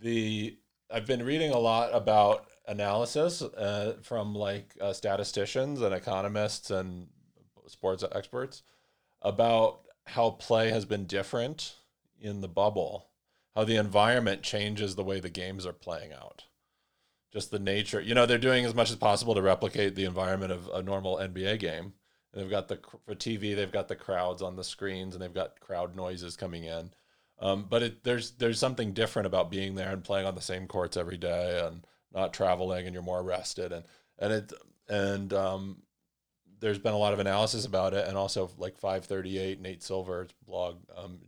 the 0.00 0.58
I've 0.90 1.06
been 1.06 1.22
reading 1.24 1.52
a 1.52 1.58
lot 1.58 1.90
about 1.94 2.46
analysis 2.68 3.40
uh, 3.40 3.96
from 4.02 4.34
like 4.34 4.74
uh, 4.80 4.92
statisticians 4.92 5.80
and 5.80 5.94
economists 5.94 6.70
and 6.70 7.08
sports 7.68 8.04
experts 8.12 8.62
about 9.22 9.80
how 10.06 10.30
play 10.30 10.70
has 10.70 10.84
been 10.84 11.06
different 11.06 11.76
in 12.20 12.40
the 12.40 12.48
bubble, 12.48 13.08
how 13.54 13.64
the 13.64 13.76
environment 13.76 14.42
changes 14.42 14.96
the 14.96 15.04
way 15.04 15.20
the 15.20 15.30
games 15.30 15.64
are 15.64 15.72
playing 15.72 16.12
out. 16.12 16.44
Just 17.32 17.50
the 17.50 17.58
nature, 17.58 18.00
you 18.00 18.14
know, 18.14 18.26
they're 18.26 18.38
doing 18.38 18.64
as 18.64 18.74
much 18.74 18.90
as 18.90 18.96
possible 18.96 19.34
to 19.34 19.42
replicate 19.42 19.94
the 19.94 20.04
environment 20.04 20.52
of 20.52 20.68
a 20.68 20.82
normal 20.82 21.16
NBA 21.16 21.58
game. 21.58 21.94
And 22.32 22.42
they've 22.42 22.50
got 22.50 22.68
the 22.68 22.78
for 23.04 23.14
TV, 23.14 23.56
they've 23.56 23.72
got 23.72 23.88
the 23.88 23.96
crowds 23.96 24.42
on 24.42 24.56
the 24.56 24.64
screens, 24.64 25.14
and 25.14 25.22
they've 25.22 25.32
got 25.32 25.60
crowd 25.60 25.96
noises 25.96 26.36
coming 26.36 26.64
in. 26.64 26.90
Um, 27.40 27.66
but 27.68 27.82
it, 27.82 28.04
there's 28.04 28.32
there's 28.32 28.58
something 28.58 28.92
different 28.92 29.26
about 29.26 29.50
being 29.50 29.74
there 29.74 29.90
and 29.90 30.04
playing 30.04 30.26
on 30.26 30.34
the 30.34 30.40
same 30.40 30.66
courts 30.66 30.96
every 30.96 31.16
day, 31.16 31.60
and 31.64 31.86
not 32.14 32.32
traveling, 32.32 32.86
and 32.86 32.94
you're 32.94 33.02
more 33.02 33.22
rested, 33.22 33.72
and 33.72 33.84
and 34.18 34.32
it 34.32 34.52
and 34.88 35.32
um, 35.32 35.82
there's 36.60 36.78
been 36.78 36.94
a 36.94 36.98
lot 36.98 37.12
of 37.12 37.18
analysis 37.18 37.64
about 37.64 37.94
it, 37.94 38.06
and 38.06 38.16
also 38.16 38.50
like 38.58 38.78
538 38.78 39.60
Nate 39.60 39.82
Silver's 39.82 40.30
blog 40.46 40.76
um, 40.96 41.18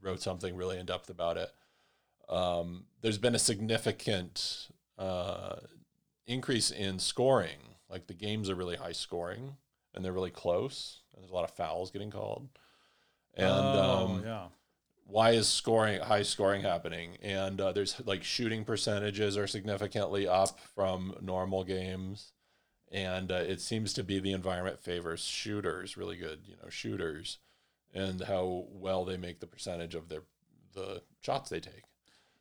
wrote 0.00 0.22
something 0.22 0.54
really 0.56 0.78
in 0.78 0.86
depth 0.86 1.10
about 1.10 1.36
it. 1.36 1.50
Um, 2.28 2.84
there's 3.00 3.18
been 3.18 3.34
a 3.34 3.40
significant 3.40 4.68
uh, 5.02 5.56
increase 6.26 6.70
in 6.70 6.98
scoring. 6.98 7.58
Like 7.88 8.06
the 8.06 8.14
games 8.14 8.48
are 8.48 8.54
really 8.54 8.76
high 8.76 8.92
scoring 8.92 9.56
and 9.94 10.04
they're 10.04 10.12
really 10.12 10.30
close. 10.30 11.00
And 11.12 11.22
there's 11.22 11.30
a 11.30 11.34
lot 11.34 11.44
of 11.44 11.50
fouls 11.50 11.90
getting 11.90 12.10
called. 12.10 12.48
And 13.34 13.48
oh, 13.50 14.06
um, 14.10 14.22
yeah. 14.24 14.46
why 15.04 15.30
is 15.30 15.48
scoring 15.48 16.00
high 16.00 16.22
scoring 16.22 16.62
happening? 16.62 17.16
And 17.20 17.60
uh, 17.60 17.72
there's 17.72 18.00
like 18.04 18.22
shooting 18.22 18.64
percentages 18.64 19.36
are 19.36 19.46
significantly 19.46 20.28
up 20.28 20.58
from 20.74 21.16
normal 21.20 21.64
games, 21.64 22.32
and 22.90 23.32
uh, 23.32 23.36
it 23.36 23.62
seems 23.62 23.94
to 23.94 24.04
be 24.04 24.20
the 24.20 24.32
environment 24.32 24.80
favors 24.80 25.24
shooters, 25.24 25.96
really 25.96 26.16
good, 26.16 26.40
you 26.44 26.56
know, 26.62 26.68
shooters, 26.68 27.38
and 27.94 28.20
how 28.20 28.66
well 28.68 29.06
they 29.06 29.16
make 29.16 29.40
the 29.40 29.46
percentage 29.46 29.94
of 29.94 30.10
their 30.10 30.24
the 30.74 31.02
shots 31.22 31.48
they 31.48 31.60
take 31.60 31.84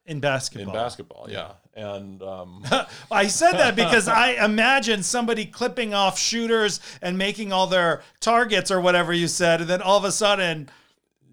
in 0.05 0.19
basketball. 0.19 0.73
in 0.73 0.81
basketball. 0.81 1.27
Yeah, 1.29 1.51
and 1.75 2.21
um, 2.23 2.63
I 3.11 3.27
said 3.27 3.53
that 3.53 3.75
because 3.75 4.07
I 4.07 4.43
imagine 4.43 5.03
somebody 5.03 5.45
clipping 5.45 5.93
off 5.93 6.17
shooters 6.19 6.79
and 7.01 7.17
making 7.17 7.51
all 7.53 7.67
their 7.67 8.01
targets 8.19 8.71
or 8.71 8.81
whatever 8.81 9.13
you 9.13 9.27
said, 9.27 9.61
and 9.61 9.69
then 9.69 9.81
all 9.81 9.97
of 9.97 10.03
a 10.03 10.11
sudden, 10.11 10.69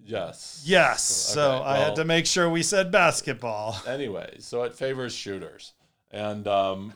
yes, 0.04 0.62
yes. 0.66 1.02
So 1.02 1.56
Okay, 1.56 1.64
I 1.70 1.76
had 1.78 1.96
to 1.96 2.04
make 2.04 2.26
sure 2.26 2.48
we 2.48 2.62
said 2.62 2.90
basketball. 2.92 3.80
anyway, 3.86 4.36
so 4.40 4.62
it 4.64 4.74
favors 4.74 5.14
shooters, 5.14 5.72
and 6.10 6.46
um, 6.46 6.92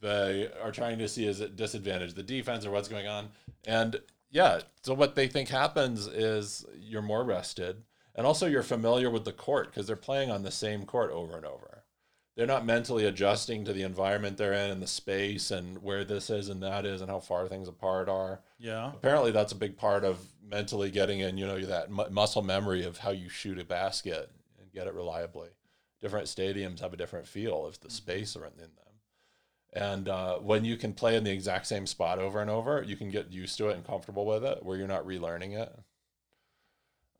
they 0.00 0.48
are 0.62 0.72
trying 0.72 0.98
to 0.98 1.08
see 1.08 1.26
is 1.26 1.40
it 1.40 1.56
disadvantage 1.56 2.14
the 2.14 2.22
defense 2.22 2.66
or 2.66 2.70
what's 2.70 2.88
going 2.88 3.06
on, 3.06 3.28
and 3.66 4.00
yeah, 4.30 4.60
so 4.82 4.92
what 4.94 5.14
they 5.14 5.26
think 5.26 5.48
happens 5.48 6.06
is 6.06 6.66
you're 6.76 7.00
more 7.02 7.24
rested, 7.24 7.82
and 8.18 8.26
also 8.26 8.46
you're 8.46 8.64
familiar 8.64 9.08
with 9.08 9.24
the 9.24 9.32
court 9.32 9.70
because 9.70 9.86
they're 9.86 9.94
playing 9.94 10.28
on 10.28 10.42
the 10.42 10.50
same 10.50 10.84
court 10.84 11.12
over 11.12 11.36
and 11.36 11.46
over. 11.46 11.84
They're 12.34 12.48
not 12.48 12.66
mentally 12.66 13.04
adjusting 13.04 13.64
to 13.64 13.72
the 13.72 13.82
environment 13.82 14.36
they're 14.36 14.52
in 14.52 14.72
and 14.72 14.82
the 14.82 14.88
space 14.88 15.52
and 15.52 15.80
where 15.84 16.04
this 16.04 16.28
is 16.28 16.48
and 16.48 16.60
that 16.64 16.84
is 16.84 17.00
and 17.00 17.08
how 17.08 17.20
far 17.20 17.46
things 17.46 17.68
apart 17.68 18.08
are. 18.08 18.40
Yeah. 18.58 18.90
apparently 18.92 19.30
that's 19.30 19.52
a 19.52 19.56
big 19.56 19.76
part 19.76 20.04
of 20.04 20.18
mentally 20.44 20.90
getting 20.90 21.20
in 21.20 21.38
you 21.38 21.46
know 21.46 21.60
that 21.60 21.92
mu- 21.92 22.10
muscle 22.10 22.42
memory 22.42 22.82
of 22.82 22.98
how 22.98 23.12
you 23.12 23.28
shoot 23.28 23.56
a 23.56 23.64
basket 23.64 24.32
and 24.60 24.72
get 24.72 24.88
it 24.88 24.94
reliably. 24.94 25.50
Different 26.00 26.26
stadiums 26.26 26.80
have 26.80 26.92
a 26.92 26.96
different 26.96 27.28
feel 27.28 27.64
of 27.64 27.78
the 27.80 27.90
space 27.90 28.34
around 28.34 28.54
in 28.54 28.62
them. 28.62 28.94
And 29.72 30.08
uh, 30.08 30.38
when 30.38 30.64
you 30.64 30.76
can 30.76 30.92
play 30.92 31.14
in 31.14 31.22
the 31.22 31.30
exact 31.30 31.68
same 31.68 31.86
spot 31.86 32.18
over 32.18 32.40
and 32.40 32.50
over 32.50 32.82
you 32.82 32.96
can 32.96 33.10
get 33.10 33.30
used 33.30 33.56
to 33.58 33.68
it 33.68 33.76
and 33.76 33.86
comfortable 33.86 34.26
with 34.26 34.44
it 34.44 34.64
where 34.64 34.76
you're 34.76 34.88
not 34.88 35.06
relearning 35.06 35.56
it. 35.56 35.72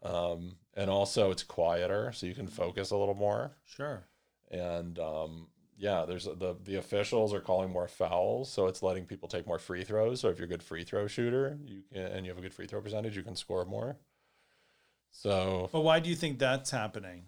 Um, 0.02 0.56
and 0.78 0.88
also 0.90 1.30
it's 1.30 1.42
quieter 1.42 2.12
so 2.12 2.26
you 2.26 2.34
can 2.34 2.46
focus 2.46 2.90
a 2.92 2.96
little 2.96 3.14
more 3.14 3.50
Sure. 3.64 4.04
and 4.50 4.98
um, 4.98 5.48
yeah, 5.80 6.04
there's 6.08 6.24
the 6.24 6.56
the 6.64 6.76
officials 6.76 7.32
are 7.32 7.40
calling 7.40 7.70
more 7.70 7.86
fouls, 7.86 8.50
so 8.50 8.66
it's 8.66 8.82
letting 8.82 9.04
people 9.06 9.28
take 9.28 9.46
more 9.46 9.60
free 9.60 9.84
throws. 9.84 10.20
So 10.20 10.28
if 10.28 10.38
you're 10.38 10.46
a 10.46 10.48
good 10.48 10.62
free 10.62 10.82
throw 10.84 11.06
shooter, 11.06 11.56
you 11.64 11.82
can 11.92 12.02
and 12.02 12.26
you 12.26 12.30
have 12.32 12.38
a 12.38 12.42
good 12.42 12.52
free 12.54 12.66
throw 12.66 12.80
percentage, 12.80 13.16
you 13.16 13.22
can 13.22 13.36
score 13.36 13.64
more. 13.64 13.96
So 15.10 15.68
But 15.72 15.80
why 15.82 16.00
do 16.00 16.10
you 16.10 16.16
think 16.16 16.38
that's 16.38 16.70
happening? 16.70 17.26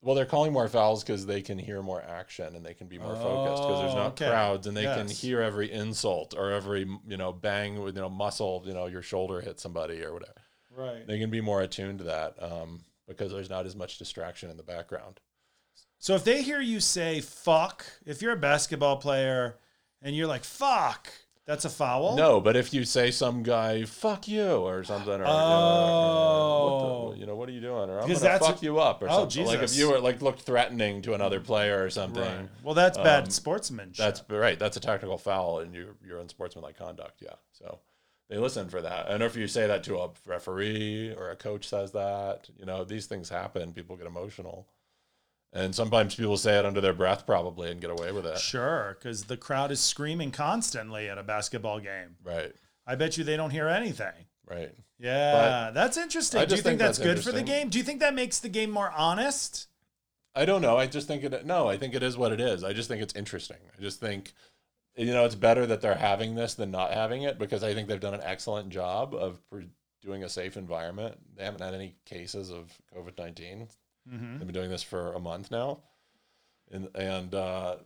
well, 0.00 0.14
they're 0.16 0.26
calling 0.26 0.52
more 0.52 0.68
fouls 0.68 1.04
because 1.04 1.26
they 1.26 1.42
can 1.42 1.58
hear 1.58 1.80
more 1.82 2.02
action 2.02 2.56
and 2.56 2.64
they 2.66 2.74
can 2.74 2.88
be 2.88 2.98
more 2.98 3.14
focused 3.14 3.62
because 3.66 3.80
there's 3.80 3.94
Oh, 3.94 3.98
not 3.98 4.12
okay. 4.12 4.26
crowds 4.26 4.66
and 4.66 4.76
they 4.76 4.84
can 4.86 5.08
hear 5.08 5.40
every 5.40 5.70
insult 5.70 6.34
or 6.36 6.50
every 6.50 6.86
you 7.06 7.16
know 7.16 7.32
bang 7.32 7.80
with 7.80 7.94
you 7.96 8.02
know 8.02 8.08
muscle 8.10 8.62
you 8.66 8.74
know 8.74 8.86
your 8.86 9.02
shoulder 9.02 9.40
hit 9.40 9.60
somebody 9.60 10.02
or 10.04 10.12
whatever. 10.12 10.34
Right. 10.76 11.06
They 11.06 11.18
can 11.18 11.30
be 11.30 11.40
more 11.40 11.60
attuned 11.62 11.98
to 11.98 12.04
that 12.04 12.34
um, 12.42 12.80
because 13.06 13.32
there's 13.32 13.50
not 13.50 13.66
as 13.66 13.76
much 13.76 13.98
distraction 13.98 14.50
in 14.50 14.56
the 14.56 14.62
background. 14.62 15.20
So 15.98 16.14
if 16.14 16.24
they 16.24 16.42
hear 16.42 16.60
you 16.60 16.80
say 16.80 17.20
fuck, 17.20 17.84
if 18.06 18.22
you're 18.22 18.32
a 18.32 18.36
basketball 18.36 18.96
player 18.96 19.56
and 20.00 20.16
you're 20.16 20.26
like 20.26 20.44
fuck, 20.44 21.08
that's 21.44 21.64
a 21.64 21.68
foul? 21.70 22.16
No, 22.16 22.40
but 22.40 22.56
if 22.56 22.72
you 22.72 22.84
say 22.84 23.10
some 23.10 23.42
guy 23.42 23.84
"fuck 23.84 24.28
you" 24.28 24.44
or 24.48 24.84
something, 24.84 25.12
or 25.14 25.18
you 25.18 25.24
know, 25.24 25.26
Oh. 25.30 27.04
what 27.06 27.14
the- 27.14 27.20
you 27.20 27.26
know, 27.26 27.34
what 27.36 27.48
are 27.48 27.52
you 27.52 27.60
doing? 27.60 27.90
Or 27.90 27.98
I'm 28.00 28.06
gonna 28.08 28.18
that's- 28.18 28.46
fuck 28.46 28.62
you 28.62 28.78
up, 28.78 29.02
or 29.02 29.08
Oh, 29.10 29.28
something. 29.28 29.46
Like 29.46 29.60
if 29.62 29.74
you 29.76 29.90
were 29.90 29.98
like 30.00 30.22
looked 30.22 30.42
threatening 30.42 31.02
to 31.02 31.14
another 31.14 31.40
player 31.40 31.82
or 31.84 31.90
something. 31.90 32.22
Right. 32.22 32.48
Well, 32.62 32.74
that's 32.74 32.96
bad 32.96 33.24
Um, 33.24 33.30
sportsmanship. 33.30 33.96
That's 33.96 34.22
right. 34.28 34.58
That's 34.58 34.76
a 34.76 34.80
technical 34.80 35.18
foul, 35.18 35.58
and 35.60 35.74
you're 35.74 35.94
you're 36.06 36.18
unsportsmanlike 36.18 36.76
conduct. 36.78 37.20
Yeah. 37.22 37.34
So 37.52 37.80
they 38.32 38.38
listen 38.38 38.70
for 38.70 38.80
that. 38.80 39.10
And 39.10 39.22
if 39.22 39.36
you 39.36 39.46
say 39.46 39.66
that 39.66 39.84
to 39.84 39.98
a 39.98 40.08
referee 40.26 41.14
or 41.18 41.30
a 41.30 41.36
coach 41.36 41.68
says 41.68 41.92
that, 41.92 42.48
you 42.56 42.64
know, 42.64 42.82
these 42.82 43.04
things 43.04 43.28
happen. 43.28 43.74
People 43.74 43.94
get 43.94 44.06
emotional, 44.06 44.66
and 45.52 45.74
sometimes 45.74 46.14
people 46.14 46.38
say 46.38 46.58
it 46.58 46.64
under 46.64 46.80
their 46.80 46.94
breath, 46.94 47.26
probably, 47.26 47.70
and 47.70 47.78
get 47.78 47.90
away 47.90 48.10
with 48.10 48.24
it. 48.24 48.38
Sure, 48.38 48.96
because 48.98 49.24
the 49.24 49.36
crowd 49.36 49.70
is 49.70 49.80
screaming 49.80 50.30
constantly 50.30 51.10
at 51.10 51.18
a 51.18 51.22
basketball 51.22 51.78
game. 51.78 52.16
Right. 52.24 52.54
I 52.86 52.94
bet 52.94 53.18
you 53.18 53.24
they 53.24 53.36
don't 53.36 53.50
hear 53.50 53.68
anything. 53.68 54.14
Right. 54.48 54.72
Yeah, 54.98 55.70
that's 55.74 55.98
interesting. 55.98 56.46
Do 56.46 56.54
you 56.54 56.62
think, 56.62 56.64
think 56.64 56.78
that's, 56.78 56.96
that's 56.96 57.06
good 57.06 57.22
for 57.22 57.32
the 57.32 57.42
game? 57.42 57.68
Do 57.68 57.76
you 57.76 57.84
think 57.84 58.00
that 58.00 58.14
makes 58.14 58.38
the 58.38 58.48
game 58.48 58.70
more 58.70 58.90
honest? 58.96 59.68
I 60.34 60.46
don't 60.46 60.62
know. 60.62 60.78
I 60.78 60.86
just 60.86 61.06
think 61.06 61.22
it. 61.22 61.44
No, 61.44 61.68
I 61.68 61.76
think 61.76 61.94
it 61.94 62.02
is 62.02 62.16
what 62.16 62.32
it 62.32 62.40
is. 62.40 62.64
I 62.64 62.72
just 62.72 62.88
think 62.88 63.02
it's 63.02 63.14
interesting. 63.14 63.58
I 63.76 63.82
just 63.82 64.00
think, 64.00 64.32
you 64.96 65.12
know, 65.12 65.24
it's 65.24 65.34
better 65.34 65.66
that 65.66 65.80
they're 65.80 65.94
having 65.94 66.34
this 66.34 66.54
than 66.54 66.70
not 66.70 66.92
having 66.92 67.22
it 67.22 67.38
because 67.38 67.62
I 67.64 67.74
think 67.74 67.88
they've 67.88 68.00
done 68.00 68.14
an 68.14 68.22
excellent 68.22 68.70
job 68.70 69.14
of 69.14 69.38
doing 70.02 70.24
a 70.24 70.28
safe 70.28 70.56
environment. 70.56 71.18
They 71.36 71.44
haven't 71.44 71.62
had 71.62 71.74
any 71.74 71.94
cases 72.04 72.50
of 72.50 72.70
COVID 72.94 73.18
19 73.18 73.68
Mm-hmm. 74.10 74.38
They've 74.38 74.46
been 74.46 74.54
doing 74.54 74.70
this 74.70 74.82
for 74.82 75.12
a 75.12 75.20
month 75.20 75.52
now, 75.52 75.78
and 76.72 76.88
and 76.96 77.32
uh, 77.34 77.76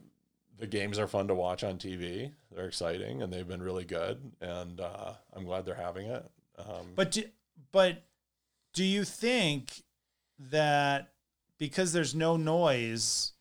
the 0.57 0.65
games 0.65 0.97
are 0.97 1.07
fun 1.07 1.27
to 1.27 1.35
watch 1.35 1.63
on 1.63 1.77
TV. 1.77 2.31
They're 2.51 2.65
exciting 2.65 3.21
and 3.21 3.31
they've 3.31 3.47
been 3.47 3.61
really 3.61 3.85
good, 3.85 4.31
and 4.41 4.81
uh, 4.81 5.13
I'm 5.35 5.45
glad 5.45 5.65
they're 5.65 5.75
having 5.75 6.07
it. 6.07 6.25
Um, 6.57 6.87
But 6.95 7.11
do, 7.11 7.23
but 7.71 8.01
do 8.73 8.83
you 8.83 9.03
think 9.03 9.83
that 10.39 11.11
because 11.59 11.93
there's 11.93 12.15
no 12.15 12.35
noise, 12.37 13.33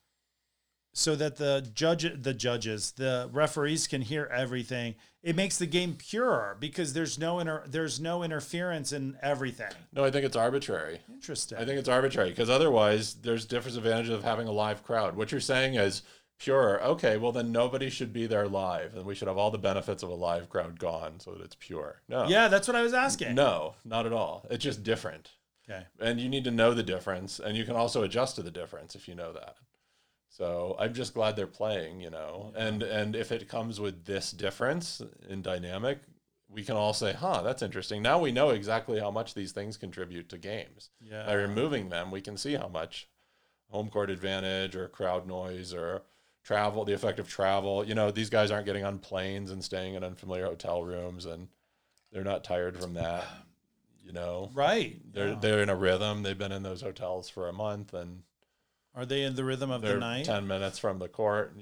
so 0.99 1.15
that 1.15 1.37
the 1.37 1.69
judge, 1.75 2.07
the 2.23 2.33
judges, 2.33 2.93
the 2.93 3.29
referees 3.31 3.87
can 3.87 4.01
hear 4.01 4.31
everything, 4.33 4.95
it 5.23 5.37
makes 5.37 5.59
the 5.59 5.67
game 5.67 5.93
purer 5.93 6.57
because 6.59 6.95
there's 6.95 7.19
no 7.19 7.39
inter, 7.39 7.63
there's 7.69 8.01
no 8.01 8.23
interference 8.23 8.93
in 8.95 9.15
everything. 9.23 9.71
no, 9.93 10.03
I 10.05 10.11
think 10.11 10.25
it's 10.25 10.37
arbitrary. 10.37 11.01
Interesting. 11.13 11.59
I 11.59 11.67
think 11.67 11.79
it's 11.79 11.89
arbitrary 11.91 12.31
because 12.31 12.49
otherwise 12.49 13.13
there's 13.17 13.45
disadvantage 13.45 14.09
of 14.09 14.25
having 14.25 14.49
a 14.49 14.53
live 14.53 14.83
crowd. 14.85 15.17
What 15.17 15.31
you're 15.33 15.41
saying 15.43 15.75
is 15.75 16.01
pure. 16.39 16.83
Okay, 16.83 17.19
well 17.19 17.31
then 17.33 17.53
nobody 17.53 17.91
should 17.91 18.15
be 18.15 18.27
there 18.27 18.49
live, 18.49 18.97
and 18.97 19.05
we 19.05 19.15
should 19.15 19.29
have 19.29 19.37
all 19.37 19.51
the 19.51 19.59
benefits 19.59 20.03
of 20.03 20.09
a 20.09 20.15
live 20.15 20.49
crowd 20.49 20.79
gone 20.79 21.21
so 21.21 21.33
that 21.33 21.43
it's 21.45 21.57
pure. 21.61 22.01
No, 22.09 22.27
yeah, 22.27 22.49
that's 22.49 22.67
what 22.67 22.75
I 22.75 22.81
was 22.83 22.95
asking. 22.95 23.35
no, 23.35 23.75
not 23.85 24.07
at 24.07 24.15
all. 24.15 24.47
It's 24.51 24.65
just 24.65 24.83
different, 24.83 25.33
Okay. 25.69 25.85
and 26.01 26.19
you 26.19 26.31
need 26.31 26.45
to 26.45 26.51
know 26.51 26.73
the 26.73 26.83
difference, 26.83 27.39
and 27.39 27.55
you 27.55 27.65
can 27.67 27.77
also 27.77 28.03
adjust 28.03 28.37
to 28.37 28.43
the 28.43 28.51
difference 28.51 28.95
if 28.95 29.09
you 29.09 29.15
know 29.15 29.35
that. 29.35 29.57
So 30.37 30.77
I'm 30.79 30.93
just 30.93 31.15
glad 31.15 31.35
they're 31.35 31.47
playing, 31.47 32.01
you 32.03 32.11
know, 32.11 32.53
and 32.55 32.83
and 32.83 33.17
if 33.17 33.33
it 33.33 33.49
comes 33.49 33.81
with 33.81 34.05
this 34.05 34.31
difference 34.33 35.01
in 35.29 35.41
dynamic. 35.41 36.01
We 36.49 36.63
can 36.63 36.77
all 36.77 36.93
say, 36.93 37.13
"Huh, 37.13 37.43
that's 37.43 37.63
interesting." 37.63 38.03
Now 38.03 38.21
we 38.21 38.31
know 38.31 38.51
exactly 38.51 39.01
how 39.01 39.11
much 39.11 39.35
these 39.35 39.51
things 39.51 39.77
contribute 39.77 40.29
to 40.29 40.39
games 40.39 40.91
Yeah. 41.01 41.27
by 41.27 41.33
removing 41.33 41.89
them, 41.89 42.11
we 42.13 42.21
can 42.21 42.37
see 42.37 42.55
how 42.55 42.69
much 42.69 43.09
home 43.71 43.89
court 43.91 44.11
advantage 44.11 44.77
or 44.77 44.89
crowd 44.89 45.27
noise 45.27 45.75
or 45.75 46.03
travel, 46.45 46.85
the 46.85 46.93
effect 46.93 47.19
of 47.19 47.29
travel. 47.29 47.85
You 47.85 47.95
know, 47.97 48.11
these 48.13 48.31
guys 48.31 48.51
aren't 48.53 48.67
getting 48.67 48.85
on 48.85 49.01
planes 49.01 49.51
and 49.51 49.65
staying 49.65 49.95
in 49.95 50.05
unfamiliar 50.05 50.45
hotel 50.47 50.85
rooms 50.85 51.25
and 51.27 51.49
they're 52.13 52.23
not 52.23 52.45
tired 52.45 52.79
from 52.79 52.95
that. 52.95 53.25
You 54.05 54.13
know, 54.13 54.51
Right. 54.55 55.01
they're 55.13 55.31
Yeah. 55.31 55.39
they're 55.41 55.63
in 55.63 55.69
a 55.71 55.75
rhythm. 55.77 56.23
They've 56.23 56.39
been 56.39 56.53
in 56.53 56.63
those 56.63 56.83
hotels 56.83 57.29
for 57.29 57.49
a 57.49 57.53
month 57.53 57.93
and 57.93 58.23
Are 58.97 59.05
they 59.05 59.23
in 59.23 59.37
the 59.37 59.45
rhythm 59.45 59.71
of 59.71 59.83
the 59.83 59.89
they're 59.89 59.99
night? 59.99 60.25
ten 60.25 60.49
minutes 60.49 60.79
from 60.79 60.99
the 60.99 61.09
court. 61.09 61.55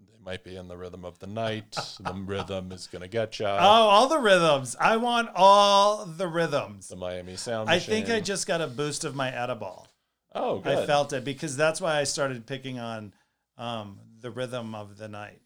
They 0.00 0.18
might 0.24 0.42
be 0.42 0.56
in 0.56 0.68
the 0.68 0.76
rhythm 0.76 1.04
of 1.04 1.18
the 1.18 1.26
night. 1.26 1.76
the 2.00 2.12
rhythm 2.26 2.72
is 2.72 2.86
gonna 2.86 3.08
get 3.08 3.38
you. 3.38 3.46
Oh, 3.46 3.50
all 3.50 4.08
the 4.08 4.18
rhythms. 4.18 4.74
I 4.80 4.96
want 4.96 5.28
all 5.34 6.06
the 6.06 6.26
rhythms. 6.26 6.88
The 6.88 6.96
Miami 6.96 7.36
Sound. 7.36 7.68
I 7.68 7.78
think 7.78 8.06
I 8.06 8.12
Machine. 8.12 8.24
just 8.24 8.46
got 8.46 8.62
a 8.62 8.66
boost 8.66 9.04
of 9.04 9.14
my 9.14 9.30
edible. 9.30 9.86
Oh, 10.34 10.58
good. 10.60 10.78
I 10.78 10.86
felt 10.86 11.12
it 11.12 11.24
because 11.24 11.56
that's 11.56 11.80
why 11.80 11.98
I 11.98 12.04
started 12.04 12.46
picking 12.46 12.78
on 12.78 13.12
um, 13.58 14.00
the 14.20 14.30
rhythm 14.30 14.74
of 14.74 14.96
the 14.96 15.08
night. 15.08 15.40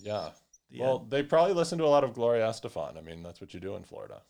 Yeah. 0.00 0.30
The 0.70 0.80
Well, 0.80 0.98
they 1.08 1.22
probably 1.22 1.54
listen 1.54 1.78
to 1.78 1.84
a 1.84 1.86
lot 1.88 2.04
of 2.04 2.14
Gloria 2.14 2.46
Estefan. 2.46 2.96
I 2.96 3.00
mean, 3.00 3.22
that's 3.22 3.40
what 3.40 3.52
you 3.52 3.60
do 3.60 3.74
in 3.74 3.84
Florida 3.84 4.22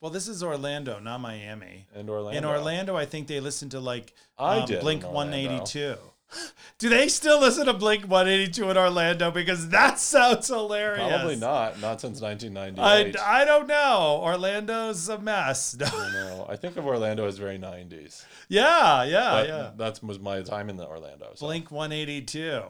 Well, 0.00 0.10
this 0.10 0.28
is 0.28 0.42
Orlando, 0.42 0.98
not 0.98 1.20
Miami. 1.20 1.86
and 1.94 2.08
Orlando. 2.08 2.38
In 2.38 2.44
Orlando, 2.44 2.96
I 2.96 3.04
think 3.04 3.26
they 3.26 3.40
listen 3.40 3.68
to 3.70 3.80
like 3.80 4.14
I 4.38 4.60
um, 4.60 4.66
did 4.66 4.80
Blink 4.80 5.02
182. 5.04 5.96
Do 6.78 6.88
they 6.88 7.08
still 7.08 7.40
listen 7.40 7.66
to 7.66 7.74
Blink 7.74 8.04
182 8.04 8.70
in 8.70 8.76
Orlando? 8.78 9.30
Because 9.30 9.68
that 9.70 9.98
sounds 9.98 10.46
hilarious. 10.46 11.08
Probably 11.08 11.36
not. 11.36 11.80
Not 11.80 12.00
since 12.00 12.22
I, 12.22 12.28
1998. 12.28 13.16
I, 13.20 13.42
I 13.42 13.44
don't 13.44 13.66
know. 13.66 14.20
Orlando's 14.22 15.08
a 15.08 15.18
mess. 15.18 15.72
don't 15.78 15.92
know. 16.12 16.46
I 16.48 16.56
think 16.56 16.76
of 16.76 16.86
Orlando 16.86 17.26
as 17.26 17.36
very 17.36 17.58
90s. 17.58 18.24
yeah, 18.48 19.02
yeah, 19.02 19.30
But 19.32 19.48
yeah. 19.48 19.70
that 19.76 20.02
was 20.04 20.18
my 20.20 20.40
time 20.42 20.70
in 20.70 20.76
the 20.76 20.86
Orlando. 20.86 21.32
So. 21.34 21.46
Blink 21.46 21.70
182. 21.70 22.62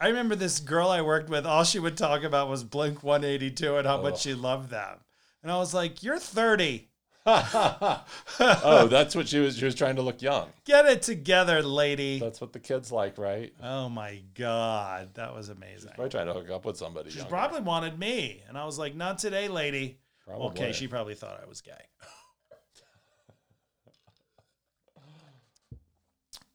I 0.00 0.08
remember 0.08 0.34
this 0.34 0.60
girl 0.60 0.90
I 0.90 1.00
worked 1.02 1.30
with, 1.30 1.46
all 1.46 1.64
she 1.64 1.78
would 1.78 1.96
talk 1.96 2.22
about 2.24 2.48
was 2.48 2.64
Blink 2.64 3.02
182 3.04 3.76
and 3.76 3.86
how 3.86 3.98
Oh. 3.98 4.02
much 4.02 4.20
she 4.22 4.34
loved 4.34 4.70
them. 4.70 4.98
And 5.42 5.52
I 5.52 5.58
was 5.58 5.74
like, 5.74 6.02
You're 6.02 6.18
30. 6.18 6.88
oh, 7.30 8.88
that's 8.90 9.14
what 9.14 9.28
she 9.28 9.38
was. 9.38 9.58
She 9.58 9.66
was 9.66 9.74
trying 9.74 9.96
to 9.96 10.02
look 10.02 10.22
young. 10.22 10.48
Get 10.64 10.86
it 10.86 11.02
together, 11.02 11.62
lady. 11.62 12.18
That's 12.18 12.40
what 12.40 12.54
the 12.54 12.58
kids 12.58 12.90
like, 12.90 13.18
right? 13.18 13.52
Oh 13.62 13.90
my 13.90 14.22
god, 14.34 15.10
that 15.14 15.34
was 15.34 15.50
amazing. 15.50 15.90
Probably 15.94 16.10
trying 16.10 16.28
to 16.28 16.32
hook 16.32 16.48
up 16.48 16.64
with 16.64 16.78
somebody. 16.78 17.10
She 17.10 17.18
younger. 17.18 17.28
probably 17.28 17.60
wanted 17.60 17.98
me, 17.98 18.42
and 18.48 18.56
I 18.56 18.64
was 18.64 18.78
like, 18.78 18.94
"Not 18.94 19.18
today, 19.18 19.48
lady." 19.48 19.98
Probably. 20.26 20.46
Okay, 20.46 20.72
she 20.72 20.88
probably 20.88 21.14
thought 21.14 21.38
I 21.42 21.46
was 21.46 21.60
gay. 21.60 21.72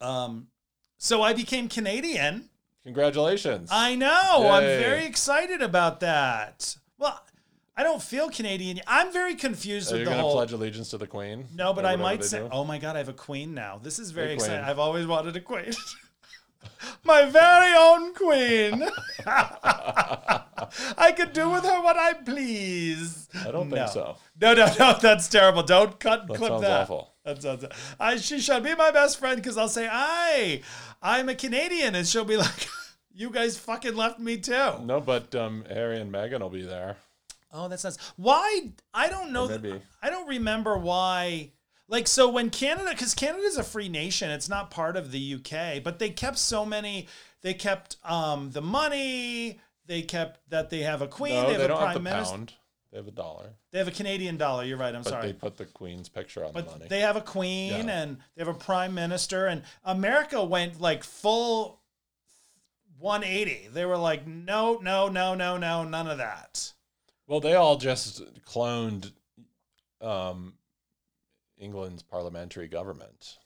um, 0.00 0.48
so 0.98 1.22
I 1.22 1.34
became 1.34 1.68
Canadian. 1.68 2.48
Congratulations. 2.82 3.68
I 3.72 3.94
know. 3.94 4.48
I'm 4.50 4.64
very 4.64 5.06
excited 5.06 5.62
about 5.62 6.00
that. 6.00 6.76
Well, 6.98 7.24
I 7.76 7.82
don't 7.82 8.00
feel 8.02 8.30
Canadian. 8.30 8.80
I'm 8.86 9.12
very 9.12 9.34
confused 9.34 9.90
Are 9.90 9.94
with 9.94 10.00
you 10.00 10.04
the 10.04 10.10
going 10.12 10.18
to 10.18 10.22
whole. 10.22 10.34
pledge 10.34 10.52
allegiance 10.52 10.90
to 10.90 10.98
the 10.98 11.06
Queen? 11.08 11.48
no, 11.54 11.72
but 11.72 11.84
Or 11.84 11.88
I 11.88 11.90
whatever 11.92 12.02
might 12.02 12.20
they 12.20 12.26
say, 12.26 12.38
do? 12.38 12.48
"Oh 12.52 12.64
my 12.64 12.78
god, 12.78 12.94
I 12.94 12.98
have 12.98 13.08
a 13.08 13.12
queen 13.12 13.52
now." 13.54 13.80
This 13.82 13.98
is 13.98 14.10
very 14.12 14.28
Hey, 14.28 14.34
exciting. 14.34 14.58
queen. 14.58 14.68
I've 14.70 14.78
always 14.78 15.06
wanted 15.06 15.34
a 15.36 15.40
queen. 15.40 15.72
my 17.04 17.24
very 17.24 17.74
own 17.76 18.14
queen. 18.14 18.88
I 20.98 21.12
could 21.16 21.32
do 21.32 21.50
with 21.50 21.64
her 21.64 21.80
what 21.82 21.96
I 21.96 22.12
please. 22.14 23.28
I 23.44 23.50
don't 23.50 23.68
No. 23.68 23.76
think 23.76 23.88
so. 23.90 24.16
No, 24.40 24.54
no, 24.54 24.66
no, 24.78 24.98
that's 25.00 25.28
terrible. 25.28 25.62
Don't 25.62 25.98
cut 25.98 26.26
That 26.28 26.36
clip 26.36 26.50
sounds 26.50 26.62
that. 26.62 26.80
awful. 26.82 27.12
That 27.24 27.42
sounds. 27.42 27.64
I, 27.98 28.16
she 28.16 28.40
should 28.40 28.62
be 28.62 28.74
my 28.74 28.90
best 28.90 29.18
friend 29.18 29.36
because 29.36 29.56
I'll 29.56 29.68
say, 29.68 29.88
"I, 29.90 30.62
I'm 31.02 31.28
a 31.28 31.34
Canadian," 31.34 31.94
and 31.94 32.06
she'll 32.06 32.24
be 32.24 32.36
like, 32.46 32.68
"You 33.14 33.30
guys 33.30 33.58
fucking 33.58 33.96
left 33.96 34.18
me 34.20 34.36
too." 34.38 34.78
No, 34.82 35.00
but 35.00 35.34
um, 35.34 35.64
Harry 35.68 36.00
and 36.00 36.12
Meghan 36.12 36.40
will 36.40 36.50
be 36.50 36.62
there. 36.62 36.96
Oh, 37.56 37.68
that's 37.68 37.84
nice. 37.84 37.96
Why? 38.16 38.72
I 38.92 39.08
don't 39.08 39.30
know. 39.32 39.46
Maybe. 39.48 39.80
I 40.02 40.10
don't 40.10 40.28
remember 40.28 40.76
why. 40.76 41.52
Like, 41.86 42.08
so 42.08 42.28
when 42.28 42.50
Canada, 42.50 42.90
because 42.90 43.14
Canada 43.14 43.44
is 43.44 43.56
a 43.56 43.62
free 43.62 43.88
nation, 43.88 44.30
it's 44.30 44.48
not 44.48 44.70
part 44.70 44.96
of 44.96 45.12
the 45.12 45.34
UK, 45.34 45.82
but 45.82 45.98
they 45.98 46.10
kept 46.10 46.38
so 46.38 46.66
many. 46.66 47.08
They 47.42 47.54
kept 47.54 47.96
um, 48.04 48.50
the 48.50 48.62
money. 48.62 49.60
They 49.86 50.02
kept 50.02 50.40
that 50.50 50.70
they 50.70 50.80
have 50.80 51.00
a 51.02 51.06
queen. 51.06 51.34
No, 51.34 51.42
they 51.42 51.46
they, 51.48 51.52
have 51.52 51.62
a 51.62 51.68
don't 51.68 51.78
prime 51.78 51.92
have 51.92 52.02
minister. 52.02 52.36
pound. 52.36 52.52
They 52.90 52.96
have 52.98 53.06
a 53.08 53.12
dollar. 53.12 53.50
They 53.70 53.78
have 53.78 53.88
a 53.88 53.92
Canadian 53.92 54.36
dollar. 54.36 54.64
You're 54.64 54.78
right. 54.78 54.94
I'm 54.94 55.02
But 55.02 55.10
sorry. 55.10 55.26
they 55.26 55.32
put 55.34 55.56
the 55.56 55.64
Queen's 55.66 56.08
picture 56.08 56.44
on 56.44 56.52
But 56.52 56.66
the 56.66 56.72
money. 56.72 56.86
they 56.88 57.00
have 57.00 57.16
a 57.16 57.20
queen 57.20 57.86
Yeah. 57.86 58.02
and 58.02 58.16
they 58.34 58.44
have 58.44 58.48
a 58.48 58.58
prime 58.58 58.94
minister, 58.94 59.46
and 59.46 59.62
America 59.84 60.42
went 60.44 60.80
like 60.80 61.04
full 61.04 61.80
180. 62.98 63.68
They 63.72 63.84
were 63.84 63.96
like, 63.96 64.26
no, 64.26 64.78
no, 64.82 65.08
no, 65.08 65.34
no, 65.34 65.56
no, 65.56 65.84
none 65.84 66.06
of 66.08 66.18
that. 66.18 66.72
Well, 67.26 67.40
they 67.40 67.54
all 67.54 67.76
just 67.76 68.22
cloned 68.44 69.12
um, 70.00 70.54
England's 71.58 72.02
parliamentary 72.02 72.68
government, 72.68 73.38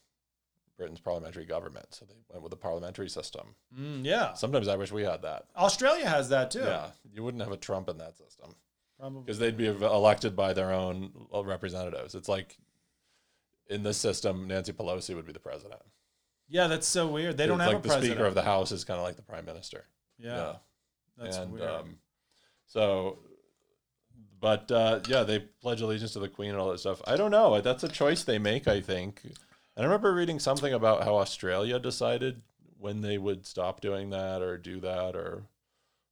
Britain's 0.76 1.00
parliamentary 1.00 1.44
government. 1.44 1.86
So 1.90 2.04
they 2.06 2.14
went 2.30 2.42
with 2.42 2.50
the 2.50 2.56
parliamentary 2.56 3.08
system. 3.08 3.54
Mm, 3.78 4.04
yeah. 4.04 4.34
Sometimes 4.34 4.68
I 4.68 4.76
wish 4.76 4.90
we 4.92 5.02
had 5.02 5.22
that. 5.22 5.46
Australia 5.56 6.08
has 6.08 6.28
that 6.30 6.50
too. 6.50 6.60
Yeah, 6.60 6.90
you 7.12 7.22
wouldn't 7.22 7.42
have 7.42 7.52
a 7.52 7.56
Trump 7.56 7.88
in 7.88 7.98
that 7.98 8.16
system 8.16 8.54
Probably. 8.98 9.20
because 9.22 9.38
they'd 9.38 9.56
be 9.56 9.66
elected 9.66 10.34
by 10.34 10.52
their 10.52 10.72
own 10.72 11.12
representatives. 11.44 12.14
It's 12.14 12.28
like 12.28 12.56
in 13.68 13.82
this 13.82 13.98
system, 13.98 14.48
Nancy 14.48 14.72
Pelosi 14.72 15.14
would 15.14 15.26
be 15.26 15.32
the 15.32 15.38
president. 15.40 15.82
Yeah, 16.48 16.66
that's 16.66 16.86
so 16.88 17.06
weird. 17.06 17.36
They 17.36 17.46
don't 17.46 17.60
It's 17.60 17.64
have 17.66 17.74
like 17.74 17.82
the 17.82 17.88
president. 17.90 18.12
Speaker 18.16 18.26
of 18.26 18.34
the 18.34 18.42
House 18.42 18.72
is 18.72 18.84
kind 18.84 18.98
of 18.98 19.04
like 19.04 19.16
the 19.16 19.22
Prime 19.22 19.44
Minister. 19.44 19.84
yeah, 20.18 20.54
that's 21.18 21.36
and 21.36 21.52
weird. 21.52 21.68
um, 21.68 21.96
so, 22.66 23.18
but 24.40 24.70
uh, 24.70 25.00
yeah, 25.08 25.22
they 25.22 25.40
pledge 25.40 25.80
allegiance 25.80 26.12
to 26.12 26.18
the 26.20 26.28
Queen 26.28 26.50
and 26.50 26.58
all 26.58 26.70
that 26.70 26.80
stuff. 26.80 27.00
I 27.06 27.16
don't 27.16 27.30
know. 27.30 27.60
That's 27.60 27.84
a 27.84 27.88
choice 27.88 28.24
they 28.24 28.38
make, 28.38 28.68
I 28.68 28.80
think. 28.80 29.20
And 29.24 29.34
I 29.76 29.82
remember 29.84 30.12
reading 30.12 30.38
something 30.38 30.72
about 30.72 31.04
how 31.04 31.16
Australia 31.16 31.78
decided 31.78 32.42
when 32.78 33.00
they 33.00 33.18
would 33.18 33.46
stop 33.46 33.80
doing 33.80 34.10
that 34.10 34.42
or 34.42 34.56
do 34.56 34.80
that, 34.80 35.16
or 35.16 35.42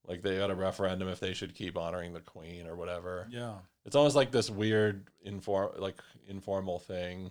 like 0.07 0.23
they 0.23 0.37
had 0.37 0.51
a 0.51 0.55
referendum 0.55 1.09
if 1.09 1.21
they 1.21 1.33
should 1.33 1.55
keep 1.55 1.77
honoring 1.77 2.13
the 2.13 2.21
Queen 2.21 2.67
or 2.67 2.77
whatever. 2.77 3.27
yeah. 3.31 3.55
It's 3.85 3.95
almost 3.95 4.17
like 4.17 4.33
this 4.33 4.51
weird 4.51 5.07
inform 5.23 5.71
like 5.79 6.03
informal 6.29 6.81
thing. 6.81 7.31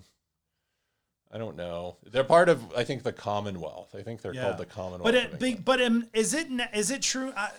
I 1.32 1.38
don't 1.38 1.58
know. 1.58 1.98
They're 2.12 2.24
part 2.24 2.48
of, 2.48 2.62
I 2.78 2.84
think, 2.86 3.04
the 3.04 3.12
Commonwealth. 3.12 3.94
I 3.94 4.02
think 4.04 4.22
they're 4.22 4.34
Yeah. 4.34 4.44
called 4.44 4.58
the 4.58 4.66
Commonwealth. 4.66 5.04
But 5.04 5.16
it, 5.16 5.40
be, 5.40 5.56
but 5.56 5.82
um, 5.82 6.08
is 6.14 6.34
it 6.34 6.48
is 6.74 6.92
it 6.92 7.02
true? 7.02 7.34
I, 7.36 7.50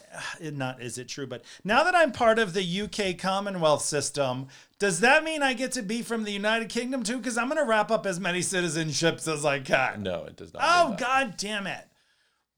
not 0.41 0.81
is 0.81 0.97
it 0.99 1.09
true? 1.09 1.27
But 1.27 1.45
now 1.65 1.85
that 1.85 1.95
I'm 1.95 2.13
part 2.13 2.39
of 2.39 2.55
the 2.55 2.63
UK 2.83 3.19
Commonwealth 3.19 3.83
system, 3.83 4.49
does 4.79 5.01
that 5.01 5.25
mean 5.25 5.43
I 5.43 5.53
get 5.53 5.73
to 5.73 5.83
be 5.83 6.01
from 6.03 6.25
the 6.25 6.33
United 6.33 6.69
Kingdom 6.69 7.03
too? 7.03 7.19
Because 7.19 7.37
I'm 7.37 7.49
going 7.49 7.59
to 7.63 7.69
wrap 7.69 7.91
up 7.91 8.07
as 8.07 8.19
many 8.19 8.41
citizenships 8.41 9.31
as 9.31 9.45
I 9.45 9.61
can. 9.61 10.03
no, 10.03 10.25
it 10.25 10.37
does 10.37 10.55
not. 10.55 10.63
Oh. 10.65 10.97
God 10.99 11.35
damn 11.37 11.67
it! 11.67 11.85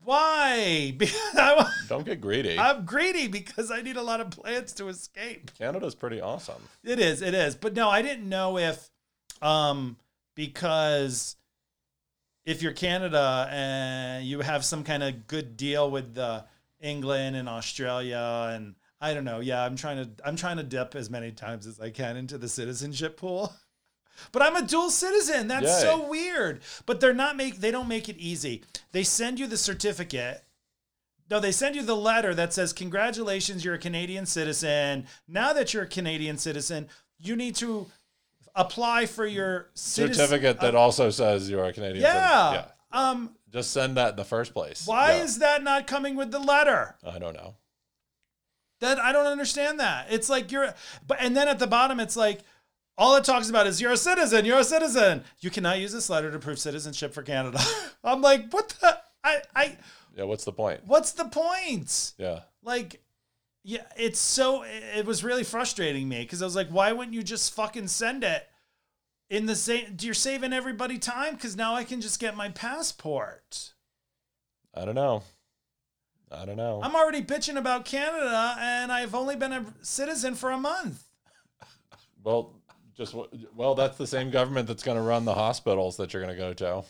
Why? 0.04 0.96
I, 1.34 1.70
Don't 1.88 2.04
get 2.06 2.20
greedy. 2.20 2.58
I'm 2.58 2.84
greedy 2.84 3.26
because 3.28 3.70
I 3.70 3.82
need 3.82 3.96
a 3.96 4.02
lot 4.02 4.20
of 4.20 4.30
plants 4.30 4.72
to 4.74 4.88
escape. 4.88 5.50
Canada's 5.58 5.94
pretty 5.94 6.20
awesome. 6.20 6.62
It 6.84 7.00
is, 7.00 7.22
it 7.22 7.34
is. 7.34 7.56
But 7.56 7.74
no, 7.74 7.88
I 7.88 8.02
didn't 8.02 8.28
know 8.28 8.58
if, 8.58 8.88
um, 9.42 9.96
because 10.38 11.34
if 12.46 12.62
you're 12.62 12.72
Canada 12.72 13.48
and 13.50 14.24
you 14.24 14.38
have 14.38 14.64
some 14.64 14.84
kind 14.84 15.02
of 15.02 15.26
good 15.26 15.56
deal 15.56 15.90
with 15.90 16.14
the 16.14 16.44
England 16.80 17.34
and 17.34 17.48
Australia 17.48 18.52
and 18.54 18.76
I 19.00 19.14
don't 19.14 19.24
know. 19.24 19.40
Yeah, 19.40 19.64
I'm 19.64 19.74
trying 19.74 19.96
to 19.96 20.10
I'm 20.24 20.36
trying 20.36 20.58
to 20.58 20.62
dip 20.62 20.94
as 20.94 21.10
many 21.10 21.32
times 21.32 21.66
as 21.66 21.80
I 21.80 21.90
can 21.90 22.16
into 22.16 22.38
the 22.38 22.48
citizenship 22.48 23.18
pool. 23.18 23.52
But 24.32 24.42
I'm 24.42 24.56
a 24.56 24.66
dual 24.66 24.90
citizen. 24.90 25.46
That's 25.46 25.80
Yay. 25.80 25.80
so 25.80 26.08
weird. 26.08 26.62
But 26.86 26.98
they're 27.00 27.14
not 27.14 27.36
make 27.36 27.60
they 27.60 27.70
don't 27.70 27.86
make 27.86 28.08
it 28.08 28.16
easy. 28.16 28.64
They 28.90 29.04
send 29.04 29.38
you 29.38 29.46
the 29.46 29.56
certificate. 29.56 30.42
No, 31.30 31.38
they 31.38 31.52
send 31.52 31.76
you 31.76 31.82
the 31.84 31.94
letter 31.94 32.34
that 32.34 32.52
says, 32.52 32.72
Congratulations, 32.72 33.64
you're 33.64 33.74
a 33.74 33.78
Canadian 33.78 34.26
citizen. 34.26 35.06
Now 35.28 35.52
that 35.52 35.72
you're 35.72 35.84
a 35.84 35.86
Canadian 35.86 36.36
citizen, 36.36 36.88
you 37.16 37.36
need 37.36 37.54
to 37.56 37.86
apply 38.58 39.06
for 39.06 39.24
your 39.24 39.70
citizen- 39.74 40.26
Certificate 40.26 40.60
that 40.60 40.74
also 40.74 41.10
says 41.10 41.48
you're 41.48 41.64
a 41.64 41.72
Canadian 41.72 42.02
Yeah. 42.02 42.50
citizen. 42.52 42.70
Um, 42.92 43.34
Just 43.50 43.70
send 43.72 43.96
that 43.96 44.10
in 44.10 44.16
the 44.16 44.24
first 44.24 44.52
place. 44.52 44.86
why 44.86 45.12
Yeah. 45.16 45.22
is 45.22 45.38
that 45.38 45.62
not 45.62 45.86
coming 45.86 46.16
with 46.16 46.30
the 46.30 46.38
letter? 46.38 46.96
I 47.06 47.18
don't 47.18 47.34
know. 47.34 47.56
That 48.80 48.98
I 49.00 49.12
don't 49.12 49.26
understand 49.26 49.80
that. 49.80 50.06
It's 50.10 50.28
like 50.28 50.52
you're 50.52 50.74
but 51.06 51.18
and 51.20 51.36
then 51.36 51.48
at 51.48 51.58
the 51.58 51.66
bottom 51.66 51.98
it's 51.98 52.16
like 52.16 52.40
all 52.96 53.16
it 53.16 53.24
talks 53.24 53.48
about 53.50 53.66
is 53.66 53.80
you're 53.80 53.92
a 53.92 53.96
citizen, 53.96 54.44
you're 54.44 54.58
a 54.58 54.64
citizen. 54.64 55.24
You 55.40 55.50
cannot 55.50 55.78
use 55.78 55.92
this 55.92 56.08
letter 56.10 56.30
to 56.30 56.38
prove 56.38 56.58
citizenship 56.58 57.12
for 57.14 57.22
Canada. 57.22 57.58
I'm 58.04 58.22
like, 58.22 58.52
what 58.52 58.68
the 58.80 58.98
I 59.24 59.42
I 59.54 59.76
Yeah, 60.16 60.24
what's 60.24 60.44
the 60.44 60.52
point? 60.52 60.80
what's 60.86 61.12
the 61.12 61.24
point? 61.24 62.12
Yeah. 62.18 62.40
Like 62.62 63.02
yeah, 63.68 63.82
it's 63.98 64.18
so 64.18 64.64
it 64.64 65.04
was 65.04 65.22
really 65.22 65.44
frustrating 65.44 66.08
me 66.08 66.22
because 66.22 66.40
I 66.40 66.46
was 66.46 66.56
like, 66.56 66.70
why 66.70 66.90
wouldn't 66.90 67.14
you 67.14 67.22
just 67.22 67.54
fucking 67.54 67.88
send 67.88 68.24
it 68.24 68.48
in 69.28 69.44
the 69.44 69.54
same 69.54 69.94
you're 70.00 70.14
saving 70.14 70.54
everybody 70.54 70.96
time 70.96 71.34
because 71.34 71.54
now 71.54 71.74
I 71.74 71.84
can 71.84 72.00
just 72.00 72.18
get 72.18 72.34
my 72.34 72.48
passport. 72.48 73.74
I 74.74 74.86
don't 74.86 74.94
know. 74.94 75.22
I 76.32 76.46
don't 76.46 76.56
know. 76.56 76.80
I'm 76.82 76.96
already 76.96 77.20
bitching 77.20 77.58
about 77.58 77.84
Canada 77.84 78.56
and 78.58 78.90
I've 78.90 79.14
only 79.14 79.36
been 79.36 79.52
a 79.52 79.66
citizen 79.82 80.34
for 80.34 80.50
a 80.50 80.58
month. 80.58 81.04
well, 82.24 82.54
just 82.96 83.14
well, 83.54 83.74
that's 83.74 83.98
the 83.98 84.06
same 84.06 84.30
government 84.30 84.66
that's 84.66 84.82
going 84.82 84.96
to 84.96 85.02
run 85.02 85.26
the 85.26 85.34
hospitals 85.34 85.98
that 85.98 86.14
you're 86.14 86.22
going 86.22 86.34
to 86.34 86.40
go 86.40 86.54
to. 86.54 86.84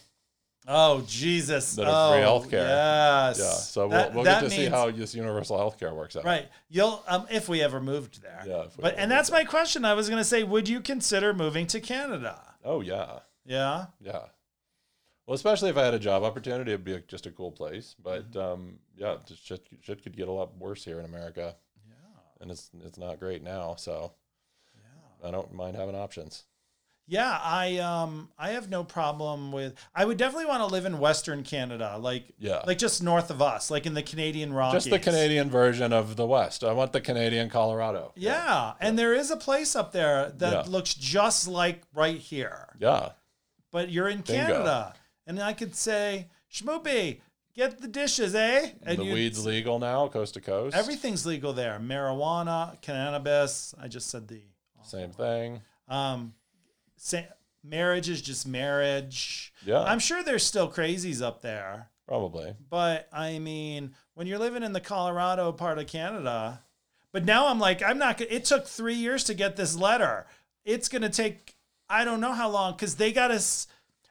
Oh 0.71 1.03
Jesus! 1.07 1.75
That 1.77 1.89
are 1.89 2.13
free 2.13 2.23
oh, 2.23 2.41
healthcare. 2.41 2.69
Yes. 2.69 3.39
Yeah. 3.39 3.45
So 3.53 3.89
we'll, 3.89 4.13
we'll 4.13 4.25
that 4.25 4.43
get 4.43 4.51
to 4.51 4.55
see 4.55 4.67
how 4.67 4.91
this 4.91 5.15
universal 5.15 5.57
healthcare 5.57 5.95
works 5.95 6.15
out. 6.15 6.25
Right. 6.27 6.47
You'll 6.69 7.03
um 7.09 7.27
if 7.31 7.49
we 7.49 7.63
ever 7.63 7.81
moved 7.81 8.21
there. 8.23 8.43
Yeah, 8.47 8.65
But 8.79 8.97
and 8.99 9.11
that's 9.11 9.31
my 9.31 9.45
question. 9.45 9.85
I 9.87 9.95
was 9.95 10.11
gonna 10.11 10.25
say, 10.25 10.43
would 10.43 10.69
you 10.69 10.81
consider 10.81 11.33
moving 11.33 11.67
to 11.69 11.81
Canada? 11.81 12.39
Oh 12.65 12.83
yeah. 12.83 13.21
Yeah. 13.47 13.87
Yeah. 14.01 14.21
Well, 15.27 15.35
especially 15.35 15.71
if 15.71 15.77
I 15.79 15.85
had 15.85 15.95
a 15.95 15.99
job 15.99 16.23
opportunity, 16.23 16.73
it'd 16.73 16.85
be 16.85 16.95
a, 16.95 17.01
just 17.01 17.27
a 17.27 17.31
cool 17.31 17.51
place. 17.53 17.95
But 18.03 18.31
Mm-hmm. 18.33 18.39
um, 18.39 18.79
yeah, 18.97 19.17
just 19.27 19.47
shit, 19.47 19.67
shit 19.81 20.03
could 20.03 20.17
get 20.17 20.29
a 20.29 20.33
lot 20.33 20.57
worse 20.59 20.85
here 20.85 20.99
in 20.99 21.05
America, 21.07 21.55
Yeah. 21.87 21.95
and 22.43 22.51
it's 22.51 22.71
it's 22.85 22.99
not 22.99 23.21
great 23.21 23.43
now. 23.43 23.75
So 23.77 24.13
Yeah. 24.75 25.29
I 25.29 25.31
don't 25.31 25.53
mind 25.55 25.77
having 25.77 25.95
options. 25.97 26.45
Yeah, 27.11 27.41
I 27.43 27.79
um 27.79 28.29
I 28.39 28.51
have 28.51 28.69
no 28.69 28.85
problem 28.85 29.51
with 29.51 29.75
I 29.95 30.05
would 30.05 30.19
definitely 30.19 30.45
want 30.47 30.61
to 30.61 30.67
live 30.67 30.85
in 30.85 30.99
Western 30.99 31.43
Canada, 31.43 31.97
like 31.99 32.25
Yeah, 32.39 32.61
like 32.67 32.77
just 32.79 33.03
north 33.03 33.31
of 33.31 33.41
us, 33.41 33.71
like 33.71 33.87
in 33.87 33.95
the 33.95 34.03
Canadian 34.03 34.53
Rockies. 34.53 34.85
just 34.85 34.91
the 34.91 34.99
Canadian 34.99 35.49
version 35.51 35.93
of 35.95 36.17
the 36.17 36.27
West. 36.27 36.63
I 36.63 36.73
want 36.73 36.93
the 36.93 37.01
Canadian 37.01 37.49
Colorado. 37.49 38.13
Yeah. 38.15 38.75
And 38.79 38.99
there 38.99 39.15
is 39.15 39.31
a 39.31 39.37
place 39.39 39.75
up 39.75 39.93
there 39.93 40.31
that 40.37 40.53
Yeah. 40.53 40.71
looks 40.71 40.93
just 40.95 41.49
like 41.49 41.81
right 41.95 42.19
here. 42.19 42.77
Yeah. 42.79 43.11
But 43.71 43.91
you're 43.91 44.09
in 44.09 44.21
Bingo. 44.21 44.47
Canada. 44.47 44.95
And 45.27 45.41
I 45.43 45.53
could 45.55 45.75
say, 45.75 46.29
Schmoopy, 46.53 47.21
get 47.55 47.81
the 47.81 47.89
dishes, 47.89 48.35
eh? 48.35 48.71
And 48.83 48.99
the 48.99 49.05
weed's 49.13 49.45
legal 49.47 49.79
now, 49.79 50.09
coast 50.09 50.35
to 50.35 50.41
coast. 50.41 50.75
Everything's 50.77 51.25
legal 51.27 51.53
there. 51.55 51.79
Marijuana, 51.79 52.81
cannabis. 52.83 53.75
I 53.81 53.89
just 53.89 54.09
said 54.11 54.29
the 54.29 54.43
Same 54.83 55.11
thing. 55.11 55.61
um 55.89 56.35
marriage 57.65 58.09
is 58.09 58.23
just 58.23 58.47
marriage. 58.47 59.53
Yeah. 59.65 59.83
I'm 59.83 59.99
sure 59.99 60.23
there's 60.23 60.45
still 60.45 60.71
crazies 60.71 61.23
up 61.23 61.43
there, 61.43 61.89
Probably. 62.07 62.55
but 62.71 63.09
I 63.13 63.39
mean, 63.39 63.95
when 64.15 64.27
you're 64.27 64.39
living 64.39 64.63
in 64.63 64.73
the 64.73 64.81
Colorado 64.81 65.53
part 65.53 65.79
of 65.79 65.87
Canada, 65.87 66.63
but 67.13 67.25
now 67.25 67.49
I'm 67.49 67.59
like, 67.59 67.83
I'm 67.83 67.99
not. 67.99 68.19
gonna- 68.19 68.31
It 68.31 68.45
took 68.45 68.67
three 68.67 68.95
years 68.95 69.25
to 69.25 69.35
get 69.35 69.57
this 69.57 69.77
letter. 69.77 70.27
It's 70.65 70.89
gonna 70.89 71.09
take 71.11 71.55
I 71.91 72.05
don't 72.05 72.21
know 72.21 72.33
how 72.35 72.51
long 72.51 72.73
because 72.73 72.97
they 72.97 73.13
got 73.13 73.31
us. 73.31 73.67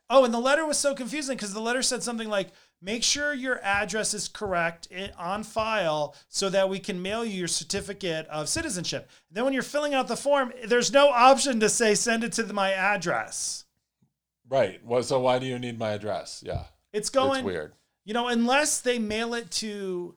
Oh, 0.10 0.24
and 0.26 0.34
the 0.34 0.40
letter 0.40 0.66
was 0.66 0.78
so 0.80 0.96
confusing 0.96 1.36
because 1.38 1.54
the 1.54 1.60
letter 1.62 1.84
said 1.84 2.02
something 2.02 2.28
like, 2.30 2.50
"Make 2.82 3.04
sure 3.04 3.34
your 3.34 3.60
address 3.64 4.14
is 4.14 4.28
correct 4.28 4.88
eh, 4.92 5.10
on 5.18 5.44
file 5.44 6.16
so 6.30 6.50
that 6.50 6.70
we 6.70 6.80
can 6.80 7.02
mail 7.02 7.26
you 7.26 7.40
your 7.40 7.48
certificate 7.48 8.28
of 8.28 8.50
citizenship." 8.50 9.10
Then 9.32 9.46
when 9.46 9.54
you're 9.54 9.64
filling 9.64 9.94
out 9.94 10.08
the 10.08 10.18
form, 10.18 10.54
there's 10.66 10.92
no 10.92 11.10
option 11.10 11.60
to 11.60 11.70
say 11.70 11.96
send 11.96 12.24
it 12.24 12.34
to 12.34 12.44
the, 12.44 12.54
my 12.54 12.72
address. 12.72 13.66
Right. 14.50 14.84
Well, 14.86 15.04
so 15.04 15.20
why 15.20 15.40
do 15.40 15.46
you 15.46 15.60
need 15.60 15.78
my 15.78 15.92
address? 15.92 16.44
Yeah. 16.46 16.64
It's 16.94 17.10
going 17.10 17.40
it's 17.40 17.46
weird. 17.46 17.74
You 18.06 18.14
know, 18.14 18.28
unless 18.28 18.80
they 18.80 19.00
mail 19.00 19.34
it 19.34 19.52
to 19.52 20.16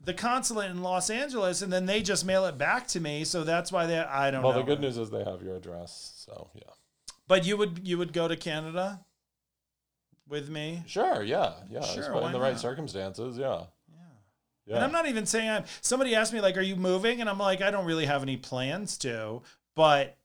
the 0.00 0.14
consulate 0.14 0.70
in 0.70 0.82
Los 0.82 1.10
Angeles 1.10 1.62
and 1.62 1.72
then 1.72 1.86
they 1.86 2.02
just 2.02 2.24
mail 2.24 2.44
it 2.46 2.58
back 2.58 2.86
to 2.88 3.00
me. 3.00 3.24
So 3.24 3.44
that's 3.44 3.70
why 3.70 3.86
they 3.86 3.98
I 3.98 4.30
don't 4.30 4.42
Well, 4.42 4.52
know. 4.52 4.58
Well, 4.58 4.66
the 4.66 4.72
good 4.72 4.80
news 4.80 4.98
is 4.98 5.10
they 5.10 5.24
have 5.24 5.42
your 5.42 5.56
address. 5.56 6.12
So, 6.16 6.50
yeah. 6.54 6.62
But 7.26 7.44
you 7.44 7.56
would 7.56 7.86
you 7.86 7.98
would 7.98 8.12
go 8.12 8.26
to 8.26 8.36
Canada 8.36 9.04
with 10.28 10.48
me? 10.48 10.82
Sure. 10.86 11.22
Yeah. 11.22 11.52
Yeah. 11.70 11.80
Sure, 11.82 12.14
It's 12.16 12.26
in 12.26 12.32
the 12.32 12.40
right 12.40 12.52
not? 12.52 12.60
circumstances. 12.60 13.36
Yeah. 13.38 13.64
Yeah. 13.90 13.96
Yeah. 14.66 14.74
And 14.76 14.84
I'm 14.84 14.92
not 14.92 15.06
even 15.06 15.26
saying 15.26 15.48
I'm 15.48 15.64
somebody 15.80 16.14
asked 16.14 16.32
me 16.32 16.40
like, 16.40 16.56
are 16.56 16.62
you 16.62 16.76
moving? 16.76 17.20
And 17.20 17.28
I'm 17.30 17.38
like, 17.38 17.62
I 17.62 17.70
don't 17.70 17.86
really 17.86 18.06
have 18.06 18.22
any 18.22 18.36
plans 18.36 18.98
to, 18.98 19.42
but 19.74 20.16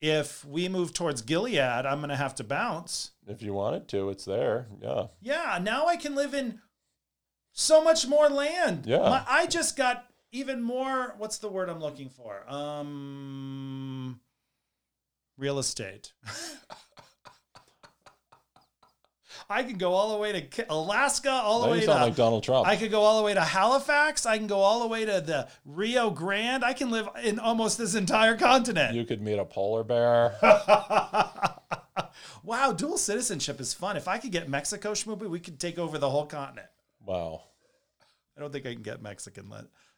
if 0.00 0.44
we 0.44 0.68
move 0.68 0.92
towards 0.92 1.22
Gilead, 1.22 1.58
I'm 1.60 2.00
gonna 2.00 2.16
have 2.16 2.34
to 2.36 2.44
bounce. 2.44 3.12
if 3.26 3.40
you 3.40 3.54
wanted 3.54 3.88
to, 3.88 4.10
it's 4.10 4.24
there. 4.24 4.66
Yeah. 4.82 5.06
Yeah, 5.22 5.58
now 5.62 5.86
I 5.86 5.96
can 5.96 6.14
live 6.14 6.34
in 6.34 6.60
so 7.52 7.82
much 7.82 8.06
more 8.06 8.28
land. 8.28 8.84
Yeah. 8.86 8.98
My- 8.98 9.24
I 9.28 9.46
just 9.46 9.76
got 9.76 10.06
even 10.32 10.60
more 10.62 11.14
what's 11.18 11.38
the 11.38 11.48
word 11.48 11.68
I'm 11.70 11.80
looking 11.80 12.08
for? 12.08 12.44
Um 12.52 14.20
real 15.38 15.58
estate. 15.58 16.12
I 19.48 19.62
can 19.62 19.78
go 19.78 19.92
all 19.92 20.12
the 20.12 20.18
way 20.18 20.40
to 20.40 20.72
Alaska, 20.72 21.30
all 21.30 21.60
the 21.60 21.66
Now 21.66 21.72
way 21.72 21.76
you 21.78 21.82
to 21.82 21.86
sound 21.92 22.02
like 22.02 22.16
Donald 22.16 22.44
Trump. 22.44 22.66
I 22.66 22.76
could 22.76 22.90
go 22.90 23.02
all 23.02 23.18
the 23.18 23.24
way 23.24 23.34
to 23.34 23.40
Halifax. 23.40 24.26
I 24.26 24.38
can 24.38 24.46
go 24.46 24.58
all 24.58 24.80
the 24.80 24.88
way 24.88 25.04
to 25.04 25.20
the 25.20 25.48
Rio 25.64 26.10
Grande. 26.10 26.64
I 26.64 26.72
can 26.72 26.90
live 26.90 27.08
in 27.22 27.38
almost 27.38 27.78
this 27.78 27.94
entire 27.94 28.36
continent. 28.36 28.94
you 28.94 29.04
could 29.04 29.22
meet 29.22 29.38
a 29.38 29.44
polar 29.44 29.84
bear. 29.84 30.34
wow, 32.42 32.72
dual 32.72 32.98
citizenship 32.98 33.60
is 33.60 33.74
fun. 33.74 33.96
If 33.96 34.08
I 34.08 34.18
could 34.18 34.32
get 34.32 34.48
Mexico, 34.48 34.92
Schmoopy, 34.92 35.28
we 35.28 35.40
could 35.40 35.60
take 35.60 35.78
over 35.78 35.98
the 35.98 36.10
whole 36.10 36.26
continent. 36.26 36.68
wow. 37.04 37.42
I 38.36 38.40
don't 38.40 38.52
think 38.52 38.66
I 38.66 38.72
can 38.72 38.82
get 38.82 39.00
Mexican 39.00 39.48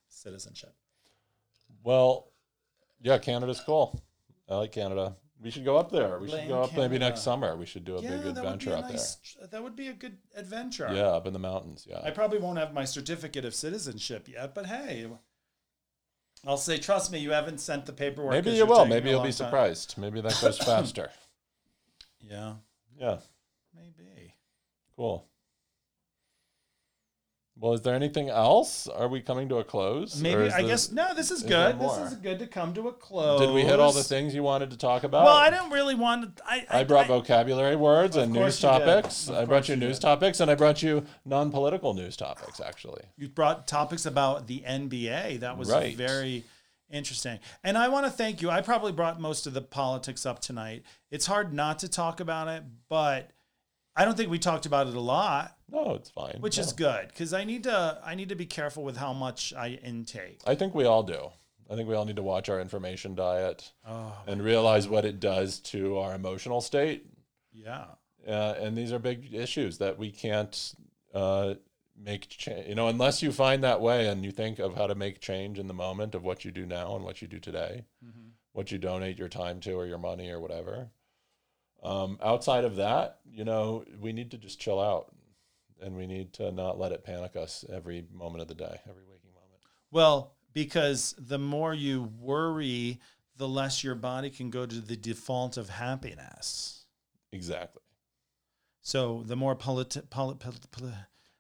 citizenship. 0.08 0.74
Well, 1.82 2.32
yeah, 3.00 3.16
Canada's 3.16 3.62
cool. 3.64 3.98
I 4.48 4.56
like 4.56 4.72
Canada. 4.72 5.16
We 5.46 5.52
should 5.52 5.64
go 5.64 5.76
up 5.76 5.92
there. 5.92 6.18
We 6.18 6.28
should 6.28 6.48
go 6.48 6.62
up 6.64 6.72
maybe 6.72 6.94
Canada. 6.98 6.98
next 7.10 7.20
summer. 7.22 7.54
We 7.56 7.66
should 7.66 7.84
do 7.84 7.98
a 7.98 8.02
yeah, 8.02 8.16
big 8.16 8.18
that 8.18 8.24
would 8.26 8.34
be 8.34 8.40
adventure 8.40 8.70
a 8.72 8.78
up 8.80 8.90
nice. 8.90 9.16
That 9.52 9.62
would 9.62 9.76
be 9.76 9.86
a 9.86 9.92
good 9.92 10.18
adventure. 10.34 10.86
there. 10.88 10.96
Yeah, 10.96 11.06
up 11.10 11.28
in 11.28 11.32
the 11.32 11.38
mountains. 11.38 11.86
Yeah. 11.88 12.00
I 12.02 12.10
probably 12.10 12.38
won't 12.38 12.58
have 12.58 12.74
my 12.74 12.84
certificate 12.84 13.44
of 13.44 13.54
citizenship 13.54 14.26
yet, 14.26 14.56
but 14.56 14.66
hey, 14.66 15.06
I'll 16.44 16.56
say, 16.56 16.78
trust 16.78 17.12
me, 17.12 17.20
you 17.20 17.30
haven't 17.30 17.60
sent 17.60 17.86
the 17.86 17.92
paperwork. 17.92 18.32
maybe 18.32 18.46
'cause 18.46 18.52
you 18.54 18.58
you're 18.58 18.66
will. 18.66 18.78
taking 18.78 18.90
Maybe 18.90 19.08
a 19.08 19.10
you'll 19.12 19.18
long 19.20 19.28
be 19.28 19.32
time. 19.32 19.46
surprised. 19.46 19.94
Maybe 19.98 20.20
that 20.20 20.36
goes 20.40 20.58
faster. 20.72 21.10
Yeah, 22.20 22.54
Yeah. 22.98 23.18
maybe. 23.72 24.34
Cool. 24.96 25.28
Well, 27.58 27.72
is 27.72 27.80
there 27.80 27.94
anything 27.94 28.28
else? 28.28 28.86
Are 28.86 29.08
we 29.08 29.22
coming 29.22 29.48
to 29.48 29.56
a 29.56 29.64
close? 29.64 30.20
Maybe 30.20 30.50
I 30.50 30.60
the- 30.60 30.68
guess 30.68 30.92
no. 30.92 31.14
This 31.14 31.30
is 31.30 31.42
is 31.42 31.48
good. 31.48 31.80
This 31.80 31.96
is 31.96 32.14
good 32.16 32.38
to 32.40 32.46
come 32.46 32.74
to 32.74 32.88
a 32.88 32.92
close. 32.92 33.40
Did 33.40 33.50
we 33.54 33.62
hit 33.62 33.80
all 33.80 33.92
the 33.92 34.02
things 34.02 34.34
you 34.34 34.42
wanted 34.42 34.70
to 34.72 34.76
talk 34.76 35.04
about? 35.04 35.24
Well, 35.24 35.34
I 35.36 35.48
didn't 35.48 35.70
really 35.70 35.94
want. 35.94 36.36
To, 36.36 36.44
I 36.46 36.66
I 36.68 36.84
brought 36.84 37.06
vocabulary 37.06 37.74
words 37.76 38.16
and 38.16 38.30
news 38.32 38.60
topics. 38.60 39.30
I 39.30 39.46
brought 39.46 39.68
you 39.68 39.74
you 39.74 39.80
news 39.80 39.98
did. 39.98 40.02
topics, 40.02 40.40
and 40.40 40.50
I 40.50 40.54
brought 40.54 40.82
you 40.82 41.06
non-political 41.24 41.94
news 41.94 42.14
topics. 42.16 42.60
Actually, 42.60 43.04
You 43.16 43.28
brought 43.30 43.66
topics 43.66 44.04
about 44.04 44.46
the 44.48 44.62
NBA. 44.66 45.38
That 45.40 45.56
was 45.56 45.70
Right. 45.70 45.96
very 45.96 46.44
interesting. 46.90 47.38
And 47.64 47.78
I 47.78 47.88
want 47.88 48.04
to 48.04 48.12
thank 48.12 48.42
you. 48.42 48.50
I 48.50 48.60
probably 48.60 48.92
brought 48.92 49.18
most 49.18 49.46
of 49.46 49.54
the 49.54 49.62
politics 49.62 50.26
up 50.26 50.40
tonight. 50.40 50.82
It's 51.10 51.24
hard 51.26 51.52
not 51.54 51.78
to 51.80 51.88
talk 51.88 52.20
about 52.20 52.48
it, 52.48 52.62
but 52.90 53.30
I 53.96 54.04
don't 54.04 54.14
think 54.16 54.30
we 54.30 54.38
talked 54.38 54.66
about 54.66 54.86
it 54.88 54.94
a 54.94 55.00
lot, 55.00 55.55
no, 55.70 55.94
it's 55.94 56.10
fine. 56.10 56.36
which 56.40 56.58
is 56.58 56.72
good 56.72 57.08
because 57.08 57.32
I 57.32 57.44
need 57.44 57.64
to 57.64 58.00
I 58.04 58.14
need 58.14 58.28
to 58.30 58.34
be 58.36 58.46
careful 58.46 58.82
with 58.84 58.96
how 58.96 59.12
much 59.12 59.52
I 59.54 59.78
intake. 59.82 60.40
I 60.46 60.54
think 60.54 60.74
we 60.74 60.84
all 60.84 61.02
do. 61.02 61.30
I 61.68 61.74
think 61.74 61.88
we 61.88 61.94
all 61.96 62.04
need 62.04 62.16
to 62.16 62.22
watch 62.22 62.48
our 62.48 62.60
information 62.60 63.14
diet 63.16 63.72
Oh, 63.86 64.12
and 64.26 64.40
realize 64.42 64.86
what 64.88 65.04
it 65.04 65.18
does 65.18 65.58
to 65.60 65.98
our 65.98 66.14
emotional 66.14 66.60
state. 66.60 67.06
yeah. 67.52 67.86
Uh, 68.26 68.54
and 68.60 68.76
these 68.76 68.92
are 68.92 68.98
big 68.98 69.32
issues 69.34 69.78
that 69.78 69.98
we 69.98 70.10
can't 70.10 70.74
uh, 71.14 71.54
make 71.96 72.28
change. 72.28 72.68
You 72.68 72.74
know, 72.74 72.88
unless 72.88 73.22
you 73.22 73.30
find 73.32 73.62
that 73.64 73.80
way 73.80 74.08
and 74.08 74.24
you 74.24 74.32
think 74.32 74.58
of 74.58 74.74
how 74.76 74.86
to 74.88 74.94
make 74.96 75.20
change 75.20 75.58
in 75.60 75.66
the 75.68 75.74
moment 75.74 76.14
of 76.16 76.24
what 76.24 76.44
you 76.44 76.50
do 76.50 76.66
now 76.66 76.94
and 76.96 77.04
what 77.04 77.22
you 77.22 77.28
do 77.28 77.38
today, 77.40 77.84
Mhm. 78.04 78.30
what 78.52 78.70
you 78.72 78.78
donate 78.78 79.16
your 79.18 79.28
time 79.28 79.60
to 79.60 79.72
or 79.74 79.86
your 79.86 79.98
money 79.98 80.28
or 80.30 80.40
whatever. 80.40 80.90
Um, 81.82 82.18
outside 82.22 82.64
of 82.64 82.76
that, 82.76 83.20
you 83.30 83.44
know, 83.44 83.84
we 84.00 84.12
need 84.12 84.30
to 84.32 84.38
just 84.38 84.58
chill 84.60 84.80
out 84.80 85.12
and 85.82 85.96
we 85.96 86.06
need 86.06 86.32
to 86.34 86.50
not 86.52 86.78
let 86.78 86.92
it 86.92 87.04
panic 87.04 87.36
us 87.36 87.64
every 87.72 88.06
moment 88.12 88.42
of 88.42 88.48
the 88.48 88.54
day, 88.54 88.80
every 88.88 89.02
waking 89.10 89.30
moment. 89.34 89.60
Well, 89.90 90.34
because 90.52 91.14
the 91.18 91.38
more 91.38 91.74
you 91.74 92.10
worry, 92.20 93.00
the 93.36 93.48
less 93.48 93.84
your 93.84 93.94
body 93.94 94.30
can 94.30 94.50
go 94.50 94.64
to 94.66 94.80
the 94.80 94.96
default 94.96 95.56
of 95.56 95.68
happiness. 95.68 96.84
Exactly. 97.32 97.82
So 98.82 99.22
the 99.26 99.36
more 99.36 99.56
politi- 99.56 100.08
poli- 100.10 100.36
poli- 100.36 100.56
poli- 100.70 100.92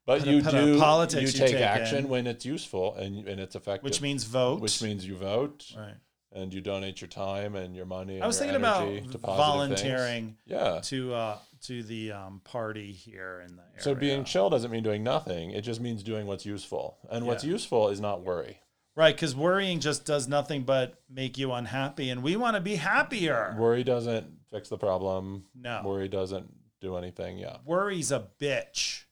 But 0.04 0.20
Put 0.20 0.28
you 0.28 0.42
put 0.42 0.50
do 0.52 0.78
politics 0.78 1.34
you 1.34 1.40
you 1.40 1.46
take, 1.46 1.56
take 1.56 1.62
action 1.64 1.98
in. 2.04 2.08
when 2.08 2.26
it's 2.26 2.44
useful 2.44 2.94
and 2.94 3.26
and 3.28 3.40
it's 3.40 3.54
effective. 3.56 3.84
which 3.84 4.00
means 4.00 4.24
vote. 4.24 4.60
which 4.60 4.82
means 4.82 5.06
you 5.06 5.16
vote 5.16 5.72
right. 5.76 5.94
And 6.36 6.52
you 6.52 6.60
donate 6.60 7.00
your 7.00 7.08
time 7.08 7.56
and 7.56 7.74
your 7.74 7.86
money. 7.86 8.14
And 8.16 8.24
I 8.24 8.26
was 8.26 8.38
thinking 8.38 8.56
about 8.56 8.86
to 9.12 9.18
volunteering 9.18 10.24
Things. 10.26 10.36
Yeah. 10.46 10.80
to 10.84 11.14
uh, 11.14 11.38
to 11.62 11.82
the 11.82 12.12
um, 12.12 12.40
party 12.44 12.92
here 12.92 13.42
in 13.48 13.56
the 13.56 13.62
area. 13.62 13.82
So 13.82 13.94
being 13.94 14.24
chill 14.24 14.50
doesn't 14.50 14.70
mean 14.70 14.82
doing 14.82 15.02
nothing. 15.02 15.50
It 15.50 15.62
just 15.62 15.80
means 15.80 16.02
doing 16.02 16.26
what's 16.26 16.44
useful. 16.46 16.98
And 17.10 17.26
what's 17.26 17.44
useful 17.44 17.88
is 17.88 18.00
not 18.00 18.22
worry. 18.22 18.60
right, 18.94 19.14
because 19.14 19.34
worrying 19.34 19.80
just 19.80 20.04
does 20.04 20.28
nothing 20.28 20.62
but 20.62 21.00
make 21.10 21.38
you 21.38 21.52
unhappy, 21.52 22.10
and 22.10 22.22
we 22.22 22.36
want 22.36 22.54
to 22.56 22.60
be 22.60 22.76
happier. 22.76 23.56
Worry 23.58 23.82
doesn't 23.84 24.26
fix 24.50 24.68
the 24.68 24.78
problem. 24.78 25.44
No, 25.54 25.82
Worry 25.84 26.08
doesn't 26.08 26.52
do 26.80 26.96
anything. 26.96 27.38
Yeah. 27.38 27.56
worry's 27.64 28.12
a 28.12 28.28
bitch. 28.40 29.04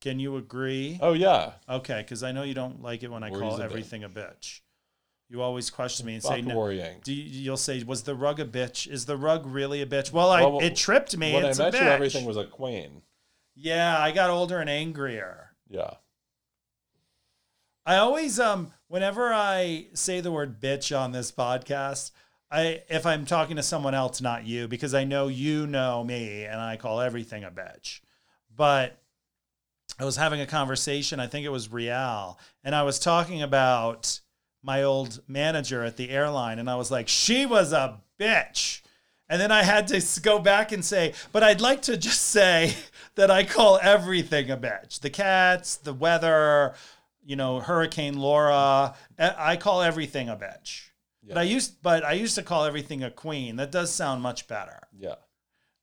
Can 0.00 0.18
you 0.18 0.36
agree? 0.38 0.98
Oh 1.02 1.12
yeah. 1.12 1.52
Okay, 1.68 2.00
because 2.00 2.22
I 2.22 2.32
know 2.32 2.42
you 2.42 2.54
don't 2.54 2.80
like 2.80 3.02
it 3.02 3.10
when 3.12 3.22
I 3.22 3.30
Worry's 3.30 3.40
call 3.42 3.56
a 3.56 3.60
bitch. 3.60 3.64
everything 3.64 4.04
a 4.04 4.08
bitch. 4.08 4.60
You 5.30 5.42
always 5.42 5.70
question 5.70 6.06
me 6.06 6.14
and 6.14 6.22
say, 6.22 6.42
no, 6.42 6.56
worrying. 6.56 7.00
do 7.04 7.14
you, 7.14 7.22
you'll 7.22 7.56
say, 7.56 7.82
was 7.84 8.02
the 8.02 8.16
rug 8.16 8.40
a 8.40 8.44
bitch? 8.44 8.88
Is 8.90 9.06
the 9.06 9.16
rug 9.16 9.46
really 9.46 9.80
a 9.80 9.86
bitch? 9.86 10.12
Well, 10.12 10.28
I, 10.28 10.42
Well, 10.42 10.58
it 10.58 10.74
tripped 10.74 11.16
me. 11.16 11.32
when 11.32 11.44
I 11.44 11.50
it's 11.50 11.58
met 11.60 11.72
a 11.74 11.78
you, 11.78 11.84
everything 11.84 12.24
was 12.24 12.36
a 12.36 12.44
queen. 12.44 13.02
yeah, 13.54 13.96
I 13.96 14.10
got 14.10 14.28
older 14.30 14.58
and 14.58 14.68
angrier. 14.68 15.52
Yeah. 15.68 15.94
I 17.86 17.96
always 17.96 18.38
um 18.38 18.72
whenever 18.88 19.32
I 19.32 19.86
say 19.94 20.20
the 20.20 20.32
word 20.32 20.60
bitch 20.60 20.96
on 20.98 21.12
this 21.12 21.30
podcast, 21.32 22.10
I 22.50 22.82
if 22.88 23.06
I'm 23.06 23.24
talking 23.24 23.54
to 23.56 23.62
someone 23.62 23.94
else, 23.94 24.20
not 24.20 24.44
you, 24.44 24.66
because 24.68 24.94
I 24.94 25.04
know 25.04 25.28
you 25.28 25.66
know 25.66 26.02
me 26.04 26.44
and 26.44 26.60
I 26.60 26.76
call 26.76 27.00
everything 27.00 27.44
a 27.44 27.50
bitch. 27.50 28.00
But 28.54 28.98
I 29.98 30.04
was 30.04 30.16
having 30.16 30.40
a 30.40 30.46
conversation, 30.46 31.20
I 31.20 31.26
think 31.28 31.46
it 31.46 31.50
was 31.50 31.70
Real, 31.72 32.38
and 32.64 32.74
I 32.74 32.82
was 32.82 32.98
talking 32.98 33.42
about 33.42 34.20
my 34.62 34.82
old 34.82 35.20
manager 35.26 35.82
at 35.84 35.96
the 35.96 36.10
airline, 36.10 36.58
and 36.58 36.68
I 36.68 36.76
was 36.76 36.90
like, 36.90 37.08
she 37.08 37.46
was 37.46 37.72
a 37.72 38.00
bitch. 38.18 38.82
And 39.28 39.40
then 39.40 39.52
I 39.52 39.62
had 39.62 39.86
to 39.88 40.20
go 40.20 40.38
back 40.40 40.72
and 40.72 40.84
say, 40.84 41.14
but 41.30 41.42
I'd 41.42 41.60
like 41.60 41.82
to 41.82 41.96
just 41.96 42.22
say 42.26 42.74
that 43.14 43.30
I 43.30 43.44
call 43.44 43.78
everything 43.82 44.50
a 44.50 44.56
bitch. 44.56 45.00
The 45.00 45.10
cats, 45.10 45.76
the 45.76 45.94
weather, 45.94 46.74
you 47.24 47.36
know, 47.36 47.60
Hurricane 47.60 48.18
Laura. 48.18 48.94
I 49.18 49.56
call 49.56 49.82
everything 49.82 50.28
a 50.28 50.36
bitch. 50.36 50.90
But 51.34 51.38
I 51.38 51.42
used 51.44 51.82
but 51.82 52.04
I 52.04 52.12
used 52.12 52.34
to 52.36 52.42
call 52.42 52.64
everything 52.64 53.04
a 53.04 53.10
queen. 53.10 53.56
That 53.56 53.70
does 53.70 53.92
sound 53.92 54.22
much 54.22 54.48
better. 54.48 54.80
Yeah. 54.98 55.16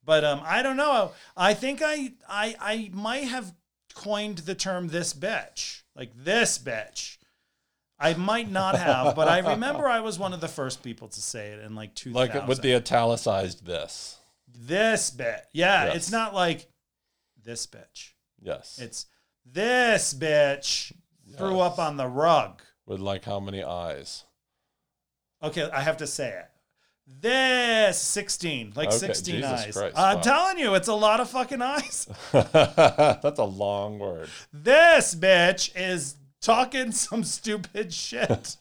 But 0.04 0.24
um, 0.24 0.42
I 0.44 0.62
don't 0.62 0.78
know. 0.78 1.12
I 1.36 1.54
think 1.54 1.82
I 1.84 2.14
I 2.28 2.56
I 2.60 2.90
might 2.94 3.26
have 3.26 3.54
coined 3.94 4.40
the 4.40 4.56
term 4.56 4.88
"this 4.88 5.14
bitch," 5.14 5.84
like 5.96 6.12
this 6.16 6.58
bitch. 6.58 7.17
I 8.00 8.14
might 8.14 8.50
not 8.52 8.78
have, 8.78 9.16
but 9.16 9.28
I 9.28 9.40
remember 9.40 9.88
I 9.88 10.02
was 10.02 10.20
one 10.20 10.34
of 10.34 10.40
the 10.42 10.48
first 10.48 10.84
people 10.84 11.08
to 11.08 11.22
say 11.22 11.50
it 11.50 11.64
in 11.64 11.74
like 11.76 11.96
2000. 11.96 12.14
Like 12.16 12.44
uh, 12.44 12.46
with 12.48 12.62
the 12.62 12.76
italicized 12.76 13.66
this. 13.66 14.18
this 14.48 15.10
bit. 15.10 15.46
Yeah, 15.52 15.86
Yes. 15.86 15.96
it's 15.96 16.12
not 16.12 16.34
like 16.34 16.68
this 17.44 17.66
bitch. 17.66 18.12
Yes. 18.40 18.78
It's 18.82 19.06
this 19.46 20.14
bitch 20.14 20.92
threw 21.38 21.60
up 21.60 21.80
on 21.80 21.98
the 21.98 22.08
rug. 22.08 22.62
With 22.86 23.00
like 23.00 23.26
how 23.26 23.40
many 23.40 23.64
eyes? 23.64 24.24
Okay, 25.42 25.70
I 25.72 25.82
have 25.82 25.98
to 25.98 26.08
say 26.08 26.30
it. 26.30 26.46
This 27.10 27.98
16, 28.02 28.74
like 28.76 28.90
Okay, 28.90 28.98
16 28.98 29.36
Jesus 29.36 29.50
eyes. 29.50 29.74
Christ, 29.78 29.98
I'm 29.98 30.18
wow. 30.18 30.22
telling 30.22 30.58
you, 30.60 30.76
it's 30.76 30.90
a 30.90 30.94
lot 30.94 31.20
of 31.22 31.30
fucking 31.30 31.62
eyes. 31.62 32.08
That's 32.34 33.40
a 33.40 33.44
long 33.46 33.98
word. 33.98 34.30
this 34.52 35.16
bitch 35.16 35.72
is 35.76 36.16
talking 36.42 36.92
some 36.92 37.24
stupid 37.24 37.94
shit. 37.94 38.58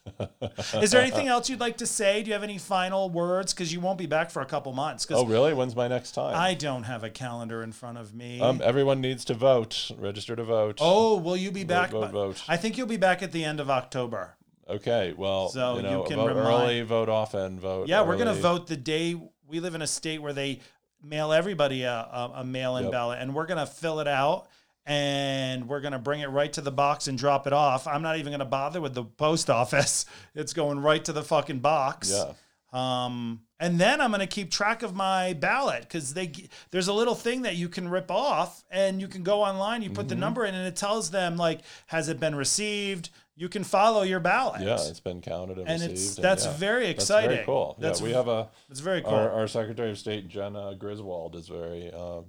Is 0.74 0.90
there 0.90 1.00
anything 1.02 1.28
else 1.28 1.48
you'd 1.50 1.60
like 1.60 1.76
to 1.78 1.86
say? 1.86 2.22
Do 2.22 2.28
you 2.28 2.32
have 2.34 2.42
any 2.42 2.58
final 2.58 3.10
words? 3.10 3.52
Because 3.52 3.72
you 3.72 3.80
won't 3.80 3.98
be 3.98 4.06
back 4.06 4.30
for 4.30 4.42
a 4.42 4.46
couple 4.46 4.72
months. 4.72 5.06
Oh, 5.10 5.24
really? 5.26 5.52
When's 5.54 5.76
my 5.76 5.88
next 5.88 6.12
time? 6.12 6.34
I 6.36 6.54
don't 6.54 6.84
have 6.84 7.04
a 7.04 7.10
calendar 7.10 7.62
in 7.62 7.72
front 7.72 7.98
of 7.98 8.14
me. 8.14 8.40
um, 8.40 8.60
everyone 8.64 9.00
needs 9.00 9.24
to 9.26 9.34
vote. 9.34 9.90
Register 9.98 10.34
to 10.36 10.44
vote. 10.44 10.78
oh, 10.80 11.18
will 11.18 11.36
you 11.36 11.50
be 11.50 11.64
back? 11.64 11.90
vote, 11.90 12.10
vote. 12.10 12.42
I 12.48 12.56
think 12.56 12.76
you'll 12.78 12.86
be 12.86 12.96
back 12.96 13.22
at 13.22 13.32
the 13.32 13.44
end 13.44 13.60
of 13.60 13.70
October. 13.70 14.36
Okay. 14.68 15.14
Well, 15.16 15.48
So 15.50 15.76
you 15.76 15.82
know, 15.82 16.02
you 16.02 16.08
can 16.08 16.16
vote 16.16 16.28
remind- 16.28 16.46
early, 16.48 16.82
vote 16.82 17.08
often, 17.08 17.60
vote. 17.60 17.88
Yeah, 17.88 18.02
we're 18.02 18.16
gonna 18.16 18.34
vote 18.34 18.66
the 18.66 18.76
day 18.76 19.14
we 19.46 19.60
live 19.60 19.74
in 19.76 19.82
a 19.82 19.86
state 19.86 20.20
where 20.20 20.32
they 20.32 20.58
mail 21.04 21.32
everybody 21.32 21.82
a, 21.84 21.92
a, 21.92 22.32
a 22.38 22.44
mail-in 22.44 22.84
Yep. 22.84 22.92
ballot, 22.92 23.18
and 23.20 23.32
we're 23.32 23.46
gonna 23.46 23.66
fill 23.66 24.00
it 24.00 24.08
out 24.08 24.48
and 24.86 25.68
we're 25.68 25.80
gonna 25.80 25.98
bring 25.98 26.20
it 26.20 26.28
right 26.28 26.52
to 26.52 26.60
the 26.60 26.70
box 26.70 27.08
and 27.08 27.18
drop 27.18 27.46
it 27.46 27.52
off. 27.52 27.86
I'm 27.86 28.02
not 28.02 28.18
even 28.18 28.32
gonna 28.32 28.44
bother 28.44 28.80
with 28.80 28.94
the 28.94 29.04
post 29.04 29.50
office. 29.50 30.06
It's 30.34 30.52
going 30.52 30.78
right 30.80 31.04
to 31.06 31.12
the 31.12 31.22
fucking 31.22 31.58
box. 31.60 32.10
Yeah. 32.12 32.32
Um, 32.72 33.40
and 33.58 33.78
then 33.80 34.00
I'm 34.02 34.10
gonna 34.10 34.26
keep 34.26 34.50
track 34.50 34.82
of 34.82 34.94
my 34.94 35.32
ballot 35.32 35.80
because 35.82 36.12
they 36.14 36.32
there's 36.70 36.88
a 36.88 36.92
little 36.92 37.14
thing 37.14 37.42
that 37.42 37.56
you 37.56 37.68
can 37.68 37.88
rip 37.88 38.10
off, 38.10 38.64
and 38.70 39.00
you 39.00 39.08
can 39.08 39.22
go 39.22 39.42
online, 39.42 39.82
you 39.82 39.88
Mm-hmm. 39.88 39.96
put 39.96 40.08
the 40.08 40.14
number 40.14 40.44
in, 40.44 40.54
and 40.54 40.66
it 40.66 40.76
tells 40.76 41.10
them 41.10 41.36
like, 41.36 41.60
has 41.86 42.08
it 42.08 42.20
been 42.20 42.34
received? 42.34 43.10
You 43.38 43.48
can 43.48 43.64
follow 43.64 44.02
your 44.02 44.20
ballot. 44.20 44.62
Yeah, 44.62 44.74
it's 44.80 45.00
been 45.00 45.20
counted 45.20 45.58
and, 45.58 45.68
and 45.68 45.82
received. 45.90 46.18
and 46.18 46.24
that's 46.24 46.44
yeah. 46.46 46.52
very 46.54 46.86
That's 46.86 47.04
exciting. 47.04 47.30
very 47.30 47.44
cool. 47.46 47.76
That's 47.78 48.00
yeah, 48.00 48.06
we 48.06 48.12
have 48.12 48.28
a 48.28 48.48
it's 48.70 48.80
very 48.80 49.02
cool. 49.02 49.14
our, 49.14 49.30
our 49.30 49.48
Secretary 49.48 49.90
of 49.90 49.98
State 49.98 50.28
Jena 50.28 50.74
Griswold 50.78 51.34
is 51.36 51.48
very 51.48 51.90
um, 51.92 52.24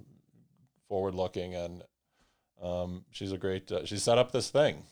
forward 0.87 1.15
looking 1.15 1.55
and 1.55 1.83
um, 2.61 3.05
she's 3.11 3.31
a 3.31 3.37
great. 3.37 3.71
Uh, 3.71 3.85
she 3.85 3.97
set 3.97 4.17
up 4.17 4.31
this 4.31 4.49
thing. 4.49 4.83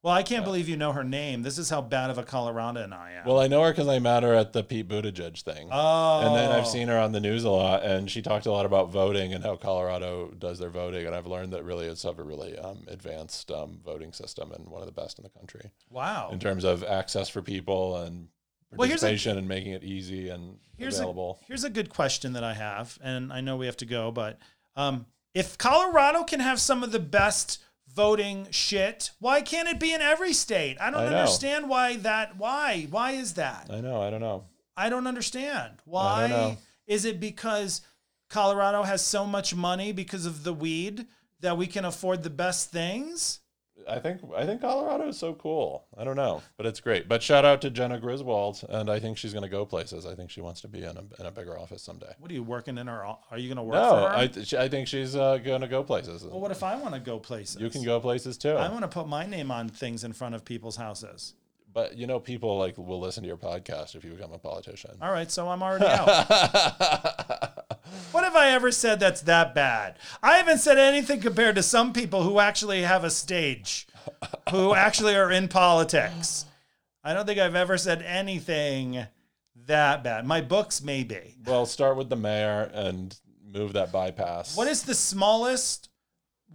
Well, 0.00 0.14
I 0.14 0.22
can't 0.22 0.44
believe 0.44 0.68
you 0.68 0.76
know 0.76 0.92
her 0.92 1.02
name. 1.02 1.42
This 1.42 1.58
is 1.58 1.70
how 1.70 1.80
bad 1.80 2.08
of 2.08 2.18
a 2.18 2.22
Coloradan 2.22 2.92
I 2.92 3.14
am. 3.14 3.26
Well, 3.26 3.40
I 3.40 3.48
know 3.48 3.64
her 3.64 3.72
because 3.72 3.88
I 3.88 3.98
met 3.98 4.22
her 4.22 4.32
at 4.32 4.52
the 4.52 4.62
Pete 4.62 4.86
Buttigieg 4.88 5.42
thing. 5.42 5.68
oh, 5.72 6.20
And 6.24 6.36
then 6.36 6.52
I've 6.52 6.68
seen 6.68 6.86
her 6.86 6.96
on 6.96 7.10
the 7.10 7.18
news 7.18 7.42
a 7.42 7.50
lot, 7.50 7.82
and 7.82 8.08
she 8.08 8.22
talked 8.22 8.46
a 8.46 8.52
lot 8.52 8.64
about 8.64 8.90
voting 8.90 9.34
and 9.34 9.42
how 9.42 9.56
Colorado 9.56 10.30
does 10.38 10.60
their 10.60 10.70
voting. 10.70 11.04
And 11.04 11.16
I've 11.16 11.26
learned 11.26 11.52
that 11.52 11.64
really 11.64 11.86
it's 11.86 12.04
have 12.04 12.20
a 12.20 12.22
really 12.22 12.56
um, 12.56 12.84
advanced 12.86 13.50
um, 13.50 13.80
voting 13.84 14.12
system 14.12 14.52
and 14.52 14.68
one 14.68 14.82
of 14.82 14.86
the 14.86 14.92
best 14.92 15.18
in 15.18 15.24
the 15.24 15.30
country 15.30 15.72
Wow. 15.90 16.30
in 16.32 16.38
terms 16.38 16.62
of 16.62 16.84
access 16.84 17.28
for 17.28 17.42
people 17.42 17.96
and 17.96 18.28
Well, 18.76 18.86
here's 18.88 19.02
a- 19.02 19.06
participation 19.06 19.36
and 19.36 19.48
making 19.48 19.72
it 19.72 19.82
easy 19.82 20.28
and 20.28 20.58
Here's 20.76 21.00
available. 21.00 21.40
a 21.42 21.44
here's 21.46 21.64
a 21.64 21.70
good 21.70 21.88
question 21.90 22.34
that 22.34 22.44
I 22.44 22.54
have, 22.54 22.96
and 23.02 23.32
I 23.32 23.40
know 23.40 23.56
we 23.56 23.66
have 23.66 23.76
to 23.78 23.86
go, 23.86 24.12
but 24.12 24.38
um, 24.76 25.06
if 25.34 25.58
Colorado 25.58 26.24
can 26.24 26.40
have 26.40 26.60
some 26.60 26.82
of 26.82 26.92
the 26.92 26.98
best 26.98 27.58
voting 27.94 28.46
shit, 28.50 29.10
why 29.18 29.40
can't 29.40 29.68
it 29.68 29.80
be 29.80 29.92
in 29.92 30.00
every 30.00 30.32
state? 30.32 30.76
I 30.80 30.90
don't 30.90 31.00
I 31.00 31.06
understand 31.06 31.68
why 31.68 31.96
that. 31.96 32.36
Why? 32.36 32.86
Why 32.90 33.12
is 33.12 33.34
that? 33.34 33.68
I 33.70 33.80
know. 33.80 34.02
I 34.02 34.10
don't 34.10 34.20
know. 34.20 34.44
I 34.76 34.88
don't 34.88 35.06
understand. 35.06 35.74
Why 35.84 36.28
know. 36.28 36.56
is 36.86 37.04
it 37.04 37.18
because 37.18 37.80
Colorado 38.30 38.82
has 38.84 39.04
so 39.04 39.26
much 39.26 39.54
money 39.54 39.92
because 39.92 40.26
of 40.26 40.44
the 40.44 40.52
weed 40.52 41.06
that 41.40 41.56
we 41.56 41.66
can 41.66 41.84
afford 41.84 42.22
the 42.22 42.30
best 42.30 42.70
things? 42.70 43.40
I 43.88 43.98
think 43.98 44.20
I 44.36 44.44
think 44.46 44.60
Colorado 44.60 45.08
is 45.08 45.18
so 45.18 45.34
cool. 45.34 45.86
I 45.96 46.04
don't 46.04 46.16
know, 46.16 46.42
but 46.56 46.66
it's 46.66 46.80
great. 46.80 47.08
But 47.08 47.22
shout 47.22 47.44
out 47.44 47.60
to 47.62 47.70
Jena 47.70 47.98
Griswold, 47.98 48.64
and 48.68 48.90
I 48.90 49.00
think 49.00 49.18
she's 49.18 49.32
going 49.32 49.42
to 49.44 49.48
go 49.48 49.64
places. 49.64 50.04
I 50.06 50.14
think 50.14 50.30
she 50.30 50.40
wants 50.40 50.60
to 50.62 50.68
be 50.68 50.80
in 50.84 50.96
a, 50.96 51.02
in 51.20 51.26
a 51.26 51.30
bigger 51.30 51.58
office 51.58 51.82
someday. 51.82 52.12
What 52.18 52.30
are 52.30 52.34
you 52.34 52.42
working 52.42 52.78
in 52.78 52.86
her? 52.86 53.02
Are 53.04 53.38
you 53.38 53.48
going 53.48 53.56
to 53.56 53.62
work 53.62 53.74
No, 53.74 53.90
for 53.90 53.96
her? 54.10 54.16
I 54.16 54.26
th- 54.26 54.54
I 54.54 54.68
think 54.68 54.88
she's 54.88 55.16
uh, 55.16 55.38
going 55.38 55.60
to 55.62 55.68
go 55.68 55.82
places. 55.82 56.24
well, 56.24 56.40
what 56.40 56.50
if 56.50 56.62
I 56.62 56.76
want 56.76 56.94
to 56.94 57.00
go 57.00 57.18
places? 57.18 57.60
you 57.60 57.70
can 57.70 57.82
go 57.82 57.98
places 58.00 58.36
too. 58.38 58.50
I 58.52 58.68
want 58.68 58.82
to 58.82 58.88
put 58.88 59.08
my 59.08 59.26
name 59.26 59.50
on 59.50 59.68
things 59.68 60.04
in 60.04 60.12
front 60.12 60.34
of 60.34 60.44
people's 60.44 60.76
houses. 60.76 61.34
but 61.72 61.96
you 61.96 62.06
know, 62.06 62.18
people 62.18 62.58
like 62.58 62.76
will 62.78 63.00
listen 63.00 63.22
to 63.22 63.28
your 63.28 63.36
podcast 63.36 63.94
if 63.94 64.04
you 64.04 64.10
become 64.12 64.32
a 64.32 64.38
politician. 64.38 64.92
All 65.00 65.12
right, 65.12 65.30
so 65.30 65.48
I'm 65.48 65.62
already 65.66 65.86
out. 65.86 67.47
What 68.12 68.24
have 68.24 68.36
I 68.36 68.50
ever 68.50 68.70
said 68.70 69.00
that's 69.00 69.22
that 69.22 69.54
bad? 69.54 69.96
I 70.22 70.36
haven't 70.36 70.58
said 70.58 70.78
anything 70.78 71.20
compared 71.20 71.56
to 71.56 71.62
some 71.62 71.92
people 71.92 72.22
who 72.22 72.38
actually 72.38 72.82
have 72.82 73.04
a 73.04 73.10
stage, 73.10 73.86
who 74.50 74.74
actually 74.74 75.14
are 75.14 75.30
in 75.30 75.48
politics. 75.48 76.44
I 77.04 77.14
don't 77.14 77.26
think 77.26 77.38
I've 77.38 77.54
ever 77.54 77.78
said 77.78 78.02
anything 78.02 79.06
that 79.66 80.02
bad. 80.02 80.26
My 80.26 80.40
books, 80.40 80.82
maybe. 80.82 81.36
well, 81.46 81.66
start 81.66 81.96
with 81.96 82.08
the 82.08 82.16
mayor 82.16 82.70
and 82.74 83.16
move 83.46 83.74
that 83.74 83.92
bypass. 83.92 84.56
What 84.56 84.68
is 84.68 84.82
the 84.82 84.94
smallest, 84.94 85.88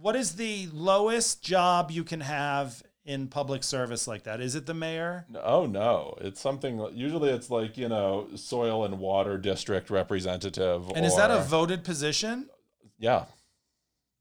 what 0.00 0.16
is 0.16 0.36
the 0.36 0.68
lowest 0.72 1.42
job 1.42 1.90
you 1.90 2.04
can 2.04 2.20
have 2.20 2.82
in 3.04 3.28
public 3.28 3.62
service 3.62 4.08
like 4.08 4.22
that? 4.24 4.40
Is 4.40 4.54
it 4.54 4.66
the 4.66 4.74
mayor? 4.74 5.26
Oh 5.42 5.66
no, 5.66 6.16
it's 6.20 6.40
something. 6.40 6.78
Usually, 6.94 7.30
it's 7.30 7.50
like 7.50 7.76
you 7.76 7.88
know, 7.88 8.28
soil 8.36 8.84
and 8.84 8.98
water 8.98 9.38
district 9.38 9.90
representative. 9.90 10.90
And 10.94 11.04
is 11.04 11.16
that 11.16 11.30
a 11.30 11.40
voted 11.42 11.84
position? 11.84 12.48
yeah 12.96 13.24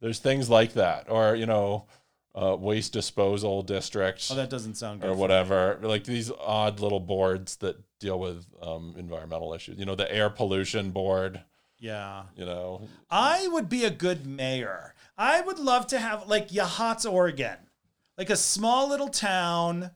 there's 0.02 0.18
things 0.18 0.50
like 0.50 0.74
that 0.74 1.06
or 1.10 1.36
you 1.36 1.46
know 1.46 1.86
uh, 2.36 2.58
waste 2.60 2.92
disposal 2.92 3.62
district 3.62 4.28
Oh, 4.32 4.36
that 4.36 4.50
doesn't 4.50 4.76
sound 4.76 5.02
good. 5.02 5.12
or 5.12 5.14
whatever 5.16 5.78
like 5.82 6.04
these 6.06 6.32
odd 6.32 6.80
little 6.80 7.00
boards 7.00 7.58
that 7.58 7.78
deal 8.00 8.20
with 8.20 8.48
um, 8.64 8.96
environmental 8.98 9.54
issues 9.54 9.78
you 9.78 9.86
know 9.86 9.94
the 9.96 10.12
air 10.12 10.32
pollution 10.32 10.90
board 10.90 11.42
Yeah. 11.78 12.24
you 12.36 12.46
know 12.46 12.88
I 13.12 13.48
would 13.48 13.70
be 13.70 13.86
a 13.86 13.92
good 13.92 14.26
mayor. 14.26 14.96
I 15.18 15.40
would 15.42 15.60
love 15.60 15.86
to 15.88 16.00
have 16.00 16.28
like 16.28 16.50
Yachats, 16.50 17.10
Oregon, 17.10 17.58
like 18.18 18.30
a 18.30 18.36
small 18.36 18.90
little 18.90 19.10
town 19.10 19.92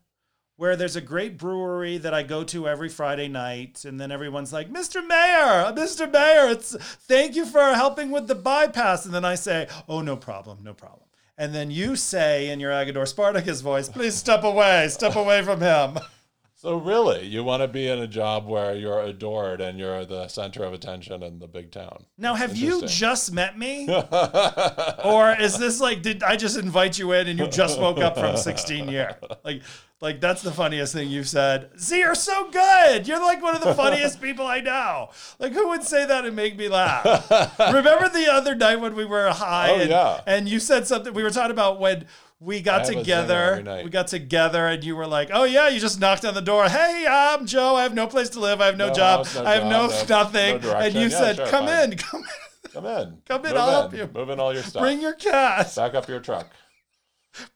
where 0.56 0.76
there's 0.76 0.96
a 0.96 1.02
great 1.02 1.38
brewery 1.38 2.00
that 2.00 2.16
I 2.16 2.24
go 2.24 2.44
to 2.46 2.68
every 2.68 2.90
Friday 2.90 3.28
night, 3.28 3.86
and 3.86 4.02
then 4.02 4.12
everyone's 4.12 4.52
like, 4.52 4.72
"Mr. 4.72 5.06
Mayor, 5.06 5.66
uh, 5.66 5.74
Mr. 5.74 6.12
Mayor, 6.12 6.50
it's 6.50 6.76
thank 6.76 7.36
you 7.36 7.46
for 7.46 7.74
helping 7.76 8.10
with 8.10 8.28
the 8.28 8.36
bypass," 8.36 9.06
and 9.06 9.14
then 9.14 9.26
I 9.26 9.36
say, 9.36 9.68
"Oh, 9.88 10.02
no 10.02 10.16
problem, 10.18 10.60
no 10.64 10.74
problem." 10.74 11.04
And 11.38 11.54
then 11.54 11.70
you 11.70 11.96
say 11.96 12.50
in 12.50 12.60
your 12.60 12.72
Agador 12.72 13.08
Spartacus 13.08 13.62
voice, 13.62 13.88
"Please 13.88 14.16
step 14.16 14.44
away, 14.44 14.88
step 14.90 15.16
away 15.16 15.44
from 15.44 15.62
him." 15.62 16.00
so 16.60 16.76
really 16.76 17.26
you 17.28 17.44
want 17.44 17.62
to 17.62 17.68
be 17.68 17.88
in 17.88 18.00
a 18.00 18.08
job 18.08 18.48
where 18.48 18.76
you're 18.76 19.00
adored 19.02 19.62
and 19.62 19.78
you're 19.78 20.04
the 20.06 20.28
center 20.28 20.64
of 20.64 20.74
attention 20.74 21.22
in 21.22 21.38
the 21.40 21.48
big 21.48 21.72
town 21.72 22.06
Now, 22.18 22.34
have 22.34 22.58
you 22.58 22.86
just 22.88 23.32
met 23.32 23.58
me? 23.58 23.88
or 25.04 25.32
is 25.40 25.58
this 25.58 25.80
like 25.80 26.02
did 26.02 26.24
I 26.24 26.36
just 26.36 26.58
invite 26.58 26.98
you 26.98 27.12
in 27.14 27.28
and 27.28 27.38
you 27.40 27.48
just 27.48 27.80
woke 27.80 28.00
up 28.00 28.18
from 28.18 28.36
16 28.38 28.90
year? 28.90 29.18
Like 29.44 29.62
like 30.00 30.22
that's 30.22 30.42
the 30.44 30.52
funniest 30.52 30.94
thing 30.94 31.10
you've 31.10 31.28
said. 31.30 31.72
Z, 31.80 31.98
you're 31.98 32.14
so 32.16 32.50
good. 32.52 33.08
You're 33.08 33.20
like 33.22 33.42
one 33.42 33.56
of 33.56 33.62
the 33.64 33.74
funniest 33.74 34.22
people 34.28 34.46
I 34.46 34.60
know. 34.62 35.10
Like 35.40 35.54
who 35.54 35.70
would 35.70 35.84
say 35.84 36.06
that 36.06 36.26
and 36.26 36.36
make 36.36 36.56
me 36.58 36.70
laugh? 36.70 37.30
Remember 37.60 38.10
the 38.10 38.32
other 38.32 38.54
night 38.56 38.80
when 38.80 38.96
we 38.96 39.06
were 39.06 39.30
high 39.32 39.72
Oh, 39.72 39.76
and, 39.80 39.90
yeah. 39.90 40.22
and 40.28 40.48
you 40.50 40.60
said 40.60 40.86
something 40.88 41.14
we 41.14 41.24
were 41.24 41.32
talking 41.32 41.52
about 41.52 41.80
when 41.80 42.06
we 42.40 42.62
got 42.62 42.74
I 42.74 42.78
have 42.78 42.84
a 42.84 42.88
singer 42.88 43.00
together. 43.02 43.82
We 43.84 43.90
got 43.90 44.08
together 44.08 44.68
and 44.68 44.84
you 44.84 44.96
were 44.96 45.08
like, 45.08 45.30
"Oh 45.34 45.44
yeah, 45.44 45.70
you 45.70 45.80
just 45.80 46.00
knocked 46.00 46.24
on 46.26 46.34
the 46.34 46.42
door. 46.42 46.70
Hey, 46.70 47.06
I'm 47.10 47.46
Joe. 47.46 47.76
I 47.76 47.84
have 47.84 47.94
no 47.94 48.08
place 48.08 48.30
to 48.30 48.40
live. 48.40 48.62
I 48.62 48.68
have 48.68 48.78
no, 48.78 48.90
No 48.90 48.94
job. 48.94 49.26
house, 49.26 49.36
no 49.36 49.46
I 49.46 49.54
have 49.56 49.64
no 49.64 49.88
job, 49.90 50.08
no- 50.10 50.24
nothing." 50.24 50.62
no 50.62 50.74
and 50.76 50.94
you 50.94 51.02
Yeah, 51.02 51.10
said, 51.10 51.36
sure, 51.38 51.48
"Come 51.48 51.66
fine. 51.66 51.92
in. 51.94 51.98
Come 51.98 52.22
in." 52.22 52.28
come 52.74 52.86
in 52.86 53.18
Come 53.26 53.46
in, 53.46 53.52
Move 53.54 53.58
I'll 53.60 53.72
help 53.72 53.94
you. 53.94 54.10
move 54.14 54.30
in 54.30 54.40
all 54.40 54.54
your 54.54 54.62
stuff 54.62 54.82
Bring 54.84 55.02
your 55.02 55.14
cat. 55.14 55.74
back 55.76 55.96
up 55.96 56.08
your 56.08 56.20
truck 56.20 56.48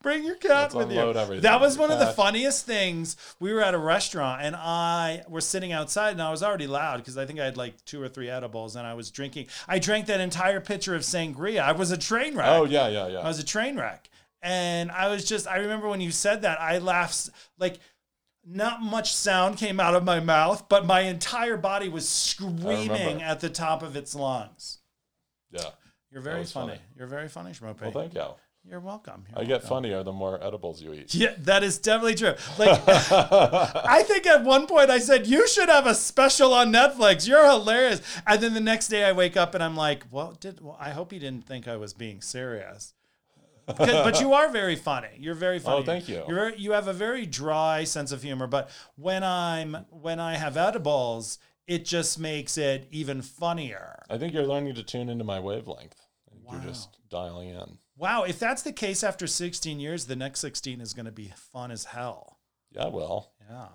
Bring 0.03 0.23
your 0.23 0.35
cat 0.35 0.73
Let's 0.73 0.75
with 0.75 0.91
you. 0.91 0.99
everything. 0.99 1.41
That 1.41 1.59
was 1.59 1.75
Your 1.75 1.87
one 1.87 1.91
of 1.91 1.99
the 1.99 2.13
funniest 2.13 2.65
things. 2.67 3.17
We 3.39 3.51
were 3.51 3.61
at 3.61 3.73
a 3.73 3.79
restaurant 3.79 4.41
and 4.43 4.55
I 4.55 5.23
was 5.27 5.43
sitting 5.45 5.71
outside 5.73 6.11
and 6.11 6.21
I 6.21 6.29
was 6.31 6.43
already 6.43 6.67
loud 6.67 6.97
because 6.97 7.17
I 7.17 7.25
think 7.25 7.39
I 7.39 7.45
had 7.45 7.57
like 7.57 7.83
two 7.85 8.01
or 8.01 8.07
three 8.07 8.29
edibles 8.29 8.75
and 8.75 8.85
I 8.85 8.93
was 8.93 9.09
drinking. 9.09 9.47
I 9.67 9.79
drank 9.79 10.05
that 10.05 10.19
entire 10.19 10.59
pitcher 10.59 10.93
of 10.95 11.01
sangria. 11.01 11.61
I 11.61 11.71
was 11.71 11.89
a 11.91 11.97
train 11.97 12.35
wreck. 12.35 12.47
oh 12.47 12.65
yeah 12.65 12.87
yeah 12.89 13.07
yeah. 13.07 13.19
I 13.19 13.27
was 13.27 13.39
a 13.39 13.43
train 13.45 13.75
wreck. 13.77 14.07
And 14.41 14.91
I 14.91 15.07
was 15.09 15.23
just, 15.25 15.47
I 15.47 15.57
remember 15.57 15.87
when 15.87 16.01
you 16.01 16.11
said 16.11 16.41
that, 16.43 16.59
I 16.59 16.79
laughed 16.79 17.29
like 17.59 17.79
not 18.45 18.81
much 18.81 19.13
sound 19.13 19.57
came 19.57 19.79
out 19.79 19.93
of 19.93 20.03
my 20.03 20.19
mouth, 20.19 20.67
but 20.67 20.85
my 20.85 21.01
entire 21.01 21.57
body 21.57 21.89
was 21.89 22.09
screaming 22.09 23.21
at 23.21 23.39
the 23.39 23.49
top 23.49 23.83
of 23.83 23.95
its 23.95 24.15
lungs. 24.15 24.79
yeah 25.51 25.61
You're 26.11 26.21
very 26.21 26.43
funny. 26.45 26.73
funny. 26.73 26.81
You're 26.97 27.07
very 27.07 27.27
funny, 27.27 27.51
Shmope. 27.51 27.79
well 27.81 27.91
thank 27.91 28.15
you 28.15 28.25
You're 28.67 28.79
welcome. 28.79 29.25
You're 29.29 29.39
I 29.39 29.43
get 29.43 29.49
welcome. 29.61 29.69
funnier 29.69 30.03
the 30.03 30.11
more 30.11 30.43
edibles 30.43 30.81
you 30.81 30.91
eat. 30.93 31.13
Yeah, 31.13 31.33
that 31.39 31.63
is 31.63 31.77
definitely 31.77 32.15
true. 32.15 32.33
Like, 32.57 32.81
I 32.87 34.03
think 34.07 34.25
at 34.25 34.43
one 34.43 34.65
point 34.65 34.89
I 34.89 34.97
said, 34.99 35.27
You 35.27 35.47
should 35.47 35.69
have 35.69 35.85
a 35.85 35.93
special 35.95 36.51
on 36.53 36.71
Netflix. 36.73 37.27
You're 37.27 37.45
hilarious. 37.49 38.01
And 38.25 38.41
then 38.41 38.53
the 38.55 38.59
next 38.59 38.87
day 38.87 39.03
I 39.03 39.11
wake 39.11 39.37
up 39.37 39.53
and 39.55 39.63
I'm 39.63 39.75
like, 39.75 40.05
Well, 40.09 40.33
did, 40.39 40.61
well 40.61 40.77
I 40.79 40.89
hope 40.91 41.13
you 41.13 41.19
didn't 41.19 41.45
think 41.45 41.67
I 41.67 41.77
was 41.77 41.93
being 41.93 42.21
serious. 42.21 42.93
But 43.65 44.19
you 44.21 44.33
are 44.33 44.49
very 44.49 44.75
funny. 44.75 45.09
You're 45.17 45.35
very 45.35 45.57
oh, 45.57 45.59
funny. 45.59 45.81
Oh, 45.81 45.83
thank 45.83 46.09
you. 46.09 46.23
You're 46.27 46.35
very, 46.35 46.57
you 46.57 46.71
have 46.71 46.87
a 46.87 46.93
very 46.93 47.25
dry 47.25 47.83
sense 47.83 48.11
of 48.11 48.23
humor. 48.23 48.47
But 48.47 48.69
when 48.95 49.23
I'm 49.23 49.85
when 49.89 50.19
I 50.19 50.35
have 50.35 50.57
edibles, 50.57 51.39
it 51.67 51.85
just 51.85 52.19
makes 52.19 52.57
it 52.57 52.87
even 52.91 53.21
funnier. 53.21 54.03
I 54.09 54.17
think 54.17 54.33
you're 54.33 54.45
learning 54.45 54.75
to 54.75 54.83
tune 54.83 55.09
into 55.09 55.23
my 55.23 55.39
wavelength. 55.39 55.95
Wow. 56.43 56.53
You're 56.53 56.71
just 56.71 56.97
dialing 57.09 57.49
in. 57.49 57.77
Wow, 57.97 58.23
if 58.23 58.39
that's 58.39 58.63
the 58.63 58.73
case 58.73 59.03
after 59.03 59.27
16 59.27 59.79
years, 59.79 60.07
the 60.07 60.15
next 60.15 60.39
16 60.39 60.81
is 60.81 60.93
going 60.93 61.05
to 61.05 61.11
be 61.11 61.31
fun 61.35 61.69
as 61.69 61.85
hell. 61.85 62.39
Yeah, 62.71 62.87
well, 62.87 63.33
Yeah. 63.49 63.67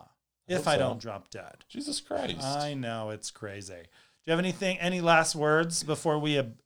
If 0.48 0.68
I 0.68 0.74
so. 0.74 0.80
don't 0.80 1.00
drop 1.00 1.30
dead. 1.30 1.64
Jesus 1.68 2.00
Christ. 2.00 2.42
I 2.42 2.74
know 2.74 3.10
it's 3.10 3.30
crazy. 3.30 3.74
Do 3.74 3.80
you 4.24 4.30
have 4.32 4.38
anything, 4.38 4.78
any 4.78 5.00
last 5.00 5.34
words 5.34 5.82
before 5.82 6.18
we 6.18 6.38
ab- 6.38 6.58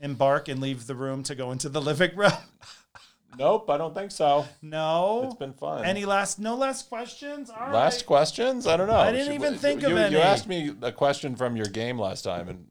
embark 0.00 0.48
and 0.48 0.60
leave 0.60 0.86
the 0.86 0.94
room 0.94 1.22
to 1.24 1.34
go 1.34 1.52
into 1.52 1.68
the 1.68 1.80
living 1.80 2.14
room? 2.16 2.32
nope, 3.38 3.68
I 3.70 3.76
don't 3.76 3.94
think 3.94 4.10
so. 4.10 4.46
no. 4.62 5.24
It's 5.26 5.34
been 5.36 5.52
fun. 5.52 5.84
Any 5.84 6.04
last, 6.04 6.38
no 6.38 6.54
last 6.56 6.88
questions? 6.88 7.50
All 7.50 7.72
last 7.72 7.96
right. 8.00 8.06
questions? 8.06 8.66
I 8.66 8.76
don't 8.76 8.88
know. 8.88 8.96
I 8.96 9.12
didn't 9.12 9.34
even 9.34 9.56
think 9.56 9.82
you, 9.82 9.88
of 9.88 9.92
you, 9.92 9.98
any. 9.98 10.14
You 10.16 10.20
asked 10.20 10.48
me 10.48 10.74
a 10.82 10.92
question 10.92 11.36
from 11.36 11.56
your 11.56 11.66
game 11.66 11.98
last 11.98 12.22
time, 12.22 12.48
and 12.48 12.66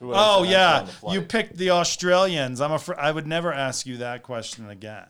who 0.00 0.12
Oh 0.14 0.44
yeah, 0.44 0.80
on 0.80 0.86
the 0.86 0.92
flight? 0.92 1.14
you 1.14 1.22
picked 1.22 1.56
the 1.56 1.70
Australians. 1.70 2.60
I'm 2.60 2.72
afraid 2.72 2.98
I 2.98 3.10
would 3.10 3.26
never 3.26 3.52
ask 3.52 3.86
you 3.86 3.98
that 3.98 4.22
question 4.22 4.68
again. 4.70 5.06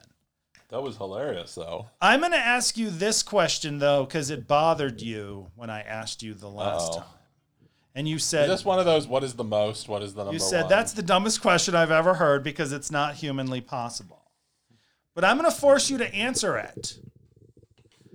That 0.71 0.83
was 0.83 0.99
hilarious, 0.99 1.55
though. 1.55 1.89
I'm 2.01 2.21
going 2.21 2.33
to 2.33 2.39
ask 2.39 2.77
you 2.77 2.91
this 2.91 3.23
question 3.23 3.79
though, 3.79 4.05
because 4.05 4.29
it 4.29 4.47
bothered 4.47 5.01
you 5.01 5.51
when 5.57 5.71
I 5.71 5.81
asked 5.81 6.23
you 6.23 6.35
the 6.35 6.49
last 6.51 6.93
Uh-oh. 6.93 6.99
time, 6.99 7.09
and 7.95 8.09
you 8.09 8.17
Is 8.17 8.25
said 8.25 8.49
this 8.49 8.65
one 8.65 8.79
of 8.79 8.85
those? 8.85 9.07
What 9.07 9.25
is 9.25 9.35
the 9.35 9.45
most? 9.45 9.89
What 9.89 10.03
is 10.03 10.15
the 10.15 10.25
number? 10.25 10.33
You 10.33 10.39
said 10.39 10.63
one? 10.63 10.71
that's 10.71 10.93
the 10.93 11.03
dumbest 11.03 11.41
question 11.41 11.75
I've 11.75 11.91
ever 11.91 12.15
heard 12.15 12.43
because 12.43 12.73
it's 12.73 12.91
not 12.91 13.15
humanly 13.17 13.61
possible. 13.61 14.31
But 15.15 15.25
I'm 15.25 15.37
going 15.37 15.51
to 15.51 15.57
force 15.57 15.91
you 15.91 15.99
to 15.99 16.15
answer 16.15 16.57
it. 16.57 16.99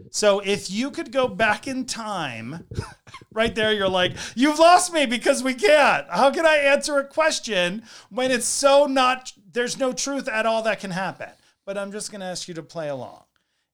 So 0.10 0.40
if 0.42 0.70
you 0.70 0.92
could 0.92 1.12
go 1.12 1.28
back 1.28 1.68
in 1.68 1.86
time, 1.86 2.68
right 3.34 3.54
there, 3.54 3.74
you're 3.74 3.90
like, 3.90 4.14
you've 4.36 4.60
lost 4.60 4.94
me 4.94 5.08
because 5.08 5.44
we 5.44 5.56
can't. 5.56 6.08
How 6.10 6.30
can 6.30 6.46
I 6.46 6.58
answer 6.58 7.00
a 7.00 7.04
question 7.04 7.84
when 8.10 8.30
it's 8.30 8.46
so 8.46 8.86
not, 8.86 9.34
there's 9.52 9.80
no 9.80 9.92
truth 9.92 10.28
at 10.28 10.46
all 10.46 10.62
that 10.64 10.80
can 10.80 10.92
happen? 10.92 11.30
But 11.66 11.80
I'm 11.80 11.92
just 11.92 12.12
going 12.12 12.22
to 12.22 12.28
ask 12.28 12.48
you 12.48 12.54
to 12.54 12.64
play 12.64 12.90
along. 12.90 13.24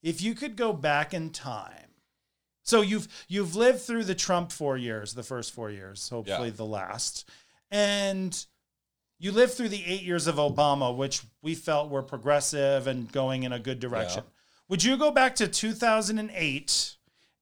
If 0.01 0.21
you 0.21 0.33
could 0.33 0.55
go 0.55 0.71
back 0.71 1.13
in 1.13 1.31
time, 1.31 1.88
so 2.69 2.81
you've 2.81 3.07
you've 3.27 3.55
lived 3.55 3.81
through 3.81 4.03
the 4.03 4.13
Trump 4.15 4.51
four 4.51 4.77
years, 4.77 5.13
the 5.15 5.23
first 5.23 5.51
four 5.53 5.71
years, 5.71 6.07
hopefully 6.09 6.49
Yeah. 6.49 6.55
the 6.55 6.65
last, 6.65 7.27
and 7.71 8.45
you 9.17 9.31
lived 9.31 9.53
through 9.53 9.69
the 9.69 9.83
eight 9.85 10.03
years 10.03 10.27
of 10.27 10.35
Obama, 10.35 10.95
which 10.95 11.23
we 11.41 11.55
felt 11.55 11.89
were 11.89 12.03
progressive 12.03 12.85
and 12.87 13.11
going 13.11 13.43
in 13.43 13.51
a 13.51 13.59
good 13.59 13.79
direction. 13.79 14.23
Would 14.69 14.83
you 14.83 14.97
go 14.97 15.09
back 15.11 15.35
to 15.35 15.47
2008 15.47 16.95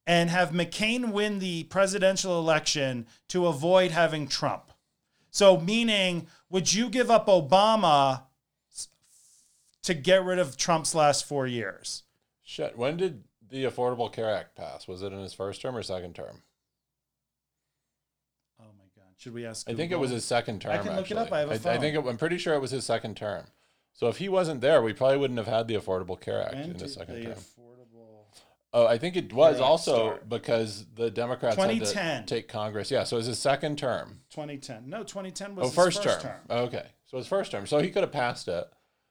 and 0.08 0.30
have 0.30 0.52
McCain 0.52 1.12
win 1.12 1.40
the 1.40 1.66
presidential 1.66 2.40
election 2.40 3.06
to 3.28 3.48
avoid 3.48 3.92
having 3.92 4.28
Trump? 4.28 4.72
So, 5.30 5.60
meaning, 5.60 6.28
would 6.50 6.74
you 6.74 6.90
give 6.90 7.12
up 7.12 7.28
Obama 7.28 8.24
to 9.84 9.94
get 9.94 10.24
rid 10.24 10.40
of 10.40 10.58
Trump's 10.58 10.96
last 10.96 11.26
four 11.26 11.46
years? 11.46 12.04
Shit. 12.44 12.78
When 12.78 12.98
did 12.98 13.24
the 13.50 13.64
Affordable 13.66 14.12
Care 14.12 14.34
Act 14.34 14.56
pass? 14.56 14.88
Was 14.88 15.02
it 15.04 15.12
in 15.14 15.20
his 15.20 15.34
first 15.34 15.62
term 15.62 15.76
or 15.76 15.84
second 15.84 16.16
term? 16.16 16.44
Oh 18.60 18.66
my 18.78 18.86
God! 18.96 19.06
Should 19.18 19.34
we 19.34 19.46
ask? 19.46 19.70
I 19.70 19.74
think 19.74 19.92
it 19.92 20.00
was 20.00 20.12
his 20.12 20.26
second 20.26 20.62
term. 20.62 20.72
I 20.74 20.78
can 20.78 20.88
look 20.96 21.12
it 21.12 21.18
actually. 21.18 21.18
up. 21.18 21.32
I 21.34 21.40
have 21.40 21.52
a 21.52 21.54
I 21.54 21.58
phone. 21.58 21.80
think 21.80 21.96
it, 21.96 22.06
I'm 22.08 22.18
pretty 22.18 22.38
sure 22.38 22.54
it 22.54 22.62
was 22.62 22.72
his 22.72 22.86
second 22.86 23.16
term. 23.18 23.46
So 23.94 24.08
if 24.08 24.18
he 24.18 24.30
wasn't 24.30 24.62
there, 24.62 24.82
we 24.82 24.94
probably 24.94 25.18
wouldn't 25.18 25.40
have 25.40 25.48
had 25.48 25.68
the 25.68 25.76
Affordable 25.76 26.20
Care 26.20 26.44
Act 26.44 26.54
When 26.54 26.64
in 26.66 26.72
did 26.74 26.82
his 26.82 26.94
second 26.94 27.16
the 27.16 27.24
term. 27.26 27.34
affordable- 27.34 27.64
Oh, 28.74 28.86
I 28.86 28.98
think 29.00 29.16
it 29.16 29.34
was 29.34 29.56
Act 29.56 29.64
also 29.64 29.96
start? 29.96 30.30
because 30.30 30.86
the 30.94 31.10
Democrats 31.10 31.56
had 31.56 31.64
2010. 31.70 32.26
to 32.26 32.36
take 32.36 32.48
Congress. 32.48 32.92
Yeah, 32.92 33.06
so 33.06 33.16
it 33.16 33.20
was 33.22 33.26
his 33.28 33.40
second 33.40 33.80
term. 33.80 34.22
2010. 34.30 34.88
No, 34.90 35.04
2010 35.04 35.56
was 35.56 35.64
Oh, 35.64 35.68
his 35.70 35.76
first, 35.76 36.04
first 36.04 36.22
term. 36.22 36.32
term. 36.32 36.42
Oh, 36.50 36.58
okay, 36.66 36.86
so 37.08 37.18
his 37.18 37.26
first 37.28 37.50
term. 37.52 37.66
So 37.66 37.80
he 37.80 37.90
could 37.90 38.04
have 38.04 38.12
passed 38.12 38.48
it. 38.48 38.68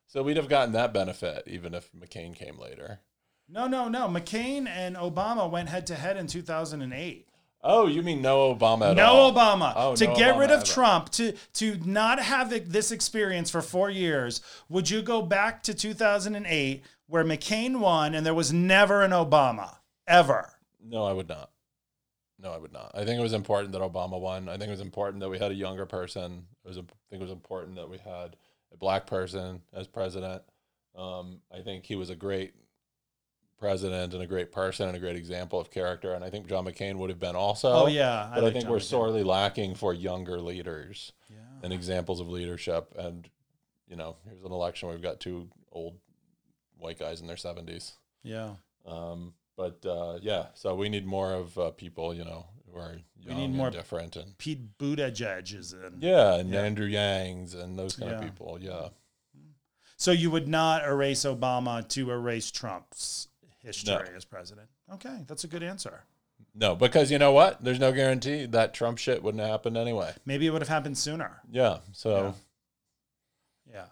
So 0.07 0.23
we'd 0.23 0.37
have 0.37 0.49
gotten 0.49 0.73
that 0.75 0.93
benefit 0.95 1.43
even 1.49 1.75
if 1.75 1.91
McCain 1.93 2.35
came 2.37 2.59
later. 2.61 3.01
No, 3.49 3.67
no, 3.67 3.89
no. 3.89 4.09
McCain 4.09 4.67
and 4.69 4.97
Obama 4.97 5.51
went 5.51 5.69
head 5.69 5.87
to 5.89 5.95
head 5.95 6.17
in 6.17 6.27
2008. 6.27 7.27
Oh, 7.69 7.87
you 7.87 8.03
mean 8.03 8.23
no 8.23 8.55
Obama 8.55 8.91
at 8.91 8.97
no 8.97 9.07
all? 9.07 9.33
Obama. 9.33 9.73
Oh, 9.75 9.97
to 9.97 10.07
no 10.07 10.15
get 10.15 10.35
Obama 10.35 10.39
rid 10.39 10.51
of 10.51 10.61
ever. 10.61 10.67
Trump, 10.67 11.11
to 11.11 11.33
to 11.55 11.77
not 11.85 12.21
have 12.21 12.51
this 12.71 12.93
experience 12.93 13.51
for 13.51 13.61
four 13.63 13.91
years, 13.91 14.41
would 14.69 14.89
you 14.89 15.03
go 15.03 15.23
back 15.23 15.63
to 15.65 15.75
2008 15.75 16.85
where 17.09 17.25
McCain 17.25 17.79
won 17.81 18.15
and 18.15 18.25
there 18.25 18.35
was 18.35 18.53
never 18.53 19.03
an 19.03 19.11
Obama 19.11 19.77
ever? 20.07 20.53
No, 20.81 21.05
I 21.05 21.13
would 21.13 21.29
not. 21.29 21.51
No, 22.39 22.53
I 22.53 22.59
would 22.59 22.73
not. 22.73 22.93
I 22.95 23.05
think 23.05 23.19
it 23.19 23.23
was 23.23 23.33
important 23.33 23.73
that 23.73 23.81
Obama 23.81 24.21
won. 24.21 24.49
I 24.49 24.53
think 24.59 24.69
it 24.69 24.71
was 24.71 24.81
important 24.81 25.21
that 25.21 25.31
we 25.31 25.39
had 25.39 25.51
a 25.51 25.55
younger 25.55 25.87
person. 25.87 26.47
It 26.65 26.69
was. 26.69 26.79
I 26.79 26.83
think 27.11 27.21
it 27.21 27.21
was 27.21 27.31
important 27.31 27.77
that 27.77 27.89
we 27.89 27.99
had 27.99 28.37
a 28.73 28.77
black 28.77 29.07
person 29.07 29.63
as 29.73 29.87
president. 29.89 30.43
Um, 30.95 31.41
I 31.53 31.63
think 31.63 31.85
he 31.85 31.97
was 31.97 32.11
a 32.11 32.15
great 32.17 32.55
president 33.59 34.13
and 34.15 34.23
a 34.23 34.27
great 34.27 34.53
person 34.53 34.87
and 34.89 34.97
a 34.97 35.01
great 35.01 35.17
example 35.17 35.59
of 35.61 35.71
character. 35.71 36.13
And 36.15 36.23
I 36.25 36.31
think 36.31 36.47
John 36.49 36.65
McCain 36.67 36.97
would 36.97 37.11
have 37.11 37.19
been 37.19 37.37
also. 37.37 37.73
Oh, 37.73 37.87
yeah, 37.87 38.29
but 38.35 38.41
I, 38.41 38.45
like 38.45 38.53
think 38.53 38.65
John 38.65 38.73
we're 38.73 38.79
McCain. 38.79 38.83
sorely 38.83 39.23
lacking 39.23 39.75
for 39.75 39.95
younger 39.95 40.41
leaders 40.41 41.13
Yeah. 41.31 41.37
and 41.63 41.73
examples 41.73 42.21
of 42.21 42.29
leadership. 42.29 42.93
And 42.99 43.29
you 43.89 43.97
know, 43.97 44.17
here's 44.29 44.43
an 44.43 44.53
election. 44.53 44.89
We've 44.89 45.01
got 45.03 45.21
two 45.21 45.49
old 45.73 45.95
white 46.79 46.99
guys 46.99 47.21
in 47.21 47.27
their 47.27 47.37
seventies. 47.37 47.93
Yeah. 48.23 48.51
Um, 48.85 49.33
but 49.57 49.85
uh, 49.87 50.19
yeah, 50.21 50.47
so 50.55 50.75
we 50.75 50.89
need 50.89 51.07
more 51.07 51.33
of 51.33 51.57
uh, 51.57 51.71
people, 51.71 52.13
you 52.15 52.25
know, 52.25 52.47
who 52.71 52.79
are 52.79 52.97
young 53.21 53.37
need 53.39 53.45
and 53.47 53.55
more- 53.57 53.71
different, 53.71 54.17
and 54.17 54.37
Pete 54.39 54.77
Buttigieg 54.79 55.55
is 55.59 55.73
in. 55.73 55.95
yeah, 56.01 56.35
and 56.35 56.51
Yeah. 56.51 56.61
Andrew 56.63 56.89
Yangs 56.89 57.55
and 57.55 57.79
those 57.79 57.97
kind 57.97 58.11
Yeah. 58.11 58.19
of 58.19 58.23
people. 58.25 58.59
Yeah, 58.61 58.89
So 59.97 60.11
you 60.13 60.31
would 60.31 60.47
not 60.47 60.85
erase 60.85 61.23
Obama 61.25 61.87
to 61.89 62.11
erase 62.11 62.51
Trump's 62.51 63.29
history 63.67 63.93
No. 63.95 64.17
as 64.17 64.25
president. 64.25 64.69
Okay, 64.95 65.25
that's 65.27 65.45
a 65.45 65.49
good 65.49 65.63
answer. 65.63 66.05
no, 66.55 66.75
because 66.75 67.11
you 67.11 67.19
know 67.19 67.33
what? 67.33 67.63
There's 67.63 67.81
no 67.81 67.93
guarantee 67.93 68.47
that 68.47 68.73
Trump 68.73 68.97
shit 68.99 69.23
wouldn't 69.23 69.41
have 69.43 69.51
happened 69.51 69.77
anyway. 69.77 70.13
Maybe 70.25 70.47
it 70.47 70.51
would 70.51 70.63
have 70.63 70.69
happened 70.69 70.97
sooner. 70.97 71.43
Yeah, 71.51 71.79
so 71.93 72.35
Yeah. 73.69 73.75
Yeah. 73.75 73.85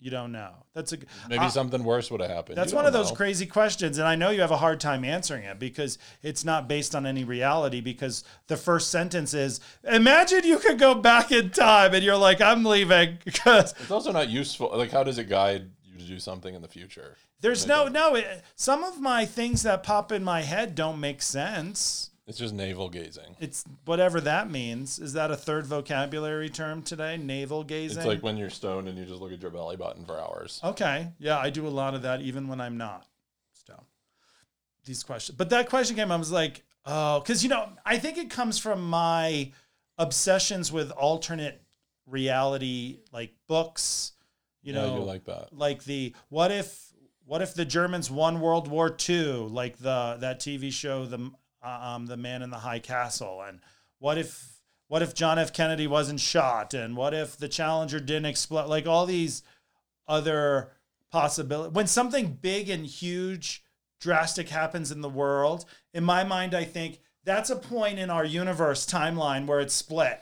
You 0.00 0.10
don't 0.10 0.32
know. 0.32 0.50
That's 0.74 0.92
a 0.92 0.98
maybe 1.28 1.44
uh, 1.44 1.48
something 1.48 1.84
worse 1.84 2.10
would 2.10 2.20
have 2.20 2.28
happened. 2.28 2.58
That's 2.58 2.72
one 2.72 2.86
of 2.86 2.92
those 2.92 3.10
know. 3.10 3.16
crazy 3.16 3.46
questions, 3.46 3.98
and 3.98 4.08
I 4.08 4.16
know 4.16 4.30
you 4.30 4.40
have 4.40 4.50
a 4.50 4.56
hard 4.56 4.80
time 4.80 5.04
answering 5.04 5.44
it 5.44 5.60
because 5.60 5.96
it's 6.22 6.44
not 6.44 6.66
based 6.66 6.96
on 6.96 7.06
any 7.06 7.22
reality. 7.22 7.80
Because 7.80 8.24
the 8.48 8.56
first 8.56 8.90
sentence 8.90 9.32
is, 9.32 9.60
"Imagine 9.84 10.42
you 10.42 10.58
could 10.58 10.80
go 10.80 10.96
back 10.96 11.30
in 11.30 11.50
time," 11.50 11.94
and 11.94 12.02
you're 12.02 12.16
like, 12.16 12.40
"I'm 12.40 12.64
leaving," 12.64 13.18
because 13.24 13.74
It's 13.78 13.92
also 13.92 14.10
not 14.10 14.28
useful. 14.28 14.72
Like, 14.74 14.90
how 14.90 15.04
does 15.04 15.18
it 15.18 15.28
guide 15.28 15.70
to 16.02 16.08
do 16.08 16.18
something 16.18 16.54
in 16.54 16.62
the 16.62 16.68
future? 16.68 17.16
there's 17.40 17.66
no 17.66 17.88
no. 17.88 18.14
It, 18.14 18.42
some 18.56 18.84
of 18.84 19.00
my 19.00 19.24
things 19.24 19.62
that 19.62 19.82
pop 19.82 20.12
in 20.12 20.24
my 20.24 20.42
head 20.42 20.74
don't 20.74 21.00
make 21.00 21.22
sense. 21.22 22.10
It's 22.26 22.38
just 22.38 22.54
navel 22.54 22.88
gazing. 22.88 23.36
It's 23.40 23.64
whatever 23.84 24.20
that 24.20 24.48
means. 24.48 25.00
Is 25.00 25.14
that 25.14 25.32
a 25.32 25.36
third 25.36 25.66
vocabulary 25.66 26.48
term 26.48 26.82
today? 26.82 27.16
Navel 27.16 27.64
gazing. 27.64 27.98
It's 27.98 28.06
like 28.06 28.22
when 28.22 28.36
you're 28.36 28.48
stoned 28.48 28.88
and 28.88 28.96
you 28.96 29.04
just 29.04 29.20
look 29.20 29.32
at 29.32 29.42
your 29.42 29.50
belly 29.50 29.76
button 29.76 30.04
for 30.04 30.20
hours. 30.20 30.60
Okay. 30.62 31.08
Yeah, 31.18 31.38
I 31.38 31.50
do 31.50 31.66
a 31.66 31.68
lot 31.68 31.94
of 31.94 32.02
that 32.02 32.22
even 32.22 32.46
when 32.46 32.60
I'm 32.60 32.78
not. 32.78 33.06
So 33.66 33.74
these 34.84 35.02
questions. 35.02 35.36
But 35.36 35.50
that 35.50 35.68
question 35.68 35.96
came, 35.96 36.12
I 36.12 36.16
was 36.16 36.30
like, 36.30 36.62
oh, 36.86 37.18
because 37.20 37.42
you 37.42 37.48
know, 37.48 37.68
I 37.84 37.98
think 37.98 38.18
it 38.18 38.30
comes 38.30 38.56
from 38.58 38.88
my 38.88 39.50
obsessions 39.98 40.70
with 40.70 40.92
alternate 40.92 41.60
reality, 42.06 43.00
like 43.12 43.34
books, 43.48 44.12
you 44.62 44.74
yeah, 44.74 44.82
know, 44.82 44.98
you 44.98 45.04
like 45.04 45.24
that. 45.24 45.48
like 45.52 45.84
the 45.84 46.14
what 46.28 46.50
if 46.50 46.92
what 47.24 47.42
if 47.42 47.54
the 47.54 47.64
Germans 47.64 48.10
won 48.10 48.40
World 48.40 48.68
War 48.68 48.94
II, 49.08 49.48
like 49.48 49.78
the 49.78 50.16
that 50.20 50.40
TV 50.40 50.72
show, 50.72 51.06
the 51.06 51.30
um, 51.62 52.06
the 52.06 52.16
Man 52.16 52.42
in 52.42 52.50
the 52.50 52.58
High 52.58 52.80
Castle, 52.80 53.42
and 53.46 53.60
what 53.98 54.18
if 54.18 54.60
what 54.88 55.02
if 55.02 55.14
John 55.14 55.38
F. 55.38 55.52
Kennedy 55.52 55.86
wasn't 55.86 56.20
shot, 56.20 56.74
and 56.74 56.96
what 56.96 57.14
if 57.14 57.36
the 57.36 57.48
Challenger 57.48 58.00
didn't 58.00 58.26
explode, 58.26 58.68
like 58.68 58.86
all 58.86 59.06
these 59.06 59.42
other 60.06 60.72
possibilities. 61.10 61.72
When 61.72 61.86
something 61.86 62.38
big 62.40 62.68
and 62.68 62.84
huge, 62.84 63.62
drastic 64.00 64.48
happens 64.48 64.90
in 64.90 65.00
the 65.00 65.08
world, 65.08 65.64
in 65.94 66.04
my 66.04 66.24
mind, 66.24 66.54
I 66.54 66.64
think 66.64 67.00
that's 67.24 67.50
a 67.50 67.56
point 67.56 67.98
in 67.98 68.10
our 68.10 68.24
universe 68.24 68.84
timeline 68.84 69.46
where 69.46 69.60
it's 69.60 69.74
split. 69.74 70.20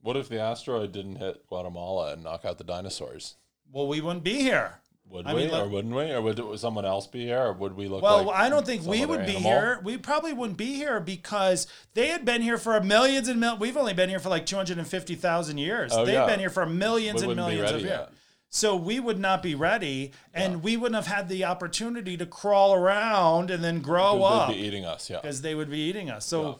What 0.00 0.16
if 0.16 0.28
the 0.28 0.40
asteroid 0.40 0.92
didn't 0.92 1.16
hit 1.16 1.46
Guatemala 1.46 2.14
and 2.14 2.24
knock 2.24 2.46
out 2.46 2.56
the 2.56 2.64
dinosaurs? 2.64 3.36
Well, 3.72 3.86
we 3.88 4.00
wouldn't 4.00 4.24
be 4.24 4.34
here. 4.40 4.76
Would 5.08 5.26
I 5.26 5.34
we 5.34 5.42
mean, 5.42 5.50
like- 5.50 5.62
or 5.64 5.68
wouldn't 5.68 5.94
we? 5.94 6.02
Or 6.12 6.22
would 6.22 6.60
someone 6.60 6.84
else 6.84 7.06
be 7.08 7.24
here? 7.26 7.40
Or 7.40 7.52
would 7.52 7.74
we 7.76 7.88
look 7.88 8.00
Well, 8.02 8.24
like 8.24 8.36
I 8.36 8.48
don't 8.48 8.64
think 8.64 8.84
we 8.86 9.04
would 9.04 9.26
be 9.26 9.32
animal? 9.36 9.50
here. 9.50 9.80
We 9.82 9.96
probably 9.96 10.32
wouldn't 10.32 10.56
be 10.56 10.74
here 10.74 11.00
because 11.00 11.66
they 11.94 12.08
had 12.08 12.24
been 12.24 12.42
here 12.42 12.58
for 12.58 12.80
millions 12.80 13.26
and 13.26 13.40
millions. 13.40 13.60
We've 13.60 13.76
only 13.76 13.92
been 13.94 14.08
here 14.08 14.20
for 14.20 14.28
like 14.28 14.46
two 14.46 14.54
hundred 14.54 14.78
and 14.78 14.86
fifty 14.86 15.16
thousand 15.16 15.58
years. 15.58 15.92
Oh, 15.92 16.04
They've 16.04 16.14
yeah. 16.14 16.26
been 16.26 16.38
here 16.38 16.50
for 16.50 16.64
millions 16.64 17.22
We 17.22 17.28
and 17.28 17.36
millions 17.36 17.72
of 17.72 17.80
years. 17.80 18.08
So 18.50 18.74
we 18.76 18.98
would 19.00 19.18
not 19.18 19.42
be 19.44 19.54
ready, 19.54 20.12
and 20.34 20.62
we 20.62 20.76
wouldn't 20.76 20.96
have 20.96 21.06
had 21.12 21.28
the 21.28 21.44
opportunity 21.44 22.16
to 22.16 22.26
crawl 22.26 22.72
around 22.74 23.50
and 23.50 23.62
then 23.64 23.80
grow 23.80 24.14
They'd 24.18 24.24
up 24.24 24.48
be 24.50 24.56
eating 24.56 24.84
us, 24.84 25.08
yeah. 25.10 25.20
because 25.20 25.42
they 25.42 25.54
would 25.54 25.70
be 25.70 25.78
eating 25.78 26.10
us. 26.10 26.24
So 26.26 26.42
Yeah. 26.48 26.54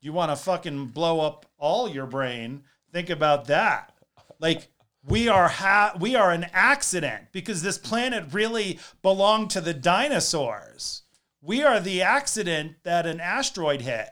you 0.00 0.12
want 0.12 0.30
to 0.32 0.36
fucking 0.36 0.86
blow 0.86 1.20
up 1.20 1.46
all 1.58 1.88
your 1.88 2.06
brain? 2.06 2.62
Think 2.92 3.10
about 3.10 3.46
that. 3.46 3.94
Like 4.38 4.68
we 5.06 5.28
are 5.28 5.48
ha- 5.48 5.96
we 5.98 6.14
are 6.14 6.32
an 6.32 6.46
accident 6.52 7.26
because 7.32 7.62
this 7.62 7.78
planet 7.78 8.32
really 8.32 8.78
belonged 9.02 9.50
to 9.50 9.60
the 9.60 9.74
dinosaurs. 9.74 11.02
We 11.40 11.62
are 11.62 11.78
the 11.78 12.02
accident 12.02 12.76
that 12.82 13.06
an 13.06 13.20
asteroid 13.20 13.82
hit. 13.82 14.10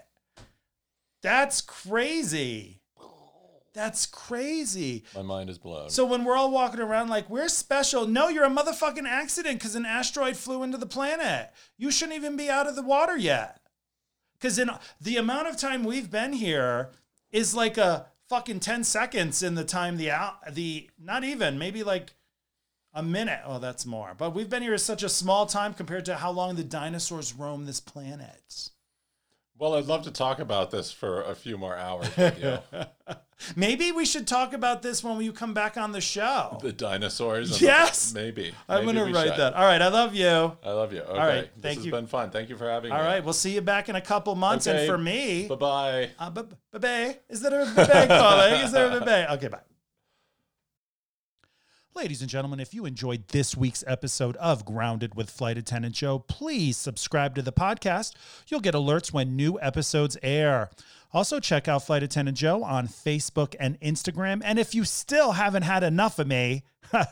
That's 1.23 1.61
crazy. 1.61 2.81
That's 3.73 4.07
crazy. 4.07 5.05
My 5.17 5.23
mind 5.23 5.51
is 5.51 5.59
blown. 5.59 5.91
So 5.91 6.05
when 6.05 6.25
we're 6.25 6.37
all 6.37 6.53
walking 6.53 6.79
around 6.79 7.09
like 7.09 7.29
we're 7.29 7.49
special, 7.49 8.07
no, 8.07 8.29
you're 8.29 8.45
a 8.45 8.51
motherfucking 8.51 9.09
accident 9.09 9.59
because 9.59 9.75
an 9.75 9.85
asteroid 9.85 10.37
flew 10.37 10.63
into 10.63 10.79
the 10.79 10.87
planet. 10.87 11.51
You 11.77 11.91
shouldn't 11.91 12.17
even 12.17 12.37
be 12.37 12.49
out 12.49 12.69
of 12.69 12.77
the 12.77 12.83
water 12.83 13.17
yet. 13.17 13.61
Because 14.35 14.61
in 14.61 14.71
the 15.01 15.17
amount 15.17 15.49
of 15.49 15.57
time 15.57 15.83
we've 15.83 16.11
been 16.11 16.35
here 16.35 16.91
is 17.33 17.53
like 17.53 17.77
a 17.77 18.07
fucking 18.29 18.61
ten 18.61 18.85
seconds 18.85 19.43
in 19.43 19.55
the 19.55 19.65
time 19.65 19.97
the 19.97 20.11
out 20.11 20.55
the 20.55 20.91
not 20.99 21.25
even 21.25 21.59
maybe 21.59 21.83
like 21.83 22.15
a 22.93 23.03
minute. 23.03 23.41
Oh, 23.45 23.59
that's 23.59 23.85
more. 23.85 24.15
But 24.17 24.35
we've 24.35 24.49
been 24.49 24.63
here 24.63 24.79
such 24.79 25.03
a 25.03 25.09
small 25.09 25.47
time 25.47 25.75
compared 25.75 26.05
to 26.07 26.17
how 26.17 26.31
long 26.31 26.55
the 26.55 26.65
dinosaurs 26.65 27.35
roam 27.35 27.67
this 27.67 27.81
planet. 27.81 28.71
Well, 29.59 29.75
I'd 29.75 29.87
love 29.87 30.03
to 30.05 30.11
talk 30.11 30.39
about 30.39 30.71
this 30.71 30.91
for 30.93 31.23
a 31.23 31.35
few 31.35 31.57
more 31.59 31.77
hours 31.77 32.09
with 32.17 32.43
you. 32.43 32.59
Maybe 33.57 33.91
we 33.93 34.05
should 34.07 34.27
talk 34.27 34.53
about 34.53 34.81
this 34.83 35.03
when 35.05 35.21
you 35.21 35.33
come 35.33 35.55
back 35.55 35.77
on 35.77 35.93
the 35.93 36.01
show. 36.01 36.59
the 36.63 36.73
dinosaurs. 36.73 37.61
Yes! 37.61 38.13
the, 38.13 38.21
maybe. 38.21 38.55
I'm 38.69 38.85
going 38.85 38.97
to 38.97 39.05
write 39.07 39.29
should. 39.31 39.39
that. 39.39 39.55
All 39.55 39.65
right. 39.65 39.83
I 39.83 39.89
love 39.89 40.15
you. 40.15 40.27
I 40.65 40.71
love 40.71 40.93
you. 40.93 41.01
Okay. 41.01 41.19
right, 41.19 41.43
This 41.55 41.63
thank 41.63 41.77
has 41.79 41.87
you. 41.87 41.93
been 41.93 42.07
fun. 42.07 42.31
Thank 42.31 42.49
you 42.49 42.57
for 42.57 42.69
having 42.71 42.93
All 42.93 42.99
me. 42.99 43.05
right, 43.05 43.23
we'll 43.25 43.33
see 43.33 43.53
you 43.55 43.61
back 43.61 43.89
in 43.89 43.97
a 43.97 44.01
couple 44.01 44.35
months. 44.37 44.67
And 44.67 44.89
for 44.89 44.97
me, 44.97 45.49
Bye 45.49 45.55
bye. 45.57 46.11
uh, 46.19 46.31
b- 46.31 46.43
b- 46.73 46.79
bye. 46.79 47.19
Is 47.29 47.41
there 47.41 47.61
a 47.63 47.67
bye 47.67 48.07
calling? 48.09 48.55
Is 48.61 48.73
there 48.73 48.97
a 48.97 49.01
bye? 49.05 49.27
Okay, 49.35 49.49
bye. 49.49 49.59
Ladies 51.97 52.23
and 52.23 52.29
gentlemen, 52.29 52.59
if 52.59 52.75
you 52.75 52.87
enjoyed 52.87 53.29
this 53.29 53.57
week's 53.57 53.85
episode 53.87 54.35
of 54.39 54.65
Grounded 54.65 55.15
with 55.15 55.31
Flight 55.31 55.57
Attendant 55.57 55.95
Joe, 55.95 56.19
please 56.19 56.77
subscribe 56.77 57.37
to 57.37 57.43
the 57.43 57.53
podcast. 57.53 58.15
You'll 58.49 58.59
get 58.59 58.75
alerts 58.75 59.13
when 59.13 59.37
new 59.37 59.61
episodes 59.61 60.19
air. 60.21 60.71
Also, 61.13 61.39
check 61.39 61.69
out 61.69 61.87
Flight 61.87 62.03
Attendant 62.03 62.37
Joe 62.37 62.65
on 62.65 62.89
Facebook 62.89 63.55
and 63.61 63.81
Instagram. 63.81 64.43
And 64.45 64.59
if 64.59 64.75
you 64.75 64.85
still 64.85 65.31
haven't 65.33 65.63
had 65.63 65.85
enough 65.85 66.19
of 66.19 66.27
me, 66.27 66.65